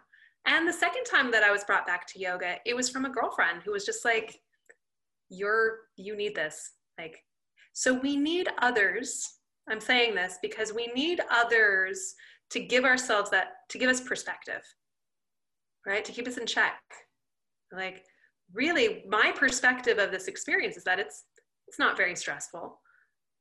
And 0.48 0.68
the 0.68 0.74
second 0.74 1.06
time 1.06 1.32
that 1.32 1.44
I 1.44 1.52
was 1.52 1.64
brought 1.64 1.88
back 1.88 2.08
to 2.08 2.20
yoga, 2.20 2.58
it 2.66 2.76
was 2.76 2.90
from 2.90 3.06
a 3.06 3.10
girlfriend 3.10 3.64
who 3.64 3.72
was 3.72 3.86
just 3.86 4.06
like, 4.06 4.40
you're, 5.30 5.80
you 5.98 6.16
need 6.16 6.36
this. 6.36 6.72
Like, 7.00 7.18
so 7.74 7.94
we 7.94 8.16
need 8.16 8.48
others. 8.62 9.28
I'm 9.70 9.82
saying 9.82 10.16
this 10.16 10.38
because 10.42 10.72
we 10.72 10.88
need 10.96 11.20
others 11.32 12.14
to 12.52 12.60
give 12.60 12.86
ourselves 12.86 13.32
that, 13.32 13.48
to 13.70 13.80
give 13.80 13.90
us 13.90 14.00
perspective, 14.00 14.62
right? 15.86 16.04
To 16.06 16.12
keep 16.12 16.28
us 16.28 16.38
in 16.38 16.46
check. 16.46 16.80
Like, 17.72 18.04
really, 18.54 19.04
my 19.08 19.32
perspective 19.36 19.98
of 19.98 20.12
this 20.12 20.28
experience 20.28 20.78
is 20.78 20.84
that 20.84 21.00
it's, 21.00 21.24
it's 21.68 21.80
not 21.80 21.98
very 21.98 22.16
stressful 22.16 22.80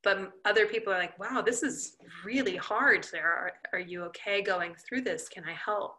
but 0.05 0.33
other 0.45 0.67
people 0.67 0.93
are 0.93 0.99
like, 0.99 1.19
wow, 1.19 1.43
this 1.45 1.63
is 1.63 1.97
really 2.25 2.57
hard. 2.57 3.05
Sarah, 3.05 3.51
are, 3.51 3.53
are 3.73 3.81
you 3.81 4.03
okay 4.05 4.43
going 4.43 4.75
through 4.87 5.01
this? 5.01 5.29
Can 5.29 5.45
I 5.45 5.55
help? 5.55 5.97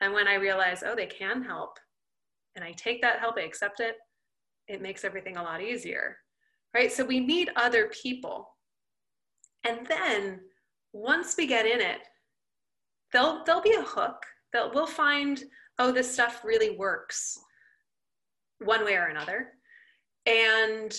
And 0.00 0.12
when 0.12 0.28
I 0.28 0.34
realize, 0.34 0.82
oh, 0.84 0.96
they 0.96 1.06
can 1.06 1.42
help, 1.42 1.78
and 2.56 2.64
I 2.64 2.72
take 2.72 3.00
that 3.02 3.20
help, 3.20 3.36
I 3.38 3.42
accept 3.42 3.80
it, 3.80 3.94
it 4.68 4.82
makes 4.82 5.04
everything 5.04 5.36
a 5.36 5.42
lot 5.42 5.62
easier. 5.62 6.16
Right? 6.74 6.92
So 6.92 7.04
we 7.04 7.20
need 7.20 7.50
other 7.56 7.90
people. 8.02 8.48
And 9.64 9.86
then 9.86 10.40
once 10.92 11.36
we 11.38 11.46
get 11.46 11.66
in 11.66 11.80
it, 11.80 12.00
there'll, 13.12 13.42
there'll 13.44 13.62
be 13.62 13.74
a 13.74 13.82
hook. 13.82 14.16
They'll, 14.52 14.72
we'll 14.74 14.86
find, 14.86 15.42
oh, 15.78 15.92
this 15.92 16.12
stuff 16.12 16.42
really 16.44 16.76
works 16.76 17.38
one 18.64 18.84
way 18.84 18.94
or 18.94 19.06
another. 19.06 19.48
And 20.24 20.96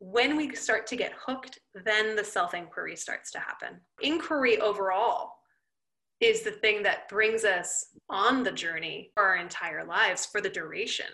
when 0.00 0.36
we 0.36 0.54
start 0.54 0.86
to 0.88 0.96
get 0.96 1.12
hooked, 1.26 1.58
then 1.84 2.16
the 2.16 2.24
self 2.24 2.54
inquiry 2.54 2.96
starts 2.96 3.30
to 3.32 3.38
happen. 3.38 3.80
Inquiry 4.00 4.60
overall 4.60 5.32
is 6.20 6.42
the 6.42 6.50
thing 6.50 6.82
that 6.82 7.08
brings 7.08 7.44
us 7.44 7.86
on 8.10 8.42
the 8.42 8.52
journey 8.52 9.10
for 9.14 9.22
our 9.24 9.36
entire 9.36 9.84
lives 9.84 10.26
for 10.26 10.40
the 10.40 10.48
duration. 10.48 11.06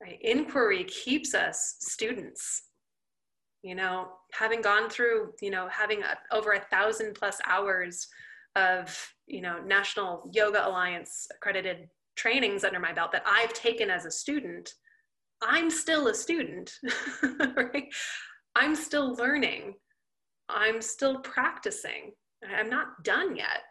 Right? 0.00 0.18
Inquiry 0.22 0.84
keeps 0.84 1.34
us 1.34 1.76
students. 1.80 2.62
You 3.62 3.74
know, 3.74 4.08
having 4.32 4.62
gone 4.62 4.88
through, 4.88 5.32
you 5.42 5.50
know, 5.50 5.68
having 5.68 6.02
a, 6.02 6.16
over 6.34 6.52
a 6.52 6.60
thousand 6.70 7.14
plus 7.14 7.38
hours 7.44 8.06
of, 8.54 8.96
you 9.26 9.40
know, 9.40 9.58
National 9.66 10.30
Yoga 10.32 10.66
Alliance 10.66 11.26
accredited 11.34 11.88
trainings 12.18 12.64
under 12.64 12.80
my 12.80 12.92
belt 12.92 13.12
that 13.12 13.22
I've 13.24 13.54
taken 13.54 13.88
as 13.88 14.04
a 14.04 14.10
student, 14.10 14.74
I'm 15.40 15.70
still 15.70 16.08
a 16.08 16.14
student, 16.14 16.70
right? 17.56 17.86
I'm 18.54 18.74
still 18.74 19.14
learning. 19.14 19.74
I'm 20.48 20.82
still 20.82 21.20
practicing. 21.20 22.12
I'm 22.44 22.68
not 22.68 23.04
done 23.04 23.36
yet. 23.36 23.62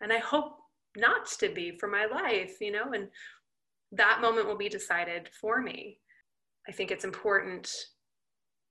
And 0.00 0.12
I 0.12 0.18
hope 0.18 0.56
not 0.96 1.26
to 1.38 1.48
be 1.48 1.76
for 1.78 1.88
my 1.88 2.06
life, 2.06 2.56
you 2.60 2.72
know, 2.72 2.92
and 2.92 3.08
that 3.92 4.20
moment 4.20 4.46
will 4.46 4.56
be 4.56 4.68
decided 4.68 5.28
for 5.40 5.60
me. 5.60 5.98
I 6.68 6.72
think 6.72 6.90
it's 6.90 7.04
important 7.04 7.70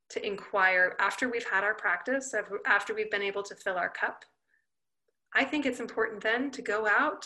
to 0.09 0.25
inquire 0.25 0.95
after 0.99 1.29
we've 1.29 1.49
had 1.49 1.63
our 1.63 1.75
practice, 1.75 2.33
after 2.65 2.93
we've 2.93 3.11
been 3.11 3.21
able 3.21 3.43
to 3.43 3.55
fill 3.55 3.77
our 3.77 3.89
cup. 3.89 4.23
I 5.33 5.45
think 5.45 5.65
it's 5.65 5.79
important 5.79 6.21
then 6.21 6.51
to 6.51 6.61
go 6.61 6.87
out 6.87 7.25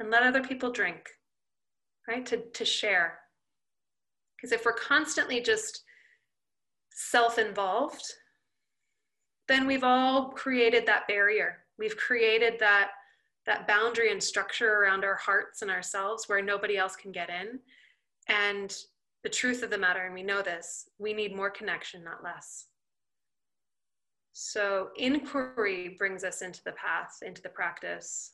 and 0.00 0.10
let 0.10 0.22
other 0.22 0.42
people 0.42 0.70
drink, 0.70 1.08
right? 2.08 2.24
To, 2.26 2.38
to 2.38 2.64
share. 2.64 3.18
Because 4.36 4.52
if 4.52 4.64
we're 4.64 4.72
constantly 4.72 5.40
just 5.40 5.84
self 6.90 7.38
involved, 7.38 8.04
then 9.48 9.66
we've 9.66 9.84
all 9.84 10.30
created 10.30 10.86
that 10.86 11.06
barrier. 11.08 11.58
We've 11.78 11.96
created 11.96 12.54
that 12.60 12.90
that 13.46 13.68
boundary 13.68 14.10
and 14.10 14.22
structure 14.22 14.80
around 14.80 15.04
our 15.04 15.16
hearts 15.16 15.60
and 15.60 15.70
ourselves 15.70 16.28
where 16.28 16.40
nobody 16.40 16.78
else 16.78 16.96
can 16.96 17.12
get 17.12 17.28
in. 17.28 17.58
And 18.28 18.74
the 19.22 19.28
truth 19.28 19.62
of 19.62 19.70
the 19.70 19.78
matter, 19.78 20.04
and 20.04 20.14
we 20.14 20.22
know 20.22 20.42
this, 20.42 20.88
we 20.98 21.12
need 21.12 21.36
more 21.36 21.50
connection, 21.50 22.02
not 22.02 22.24
less. 22.24 22.66
So 24.32 24.88
inquiry 24.96 25.94
brings 25.98 26.24
us 26.24 26.42
into 26.42 26.60
the 26.64 26.72
path, 26.72 27.18
into 27.22 27.42
the 27.42 27.50
practice. 27.50 28.32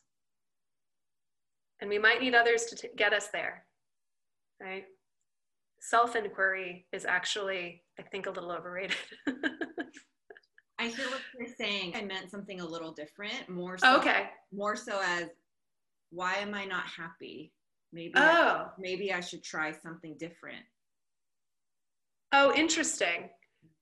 And 1.80 1.88
we 1.88 1.98
might 1.98 2.20
need 2.20 2.34
others 2.34 2.64
to 2.66 2.88
get 2.96 3.12
us 3.12 3.28
there, 3.32 3.64
right? 4.60 4.84
Self 5.80 6.14
inquiry 6.14 6.86
is 6.92 7.06
actually, 7.06 7.82
I 7.98 8.02
think, 8.02 8.26
a 8.26 8.30
little 8.30 8.52
overrated. 8.52 8.96
I 10.78 10.88
hear 10.88 11.06
what 11.08 11.20
you're 11.38 11.54
saying. 11.58 11.94
I 11.94 12.02
meant 12.02 12.30
something 12.30 12.60
a 12.60 12.66
little 12.66 12.92
different, 12.92 13.48
more 13.48 13.76
so, 13.78 13.98
okay. 13.98 14.30
more 14.52 14.76
so 14.76 15.00
as 15.04 15.28
why 16.10 16.36
am 16.36 16.54
I 16.54 16.64
not 16.64 16.84
happy? 16.86 17.52
Maybe 17.92 18.12
oh. 18.16 18.20
I, 18.20 18.66
maybe 18.78 19.12
I 19.12 19.20
should 19.20 19.42
try 19.42 19.72
something 19.72 20.16
different. 20.18 20.64
Oh, 22.32 22.54
interesting. 22.54 23.28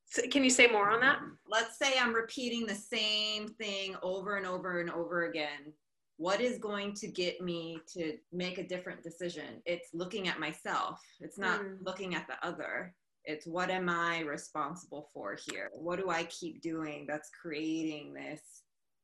So 0.07 0.23
can 0.29 0.43
you 0.43 0.51
say 0.51 0.67
more 0.67 0.91
on 0.91 1.01
that? 1.01 1.19
Let's 1.47 1.79
say 1.79 1.93
I'm 2.01 2.15
repeating 2.15 2.67
the 2.67 2.75
same 2.75 3.49
thing 3.49 3.95
over 4.03 4.37
and 4.37 4.47
over 4.47 4.81
and 4.81 4.91
over 4.91 5.27
again. 5.27 5.73
What 6.19 6.41
is 6.41 6.59
going 6.59 6.95
to 6.95 7.07
get 7.07 7.41
me 7.41 7.79
to 7.95 8.19
make 8.33 8.59
a 8.59 8.67
different 8.67 9.03
decision? 9.03 9.63
It's 9.65 9.89
looking 9.95 10.29
at 10.29 10.41
myself. 10.41 11.01
It's 11.21 11.39
not 11.39 11.61
mm. 11.61 11.77
looking 11.81 12.15
at 12.17 12.27
the 12.27 12.45
other. 12.47 12.95
It's 13.25 13.47
what 13.47 13.71
am 13.71 13.89
I 13.89 14.21
responsible 14.21 15.09
for 15.15 15.39
here? 15.49 15.71
What 15.73 16.01
do 16.01 16.11
I 16.11 16.25
keep 16.25 16.61
doing 16.61 17.07
that's 17.09 17.31
creating 17.41 18.15
this 18.15 18.41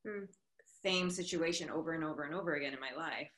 mm. 0.07 0.27
same 0.85 1.09
situation 1.09 1.71
over 1.71 1.93
and 1.93 2.03
over 2.03 2.25
and 2.25 2.35
over 2.35 2.55
again 2.55 2.73
in 2.73 2.81
my 2.81 3.01
life? 3.01 3.31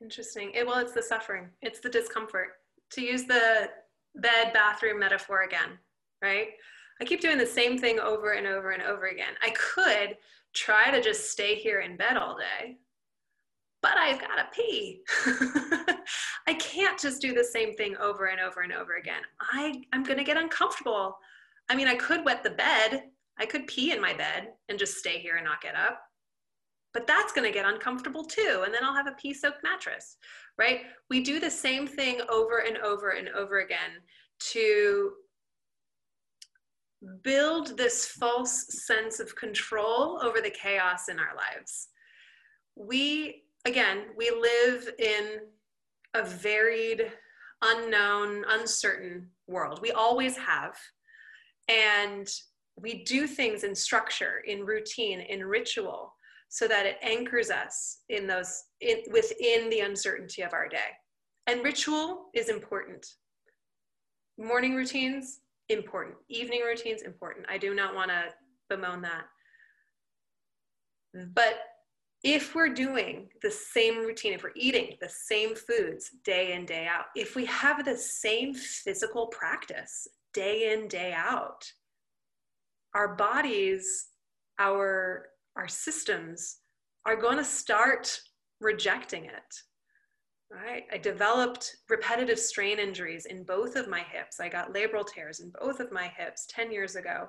Interesting. 0.00 0.52
It, 0.54 0.64
well, 0.64 0.78
it's 0.78 0.92
the 0.92 1.02
suffering, 1.02 1.48
it's 1.62 1.80
the 1.80 1.90
discomfort. 1.90 2.48
To 2.92 3.02
use 3.02 3.24
the 3.24 3.68
bed 4.14 4.52
bathroom 4.52 5.00
metaphor 5.00 5.42
again, 5.42 5.78
right? 6.22 6.50
I 7.00 7.04
keep 7.04 7.20
doing 7.20 7.38
the 7.38 7.46
same 7.46 7.78
thing 7.78 8.00
over 8.00 8.32
and 8.32 8.46
over 8.46 8.72
and 8.72 8.82
over 8.82 9.06
again. 9.06 9.34
I 9.42 9.50
could 9.50 10.16
try 10.54 10.90
to 10.90 11.00
just 11.00 11.30
stay 11.30 11.54
here 11.54 11.80
in 11.80 11.96
bed 11.96 12.16
all 12.16 12.36
day, 12.36 12.78
but 13.82 13.96
I've 13.96 14.20
got 14.20 14.36
to 14.36 14.46
pee. 14.52 15.02
I 16.46 16.54
can't 16.54 16.98
just 16.98 17.20
do 17.20 17.32
the 17.32 17.44
same 17.44 17.74
thing 17.74 17.96
over 17.98 18.26
and 18.26 18.40
over 18.40 18.62
and 18.62 18.72
over 18.72 18.96
again. 18.96 19.22
I, 19.40 19.82
I'm 19.92 20.02
going 20.02 20.18
to 20.18 20.24
get 20.24 20.36
uncomfortable. 20.36 21.16
I 21.68 21.76
mean, 21.76 21.86
I 21.86 21.94
could 21.94 22.24
wet 22.24 22.42
the 22.42 22.50
bed. 22.50 23.04
I 23.38 23.46
could 23.46 23.68
pee 23.68 23.92
in 23.92 24.00
my 24.00 24.14
bed 24.14 24.48
and 24.68 24.78
just 24.78 24.96
stay 24.96 25.18
here 25.18 25.36
and 25.36 25.44
not 25.44 25.60
get 25.60 25.76
up. 25.76 26.02
But 26.92 27.06
that's 27.06 27.32
going 27.32 27.46
to 27.46 27.56
get 27.56 27.66
uncomfortable 27.66 28.24
too. 28.24 28.62
And 28.64 28.74
then 28.74 28.82
I'll 28.82 28.94
have 28.94 29.06
a 29.06 29.14
pee 29.20 29.34
soaked 29.34 29.62
mattress, 29.62 30.16
right? 30.56 30.80
We 31.10 31.22
do 31.22 31.38
the 31.38 31.50
same 31.50 31.86
thing 31.86 32.20
over 32.28 32.64
and 32.66 32.78
over 32.78 33.10
and 33.10 33.28
over 33.28 33.60
again 33.60 34.00
to 34.52 35.12
build 37.22 37.76
this 37.76 38.06
false 38.06 38.66
sense 38.86 39.20
of 39.20 39.36
control 39.36 40.20
over 40.22 40.40
the 40.40 40.50
chaos 40.50 41.08
in 41.08 41.18
our 41.18 41.34
lives. 41.36 41.88
We 42.74 43.42
again, 43.66 44.06
we 44.16 44.30
live 44.30 44.88
in 44.98 45.40
a 46.14 46.24
varied, 46.24 47.12
unknown, 47.62 48.44
uncertain 48.48 49.28
world. 49.46 49.80
We 49.82 49.92
always 49.92 50.36
have. 50.36 50.76
And 51.68 52.28
we 52.76 53.04
do 53.04 53.26
things 53.26 53.64
in 53.64 53.74
structure, 53.74 54.42
in 54.46 54.64
routine, 54.64 55.20
in 55.20 55.44
ritual, 55.44 56.14
so 56.48 56.66
that 56.66 56.86
it 56.86 56.96
anchors 57.02 57.50
us 57.50 57.98
in 58.08 58.26
those 58.26 58.62
in, 58.80 59.02
within 59.12 59.68
the 59.68 59.80
uncertainty 59.80 60.42
of 60.42 60.54
our 60.54 60.68
day. 60.68 60.90
And 61.46 61.62
ritual 61.62 62.26
is 62.34 62.48
important. 62.48 63.06
Morning 64.38 64.74
routines, 64.74 65.40
important. 65.68 66.16
Evening 66.28 66.62
routines, 66.62 67.02
important. 67.02 67.46
I 67.48 67.58
do 67.58 67.74
not 67.74 67.94
want 67.94 68.10
to 68.10 68.24
bemoan 68.68 69.02
that. 69.02 69.24
But 71.34 71.60
if 72.24 72.54
we're 72.54 72.74
doing 72.74 73.28
the 73.42 73.50
same 73.50 73.98
routine, 73.98 74.32
if 74.32 74.42
we're 74.42 74.50
eating 74.56 74.96
the 75.00 75.08
same 75.08 75.54
foods 75.54 76.10
day 76.24 76.52
in, 76.52 76.66
day 76.66 76.86
out, 76.86 77.06
if 77.14 77.36
we 77.36 77.44
have 77.46 77.84
the 77.84 77.96
same 77.96 78.54
physical 78.54 79.28
practice 79.28 80.08
day 80.34 80.72
in, 80.72 80.88
day 80.88 81.12
out, 81.16 81.64
our 82.94 83.14
bodies, 83.14 84.08
our, 84.58 85.26
our 85.56 85.68
systems 85.68 86.56
are 87.06 87.16
going 87.16 87.36
to 87.36 87.44
start 87.44 88.20
rejecting 88.60 89.24
it. 89.24 89.54
Right? 90.50 90.84
I 90.90 90.96
developed 90.96 91.76
repetitive 91.90 92.38
strain 92.38 92.78
injuries 92.78 93.26
in 93.26 93.44
both 93.44 93.76
of 93.76 93.88
my 93.88 94.00
hips. 94.00 94.40
I 94.40 94.48
got 94.48 94.72
labral 94.72 95.06
tears 95.06 95.40
in 95.40 95.52
both 95.60 95.78
of 95.78 95.92
my 95.92 96.08
hips 96.08 96.46
10 96.48 96.72
years 96.72 96.96
ago 96.96 97.28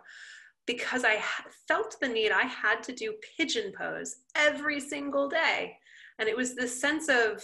because 0.66 1.04
I 1.04 1.22
felt 1.68 1.96
the 2.00 2.08
need, 2.08 2.32
I 2.32 2.44
had 2.44 2.84
to 2.84 2.94
do 2.94 3.16
pigeon 3.36 3.74
pose 3.76 4.18
every 4.36 4.80
single 4.80 5.28
day. 5.28 5.76
And 6.20 6.30
it 6.30 6.38
was 6.38 6.56
this 6.56 6.80
sense 6.80 7.10
of, 7.10 7.44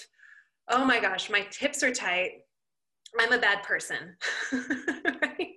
oh 0.69 0.85
my 0.85 0.99
gosh, 0.99 1.29
my 1.29 1.45
hips 1.57 1.81
are 1.83 1.91
tight. 1.91 2.33
I'm 3.19 3.33
a 3.33 3.39
bad 3.39 3.63
person. 3.63 4.15
right? 4.53 5.53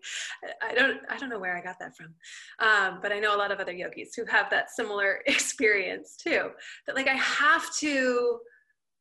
I 0.63 0.75
don't 0.75 1.01
I 1.09 1.19
don't 1.19 1.29
know 1.29 1.39
where 1.41 1.57
I 1.57 1.61
got 1.61 1.79
that 1.81 1.97
from. 1.97 2.15
Um, 2.61 3.01
but 3.03 3.13
I 3.13 3.19
know 3.19 3.35
a 3.35 3.39
lot 3.39 3.51
of 3.51 3.59
other 3.59 3.73
yogis 3.73 4.15
who 4.15 4.25
have 4.27 4.49
that 4.51 4.71
similar 4.71 5.21
experience 5.27 6.17
too. 6.17 6.51
That 6.87 6.97
like 6.97 7.09
I 7.09 7.17
have 7.17 7.65
to 7.81 8.39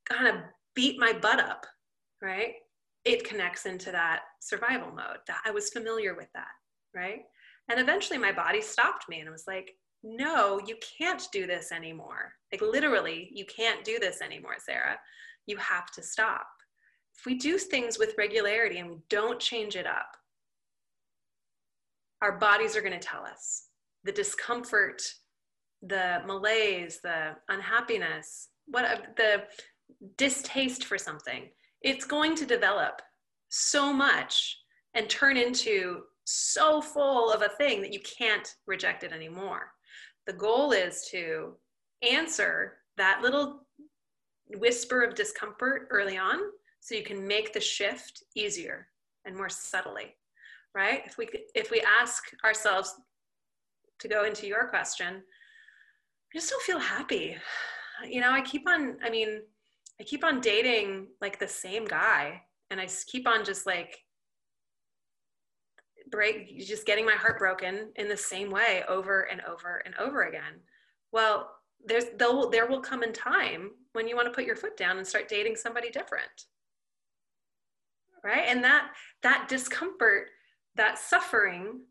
kind 0.10 0.28
of 0.28 0.36
beat 0.78 1.00
my 1.00 1.12
butt 1.12 1.40
up, 1.40 1.66
right? 2.22 2.54
It 3.04 3.28
connects 3.28 3.66
into 3.66 3.92
that 3.92 4.22
survival 4.40 4.92
mode. 4.92 5.18
That 5.26 5.42
I 5.44 5.50
was 5.50 5.72
familiar 5.72 6.16
with 6.16 6.28
that, 6.36 6.54
right? 6.96 7.22
And 7.68 7.80
eventually 7.80 8.20
my 8.20 8.32
body 8.32 8.62
stopped 8.62 9.10
me 9.10 9.20
and 9.20 9.30
was 9.32 9.46
like, 9.48 9.72
no, 10.04 10.62
you 10.68 10.78
can't 11.00 11.28
do 11.34 11.48
this 11.48 11.72
anymore. 11.72 12.32
Like 12.52 12.62
literally, 12.62 13.32
you 13.34 13.44
can't 13.46 13.84
do 13.84 13.98
this 13.98 14.22
anymore, 14.22 14.58
Sarah. 14.64 15.00
You 15.48 15.58
have 15.58 15.90
to 15.94 16.04
stop. 16.04 16.48
If 17.18 17.26
we 17.26 17.40
do 17.40 17.58
things 17.58 17.98
with 17.98 18.14
regularity 18.16 18.78
and 18.78 18.92
we 18.92 18.98
don't 19.10 19.40
change 19.40 19.76
it 19.76 19.88
up, 19.88 20.16
our 22.22 22.38
bodies 22.38 22.78
are 22.78 22.82
going 22.82 22.94
to 22.94 23.00
tell 23.00 23.26
us 23.26 23.64
the 24.04 24.12
discomfort, 24.12 25.02
the 25.82 26.22
malaise, 26.28 27.00
the 27.04 27.36
unhappiness, 27.50 28.50
what 28.68 29.16
the 29.18 29.44
distaste 30.18 30.86
for 30.86 30.98
something. 30.98 31.50
It's 31.82 32.06
going 32.06 32.36
to 32.36 32.46
develop 32.46 33.02
so 33.50 33.94
much 33.94 34.58
and 34.94 35.10
turn 35.10 35.38
into 35.38 36.04
so 36.26 36.82
full 36.82 37.32
of 37.32 37.42
a 37.42 37.50
thing 37.50 37.82
that 37.82 37.94
you 37.94 38.02
can't 38.02 38.48
reject 38.66 39.04
it 39.04 39.14
anymore. 39.14 39.72
The 40.26 40.34
goal 40.34 40.72
is 40.72 41.08
to 41.12 41.54
answer 42.02 42.78
that 42.98 43.22
little 43.22 43.66
whisper 44.56 45.02
of 45.02 45.16
discomfort 45.16 45.88
early 45.90 46.18
on 46.18 46.40
so 46.80 46.96
you 46.96 47.04
can 47.04 47.28
make 47.28 47.54
the 47.54 47.60
shift 47.60 48.24
easier 48.36 48.88
and 49.26 49.36
more 49.36 49.50
subtly 49.50 50.16
right 50.74 51.02
if 51.06 51.18
we 51.18 51.28
if 51.54 51.70
we 51.70 51.84
ask 52.00 52.24
ourselves 52.46 52.94
to 54.00 54.08
go 54.08 54.24
into 54.24 54.48
your 54.48 54.68
question 54.68 55.16
i 55.16 56.38
just 56.38 56.50
don't 56.50 56.64
feel 56.64 56.80
happy 56.80 57.36
you 58.08 58.22
know 58.22 58.32
i 58.32 58.42
keep 58.42 58.68
on 58.70 58.98
i 59.04 59.10
mean 59.10 59.42
i 60.00 60.04
keep 60.04 60.24
on 60.24 60.42
dating 60.42 61.08
like 61.22 61.40
the 61.40 61.48
same 61.48 61.86
guy 61.86 62.42
and 62.70 62.80
i 62.80 62.88
keep 63.08 63.28
on 63.28 63.44
just 63.44 63.66
like 63.66 64.00
break 66.10 66.58
just 66.60 66.86
getting 66.86 67.06
my 67.06 67.14
heart 67.14 67.38
broken 67.38 67.92
in 67.96 68.08
the 68.08 68.18
same 68.18 68.50
way 68.50 68.84
over 68.88 69.24
and 69.24 69.42
over 69.42 69.82
and 69.86 69.96
over 69.96 70.24
again. 70.24 70.62
Well 71.12 71.52
there's 71.86 72.06
there 72.18 72.68
will 72.68 72.82
come 72.82 73.04
in 73.04 73.14
time 73.14 73.72
when 73.94 74.08
you 74.08 74.16
want 74.16 74.28
to 74.28 74.34
put 74.34 74.46
your 74.46 74.56
foot 74.56 74.78
down 74.78 74.98
and 74.98 75.08
start 75.08 75.28
dating 75.28 75.56
somebody 75.56 75.90
different. 75.90 76.46
Right? 78.24 78.46
And 78.48 78.64
that 78.64 78.90
that 79.24 79.48
discomfort 79.48 80.30
that 80.76 80.98
suffering 80.98 81.82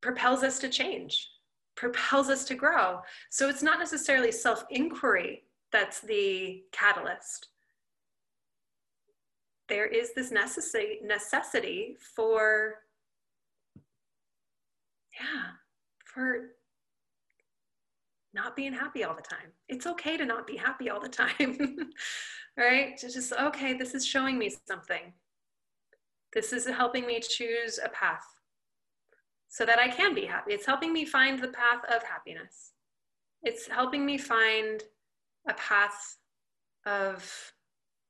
propels 0.00 0.42
us 0.42 0.58
to 0.60 0.68
change 0.68 1.28
propels 1.76 2.30
us 2.30 2.44
to 2.46 2.54
grow. 2.54 3.00
So 3.28 3.50
it's 3.50 3.62
not 3.62 3.78
necessarily 3.78 4.32
self 4.32 4.64
inquiry 4.70 5.42
that's 5.72 6.00
the 6.00 6.62
catalyst. 6.72 7.48
There 9.68 9.86
is 9.86 10.14
this 10.14 10.30
necessity 10.30 11.00
necessity 11.02 11.96
for 12.14 12.76
yeah 15.20 15.52
for 16.04 16.50
not 18.32 18.54
being 18.54 18.72
happy 18.72 19.02
all 19.02 19.14
the 19.14 19.22
time. 19.22 19.50
It's 19.68 19.86
okay 19.86 20.16
to 20.16 20.24
not 20.24 20.46
be 20.46 20.56
happy 20.56 20.90
all 20.90 21.00
the 21.00 21.08
time 21.08 21.58
right? 22.56 22.96
To 22.98 23.10
just 23.10 23.32
okay 23.32 23.74
this 23.74 23.94
is 23.94 24.06
showing 24.06 24.38
me 24.38 24.54
something. 24.66 25.12
This 26.32 26.52
is 26.52 26.66
helping 26.66 27.06
me 27.06 27.20
choose 27.20 27.80
a 27.82 27.88
path 27.88 28.24
so 29.48 29.64
that 29.64 29.78
i 29.78 29.88
can 29.88 30.14
be 30.14 30.26
happy. 30.26 30.52
It's 30.52 30.66
helping 30.66 30.92
me 30.92 31.04
find 31.04 31.38
the 31.40 31.48
path 31.48 31.82
of 31.94 32.02
happiness. 32.02 32.72
It's 33.42 33.66
helping 33.66 34.04
me 34.04 34.18
find 34.18 34.82
a 35.48 35.54
path 35.54 36.16
of 36.86 37.52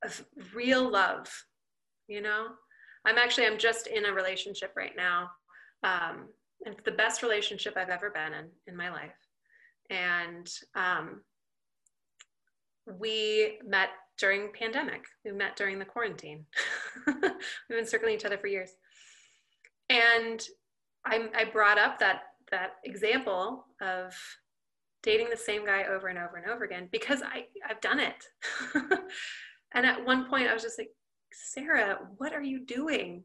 of 0.05 0.25
real 0.55 0.91
love 0.91 1.29
you 2.09 2.21
know? 2.21 2.49
I'm 3.05 3.19
actually 3.19 3.47
i'm 3.47 3.59
just 3.59 3.87
in 3.87 4.05
a 4.07 4.13
relationship 4.13 4.73
right 4.77 4.95
now 4.97 5.31
um, 5.83 6.29
it's 6.61 6.83
the 6.85 6.93
best 6.93 7.23
relationship 7.23 7.77
i've 7.77 7.89
ever 7.89 8.11
been 8.11 8.33
in 8.33 8.47
in 8.67 8.77
my 8.77 8.91
life. 8.91 9.15
And 9.91 10.49
um, 10.75 11.21
we 12.87 13.59
met 13.65 13.91
during 14.19 14.53
pandemic. 14.53 15.05
We 15.25 15.33
met 15.33 15.57
during 15.57 15.79
the 15.79 15.85
quarantine. 15.85 16.45
We've 17.07 17.33
been 17.69 17.87
circling 17.87 18.15
each 18.15 18.25
other 18.25 18.39
for 18.39 18.47
years. 18.47 18.71
And 19.89 20.43
I, 21.05 21.29
I 21.37 21.45
brought 21.45 21.79
up 21.79 21.99
that 22.01 22.23
that 22.51 22.75
example 22.85 23.67
of 23.81 24.15
dating 25.07 25.31
the 25.31 25.37
same 25.37 25.65
guy 25.65 25.85
over 25.85 26.09
and 26.09 26.19
over 26.19 26.37
and 26.37 26.51
over 26.51 26.65
again 26.65 26.89
because 26.91 27.23
I, 27.23 27.47
I've 27.67 27.81
done 27.81 28.01
it. 28.01 28.25
and 29.73 29.87
at 29.87 30.05
one 30.05 30.29
point 30.29 30.49
I 30.49 30.53
was 30.53 30.63
just 30.63 30.79
like, 30.79 30.91
Sarah, 31.33 31.99
what 32.19 32.35
are 32.35 32.43
you 32.43 32.67
doing? 32.67 33.23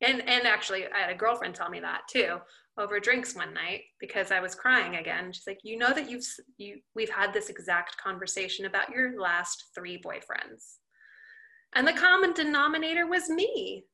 And 0.00 0.20
and 0.28 0.46
actually 0.46 0.84
I 0.86 0.98
had 0.98 1.10
a 1.10 1.18
girlfriend 1.18 1.54
tell 1.54 1.70
me 1.70 1.80
that 1.80 2.02
too 2.08 2.38
over 2.78 3.00
drinks 3.00 3.34
one 3.34 3.54
night 3.54 3.80
because 3.98 4.30
I 4.30 4.40
was 4.40 4.54
crying 4.54 4.96
again. 4.96 5.32
She's 5.32 5.46
like, 5.46 5.60
"You 5.62 5.78
know 5.78 5.94
that 5.94 6.10
you've 6.10 6.26
you 6.58 6.80
we've 6.94 7.10
had 7.10 7.32
this 7.32 7.48
exact 7.48 7.96
conversation 7.96 8.66
about 8.66 8.90
your 8.90 9.18
last 9.18 9.64
3 9.74 10.00
boyfriends." 10.02 10.76
And 11.74 11.88
the 11.88 11.94
common 11.94 12.34
denominator 12.34 13.06
was 13.06 13.30
me. 13.30 13.86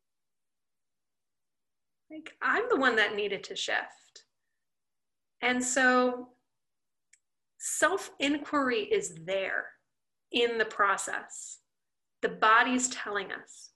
Like 2.10 2.32
I'm 2.42 2.64
the 2.68 2.80
one 2.80 2.96
that 2.96 3.14
needed 3.14 3.44
to 3.44 3.56
shift. 3.56 4.24
And 5.40 5.62
so 5.62 6.30
self 7.62 8.10
inquiry 8.18 8.80
is 8.80 9.14
there 9.24 9.66
in 10.32 10.58
the 10.58 10.64
process. 10.64 11.58
The 12.20 12.28
body's 12.28 12.88
telling 12.88 13.30
us. 13.30 13.70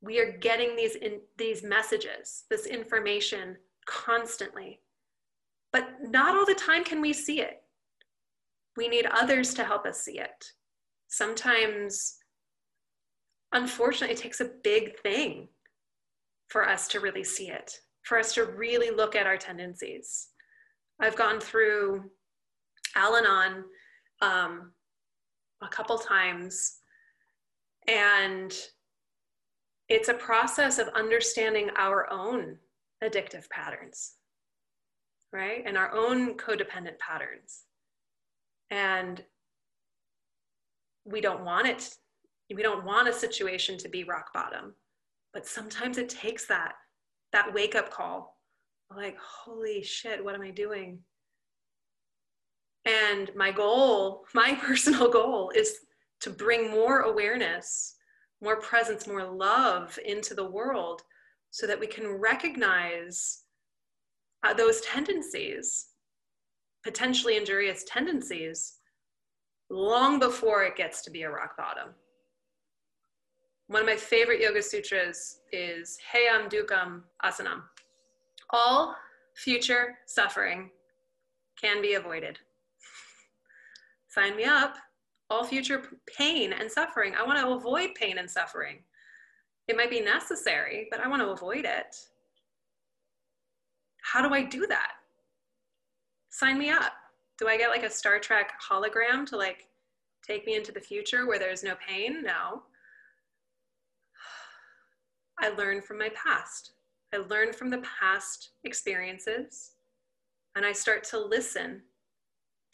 We 0.00 0.18
are 0.18 0.38
getting 0.38 0.76
these, 0.76 0.94
in, 0.94 1.20
these 1.36 1.62
messages, 1.62 2.44
this 2.50 2.66
information 2.66 3.56
constantly. 3.86 4.80
But 5.72 5.88
not 6.00 6.36
all 6.36 6.46
the 6.46 6.54
time 6.54 6.84
can 6.84 7.02
we 7.02 7.12
see 7.12 7.40
it. 7.40 7.62
We 8.76 8.88
need 8.88 9.06
others 9.06 9.52
to 9.54 9.64
help 9.64 9.84
us 9.84 10.00
see 10.00 10.18
it. 10.18 10.44
Sometimes, 11.08 12.16
unfortunately, 13.52 14.14
it 14.14 14.20
takes 14.20 14.40
a 14.40 14.50
big 14.64 14.98
thing 15.00 15.48
for 16.48 16.66
us 16.66 16.88
to 16.88 17.00
really 17.00 17.24
see 17.24 17.50
it, 17.50 17.72
for 18.04 18.18
us 18.18 18.32
to 18.34 18.44
really 18.44 18.90
look 18.90 19.16
at 19.16 19.26
our 19.26 19.36
tendencies. 19.36 20.28
I've 21.00 21.16
gone 21.16 21.40
through 21.40 22.10
Al 22.96 23.14
Anon 23.16 23.64
um, 24.22 24.72
a 25.62 25.68
couple 25.68 25.98
times, 25.98 26.78
and 27.86 28.52
it's 29.88 30.08
a 30.08 30.14
process 30.14 30.78
of 30.78 30.88
understanding 30.96 31.70
our 31.76 32.10
own 32.10 32.56
addictive 33.04 33.48
patterns, 33.50 34.14
right? 35.32 35.62
And 35.64 35.76
our 35.76 35.94
own 35.94 36.36
codependent 36.36 36.98
patterns. 36.98 37.64
And 38.70 39.22
we 41.04 41.20
don't 41.20 41.44
want 41.44 41.68
it. 41.68 41.88
We 42.52 42.62
don't 42.62 42.84
want 42.84 43.08
a 43.08 43.12
situation 43.12 43.78
to 43.78 43.88
be 43.88 44.04
rock 44.04 44.32
bottom. 44.32 44.74
But 45.32 45.46
sometimes 45.46 45.98
it 45.98 46.08
takes 46.08 46.46
that, 46.46 46.72
that 47.32 47.52
wake 47.54 47.76
up 47.76 47.90
call. 47.90 48.40
Like, 48.94 49.16
holy 49.18 49.82
shit, 49.82 50.24
what 50.24 50.34
am 50.34 50.42
I 50.42 50.50
doing? 50.50 51.00
And 52.86 53.30
my 53.34 53.50
goal, 53.50 54.24
my 54.34 54.54
personal 54.54 55.10
goal, 55.10 55.50
is 55.54 55.80
to 56.20 56.30
bring 56.30 56.70
more 56.70 57.00
awareness, 57.00 57.96
more 58.40 58.60
presence, 58.60 59.06
more 59.06 59.24
love 59.24 59.98
into 60.04 60.34
the 60.34 60.48
world 60.48 61.02
so 61.50 61.66
that 61.66 61.78
we 61.78 61.86
can 61.86 62.06
recognize 62.08 63.42
uh, 64.44 64.54
those 64.54 64.80
tendencies, 64.82 65.86
potentially 66.84 67.36
injurious 67.36 67.84
tendencies, 67.88 68.74
long 69.70 70.18
before 70.18 70.64
it 70.64 70.76
gets 70.76 71.02
to 71.02 71.10
be 71.10 71.22
a 71.22 71.30
rock 71.30 71.56
bottom. 71.56 71.88
One 73.68 73.82
of 73.82 73.86
my 73.86 73.96
favorite 73.96 74.40
yoga 74.40 74.62
sutras 74.62 75.40
is 75.50 75.98
Heyam 76.12 76.48
Dukam 76.48 77.02
Asanam. 77.24 77.62
All 78.50 78.94
future 79.34 79.98
suffering 80.06 80.70
can 81.60 81.82
be 81.82 81.94
avoided. 81.94 82.38
Sign 84.16 84.34
me 84.36 84.44
up. 84.44 84.76
All 85.28 85.44
future 85.44 85.82
pain 86.16 86.52
and 86.52 86.70
suffering. 86.70 87.14
I 87.14 87.24
want 87.24 87.38
to 87.40 87.48
avoid 87.48 87.94
pain 87.94 88.18
and 88.18 88.30
suffering. 88.30 88.78
It 89.68 89.76
might 89.76 89.90
be 89.90 90.00
necessary, 90.00 90.86
but 90.90 91.00
I 91.00 91.08
want 91.08 91.20
to 91.20 91.30
avoid 91.30 91.64
it. 91.64 91.96
How 94.02 94.26
do 94.26 94.32
I 94.32 94.42
do 94.42 94.66
that? 94.68 94.92
Sign 96.30 96.58
me 96.58 96.70
up. 96.70 96.92
Do 97.38 97.48
I 97.48 97.58
get 97.58 97.70
like 97.70 97.82
a 97.82 97.90
Star 97.90 98.18
Trek 98.18 98.52
hologram 98.70 99.26
to 99.26 99.36
like 99.36 99.66
take 100.26 100.46
me 100.46 100.54
into 100.54 100.72
the 100.72 100.80
future 100.80 101.26
where 101.26 101.38
there's 101.38 101.64
no 101.64 101.74
pain? 101.86 102.22
No. 102.22 102.62
I 105.40 105.50
learn 105.50 105.82
from 105.82 105.98
my 105.98 106.10
past. 106.10 106.72
I 107.12 107.18
learn 107.18 107.52
from 107.52 107.68
the 107.68 107.82
past 108.00 108.50
experiences 108.64 109.72
and 110.54 110.64
I 110.64 110.72
start 110.72 111.04
to 111.04 111.18
listen 111.18 111.82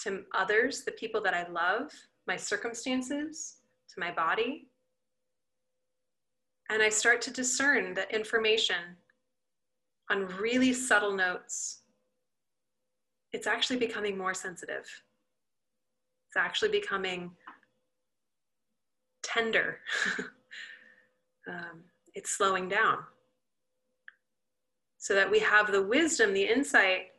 to 0.05 0.23
others, 0.35 0.85
the 0.85 0.93
people 0.93 1.23
that 1.23 1.35
I 1.35 1.47
love, 1.49 1.91
my 2.27 2.37
circumstances, 2.37 3.57
to 3.93 4.01
my 4.01 4.13
body. 4.13 4.69
And 6.71 6.83
I 6.83 6.89
start 6.89 7.21
to 7.23 7.31
discern 7.31 7.95
the 7.95 8.13
information 8.15 8.97
on 10.11 10.27
really 10.41 10.73
subtle 10.73 11.15
notes. 11.15 11.83
It's 13.33 13.47
actually 13.47 13.79
becoming 13.79 14.17
more 14.17 14.35
sensitive. 14.35 14.85
It's 16.29 16.37
actually 16.37 16.71
becoming 16.71 17.31
tender. 19.23 19.79
um, 21.49 21.85
it's 22.15 22.31
slowing 22.31 22.69
down. 22.69 22.99
So 24.99 25.15
that 25.15 25.31
we 25.31 25.41
have 25.41 25.73
the 25.73 25.83
wisdom, 25.83 26.33
the 26.33 26.45
insight 26.45 27.12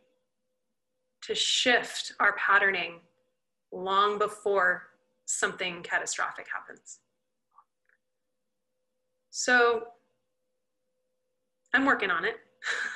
to 1.24 1.36
shift 1.36 2.14
our 2.20 2.34
patterning 2.34 3.00
long 3.72 4.18
before 4.20 4.84
something 5.26 5.82
catastrophic 5.84 6.48
happens. 6.54 7.00
So 9.30 9.88
I'm 11.74 11.86
working 11.86 12.12
on 12.12 12.26
it. 12.26 12.36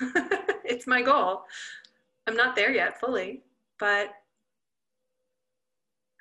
it's 0.63 0.85
my 0.87 1.01
goal. 1.01 1.43
I'm 2.27 2.35
not 2.35 2.55
there 2.55 2.71
yet 2.71 2.99
fully, 2.99 3.41
but 3.79 4.09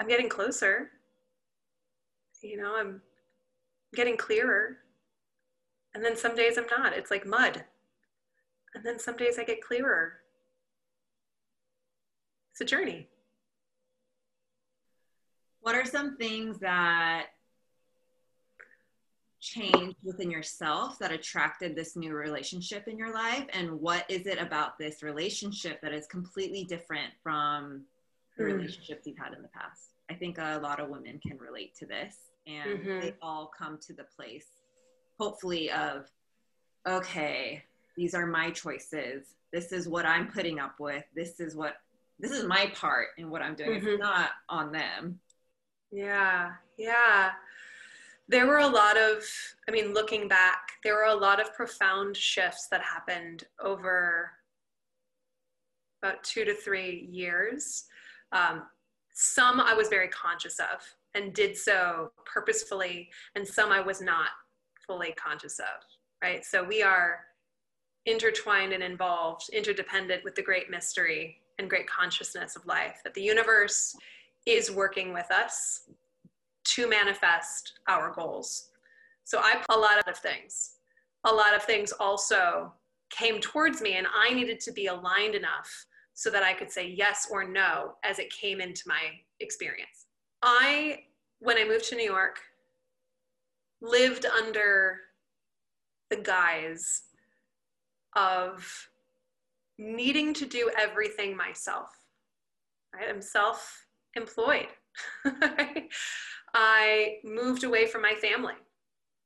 I'm 0.01 0.09
getting 0.09 0.29
closer. 0.29 0.91
You 2.43 2.57
know, 2.59 2.77
I'm 2.77 3.03
getting 3.95 4.17
clearer. 4.17 4.79
And 5.95 6.05
then 6.05 6.17
some 6.17 6.37
days 6.37 6.59
I'm 6.59 6.67
not. 6.67 6.93
It's 6.93 7.11
like 7.11 7.27
mud. 7.27 7.65
And 8.75 8.85
then 8.85 8.99
some 8.99 9.17
days 9.17 9.39
I 9.39 9.45
get 9.45 9.63
clearer. 9.63 10.19
It's 12.59 12.73
a 12.73 12.75
journey. 12.75 13.07
What 15.61 15.75
are 15.75 15.85
some 15.85 16.17
things 16.17 16.59
that 16.61 17.27
changed 19.41 19.99
within 20.03 20.31
yourself 20.31 20.99
that 21.01 21.13
attracted 21.13 21.77
this 21.77 21.97
new 21.97 22.15
relationship 22.15 22.89
in 22.89 22.97
your 22.97 23.13
life? 23.13 23.45
And 23.53 23.79
what 23.79 24.11
is 24.11 24.27
it 24.27 24.41
about 24.41 24.79
this 24.79 25.03
relationship 25.03 25.83
that 25.83 25.93
is 25.93 26.07
completely 26.07 26.65
different 26.65 27.13
from 27.23 27.83
the 28.39 28.45
mm. 28.45 28.55
relationships 28.55 29.07
you've 29.07 29.19
had 29.19 29.35
in 29.35 29.43
the 29.43 29.49
past? 29.49 29.91
I 30.11 30.15
think 30.15 30.39
a 30.39 30.59
lot 30.63 30.81
of 30.81 30.89
women 30.89 31.21
can 31.27 31.37
relate 31.37 31.75
to 31.81 31.85
this, 31.85 32.15
and 32.47 32.79
mm-hmm. 32.79 33.01
they 33.01 33.15
all 33.21 33.51
come 33.55 33.79
to 33.87 33.93
the 33.93 34.05
place, 34.05 34.47
hopefully, 35.21 35.71
of 35.73 36.07
okay, 36.89 37.65
these 37.99 38.15
are 38.15 38.25
my 38.25 38.51
choices. 38.51 39.27
This 39.53 39.73
is 39.73 39.87
what 39.87 40.07
I'm 40.07 40.29
putting 40.29 40.59
up 40.59 40.81
with. 40.81 41.05
This 41.15 41.39
is 41.39 41.55
what 41.55 41.77
this 42.19 42.31
is 42.31 42.45
my 42.45 42.73
part 42.75 43.09
in 43.19 43.31
what 43.31 43.43
I'm 43.43 43.55
doing. 43.55 43.81
Mm-hmm. 43.81 43.89
It's 43.89 44.01
not 44.01 44.31
on 44.49 44.73
them. 44.73 45.21
Yeah, 45.93 46.53
yeah. 46.79 47.31
There 48.29 48.47
were 48.47 48.59
a 48.59 48.67
lot 48.67 48.97
of, 48.97 49.23
I 49.69 49.73
mean, 49.73 49.95
looking 49.95 50.27
back, 50.27 50.73
there 50.83 50.95
were 50.95 51.05
a 51.05 51.15
lot 51.15 51.41
of 51.41 51.55
profound 51.55 52.17
shifts 52.17 52.67
that 52.71 52.83
happened 52.83 53.45
over 53.63 54.33
about 56.03 56.25
two 56.25 56.45
to 56.45 56.55
three 56.55 57.09
years. 57.11 57.85
Um, 58.33 58.65
some 59.13 59.61
I 59.61 59.75
was 59.75 59.89
very 59.89 60.09
conscious 60.09 60.59
of 60.59 60.83
and 61.15 61.33
did 61.33 61.57
so 61.57 62.13
purposefully, 62.27 63.09
and 63.35 63.47
some 63.47 63.71
I 63.73 63.81
was 63.81 64.01
not 64.01 64.29
fully 64.87 65.15
conscious 65.17 65.59
of, 65.59 65.83
right? 66.23 66.45
So 66.45 66.63
we 66.63 66.83
are 66.83 67.21
intertwined 68.05 68.73
and 68.73 68.83
involved, 68.83 69.49
interdependent 69.53 70.25
with 70.25 70.35
the 70.35 70.43
great 70.43 70.71
mystery 70.71 71.41
and 71.59 71.71
great 71.71 71.89
consciousness 71.89 72.57
of 72.57 72.67
life, 72.67 73.01
that 73.05 73.15
the 73.15 73.23
universe 73.23 73.97
is 74.47 74.71
working 74.71 75.13
with 75.13 75.31
us 75.31 75.89
to 76.65 76.89
manifest 76.89 77.81
our 77.89 78.13
goals. 78.13 78.69
So 79.25 79.39
I 79.39 79.63
a 79.71 79.77
lot 79.77 80.07
of 80.07 80.19
things. 80.19 80.73
A 81.25 81.33
lot 81.33 81.55
of 81.55 81.63
things 81.63 81.93
also 81.93 82.73
came 83.11 83.41
towards 83.41 83.81
me, 83.81 83.95
and 83.95 84.07
I 84.15 84.33
needed 84.33 84.61
to 84.61 84.73
be 84.73 84.87
aligned 84.87 85.35
enough 85.35 85.87
so 86.15 86.31
that 86.31 86.43
I 86.43 86.55
could 86.55 86.71
say 86.71 86.89
yes 86.89 87.29
or 87.31 87.47
no 87.47 87.95
as 88.05 88.19
it 88.19 88.31
came 88.31 88.61
into 88.61 88.83
my 88.87 89.01
experience. 89.41 90.07
I, 90.43 91.01
when 91.41 91.59
I 91.59 91.65
moved 91.65 91.89
to 91.89 91.97
New 91.97 92.05
York, 92.05 92.39
lived 93.81 94.27
under 94.27 95.01
the 96.11 96.17
guise 96.17 97.03
of 98.15 98.89
needing 99.79 100.33
to 100.35 100.47
do 100.47 100.71
everything 100.79 101.37
myself. 101.37 101.91
Right? 102.95 103.09
I'm 103.09 103.23
self 103.23 103.87
employed. 104.15 104.69
I 106.55 107.17
moved 107.25 107.65
away 107.65 107.87
from 107.87 108.03
my 108.03 108.15
family, 108.15 108.55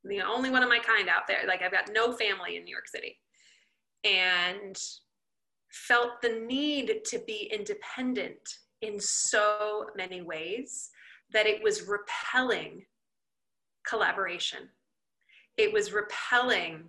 the 0.04 0.20
only 0.20 0.50
one 0.50 0.62
of 0.62 0.68
my 0.68 0.80
kind 0.80 1.08
out 1.08 1.28
there. 1.28 1.46
Like, 1.46 1.62
I've 1.62 1.72
got 1.72 1.90
no 1.92 2.12
family 2.12 2.56
in 2.56 2.64
New 2.64 2.72
York 2.72 2.88
City. 2.88 3.18
And 4.04 4.76
felt 5.70 6.20
the 6.20 6.44
need 6.46 7.04
to 7.04 7.20
be 7.26 7.50
independent 7.52 8.40
in 8.82 8.98
so 8.98 9.86
many 9.96 10.22
ways 10.22 10.90
that 11.32 11.46
it 11.46 11.62
was 11.62 11.86
repelling 11.86 12.84
collaboration. 13.86 14.68
It 15.56 15.72
was 15.72 15.92
repelling 15.92 16.84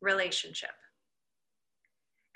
relationship. 0.00 0.70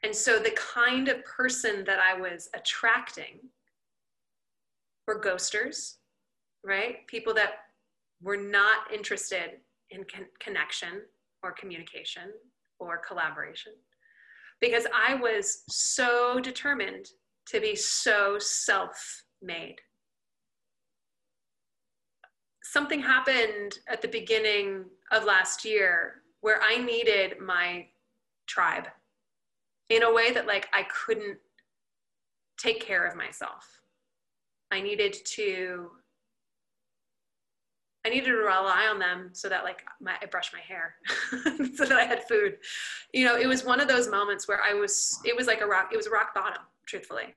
And 0.03 0.15
so 0.15 0.39
the 0.39 0.53
kind 0.53 1.09
of 1.09 1.25
person 1.25 1.85
that 1.85 1.99
I 1.99 2.19
was 2.19 2.49
attracting 2.55 3.41
were 5.07 5.21
ghosters, 5.21 5.95
right? 6.65 7.07
People 7.09 7.35
that 7.35 7.55
were 8.23 8.37
not 8.37 8.93
interested 8.93 9.61
in 9.91 10.05
con- 10.05 10.27
connection 10.39 11.03
or 11.43 11.53
communication 11.53 12.33
or 12.79 12.99
collaboration. 12.99 13.73
Because 14.61 14.87
I 14.95 15.15
was 15.15 15.63
so 15.69 16.39
determined 16.41 17.07
to 17.47 17.61
be 17.61 17.75
so 17.75 18.39
self 18.39 19.25
made. 19.41 19.77
Something 22.63 23.01
happened 23.01 23.79
at 23.89 24.03
the 24.03 24.09
beginning 24.09 24.85
of 25.11 25.25
last 25.25 25.65
year 25.65 26.23
where 26.41 26.61
I 26.63 26.77
needed 26.79 27.41
my 27.41 27.87
tribe 28.47 28.89
in 29.89 30.03
a 30.03 30.13
way 30.13 30.33
that 30.33 30.47
like 30.47 30.69
I 30.73 30.85
couldn't 30.85 31.39
take 32.59 32.81
care 32.81 33.07
of 33.07 33.17
myself. 33.17 33.81
I 34.71 34.81
needed 34.81 35.17
to 35.25 35.91
I 38.07 38.11
needed 38.11 38.27
to 38.27 38.37
rely 38.37 38.87
on 38.87 38.99
them 38.99 39.31
so 39.33 39.49
that 39.49 39.65
like 39.65 39.85
my, 40.01 40.15
I 40.23 40.27
brushed 40.27 40.55
my 40.55 40.61
hair 40.61 40.95
so 41.75 41.85
that 41.85 41.99
I 41.99 42.05
had 42.05 42.27
food. 42.27 42.57
You 43.13 43.27
know, 43.27 43.37
it 43.37 43.47
was 43.47 43.65
one 43.65 43.81
of 43.81 43.89
those 43.89 44.09
moments 44.09 44.47
where 44.47 44.63
I 44.63 44.73
was, 44.73 45.19
it 45.25 45.37
was 45.37 45.47
like 45.47 45.61
a 45.61 45.67
rock, 45.67 45.91
it 45.93 45.97
was 45.97 46.07
a 46.07 46.11
rock 46.11 46.33
bottom, 46.35 46.63
truthfully. 46.87 47.35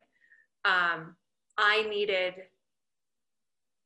Um, 0.64 1.16
I 1.58 1.86
needed 1.90 2.36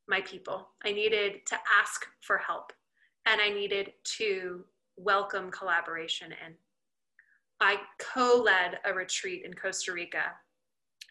my 0.08 0.22
people. 0.22 0.68
I 0.86 0.92
needed 0.92 1.46
to 1.48 1.58
ask 1.82 2.06
for 2.22 2.38
help 2.38 2.72
and 3.26 3.42
I 3.42 3.50
needed 3.50 3.94
to 4.18 4.64
welcome 4.98 5.50
collaboration 5.50 6.34
in. 6.46 6.54
I 7.62 7.78
co 8.00 8.42
led 8.44 8.80
a 8.86 8.94
retreat 8.94 9.44
in 9.46 9.54
Costa 9.54 9.94
Rica 9.94 10.34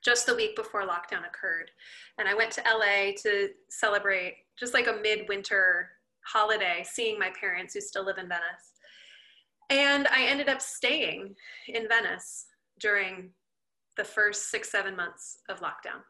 just 0.04 0.26
the 0.26 0.34
week 0.34 0.54
before 0.54 0.82
lockdown 0.82 1.26
occurred. 1.26 1.70
And 2.18 2.28
I 2.28 2.34
went 2.34 2.50
to 2.52 2.62
LA 2.62 3.12
to 3.22 3.48
celebrate 3.70 4.34
just 4.58 4.74
like 4.74 4.86
a 4.86 5.00
midwinter 5.02 5.90
holiday, 6.26 6.84
seeing 6.86 7.18
my 7.18 7.30
parents 7.38 7.74
who 7.74 7.80
still 7.80 8.04
live 8.04 8.18
in 8.18 8.28
Venice. 8.28 8.72
And 9.70 10.06
I 10.08 10.26
ended 10.26 10.48
up 10.48 10.60
staying 10.60 11.34
in 11.68 11.88
Venice 11.88 12.46
during 12.78 13.30
the 13.96 14.04
first 14.04 14.50
six, 14.50 14.70
seven 14.70 14.94
months 14.94 15.38
of 15.48 15.60
lockdown 15.60 16.02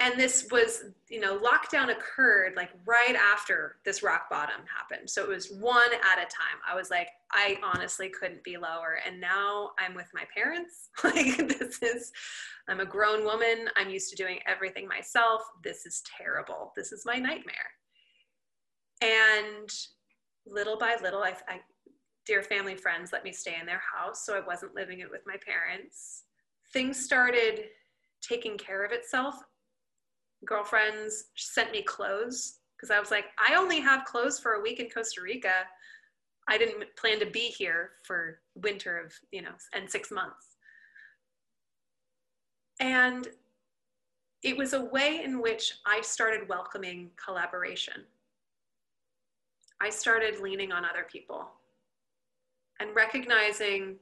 and 0.00 0.18
this 0.18 0.48
was 0.50 0.84
you 1.08 1.20
know 1.20 1.38
lockdown 1.38 1.90
occurred 1.90 2.54
like 2.56 2.70
right 2.86 3.14
after 3.14 3.76
this 3.84 4.02
rock 4.02 4.28
bottom 4.30 4.62
happened. 4.74 5.08
So 5.08 5.22
it 5.22 5.28
was 5.28 5.52
one 5.52 5.92
at 5.92 6.18
a 6.18 6.22
time. 6.22 6.58
I 6.68 6.74
was 6.74 6.90
like 6.90 7.08
i 7.32 7.58
honestly 7.62 8.08
couldn't 8.08 8.42
be 8.42 8.56
lower. 8.56 8.98
And 9.06 9.20
now 9.20 9.70
i'm 9.78 9.94
with 9.94 10.08
my 10.12 10.24
parents. 10.34 10.88
Like 11.04 11.36
this 11.48 11.82
is 11.82 12.12
i'm 12.68 12.80
a 12.80 12.86
grown 12.86 13.24
woman. 13.24 13.68
I'm 13.76 13.90
used 13.90 14.10
to 14.10 14.16
doing 14.16 14.38
everything 14.46 14.88
myself. 14.88 15.42
This 15.62 15.86
is 15.86 16.02
terrible. 16.16 16.72
This 16.76 16.92
is 16.92 17.04
my 17.04 17.16
nightmare. 17.16 17.70
And 19.02 19.70
little 20.46 20.78
by 20.78 20.96
little 21.02 21.22
I, 21.22 21.34
I 21.48 21.60
dear 22.26 22.42
family 22.42 22.74
friends 22.74 23.12
let 23.12 23.24
me 23.24 23.32
stay 23.32 23.56
in 23.60 23.66
their 23.66 23.82
house 23.94 24.24
so 24.24 24.36
i 24.36 24.40
wasn't 24.40 24.74
living 24.74 25.00
it 25.00 25.10
with 25.10 25.22
my 25.26 25.36
parents. 25.44 26.24
Things 26.72 27.04
started 27.04 27.64
taking 28.22 28.56
care 28.56 28.84
of 28.84 28.92
itself. 28.92 29.34
Girlfriends 30.44 31.24
sent 31.36 31.72
me 31.72 31.82
clothes 31.82 32.58
because 32.76 32.90
I 32.90 32.98
was 32.98 33.10
like, 33.10 33.26
I 33.38 33.54
only 33.56 33.80
have 33.80 34.04
clothes 34.04 34.38
for 34.38 34.52
a 34.52 34.60
week 34.60 34.80
in 34.80 34.88
Costa 34.88 35.20
Rica. 35.20 35.64
I 36.48 36.56
didn't 36.56 36.84
plan 36.96 37.20
to 37.20 37.26
be 37.26 37.40
here 37.40 37.90
for 38.04 38.40
winter 38.54 38.98
of, 38.98 39.12
you 39.30 39.42
know, 39.42 39.52
and 39.74 39.88
six 39.90 40.10
months. 40.10 40.56
And 42.80 43.28
it 44.42 44.56
was 44.56 44.72
a 44.72 44.82
way 44.82 45.22
in 45.22 45.42
which 45.42 45.74
I 45.84 46.00
started 46.00 46.48
welcoming 46.48 47.10
collaboration. 47.22 48.04
I 49.82 49.90
started 49.90 50.40
leaning 50.40 50.72
on 50.72 50.84
other 50.84 51.06
people 51.10 51.50
and 52.80 52.94
recognizing 52.94 53.96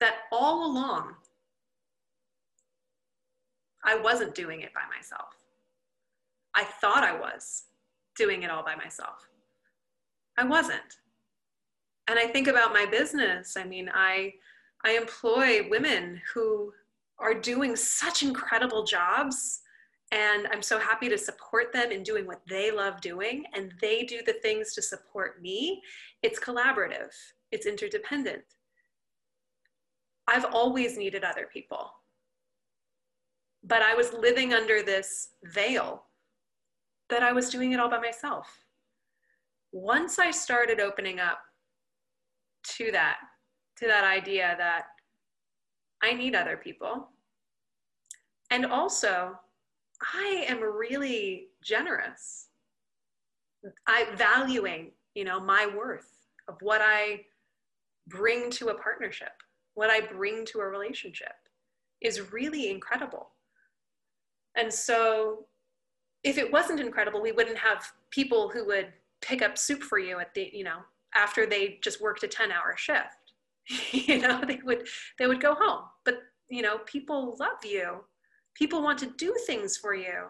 that 0.00 0.16
all 0.32 0.66
along, 0.66 1.14
I 3.86 3.96
wasn't 3.96 4.34
doing 4.34 4.60
it 4.60 4.74
by 4.74 4.82
myself. 4.94 5.28
I 6.54 6.64
thought 6.64 7.04
I 7.04 7.18
was 7.18 7.64
doing 8.16 8.42
it 8.42 8.50
all 8.50 8.64
by 8.64 8.74
myself. 8.74 9.28
I 10.36 10.44
wasn't. 10.44 10.80
And 12.08 12.18
I 12.18 12.26
think 12.26 12.48
about 12.48 12.72
my 12.72 12.86
business. 12.86 13.56
I 13.56 13.64
mean, 13.64 13.90
I, 13.92 14.34
I 14.84 14.92
employ 14.92 15.68
women 15.68 16.20
who 16.34 16.72
are 17.18 17.34
doing 17.34 17.76
such 17.76 18.22
incredible 18.22 18.84
jobs 18.84 19.60
and 20.12 20.46
I'm 20.52 20.62
so 20.62 20.78
happy 20.78 21.08
to 21.08 21.18
support 21.18 21.72
them 21.72 21.90
in 21.90 22.02
doing 22.02 22.26
what 22.26 22.40
they 22.48 22.70
love 22.70 23.00
doing, 23.00 23.44
and 23.54 23.72
they 23.80 24.04
do 24.04 24.20
the 24.24 24.34
things 24.34 24.72
to 24.74 24.82
support 24.82 25.42
me. 25.42 25.82
It's 26.22 26.38
collaborative, 26.38 27.12
it's 27.50 27.66
interdependent. 27.66 28.44
I've 30.28 30.44
always 30.46 30.96
needed 30.96 31.24
other 31.24 31.48
people, 31.52 31.90
but 33.66 33.82
I 33.82 33.94
was 33.94 34.12
living 34.12 34.54
under 34.54 34.82
this 34.82 35.30
veil 35.44 36.04
that 37.10 37.22
I 37.22 37.32
was 37.32 37.50
doing 37.50 37.72
it 37.72 37.80
all 37.80 37.90
by 37.90 38.00
myself. 38.00 38.46
Once 39.72 40.18
I 40.18 40.30
started 40.30 40.80
opening 40.80 41.18
up 41.20 41.38
to 42.76 42.90
that, 42.92 43.16
to 43.78 43.86
that 43.86 44.04
idea 44.04 44.54
that 44.58 44.84
I 46.02 46.12
need 46.12 46.34
other 46.34 46.56
people, 46.56 47.08
and 48.50 48.66
also 48.66 49.32
I 50.14 50.46
am 50.48 50.60
really 50.60 51.48
generous. 51.62 52.48
I 53.88 54.06
valuing, 54.14 54.92
you 55.14 55.24
know, 55.24 55.40
my 55.40 55.66
worth 55.66 56.10
of 56.48 56.56
what 56.60 56.80
I 56.82 57.22
bring 58.06 58.50
to 58.52 58.68
a 58.68 58.78
partnership, 58.78 59.32
what 59.74 59.90
I 59.90 60.00
bring 60.00 60.44
to 60.46 60.60
a 60.60 60.68
relationship 60.68 61.34
is 62.00 62.32
really 62.32 62.70
incredible. 62.70 63.30
And 64.56 64.72
so 64.72 65.46
if 66.24 66.38
it 66.38 66.50
wasn't 66.50 66.80
incredible, 66.80 67.20
we 67.22 67.32
wouldn't 67.32 67.58
have 67.58 67.86
people 68.10 68.48
who 68.48 68.66
would 68.66 68.92
pick 69.20 69.42
up 69.42 69.58
soup 69.58 69.82
for 69.82 69.98
you 69.98 70.18
at 70.18 70.34
the, 70.34 70.50
you 70.52 70.64
know, 70.64 70.78
after 71.14 71.46
they 71.46 71.78
just 71.82 72.00
worked 72.00 72.22
a 72.22 72.28
10 72.28 72.50
hour 72.50 72.76
shift. 72.76 73.32
you 73.92 74.18
know, 74.18 74.42
they 74.46 74.60
would 74.64 74.86
they 75.18 75.26
would 75.26 75.40
go 75.40 75.54
home. 75.54 75.84
But 76.04 76.18
you 76.48 76.62
know, 76.62 76.78
people 76.86 77.36
love 77.38 77.64
you 77.64 78.04
People 78.56 78.82
want 78.82 78.98
to 79.00 79.12
do 79.18 79.34
things 79.46 79.76
for 79.76 79.94
you. 79.94 80.28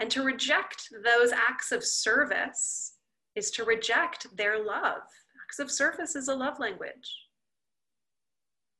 And 0.00 0.10
to 0.10 0.24
reject 0.24 0.88
those 1.04 1.30
acts 1.32 1.70
of 1.70 1.84
service 1.84 2.94
is 3.36 3.50
to 3.52 3.64
reject 3.64 4.26
their 4.36 4.64
love. 4.64 5.02
Acts 5.44 5.60
of 5.60 5.70
service 5.70 6.16
is 6.16 6.28
a 6.28 6.34
love 6.34 6.58
language. 6.58 7.28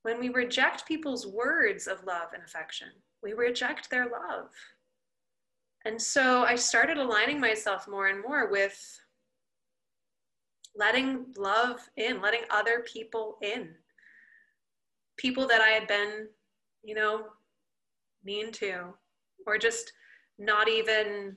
When 0.03 0.19
we 0.19 0.31
reject 0.31 0.87
people's 0.87 1.27
words 1.27 1.87
of 1.87 2.05
love 2.05 2.29
and 2.33 2.43
affection, 2.43 2.89
we 3.23 3.33
reject 3.33 3.91
their 3.91 4.05
love. 4.05 4.49
And 5.85 6.01
so 6.01 6.43
I 6.43 6.55
started 6.55 6.99
aligning 6.99 7.41
myself 7.41 7.89
more 7.89 8.09
and 8.09 8.23
more 8.23 8.51
with 8.51 8.79
letting 10.77 11.27
love 11.37 11.81
in, 11.97 12.21
letting 12.21 12.43
other 12.51 12.85
people 12.93 13.39
in. 13.43 13.75
People 15.17 15.47
that 15.49 15.61
I 15.61 15.69
had 15.69 15.87
been, 15.87 16.29
you 16.83 16.95
know, 16.95 17.25
mean 18.25 18.53
to, 18.53 18.95
or 19.47 19.59
just 19.59 19.93
not 20.39 20.69
even 20.69 21.37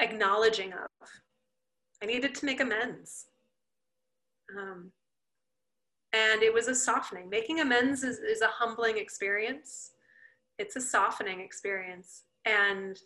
acknowledging 0.00 0.72
of. 0.72 1.08
I 2.02 2.06
needed 2.06 2.34
to 2.36 2.46
make 2.46 2.60
amends. 2.60 3.26
Um, 4.56 4.92
and 6.12 6.42
it 6.42 6.52
was 6.52 6.68
a 6.68 6.74
softening. 6.74 7.28
Making 7.28 7.60
amends 7.60 8.02
is, 8.02 8.18
is 8.18 8.40
a 8.40 8.48
humbling 8.48 8.98
experience, 8.98 9.92
it's 10.58 10.76
a 10.76 10.80
softening 10.80 11.40
experience. 11.40 12.22
And 12.44 12.98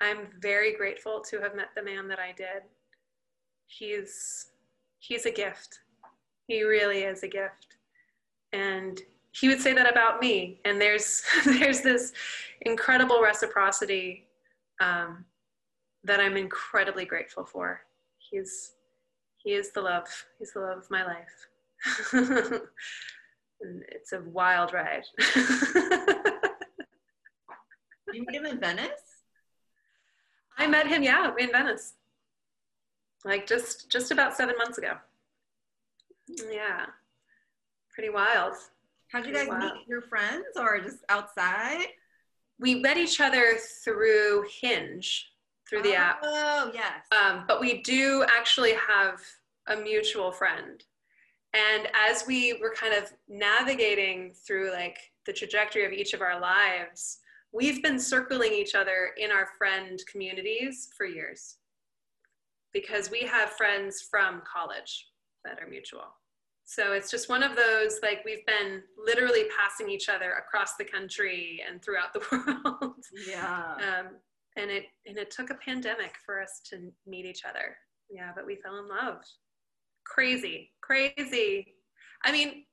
I'm 0.00 0.28
very 0.40 0.74
grateful 0.74 1.20
to 1.28 1.40
have 1.40 1.54
met 1.54 1.68
the 1.76 1.82
man 1.82 2.08
that 2.08 2.18
I 2.18 2.32
did. 2.36 2.62
He's 3.66 4.46
he's 4.98 5.26
a 5.26 5.30
gift. 5.30 5.80
He 6.46 6.62
really 6.62 7.00
is 7.00 7.22
a 7.22 7.28
gift. 7.28 7.76
And 8.52 9.00
he 9.32 9.48
would 9.48 9.60
say 9.60 9.72
that 9.72 9.90
about 9.90 10.20
me 10.20 10.60
and 10.64 10.80
there's 10.80 11.22
there's 11.44 11.80
this 11.80 12.12
incredible 12.62 13.22
reciprocity 13.22 14.26
um, 14.80 15.24
that 16.04 16.20
i'm 16.20 16.36
incredibly 16.36 17.04
grateful 17.04 17.44
for 17.44 17.80
he's 18.18 18.72
he 19.42 19.52
is 19.52 19.72
the 19.72 19.80
love. 19.80 20.08
He's 20.38 20.52
the 20.52 20.60
love 20.60 20.78
of 20.78 20.90
my 20.90 21.04
life. 21.04 22.62
And 23.62 23.82
it's 23.90 24.12
a 24.12 24.22
wild 24.22 24.72
ride. 24.72 25.04
You 28.12 28.24
meet 28.26 28.40
him 28.40 28.46
in 28.46 28.60
venice? 28.60 28.90
I 30.58 30.66
met 30.66 30.86
him 30.86 31.02
yeah 31.02 31.30
in 31.38 31.50
venice. 31.50 31.94
Like 33.24 33.46
just 33.46 33.90
just 33.90 34.10
about 34.10 34.36
seven 34.36 34.56
months 34.58 34.78
ago. 34.78 34.94
Yeah. 36.50 36.86
Pretty 37.94 38.10
wild. 38.10 38.54
How'd 39.12 39.26
you 39.26 39.34
guys 39.34 39.48
wow. 39.48 39.58
meet? 39.58 39.88
Your 39.88 40.02
friends 40.02 40.46
or 40.56 40.80
just 40.80 40.98
outside? 41.08 41.86
We 42.58 42.76
met 42.76 42.96
each 42.96 43.20
other 43.20 43.56
through 43.84 44.44
Hinge, 44.60 45.29
through 45.70 45.82
the 45.82 45.92
oh, 45.92 45.98
app. 45.98 46.18
Oh, 46.22 46.70
yes. 46.74 47.06
Um, 47.12 47.44
but 47.46 47.60
we 47.60 47.80
do 47.82 48.24
actually 48.36 48.72
have 48.72 49.20
a 49.68 49.76
mutual 49.76 50.32
friend. 50.32 50.82
And 51.54 51.88
as 51.94 52.26
we 52.26 52.58
were 52.60 52.74
kind 52.74 52.92
of 52.92 53.12
navigating 53.28 54.32
through 54.46 54.72
like 54.72 54.98
the 55.26 55.32
trajectory 55.32 55.86
of 55.86 55.92
each 55.92 56.12
of 56.12 56.20
our 56.20 56.40
lives, 56.40 57.18
we've 57.52 57.82
been 57.82 57.98
circling 57.98 58.52
each 58.52 58.74
other 58.74 59.10
in 59.16 59.30
our 59.30 59.48
friend 59.58 60.00
communities 60.10 60.90
for 60.96 61.06
years 61.06 61.56
because 62.72 63.10
we 63.10 63.20
have 63.20 63.50
friends 63.50 64.06
from 64.10 64.42
college 64.50 65.08
that 65.44 65.58
are 65.60 65.68
mutual. 65.68 66.04
So 66.64 66.92
it's 66.92 67.10
just 67.10 67.28
one 67.28 67.42
of 67.42 67.56
those, 67.56 67.98
like 68.00 68.24
we've 68.24 68.46
been 68.46 68.82
literally 68.96 69.46
passing 69.56 69.90
each 69.90 70.08
other 70.08 70.34
across 70.34 70.76
the 70.76 70.84
country 70.84 71.60
and 71.68 71.82
throughout 71.82 72.12
the 72.12 72.22
world. 72.80 72.94
Yeah. 73.28 73.74
Um, 73.74 74.06
and 74.60 74.70
it 74.70 74.84
and 75.06 75.18
it 75.18 75.30
took 75.30 75.50
a 75.50 75.54
pandemic 75.54 76.14
for 76.24 76.40
us 76.40 76.60
to 76.70 76.92
meet 77.06 77.26
each 77.26 77.44
other. 77.48 77.76
Yeah, 78.10 78.32
but 78.34 78.46
we 78.46 78.56
fell 78.56 78.78
in 78.78 78.88
love. 78.88 79.22
Crazy, 80.04 80.72
crazy. 80.80 81.74
I 82.24 82.32
mean, 82.32 82.64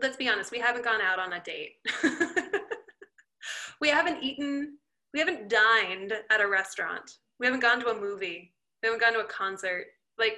let's 0.00 0.16
be 0.16 0.28
honest, 0.28 0.52
we 0.52 0.60
haven't 0.60 0.84
gone 0.84 1.00
out 1.00 1.18
on 1.18 1.32
a 1.32 1.40
date. 1.40 1.72
we 3.80 3.88
haven't 3.88 4.22
eaten, 4.22 4.78
we 5.12 5.20
haven't 5.20 5.48
dined 5.48 6.12
at 6.30 6.40
a 6.40 6.48
restaurant. 6.48 7.10
We 7.40 7.46
haven't 7.46 7.60
gone 7.60 7.80
to 7.80 7.90
a 7.90 8.00
movie. 8.00 8.52
We 8.82 8.88
haven't 8.88 9.00
gone 9.00 9.14
to 9.14 9.20
a 9.20 9.24
concert. 9.24 9.86
Like 10.18 10.36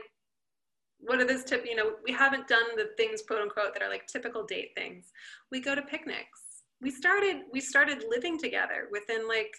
what 1.07 1.21
are 1.21 1.27
this 1.27 1.45
tip 1.45 1.65
you 1.67 1.77
know 1.77 1.93
we 2.05 2.13
haven't 2.13 2.49
done 2.49 2.65
the 2.77 2.91
things 2.97 3.23
quote 3.23 3.43
unquote 3.43 3.75
that 3.75 3.83
are 3.83 3.91
like 3.91 4.07
typical 4.07 4.45
date 4.45 4.71
things 4.75 5.13
we 5.51 5.61
go 5.61 5.75
to 5.75 5.83
picnics 5.83 6.63
we 6.81 6.91
started 6.91 7.43
we 7.53 7.61
started 7.61 8.05
living 8.09 8.39
together 8.39 8.89
within 8.91 9.29
like 9.29 9.55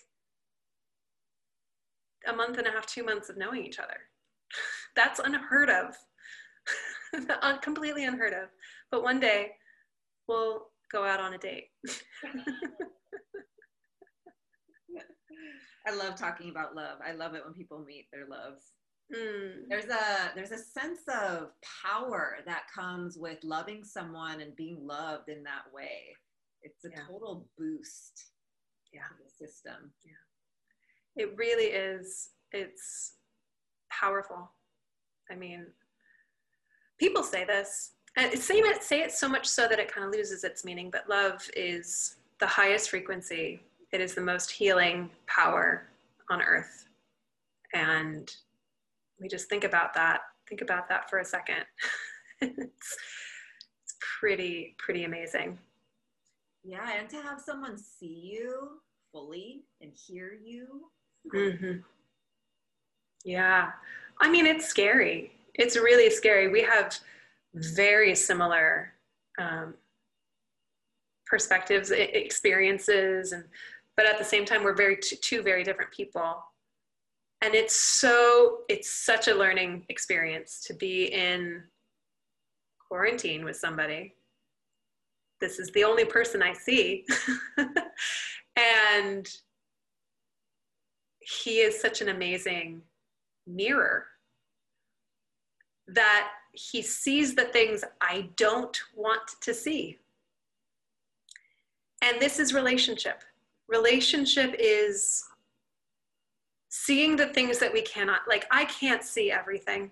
a 2.28 2.36
month 2.36 2.58
and 2.58 2.68
a 2.68 2.72
half 2.72 2.86
two 2.86 3.04
months 3.04 3.30
of 3.30 3.38
knowing 3.38 3.66
each 3.66 3.80
other 3.80 3.98
that's 4.96 5.20
unheard 5.20 5.70
of 5.70 5.96
completely 7.62 8.06
unheard 8.06 8.34
of 8.34 8.50
but 8.92 9.04
one 9.04 9.20
day 9.20 9.52
we'll 10.28 10.68
go 10.92 11.04
out 11.06 11.20
on 11.20 11.34
a 11.34 11.38
date 11.38 11.70
i 15.88 15.94
love 15.96 16.16
talking 16.16 16.50
about 16.50 16.76
love 16.76 16.98
i 17.06 17.12
love 17.12 17.36
it 17.36 17.44
when 17.44 17.54
people 17.54 17.86
meet 17.86 18.08
their 18.12 18.28
loves 18.28 18.74
Mm. 19.14 19.68
There's 19.70 19.86
a 19.86 20.32
there's 20.36 20.52
a 20.52 20.58
sense 20.58 21.02
of 21.08 21.50
power 21.84 22.38
that 22.46 22.64
comes 22.74 23.18
with 23.18 23.38
loving 23.44 23.84
someone 23.84 24.42
and 24.42 24.56
being 24.56 24.80
loved 24.82 25.30
in 25.30 25.44
that 25.44 25.72
way. 25.74 26.16
It's 26.64 26.86
a 26.86 26.90
yeah. 26.90 27.04
total 27.08 27.48
boost 27.58 28.32
yeah. 28.92 29.02
to 29.02 29.24
the 29.24 29.30
system. 29.30 29.92
Yeah. 30.04 30.25
It 31.16 31.36
really 31.38 31.66
is. 31.66 32.30
It's 32.52 33.14
powerful. 33.92 34.50
I 35.32 35.36
mean, 35.36 35.68
people 37.00 37.24
say 37.24 37.46
this, 37.46 37.92
and 38.18 38.38
say 38.40 38.56
it, 38.56 38.84
say 38.84 39.02
it 39.02 39.12
so 39.12 39.28
much 39.28 39.46
so 39.46 39.68
that 39.68 39.80
it 39.80 39.92
kind 39.92 40.06
of 40.06 40.14
loses 40.14 40.44
its 40.44 40.64
meaning, 40.64 40.90
but 40.90 41.10
love 41.10 41.48
is 41.56 42.16
the 42.40 42.48
highest 42.48 42.90
frequency. 42.90 43.62
It 43.92 44.02
is 44.02 44.14
the 44.14 44.22
most 44.22 44.52
healing 44.52 45.10
power 45.28 45.88
on 46.30 46.42
earth. 46.42 46.88
And 47.74 48.34
we 49.20 49.28
just 49.28 49.50
think 49.50 49.64
about 49.64 49.94
that. 49.96 50.22
Think 50.48 50.62
about 50.62 50.88
that 50.90 51.10
for 51.10 51.20
a 51.20 51.26
second. 51.26 51.66
it's, 52.42 52.98
it's 53.84 53.96
pretty, 54.20 54.76
pretty 54.78 55.04
amazing. 55.04 55.58
Yeah, 56.64 56.90
and 56.98 57.10
to 57.10 57.18
have 57.18 57.40
someone 57.40 57.78
see 57.78 58.32
you 58.34 58.80
fully 59.12 59.66
and 59.82 59.92
hear 59.94 60.34
you. 60.42 60.86
Mm-hmm. 61.34 61.80
Yeah. 63.24 63.72
I 64.22 64.30
mean, 64.30 64.46
it's 64.46 64.66
scary. 64.66 65.32
It's 65.56 65.76
really 65.76 66.10
scary. 66.10 66.50
We 66.50 66.62
have 66.62 66.98
very 67.54 68.16
similar 68.16 68.94
um, 69.38 69.74
perspectives, 71.26 71.92
experiences, 71.92 73.32
and 73.32 73.44
but 73.98 74.06
at 74.06 74.18
the 74.18 74.26
same 74.26 74.46
time, 74.46 74.64
we're 74.64 74.76
very 74.76 74.98
two, 74.98 75.16
two 75.16 75.42
very 75.42 75.64
different 75.64 75.92
people. 75.92 76.44
And 77.42 77.56
it's 77.56 77.76
so 77.76 78.60
it's 78.70 78.90
such 78.90 79.28
a 79.28 79.34
learning 79.34 79.86
experience 79.90 80.64
to 80.68 80.74
be 80.74 81.06
in 81.06 81.64
quarantine 82.88 83.46
with 83.46 83.56
somebody. 83.56 84.14
This 85.42 85.60
is 85.60 85.72
the 85.72 85.84
only 85.84 86.06
person 86.06 86.42
I 86.42 86.54
see. 86.54 87.06
and 88.58 89.30
he 91.26 91.60
is 91.60 91.80
such 91.80 92.02
an 92.02 92.10
amazing 92.10 92.82
mirror 93.48 94.06
that 95.88 96.30
he 96.54 96.82
sees 96.82 97.36
the 97.36 97.46
things 97.46 97.84
I 98.02 98.30
don't 98.38 98.80
want 98.96 99.22
to 99.42 99.54
see. 99.54 100.00
And 102.02 102.20
this 102.20 102.40
is 102.40 102.54
relationship. 102.54 103.24
Relationship 103.68 104.56
is 104.60 105.24
seeing 106.70 107.16
the 107.16 107.28
things 107.28 107.60
that 107.60 107.74
we 107.74 107.82
cannot, 107.82 108.22
like, 108.28 108.46
I 108.52 108.66
can't 108.66 109.04
see 109.04 109.32
everything. 109.32 109.92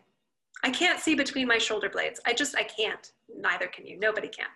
I 0.63 0.69
can't 0.69 0.99
see 0.99 1.15
between 1.15 1.47
my 1.47 1.57
shoulder 1.57 1.89
blades. 1.89 2.19
I 2.25 2.33
just, 2.33 2.55
I 2.55 2.63
can't. 2.63 3.11
Neither 3.35 3.67
can 3.67 3.85
you. 3.85 3.99
Nobody 3.99 4.27
can. 4.27 4.47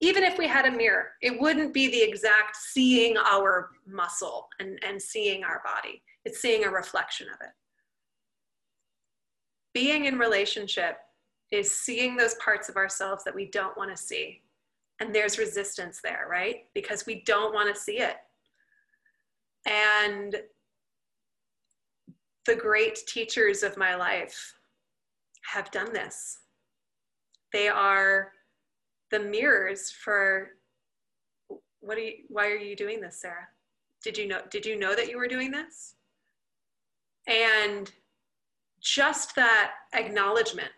Even 0.00 0.22
if 0.22 0.38
we 0.38 0.46
had 0.46 0.66
a 0.66 0.70
mirror, 0.70 1.12
it 1.22 1.40
wouldn't 1.40 1.72
be 1.72 1.88
the 1.88 2.02
exact 2.02 2.56
seeing 2.56 3.16
our 3.16 3.70
muscle 3.86 4.48
and, 4.60 4.78
and 4.86 5.00
seeing 5.00 5.44
our 5.44 5.62
body. 5.64 6.02
It's 6.24 6.40
seeing 6.40 6.64
a 6.64 6.70
reflection 6.70 7.28
of 7.28 7.40
it. 7.40 7.52
Being 9.74 10.06
in 10.06 10.18
relationship 10.18 10.98
is 11.50 11.70
seeing 11.70 12.16
those 12.16 12.34
parts 12.34 12.68
of 12.68 12.76
ourselves 12.76 13.24
that 13.24 13.34
we 13.34 13.46
don't 13.46 13.76
want 13.76 13.90
to 13.90 13.96
see. 13.96 14.42
And 15.00 15.14
there's 15.14 15.38
resistance 15.38 16.00
there, 16.02 16.26
right? 16.28 16.64
Because 16.74 17.06
we 17.06 17.22
don't 17.24 17.54
want 17.54 17.74
to 17.74 17.80
see 17.80 17.98
it. 17.98 18.16
And 19.66 20.36
the 22.46 22.56
great 22.56 22.98
teachers 23.06 23.62
of 23.62 23.76
my 23.76 23.94
life 23.94 24.54
have 25.52 25.70
done 25.70 25.92
this. 25.92 26.38
They 27.52 27.68
are 27.68 28.32
the 29.10 29.20
mirrors 29.20 29.90
for 29.90 30.50
what 31.80 31.96
are 31.96 32.02
you 32.02 32.14
why 32.28 32.48
are 32.48 32.56
you 32.56 32.76
doing 32.76 33.00
this, 33.00 33.20
Sarah? 33.20 33.48
Did 34.02 34.18
you 34.18 34.26
know 34.26 34.40
did 34.50 34.66
you 34.66 34.78
know 34.78 34.94
that 34.94 35.08
you 35.08 35.16
were 35.16 35.28
doing 35.28 35.50
this? 35.50 35.94
And 37.28 37.90
just 38.80 39.34
that 39.36 39.72
acknowledgement 39.94 40.70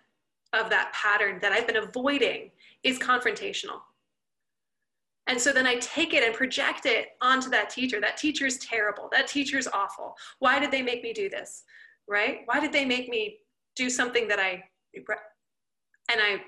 of 0.52 0.68
that 0.70 0.92
pattern 0.92 1.38
that 1.40 1.52
I've 1.52 1.66
been 1.66 1.76
avoiding 1.76 2.50
is 2.82 2.98
confrontational. 2.98 3.80
And 5.26 5.40
so 5.40 5.52
then 5.52 5.66
I 5.66 5.76
take 5.76 6.12
it 6.12 6.24
and 6.24 6.34
project 6.34 6.86
it 6.86 7.10
onto 7.20 7.50
that 7.50 7.70
teacher. 7.70 8.00
That 8.00 8.16
teacher 8.16 8.46
is 8.46 8.58
terrible. 8.58 9.08
That 9.12 9.28
teacher 9.28 9.58
is 9.58 9.68
awful. 9.72 10.16
Why 10.40 10.58
did 10.58 10.72
they 10.72 10.82
make 10.82 11.02
me 11.04 11.12
do 11.12 11.30
this? 11.30 11.62
Right? 12.08 12.40
Why 12.46 12.58
did 12.58 12.72
they 12.72 12.84
make 12.84 13.08
me 13.08 13.38
do 13.76 13.88
something 13.88 14.26
that 14.28 14.40
I 14.40 14.64
and 14.96 15.06
I 16.20 16.42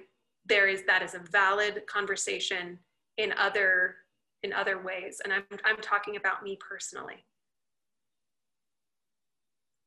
there 0.46 0.66
is 0.66 0.82
that 0.86 1.02
is 1.02 1.14
a 1.14 1.20
valid 1.30 1.82
conversation 1.86 2.78
in 3.18 3.32
other 3.38 3.96
in 4.42 4.52
other 4.52 4.82
ways. 4.82 5.20
And 5.22 5.32
I'm 5.32 5.44
I'm 5.64 5.80
talking 5.80 6.16
about 6.16 6.42
me 6.42 6.58
personally. 6.68 7.24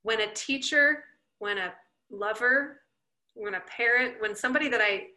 When 0.06 0.22
a 0.22 0.32
teacher, 0.36 1.04
when 1.40 1.58
a 1.58 1.74
lover, 2.12 2.82
when 3.34 3.56
a 3.56 3.62
parent, 3.62 4.22
when 4.22 4.36
somebody 4.36 4.70
that 4.70 4.80
I 4.80 5.08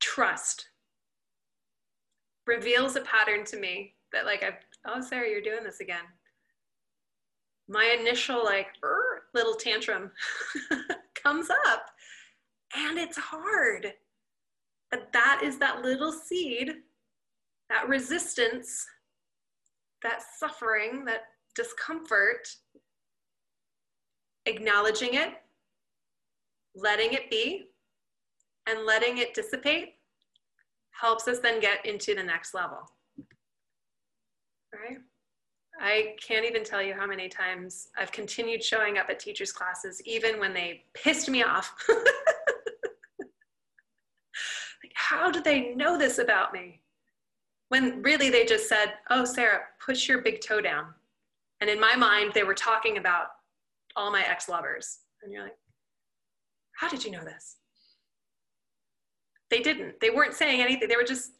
trust 0.00 0.66
reveals 2.46 2.96
a 2.96 3.02
pattern 3.02 3.44
to 3.44 3.58
me 3.58 3.96
that 4.14 4.24
like 4.24 4.42
I've, 4.42 4.54
oh 4.86 5.02
Sarah, 5.02 5.28
you're 5.28 5.42
doing 5.42 5.62
this 5.62 5.80
again. 5.80 6.04
My 7.68 7.94
initial 8.00 8.42
like 8.42 8.68
little 9.34 9.56
tantrum 9.56 10.10
comes 11.22 11.50
up 11.66 11.90
and 12.74 12.98
it's 12.98 13.18
hard. 13.18 13.92
But 14.90 15.12
that 15.12 15.42
is 15.44 15.58
that 15.58 15.82
little 15.82 16.12
seed, 16.12 16.76
that 17.68 17.86
resistance, 17.86 18.86
that 20.02 20.22
suffering, 20.38 21.04
that 21.04 21.24
discomfort, 21.54 22.48
acknowledging 24.48 25.14
it, 25.14 25.34
letting 26.74 27.12
it 27.12 27.30
be 27.30 27.68
and 28.66 28.84
letting 28.84 29.18
it 29.18 29.34
dissipate 29.34 29.94
helps 30.90 31.28
us 31.28 31.38
then 31.38 31.60
get 31.60 31.84
into 31.86 32.14
the 32.14 32.22
next 32.22 32.54
level. 32.54 32.78
Right? 34.72 34.98
I 35.80 36.16
can't 36.20 36.44
even 36.44 36.64
tell 36.64 36.82
you 36.82 36.94
how 36.94 37.06
many 37.06 37.28
times 37.28 37.88
I've 37.96 38.10
continued 38.10 38.64
showing 38.64 38.98
up 38.98 39.08
at 39.08 39.20
teachers' 39.20 39.52
classes, 39.52 40.02
even 40.04 40.40
when 40.40 40.52
they 40.52 40.82
pissed 40.92 41.30
me 41.30 41.44
off. 41.44 41.72
like, 41.88 42.04
how 44.94 45.30
do 45.30 45.40
they 45.40 45.74
know 45.74 45.96
this 45.96 46.18
about 46.18 46.52
me? 46.52 46.80
When 47.68 48.02
really 48.02 48.28
they 48.28 48.44
just 48.44 48.68
said, 48.68 48.94
Oh, 49.10 49.24
Sarah, 49.24 49.60
push 49.84 50.08
your 50.08 50.20
big 50.20 50.40
toe 50.40 50.60
down. 50.60 50.86
And 51.60 51.70
in 51.70 51.78
my 51.78 51.94
mind, 51.94 52.32
they 52.34 52.42
were 52.42 52.54
talking 52.54 52.98
about 52.98 53.28
all 53.96 54.10
my 54.10 54.24
ex 54.26 54.48
lovers. 54.48 54.98
And 55.22 55.32
you're 55.32 55.42
like, 55.42 55.56
how 56.76 56.88
did 56.88 57.04
you 57.04 57.10
know 57.10 57.24
this? 57.24 57.56
They 59.50 59.60
didn't. 59.60 60.00
They 60.00 60.10
weren't 60.10 60.34
saying 60.34 60.60
anything. 60.60 60.88
They 60.88 60.96
were 60.96 61.04
just 61.04 61.32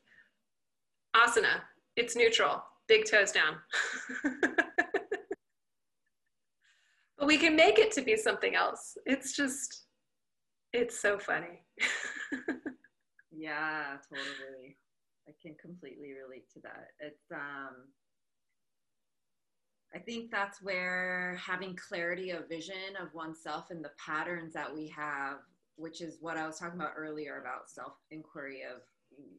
asana. 1.14 1.60
It's 1.96 2.16
neutral. 2.16 2.62
Big 2.88 3.04
toes 3.04 3.32
down. 3.32 3.56
but 7.18 7.26
we 7.26 7.36
can 7.36 7.54
make 7.54 7.78
it 7.78 7.92
to 7.92 8.02
be 8.02 8.16
something 8.16 8.54
else. 8.54 8.96
It's 9.04 9.36
just, 9.36 9.84
it's 10.72 11.00
so 11.00 11.18
funny. 11.18 11.64
yeah, 13.30 13.96
totally. 14.08 14.76
I 15.28 15.32
can 15.42 15.54
completely 15.60 16.12
relate 16.14 16.48
to 16.54 16.60
that. 16.62 16.88
It's 17.00 17.30
um 17.30 17.92
I 19.94 19.98
think 19.98 20.30
that's 20.30 20.62
where 20.62 21.40
having 21.44 21.76
clarity 21.76 22.30
of 22.30 22.48
vision 22.48 22.96
of 23.00 23.14
oneself 23.14 23.70
and 23.70 23.82
the 23.82 23.92
patterns 24.04 24.52
that 24.52 24.72
we 24.72 24.86
have, 24.88 25.38
which 25.76 26.02
is 26.02 26.18
what 26.20 26.36
I 26.36 26.46
was 26.46 26.58
talking 26.58 26.78
about 26.78 26.92
earlier 26.96 27.40
about 27.40 27.70
self 27.70 27.94
inquiry 28.10 28.62
of 28.62 28.82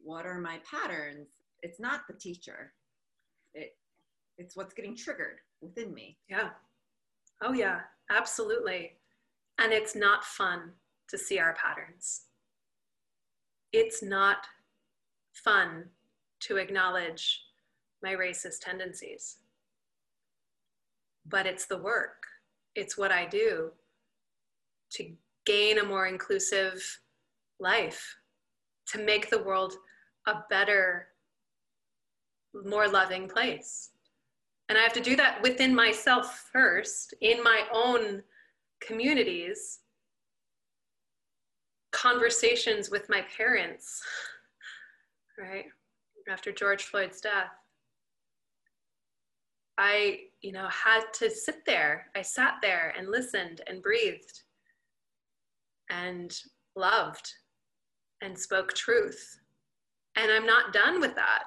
what 0.02 0.26
are 0.26 0.40
my 0.40 0.60
patterns? 0.68 1.28
It's 1.62 1.78
not 1.78 2.06
the 2.08 2.14
teacher. 2.14 2.72
It 3.54 3.76
it's 4.38 4.56
what's 4.56 4.74
getting 4.74 4.96
triggered 4.96 5.38
within 5.60 5.94
me. 5.94 6.18
Yeah. 6.28 6.50
Oh 7.42 7.52
yeah, 7.52 7.80
absolutely. 8.10 8.92
And 9.58 9.72
it's 9.72 9.94
not 9.94 10.24
fun 10.24 10.72
to 11.08 11.18
see 11.18 11.38
our 11.38 11.54
patterns. 11.54 12.22
It's 13.72 14.02
not 14.02 14.46
fun 15.32 15.84
to 16.40 16.56
acknowledge 16.56 17.44
my 18.02 18.14
racist 18.14 18.60
tendencies 18.62 19.36
but 21.30 21.46
it's 21.46 21.66
the 21.66 21.78
work. 21.78 22.24
It's 22.74 22.98
what 22.98 23.12
I 23.12 23.26
do 23.26 23.70
to 24.92 25.12
gain 25.46 25.78
a 25.78 25.84
more 25.84 26.06
inclusive 26.06 27.00
life, 27.58 28.16
to 28.88 29.04
make 29.04 29.30
the 29.30 29.42
world 29.42 29.74
a 30.26 30.34
better, 30.50 31.08
more 32.64 32.88
loving 32.88 33.28
place. 33.28 33.90
And 34.68 34.78
I 34.78 34.82
have 34.82 34.92
to 34.94 35.00
do 35.00 35.16
that 35.16 35.42
within 35.42 35.74
myself 35.74 36.48
first, 36.52 37.14
in 37.20 37.42
my 37.42 37.62
own 37.72 38.22
communities, 38.80 39.80
conversations 41.92 42.90
with 42.90 43.08
my 43.08 43.24
parents, 43.36 44.00
right? 45.38 45.66
After 46.28 46.52
George 46.52 46.84
Floyd's 46.84 47.20
death. 47.20 47.50
I, 49.82 50.18
you 50.42 50.52
know, 50.52 50.68
had 50.68 51.04
to 51.14 51.30
sit 51.30 51.64
there. 51.64 52.08
I 52.14 52.20
sat 52.20 52.56
there 52.60 52.92
and 52.98 53.08
listened 53.08 53.62
and 53.66 53.82
breathed 53.82 54.42
and 55.88 56.38
loved 56.76 57.32
and 58.20 58.38
spoke 58.38 58.74
truth. 58.74 59.38
And 60.16 60.30
I'm 60.30 60.44
not 60.44 60.74
done 60.74 61.00
with 61.00 61.14
that. 61.14 61.44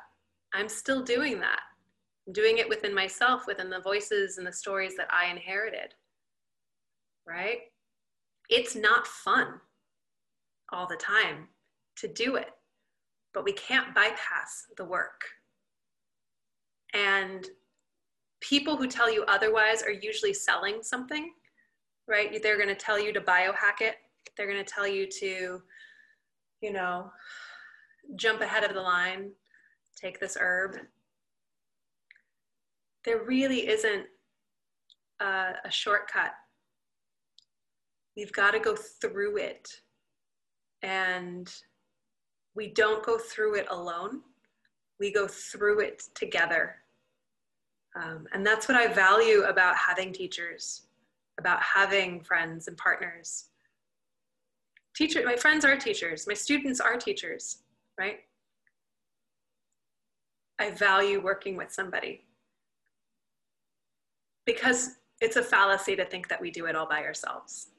I'm 0.51 0.67
still 0.67 1.03
doing 1.03 1.39
that. 1.41 1.59
I'm 2.25 2.33
doing 2.33 2.57
it 2.57 2.67
within 2.67 2.95
myself, 2.95 3.45
within 3.45 3.69
the 3.69 3.81
voices 3.81 4.39
and 4.39 4.47
the 4.47 4.51
stories 4.51 4.95
that 4.97 5.13
I 5.13 5.29
inherited. 5.29 5.93
Right? 7.27 7.59
It's 8.49 8.75
not 8.75 9.05
fun 9.05 9.61
all 10.71 10.87
the 10.87 10.97
time 10.97 11.49
to 11.97 12.07
do 12.07 12.37
it, 12.37 12.49
but 13.31 13.43
we 13.43 13.53
can't 13.53 13.93
bypass 13.93 14.65
the 14.75 14.85
work. 14.85 15.21
And 16.95 17.47
people 18.43 18.75
who 18.75 18.87
tell 18.87 19.11
you 19.11 19.23
otherwise 19.27 19.81
are 19.81 19.91
usually 19.91 20.33
selling 20.33 20.83
something, 20.83 21.31
right? 22.07 22.43
They're 22.43 22.57
going 22.57 22.67
to 22.67 22.75
tell 22.75 22.99
you 22.99 23.13
to 23.13 23.21
biohack 23.21 23.79
it. 23.79 23.95
They're 24.35 24.51
going 24.51 24.63
to 24.63 24.71
tell 24.71 24.87
you 24.87 25.07
to, 25.19 25.61
you 26.61 26.73
know, 26.73 27.09
jump 28.15 28.41
ahead 28.41 28.65
of 28.65 28.73
the 28.73 28.81
line, 28.81 29.31
take 29.95 30.19
this 30.19 30.37
herb. 30.39 30.75
There 33.05 33.23
really 33.23 33.69
isn't 33.69 34.05
a, 35.21 35.53
a 35.63 35.71
shortcut. 35.71 36.33
We've 38.17 38.33
got 38.33 38.51
to 38.51 38.59
go 38.59 38.75
through 38.75 39.37
it. 39.37 39.69
And 40.81 41.49
we 42.55 42.73
don't 42.73 43.05
go 43.05 43.17
through 43.17 43.55
it 43.55 43.67
alone, 43.69 44.21
we 44.99 45.13
go 45.13 45.27
through 45.27 45.79
it 45.79 46.03
together. 46.13 46.82
Um, 47.95 48.27
and 48.33 48.45
that's 48.45 48.67
what 48.67 48.77
I 48.77 48.87
value 48.87 49.43
about 49.43 49.75
having 49.75 50.11
teachers, 50.11 50.83
about 51.39 51.61
having 51.61 52.21
friends 52.21 52.67
and 52.67 52.77
partners. 52.77 53.45
Teacher, 54.95 55.23
my 55.25 55.35
friends 55.35 55.65
are 55.65 55.77
teachers, 55.77 56.27
my 56.27 56.33
students 56.33 56.79
are 56.79 56.97
teachers, 56.97 57.59
right? 57.99 58.19
I 60.59 60.71
value 60.71 61.21
working 61.21 61.55
with 61.57 61.71
somebody 61.71 62.25
because 64.45 64.97
it's 65.21 65.35
a 65.35 65.43
fallacy 65.43 65.95
to 65.95 66.05
think 66.05 66.27
that 66.29 66.41
we 66.41 66.51
do 66.51 66.65
it 66.65 66.75
all 66.75 66.87
by 66.87 67.03
ourselves. 67.03 67.69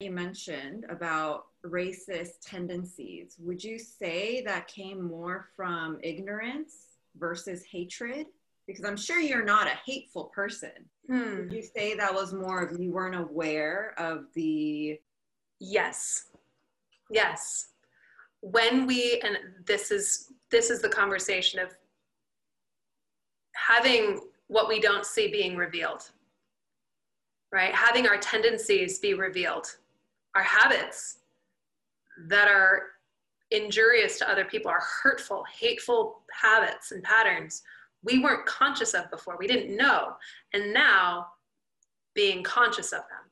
You 0.00 0.10
mentioned 0.10 0.84
about 0.88 1.46
racist 1.64 2.40
tendencies. 2.44 3.36
Would 3.38 3.62
you 3.62 3.78
say 3.78 4.42
that 4.42 4.66
came 4.66 5.00
more 5.00 5.46
from 5.54 5.98
ignorance 6.02 6.74
versus 7.16 7.64
hatred? 7.70 8.26
Because 8.66 8.84
I'm 8.84 8.96
sure 8.96 9.18
you're 9.18 9.44
not 9.44 9.66
a 9.66 9.78
hateful 9.84 10.24
person. 10.34 10.70
Hmm. 11.08 11.50
You 11.50 11.62
say 11.62 11.94
that 11.94 12.14
was 12.14 12.32
more 12.32 12.62
of 12.62 12.78
you 12.80 12.92
weren't 12.92 13.16
aware 13.16 13.94
of 13.98 14.26
the. 14.34 15.00
Yes. 15.58 16.30
Yes. 17.10 17.68
When 18.40 18.86
we, 18.86 19.20
and 19.24 19.36
this 19.66 19.90
is 19.90 20.32
this 20.50 20.70
is 20.70 20.82
the 20.82 20.88
conversation 20.88 21.60
of 21.60 21.74
having 23.54 24.20
what 24.48 24.68
we 24.68 24.80
don't 24.80 25.06
see 25.06 25.30
being 25.30 25.56
revealed 25.56 26.10
right 27.52 27.74
having 27.74 28.06
our 28.06 28.16
tendencies 28.16 28.98
be 28.98 29.14
revealed 29.14 29.66
our 30.34 30.42
habits 30.42 31.18
that 32.26 32.48
are 32.48 32.82
injurious 33.50 34.18
to 34.18 34.30
other 34.30 34.44
people, 34.44 34.70
are 34.70 34.82
hurtful, 35.02 35.44
hateful 35.58 36.22
habits 36.32 36.92
and 36.92 37.02
patterns 37.02 37.62
we 38.02 38.18
weren't 38.18 38.46
conscious 38.46 38.94
of 38.94 39.10
before, 39.10 39.36
we 39.38 39.46
didn't 39.46 39.76
know. 39.76 40.14
And 40.52 40.72
now 40.72 41.28
being 42.14 42.42
conscious 42.42 42.92
of 42.92 43.00
them, 43.00 43.30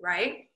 right? 0.00 0.48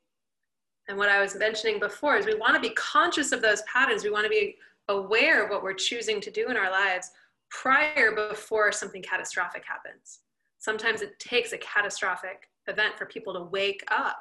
And 0.89 0.97
what 0.97 1.09
I 1.09 1.21
was 1.21 1.37
mentioning 1.37 1.79
before 1.79 2.17
is 2.17 2.27
we 2.27 2.35
want 2.35 2.55
to 2.55 2.61
be 2.61 2.75
conscious 2.75 3.33
of 3.33 3.43
those 3.43 3.63
patterns. 3.63 4.05
We 4.05 4.11
want 4.11 4.25
to 4.25 4.31
be 4.31 4.57
aware 4.89 5.45
of 5.45 5.51
what 5.51 5.63
we're 5.63 5.75
choosing 5.75 6.21
to 6.23 6.31
do 6.31 6.49
in 6.49 6.57
our 6.57 6.71
lives 6.71 7.11
prior 7.51 8.13
before 8.13 8.73
something 8.73 9.03
catastrophic 9.03 9.65
happens. 9.67 10.21
Sometimes 10.59 11.03
it 11.03 11.19
takes 11.19 11.53
a 11.53 11.59
catastrophic 11.59 12.49
event 12.67 12.97
for 12.97 13.07
people 13.07 13.35
to 13.35 13.43
wake 13.43 13.85
up 13.91 14.19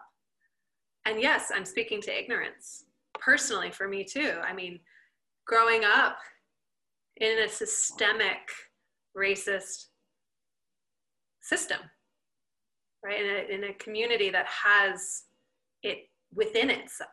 and 1.07 1.21
yes, 1.21 1.51
I'm 1.55 1.63
speaking 1.63 2.01
to 2.01 2.19
ignorance 2.19 2.83
personally 3.17 3.71
for 3.71 3.87
me 3.87 4.03
too. 4.03 4.33
I 4.45 4.53
mean, 4.53 4.81
growing 5.45 5.85
up 5.85 6.17
in 7.19 7.39
a 7.39 7.47
systemic 7.47 8.49
racist 9.15 9.85
system, 11.41 11.79
right? 13.03 13.19
In 13.19 13.25
a, 13.25 13.55
in 13.55 13.63
a 13.71 13.73
community 13.75 14.29
that 14.29 14.45
has 14.47 15.23
it 15.83 16.09
within 16.33 16.69
itself, 16.69 17.09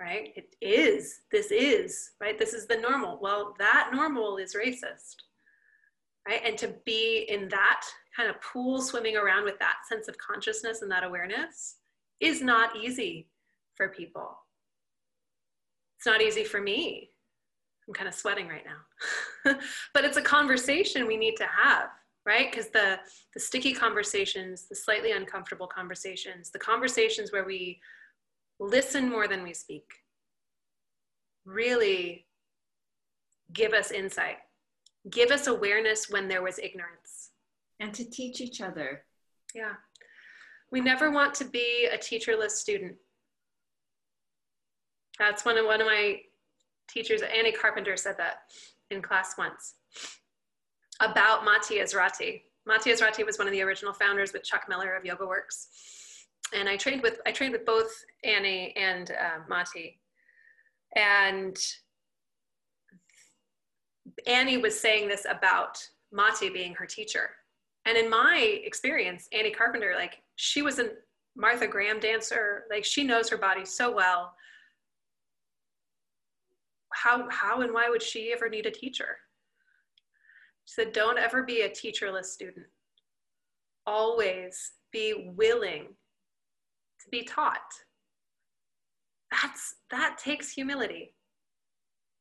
right? 0.00 0.32
It 0.36 0.54
is, 0.60 1.20
this 1.30 1.50
is, 1.50 2.10
right? 2.20 2.38
This 2.38 2.52
is 2.52 2.66
the 2.66 2.76
normal. 2.76 3.18
Well, 3.20 3.54
that 3.58 3.90
normal 3.92 4.36
is 4.36 4.54
racist, 4.54 5.16
right? 6.28 6.40
And 6.44 6.58
to 6.58 6.74
be 6.84 7.26
in 7.28 7.48
that 7.48 7.82
kind 8.16 8.28
of 8.28 8.40
pool 8.42 8.80
swimming 8.80 9.16
around 9.16 9.44
with 9.44 9.58
that 9.60 9.76
sense 9.88 10.08
of 10.08 10.18
consciousness 10.18 10.82
and 10.82 10.90
that 10.90 11.04
awareness 11.04 11.76
is 12.20 12.42
not 12.42 12.76
easy 12.76 13.28
for 13.74 13.88
people. 13.88 14.36
It's 15.98 16.06
not 16.06 16.20
easy 16.20 16.44
for 16.44 16.60
me. 16.60 17.11
I'm 17.86 17.94
kind 17.94 18.08
of 18.08 18.14
sweating 18.14 18.48
right 18.48 18.64
now. 18.64 19.54
but 19.94 20.04
it's 20.04 20.16
a 20.16 20.22
conversation 20.22 21.06
we 21.06 21.16
need 21.16 21.36
to 21.36 21.46
have, 21.46 21.88
right? 22.24 22.50
Because 22.50 22.68
the, 22.70 22.98
the 23.34 23.40
sticky 23.40 23.72
conversations, 23.72 24.68
the 24.68 24.76
slightly 24.76 25.12
uncomfortable 25.12 25.66
conversations, 25.66 26.50
the 26.50 26.58
conversations 26.58 27.32
where 27.32 27.44
we 27.44 27.80
listen 28.60 29.08
more 29.08 29.26
than 29.26 29.42
we 29.42 29.52
speak, 29.52 29.84
really 31.44 32.26
give 33.52 33.72
us 33.72 33.90
insight, 33.90 34.36
give 35.10 35.30
us 35.30 35.48
awareness 35.48 36.08
when 36.08 36.28
there 36.28 36.42
was 36.42 36.58
ignorance. 36.58 37.30
And 37.80 37.92
to 37.94 38.08
teach 38.08 38.40
each 38.40 38.60
other. 38.60 39.04
Yeah. 39.54 39.72
We 40.70 40.80
never 40.80 41.10
want 41.10 41.34
to 41.34 41.44
be 41.44 41.88
a 41.92 41.98
teacherless 41.98 42.52
student. 42.52 42.94
That's 45.18 45.44
one 45.44 45.58
of, 45.58 45.66
one 45.66 45.80
of 45.80 45.86
my 45.86 46.20
teachers, 46.92 47.22
Annie 47.22 47.52
Carpenter 47.52 47.96
said 47.96 48.16
that 48.18 48.42
in 48.90 49.02
class 49.02 49.36
once 49.38 49.74
about 51.00 51.44
Maty 51.44 51.80
Ezraty. 51.80 52.42
Maty 52.66 52.92
Ezraty 52.92 53.26
was 53.26 53.38
one 53.38 53.48
of 53.48 53.52
the 53.52 53.62
original 53.62 53.92
founders 53.92 54.32
with 54.32 54.44
Chuck 54.44 54.66
Miller 54.68 54.94
of 54.94 55.04
Yoga 55.04 55.26
Works. 55.26 55.68
And 56.54 56.68
I 56.68 56.76
trained 56.76 57.02
with, 57.02 57.20
I 57.26 57.32
trained 57.32 57.52
with 57.52 57.64
both 57.64 57.90
Annie 58.24 58.74
and 58.76 59.10
uh, 59.10 59.40
Maty. 59.48 59.98
And 60.94 61.56
Annie 64.26 64.58
was 64.58 64.78
saying 64.78 65.08
this 65.08 65.26
about 65.28 65.78
Maty 66.12 66.50
being 66.50 66.74
her 66.74 66.86
teacher. 66.86 67.30
And 67.86 67.96
in 67.96 68.08
my 68.08 68.60
experience, 68.64 69.28
Annie 69.32 69.50
Carpenter, 69.50 69.94
like 69.96 70.18
she 70.36 70.62
was 70.62 70.78
a 70.78 70.90
Martha 71.36 71.66
Graham 71.66 71.98
dancer. 71.98 72.64
Like 72.70 72.84
she 72.84 73.02
knows 73.04 73.28
her 73.30 73.38
body 73.38 73.64
so 73.64 73.90
well. 73.90 74.34
How, 76.94 77.28
how 77.30 77.60
and 77.60 77.72
why 77.72 77.88
would 77.88 78.02
she 78.02 78.32
ever 78.32 78.48
need 78.48 78.66
a 78.66 78.70
teacher? 78.70 79.16
She 80.64 80.74
said, 80.74 80.92
don't 80.92 81.18
ever 81.18 81.42
be 81.42 81.62
a 81.62 81.68
teacherless 81.68 82.26
student. 82.26 82.66
Always 83.86 84.72
be 84.92 85.32
willing 85.36 85.88
to 87.00 87.10
be 87.10 87.24
taught. 87.24 87.60
That's, 89.30 89.76
that 89.90 90.18
takes 90.18 90.52
humility. 90.52 91.14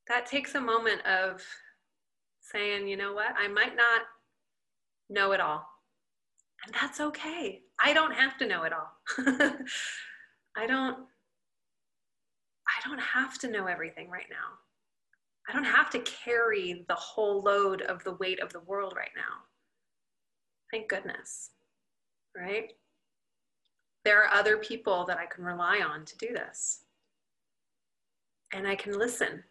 That 0.08 0.26
takes 0.26 0.56
a 0.56 0.62
moment 0.62 1.06
of 1.06 1.44
saying, 2.42 2.88
you 2.88 2.98
know 2.98 3.14
what, 3.14 3.34
I 3.38 3.48
might 3.48 3.76
not 3.76 4.02
know 5.10 5.34
it 5.34 5.40
all. 5.40 5.66
And 6.66 6.76
that's 6.80 7.00
okay. 7.00 7.62
I 7.80 7.94
don't 7.94 8.14
have 8.14 8.38
to 8.38 8.48
know 8.48 8.64
it 8.64 8.74
all. 8.74 8.92
I 10.58 10.68
don't 10.68 10.98
I 12.72 12.88
don't 12.88 13.00
have 13.00 13.38
to 13.40 13.50
know 13.50 13.68
everything 13.68 14.10
right 14.10 14.28
now. 14.30 14.58
I 15.50 15.54
don't 15.54 15.64
have 15.66 15.90
to 15.92 16.00
carry 16.00 16.86
the 16.88 16.96
whole 16.96 17.42
load 17.42 17.82
of 17.82 18.04
the 18.04 18.14
weight 18.16 18.40
of 18.40 18.54
the 18.54 18.62
world 18.62 18.94
right 18.96 19.12
now. 19.16 19.44
Thank 20.72 20.88
goodness. 20.88 21.52
Right? 22.36 22.74
There 24.06 24.24
are 24.24 24.34
other 24.34 24.58
people 24.58 25.06
that 25.06 25.18
I 25.18 25.26
can 25.26 25.44
rely 25.44 25.80
on 25.80 26.06
to 26.06 26.18
do 26.18 26.28
this. 26.34 26.82
And 28.54 28.68
I 28.68 28.76
can 28.76 28.98
listen. 28.98 29.44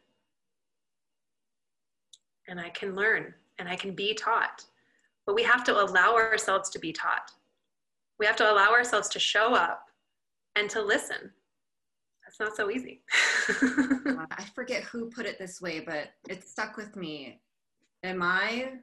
And 2.49 2.59
I 2.59 2.71
can 2.71 2.97
learn 2.97 3.35
and 3.59 3.69
I 3.69 3.77
can 3.77 3.95
be 3.95 4.15
taught. 4.15 4.65
But 5.27 5.35
we 5.35 5.43
have 5.43 5.63
to 5.65 5.81
allow 5.81 6.15
ourselves 6.15 6.71
to 6.71 6.79
be 6.79 6.93
taught. 6.93 7.31
We 8.19 8.27
have 8.27 8.37
to 8.37 8.51
allow 8.51 8.71
ourselves 8.71 9.09
to 9.11 9.19
show 9.19 9.55
up 9.55 9.87
and 10.57 10.69
to 10.71 10.83
listen. 10.83 11.31
That's 12.31 12.39
not 12.39 12.57
so 12.57 12.71
easy. 12.71 13.03
I 13.49 14.45
forget 14.55 14.85
who 14.85 15.11
put 15.11 15.27
it 15.27 15.37
this 15.39 15.61
way, 15.61 15.81
but 15.81 16.11
it 16.29 16.47
stuck 16.47 16.77
with 16.77 16.95
me. 16.95 17.41
Am 18.05 18.23
I 18.23 18.75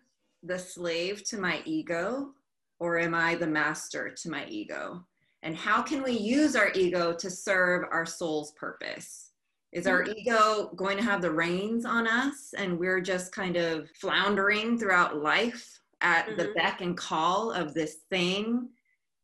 the 0.43 0.59
slave 0.59 1.23
to 1.29 1.37
my 1.39 1.61
ego 1.65 2.33
or 2.79 2.99
am 2.99 3.15
I 3.15 3.35
the 3.35 3.47
master 3.47 4.09
to 4.09 4.29
my 4.29 4.45
ego? 4.47 5.05
And 5.43 5.55
how 5.55 5.81
can 5.81 6.03
we 6.03 6.11
use 6.11 6.55
our 6.57 6.71
ego 6.75 7.13
to 7.13 7.29
serve 7.29 7.85
our 7.89 8.05
soul's 8.05 8.51
purpose? 8.51 9.31
Is 9.71 9.87
our 9.87 10.03
ego 10.03 10.71
going 10.75 10.97
to 10.97 11.03
have 11.03 11.21
the 11.21 11.31
reins 11.31 11.85
on 11.85 12.05
us 12.07 12.53
and 12.57 12.77
we're 12.77 13.01
just 13.01 13.31
kind 13.31 13.55
of 13.55 13.89
floundering 13.95 14.77
throughout 14.77 15.17
life 15.17 15.79
at 16.01 16.35
the 16.37 16.45
Mhm. 16.49 16.55
beck 16.55 16.81
and 16.81 16.97
call 16.97 17.51
of 17.51 17.73
this 17.73 17.95
thing 18.09 18.69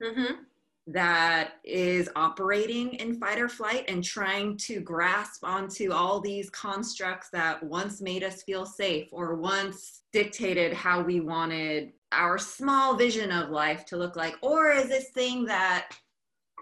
Mm-hmm. 0.01 0.43
That 0.87 1.53
is 1.63 2.09
operating 2.15 2.93
in 2.95 3.15
fight 3.15 3.39
or 3.39 3.47
flight 3.47 3.85
and 3.87 4.03
trying 4.03 4.57
to 4.57 4.81
grasp 4.81 5.45
onto 5.45 5.93
all 5.93 6.19
these 6.19 6.49
constructs 6.49 7.29
that 7.31 7.63
once 7.63 8.01
made 8.01 8.23
us 8.23 8.43
feel 8.43 8.65
safe 8.65 9.07
or 9.11 9.35
once 9.35 10.01
dictated 10.11 10.73
how 10.73 11.01
we 11.01 11.21
wanted 11.21 11.93
our 12.11 12.37
small 12.37 12.95
vision 12.95 13.31
of 13.31 13.49
life 13.49 13.85
to 13.85 13.97
look 13.97 14.15
like? 14.15 14.35
Or 14.41 14.71
is 14.71 14.89
this 14.89 15.09
thing 15.11 15.45
that 15.45 15.89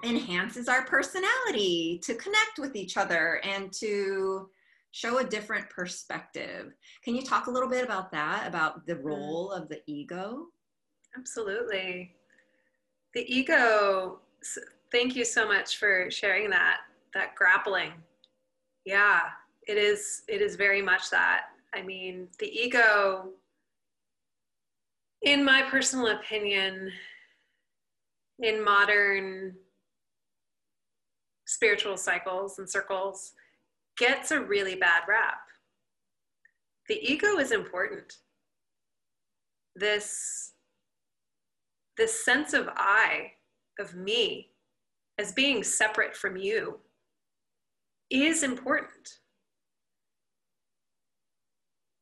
enhances 0.03 0.67
our 0.67 0.85
personality 0.85 1.99
to 2.03 2.13
connect 2.15 2.59
with 2.59 2.75
each 2.75 2.97
other 2.97 3.41
and 3.43 3.71
to 3.73 4.49
show 4.91 5.17
a 5.17 5.23
different 5.23 5.67
perspective? 5.69 6.73
Can 7.03 7.15
you 7.15 7.23
talk 7.23 7.47
a 7.47 7.51
little 7.51 7.69
bit 7.69 7.83
about 7.83 8.11
that, 8.11 8.47
about 8.47 8.85
the 8.85 8.93
mm-hmm. 8.93 9.07
role 9.07 9.51
of 9.51 9.67
the 9.67 9.81
ego? 9.87 10.45
Absolutely. 11.17 12.15
The 13.13 13.25
ego, 13.27 14.19
thank 14.91 15.15
you 15.15 15.25
so 15.25 15.47
much 15.47 15.77
for 15.77 16.09
sharing 16.09 16.49
that, 16.51 16.77
that 17.13 17.35
grappling. 17.35 17.91
Yeah, 18.85 19.21
it 19.67 19.77
is, 19.77 20.23
it 20.27 20.41
is 20.41 20.55
very 20.55 20.81
much 20.81 21.09
that. 21.09 21.47
I 21.73 21.81
mean, 21.81 22.27
the 22.39 22.47
ego, 22.47 23.31
in 25.21 25.43
my 25.43 25.63
personal 25.63 26.07
opinion, 26.07 26.91
in 28.39 28.63
modern 28.63 29.55
spiritual 31.45 31.97
cycles 31.97 32.59
and 32.59 32.69
circles, 32.69 33.33
gets 33.97 34.31
a 34.31 34.39
really 34.39 34.75
bad 34.75 35.03
rap. 35.07 35.41
The 36.87 36.99
ego 37.01 37.37
is 37.37 37.51
important. 37.51 38.13
This 39.75 40.50
this 41.97 42.23
sense 42.23 42.53
of 42.53 42.69
I, 42.75 43.33
of 43.79 43.95
me, 43.95 44.49
as 45.17 45.31
being 45.33 45.63
separate 45.63 46.15
from 46.15 46.37
you, 46.37 46.79
is 48.09 48.43
important. 48.43 49.19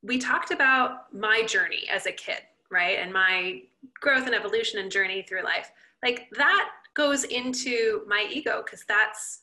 We 0.02 0.18
talked 0.18 0.52
about 0.52 1.14
my 1.14 1.44
journey 1.44 1.88
as 1.92 2.06
a 2.06 2.12
kid, 2.12 2.42
right? 2.72 2.98
And 3.00 3.12
my 3.12 3.64
growth 4.00 4.26
and 4.26 4.36
evolution 4.36 4.80
and 4.80 4.92
journey 4.92 5.24
through 5.28 5.44
life. 5.44 5.72
Like 6.04 6.30
that 6.38 6.70
goes 6.94 7.26
into 7.26 8.04
my 8.08 8.28
ego 8.32 8.62
because 8.64 8.86
that's 8.88 9.42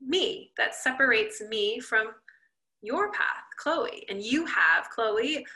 me. 0.00 0.52
That 0.56 0.74
separates 0.74 1.40
me 1.40 1.80
from 1.80 2.08
your 2.82 3.10
path, 3.12 3.44
Chloe. 3.58 4.04
And 4.08 4.22
you 4.22 4.44
have, 4.46 4.90
Chloe, 4.90 5.46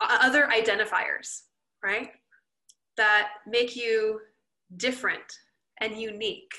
other 0.00 0.48
identifiers, 0.48 1.42
right? 1.82 2.10
That 2.98 3.28
make 3.46 3.74
you 3.74 4.20
different 4.76 5.32
and 5.80 5.98
unique 5.98 6.52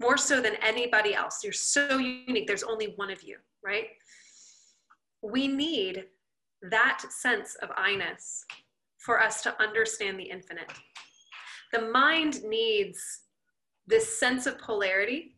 more 0.00 0.16
so 0.16 0.40
than 0.40 0.56
anybody 0.56 1.14
else. 1.14 1.44
You're 1.44 1.52
so 1.52 1.98
unique. 1.98 2.46
There's 2.46 2.62
only 2.64 2.94
one 2.96 3.10
of 3.10 3.22
you, 3.22 3.36
right? 3.64 3.86
We 5.22 5.46
need 5.46 6.04
that 6.62 7.04
sense 7.10 7.54
of 7.62 7.70
I-ness 7.76 8.44
for 8.98 9.22
us 9.22 9.42
to 9.42 9.62
understand 9.62 10.18
the 10.18 10.24
infinite. 10.24 10.72
The 11.72 11.82
mind 11.82 12.42
needs 12.42 13.20
this 13.86 14.18
sense 14.18 14.46
of 14.46 14.58
polarity 14.58 15.36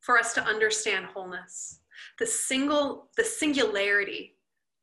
for 0.00 0.18
us 0.18 0.34
to 0.34 0.44
understand 0.44 1.06
wholeness. 1.06 1.80
The 2.18 2.26
single, 2.26 3.08
the 3.16 3.24
singularity 3.24 4.36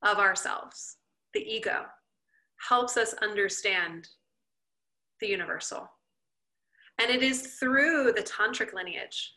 of 0.03 0.17
ourselves, 0.17 0.97
the 1.33 1.41
ego 1.41 1.85
helps 2.67 2.97
us 2.97 3.13
understand 3.21 4.07
the 5.19 5.27
universal. 5.27 5.89
And 6.99 7.09
it 7.09 7.23
is 7.23 7.55
through 7.59 8.13
the 8.13 8.23
tantric 8.23 8.73
lineage. 8.73 9.33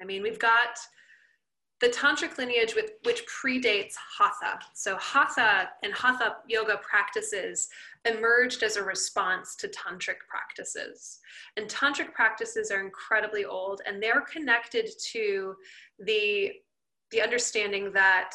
I 0.00 0.04
mean, 0.04 0.22
we've 0.22 0.38
got 0.38 0.78
the 1.80 1.88
tantric 1.88 2.36
lineage 2.36 2.74
with, 2.74 2.92
which 3.04 3.24
predates 3.26 3.94
hatha. 4.18 4.60
So 4.74 4.96
hatha 4.98 5.70
and 5.82 5.94
hatha 5.94 6.36
yoga 6.46 6.78
practices 6.82 7.68
emerged 8.04 8.62
as 8.62 8.76
a 8.76 8.82
response 8.82 9.56
to 9.56 9.68
tantric 9.68 10.18
practices. 10.28 11.20
And 11.56 11.68
tantric 11.68 12.12
practices 12.12 12.70
are 12.70 12.84
incredibly 12.84 13.46
old 13.46 13.80
and 13.86 14.02
they're 14.02 14.20
connected 14.20 14.90
to 15.12 15.54
the, 15.98 16.52
the 17.10 17.22
understanding 17.22 17.92
that 17.92 18.32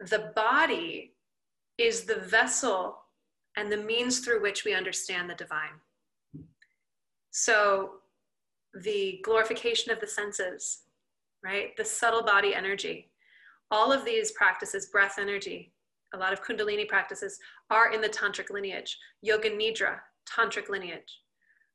the 0.00 0.32
body 0.34 1.12
is 1.78 2.04
the 2.04 2.16
vessel 2.16 2.96
and 3.56 3.70
the 3.70 3.76
means 3.76 4.20
through 4.20 4.42
which 4.42 4.64
we 4.64 4.74
understand 4.74 5.28
the 5.28 5.34
divine. 5.34 5.80
So, 7.30 7.92
the 8.82 9.20
glorification 9.24 9.90
of 9.90 10.00
the 10.00 10.06
senses, 10.06 10.80
right? 11.42 11.76
The 11.76 11.84
subtle 11.84 12.22
body 12.22 12.54
energy, 12.54 13.10
all 13.70 13.92
of 13.92 14.04
these 14.04 14.32
practices, 14.32 14.86
breath 14.86 15.18
energy, 15.18 15.72
a 16.14 16.18
lot 16.18 16.32
of 16.32 16.42
Kundalini 16.42 16.86
practices 16.86 17.38
are 17.70 17.92
in 17.92 18.00
the 18.00 18.08
Tantric 18.08 18.50
lineage, 18.50 18.98
Yoga 19.22 19.50
Nidra, 19.50 19.98
Tantric 20.28 20.68
lineage, 20.68 21.20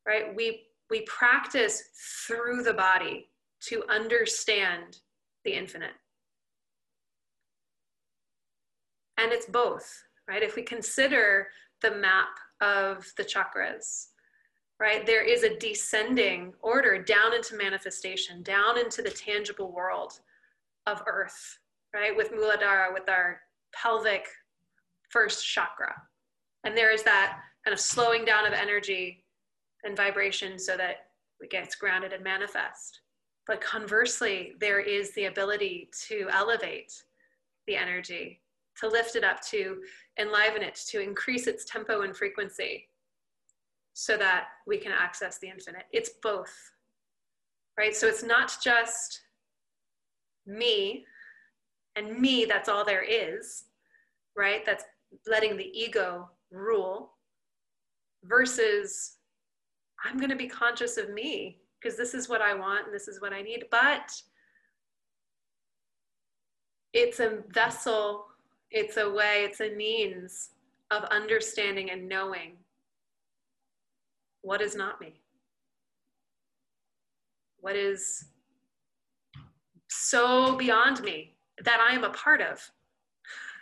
right? 0.08 0.36
We, 0.36 0.64
we 0.90 1.02
practice 1.02 1.84
through 2.28 2.64
the 2.64 2.74
body 2.74 3.30
to 3.68 3.84
understand 3.90 4.98
the 5.44 5.52
infinite. 5.52 5.92
And 9.18 9.32
it's 9.32 9.46
both, 9.46 10.04
right? 10.28 10.42
If 10.42 10.56
we 10.56 10.64
consider 10.64 11.48
the 11.82 11.92
map 11.92 12.30
of 12.62 13.12
the 13.18 13.24
chakras, 13.24 14.08
right? 14.80 15.06
There 15.06 15.24
is 15.24 15.44
a 15.44 15.58
descending 15.58 16.54
order 16.62 17.02
down 17.02 17.34
into 17.34 17.56
manifestation, 17.56 18.44
down 18.44 18.80
into 18.80 19.02
the 19.02 19.10
tangible 19.10 19.72
world 19.72 20.20
of 20.88 21.02
earth, 21.08 21.60
right? 21.94 22.16
With 22.16 22.32
Muladhara, 22.32 22.94
with 22.94 23.10
our 23.10 23.42
pelvic 23.74 24.28
first 25.10 25.46
chakra. 25.46 25.94
And 26.64 26.78
there 26.78 26.92
is 26.92 27.04
that 27.04 27.40
kind 27.66 27.74
of 27.74 27.80
slowing 27.80 28.26
down 28.26 28.46
of 28.46 28.54
energy 28.54 29.24
and 29.84 29.98
vibration 29.98 30.58
so 30.60 30.78
that 30.78 31.08
it 31.40 31.50
gets 31.50 31.76
grounded 31.76 32.14
and 32.14 32.24
manifest. 32.24 33.02
But 33.48 33.62
conversely, 33.62 34.54
there 34.60 34.80
is 34.80 35.12
the 35.14 35.26
ability 35.26 35.90
to 36.08 36.28
elevate 36.32 36.94
the 37.68 37.76
energy, 37.76 38.42
to 38.82 38.90
lift 38.90 39.16
it 39.16 39.24
up, 39.24 39.42
to 39.50 39.82
enliven 40.20 40.62
it, 40.62 40.76
to 40.90 41.00
increase 41.02 41.48
its 41.48 41.66
tempo 41.66 42.02
and 42.02 42.16
frequency 42.16 42.88
so 43.94 44.18
that 44.18 44.48
we 44.68 44.78
can 44.78 44.92
access 44.92 45.40
the 45.40 45.50
infinite. 45.50 45.84
It's 45.92 46.12
both, 46.22 46.54
right? 47.78 47.96
So 47.96 48.08
it's 48.08 48.24
not 48.24 48.58
just 48.64 49.22
me 50.46 51.06
and 51.96 52.20
me, 52.20 52.46
that's 52.46 52.70
all 52.70 52.86
there 52.86 53.04
is, 53.04 53.66
right? 54.36 54.66
That's 54.66 54.84
letting 55.28 55.58
the 55.58 55.72
ego 55.78 56.30
rule 56.52 57.14
versus 58.24 59.18
I'm 60.04 60.18
going 60.18 60.30
to 60.30 60.36
be 60.36 60.48
conscious 60.48 60.98
of 60.98 61.10
me 61.10 61.60
because 61.80 61.98
this 61.98 62.14
is 62.14 62.30
what 62.30 62.42
I 62.42 62.54
want 62.54 62.86
and 62.86 62.96
this 62.96 63.08
is 63.08 63.22
what 63.22 63.34
I 63.34 63.42
need. 63.42 63.66
But 63.72 64.12
it's 66.94 67.20
a 67.20 67.40
vessel, 67.50 68.26
it's 68.72 68.98
a 68.98 69.10
way, 69.10 69.44
it's 69.44 69.60
a 69.60 69.76
means 69.76 70.50
of 70.92 71.04
understanding 71.06 71.92
and 71.92 72.08
knowing 72.08 72.58
what 74.42 74.62
is 74.62 74.76
not 74.76 75.00
me. 75.00 75.22
What 77.60 77.76
is 77.76 78.26
so 79.90 80.56
beyond 80.56 81.02
me 81.04 81.36
that 81.64 81.80
I 81.80 81.94
am 81.94 82.04
a 82.04 82.10
part 82.10 82.42
of, 82.42 82.72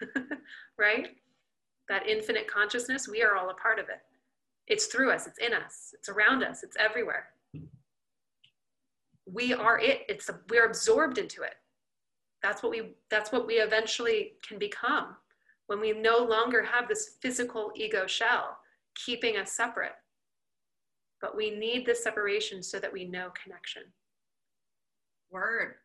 right? 0.78 1.10
That 1.90 2.08
infinite 2.08 2.48
consciousness, 2.48 3.08
we 3.08 3.22
are 3.24 3.36
all 3.36 3.50
a 3.50 3.56
part 3.56 3.80
of 3.80 3.90
it. 3.90 4.00
It's 4.68 4.86
through 4.86 5.12
us, 5.12 5.28
it's 5.28 5.40
in 5.40 5.54
us, 5.54 5.94
it's 5.94 6.08
around 6.08 6.44
us, 6.44 6.64
it's 6.64 6.78
everywhere. 6.80 7.30
We 9.26 9.54
are 9.54 9.80
it. 9.80 10.02
It's 10.08 10.30
we're 10.50 10.66
absorbed 10.66 11.18
into 11.18 11.42
it. 11.42 11.56
That's 12.42 12.64
what 12.64 12.72
we 12.72 12.94
that's 13.10 13.32
what 13.32 13.46
we 13.46 13.56
eventually 13.56 14.34
can 14.48 14.58
become 14.58 15.16
when 15.68 15.80
we 15.80 15.92
no 15.92 16.18
longer 16.18 16.64
have 16.64 16.88
this 16.88 17.18
physical 17.22 17.72
ego 17.76 18.08
shell 18.08 18.58
keeping 18.96 19.38
us 19.38 19.52
separate. 19.52 19.94
But 21.22 21.36
we 21.36 21.52
need 21.52 21.86
this 21.86 22.04
separation 22.04 22.64
so 22.64 22.80
that 22.80 22.92
we 22.92 23.06
know 23.06 23.32
connection. 23.42 23.84
Word. 25.32 25.76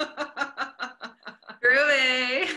Groovy. 1.62 2.48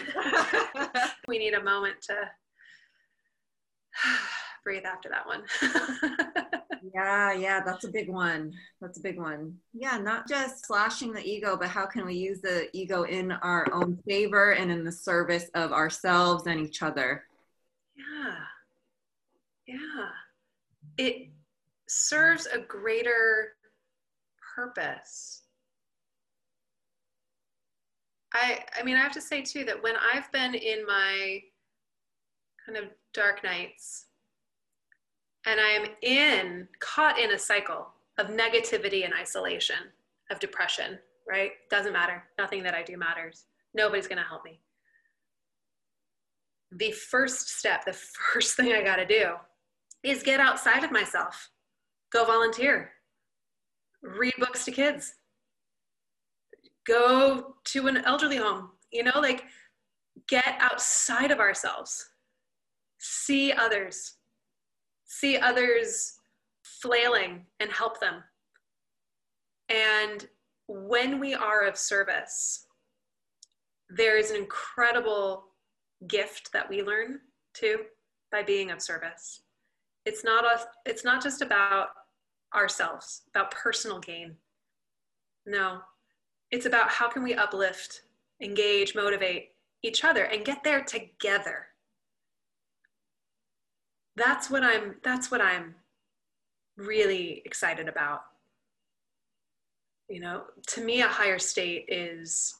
we 1.27 1.37
need 1.37 1.53
a 1.53 1.63
moment 1.63 2.01
to 2.03 2.13
breathe 4.63 4.85
after 4.85 5.09
that 5.09 5.27
one. 5.27 5.43
Yeah, 6.91 7.31
yeah, 7.33 7.61
that's 7.63 7.85
a 7.85 7.89
big 7.89 8.09
one. 8.09 8.53
That's 8.81 8.97
a 8.97 9.01
big 9.01 9.17
one. 9.17 9.57
Yeah, 9.73 9.97
not 9.97 10.27
just 10.27 10.65
slashing 10.65 11.13
the 11.13 11.23
ego, 11.23 11.55
but 11.55 11.69
how 11.69 11.85
can 11.85 12.05
we 12.05 12.15
use 12.15 12.41
the 12.41 12.67
ego 12.73 13.03
in 13.03 13.31
our 13.31 13.71
own 13.71 13.97
favor 14.05 14.51
and 14.51 14.69
in 14.69 14.83
the 14.83 14.91
service 14.91 15.49
of 15.53 15.71
ourselves 15.71 16.45
and 16.45 16.59
each 16.59 16.81
other? 16.81 17.23
Yeah. 17.95 18.35
Yeah. 19.65 20.09
It 20.97 21.29
serves 21.87 22.47
a 22.47 22.59
greater 22.59 23.55
purpose. 24.55 25.43
I 28.33 28.65
I 28.77 28.83
mean 28.83 28.97
I 28.97 29.01
have 29.01 29.11
to 29.13 29.21
say 29.21 29.41
too 29.41 29.63
that 29.65 29.81
when 29.81 29.95
I've 29.95 30.31
been 30.31 30.55
in 30.55 30.85
my 30.85 31.39
kind 32.65 32.77
of 32.77 32.85
dark 33.13 33.43
nights 33.43 34.07
and 35.45 35.59
I 35.59 35.69
am 35.69 35.85
in 36.01 36.67
caught 36.79 37.19
in 37.19 37.31
a 37.31 37.39
cycle 37.39 37.87
of 38.17 38.27
negativity 38.27 39.03
and 39.03 39.13
isolation, 39.13 39.75
of 40.31 40.39
depression, 40.39 40.99
right? 41.27 41.51
Doesn't 41.69 41.93
matter. 41.93 42.23
Nothing 42.37 42.63
that 42.63 42.73
I 42.73 42.83
do 42.83 42.97
matters. 42.97 43.45
Nobody's 43.73 44.07
going 44.07 44.19
to 44.19 44.27
help 44.27 44.45
me. 44.45 44.59
The 46.71 46.91
first 46.91 47.49
step, 47.49 47.85
the 47.85 47.93
first 48.33 48.55
thing 48.55 48.73
I 48.73 48.83
got 48.83 48.97
to 48.97 49.05
do 49.05 49.33
is 50.03 50.23
get 50.23 50.39
outside 50.39 50.83
of 50.83 50.91
myself. 50.91 51.49
Go 52.11 52.25
volunteer. 52.25 52.91
Read 54.01 54.33
books 54.37 54.65
to 54.65 54.71
kids. 54.71 55.15
Go 56.85 57.55
to 57.65 57.87
an 57.87 57.97
elderly 58.05 58.37
home. 58.37 58.69
You 58.91 59.03
know, 59.03 59.19
like 59.19 59.45
get 60.27 60.57
outside 60.59 61.31
of 61.31 61.39
ourselves. 61.39 62.09
See 62.99 63.51
others 63.51 64.15
see 65.19 65.37
others 65.37 66.13
flailing 66.63 67.45
and 67.59 67.71
help 67.71 67.99
them. 67.99 68.23
And 69.69 70.27
when 70.67 71.19
we 71.19 71.33
are 71.33 71.65
of 71.65 71.77
service, 71.77 72.65
there 73.89 74.17
is 74.17 74.31
an 74.31 74.37
incredible 74.37 75.45
gift 76.07 76.51
that 76.53 76.69
we 76.69 76.81
learn 76.81 77.19
too 77.53 77.79
by 78.31 78.43
being 78.43 78.71
of 78.71 78.81
service. 78.81 79.43
It's 80.05 80.23
not 80.23 80.45
a, 80.45 80.65
it's 80.85 81.05
not 81.05 81.21
just 81.21 81.41
about 81.41 81.89
ourselves, 82.55 83.21
about 83.29 83.51
personal 83.51 83.99
gain. 83.99 84.35
No, 85.45 85.79
it's 86.51 86.65
about 86.65 86.89
how 86.89 87.07
can 87.07 87.23
we 87.23 87.35
uplift, 87.35 88.01
engage, 88.41 88.95
motivate 88.95 89.49
each 89.83 90.03
other 90.03 90.23
and 90.25 90.45
get 90.45 90.63
there 90.63 90.81
together 90.81 91.67
that's 94.15 94.49
what 94.49 94.63
i'm 94.63 94.95
that's 95.03 95.31
what 95.31 95.41
i'm 95.41 95.75
really 96.77 97.41
excited 97.45 97.87
about 97.87 98.23
you 100.09 100.19
know 100.19 100.43
to 100.67 100.83
me 100.83 101.01
a 101.01 101.07
higher 101.07 101.39
state 101.39 101.85
is 101.87 102.55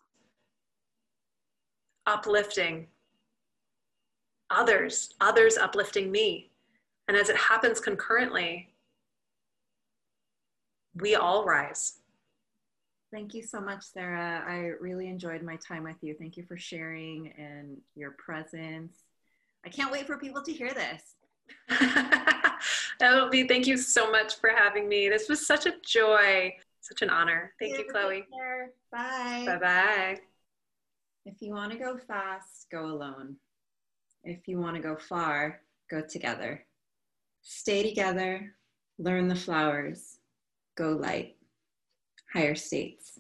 uplifting 2.05 2.87
others 4.49 5.13
others 5.21 5.57
uplifting 5.57 6.11
me 6.11 6.51
and 7.07 7.17
as 7.17 7.29
it 7.29 7.37
happens 7.37 7.79
concurrently 7.79 8.69
we 10.95 11.15
all 11.15 11.45
rise 11.45 11.99
Thank 13.13 13.35
you 13.35 13.43
so 13.43 13.61
much, 13.61 13.83
Sarah. 13.83 14.43
I 14.47 14.71
really 14.81 15.07
enjoyed 15.07 15.43
my 15.43 15.55
time 15.57 15.83
with 15.83 15.97
you. 16.01 16.15
Thank 16.17 16.35
you 16.35 16.43
for 16.47 16.57
sharing 16.57 17.31
and 17.37 17.77
your 17.93 18.15
presence. 18.17 19.03
I 19.63 19.69
can't 19.69 19.91
wait 19.91 20.07
for 20.07 20.17
people 20.17 20.41
to 20.41 20.51
hear 20.51 20.73
this. 20.73 21.13
Elby, 23.01 23.47
thank 23.47 23.67
you 23.67 23.77
so 23.77 24.11
much 24.11 24.35
for 24.35 24.49
having 24.49 24.87
me. 24.87 25.09
This 25.09 25.27
was 25.29 25.45
such 25.45 25.65
a 25.65 25.73
joy, 25.85 26.53
such 26.81 27.01
an 27.01 27.09
honor. 27.09 27.53
Thank 27.59 27.77
you, 27.77 27.85
Chloe. 27.91 28.25
Bye. 28.91 29.43
Bye 29.45 29.57
bye. 29.57 30.19
If 31.25 31.41
you 31.41 31.53
want 31.53 31.71
to 31.71 31.77
go 31.77 31.97
fast, 31.97 32.67
go 32.71 32.85
alone. 32.85 33.37
If 34.23 34.47
you 34.47 34.59
want 34.59 34.75
to 34.75 34.81
go 34.81 34.95
far, 34.95 35.61
go 35.89 36.01
together. 36.01 36.65
Stay 37.41 37.83
together, 37.83 38.53
learn 38.97 39.27
the 39.27 39.35
flowers, 39.35 40.17
go 40.75 40.91
light. 40.91 41.35
Higher 42.33 42.55
states. 42.55 43.19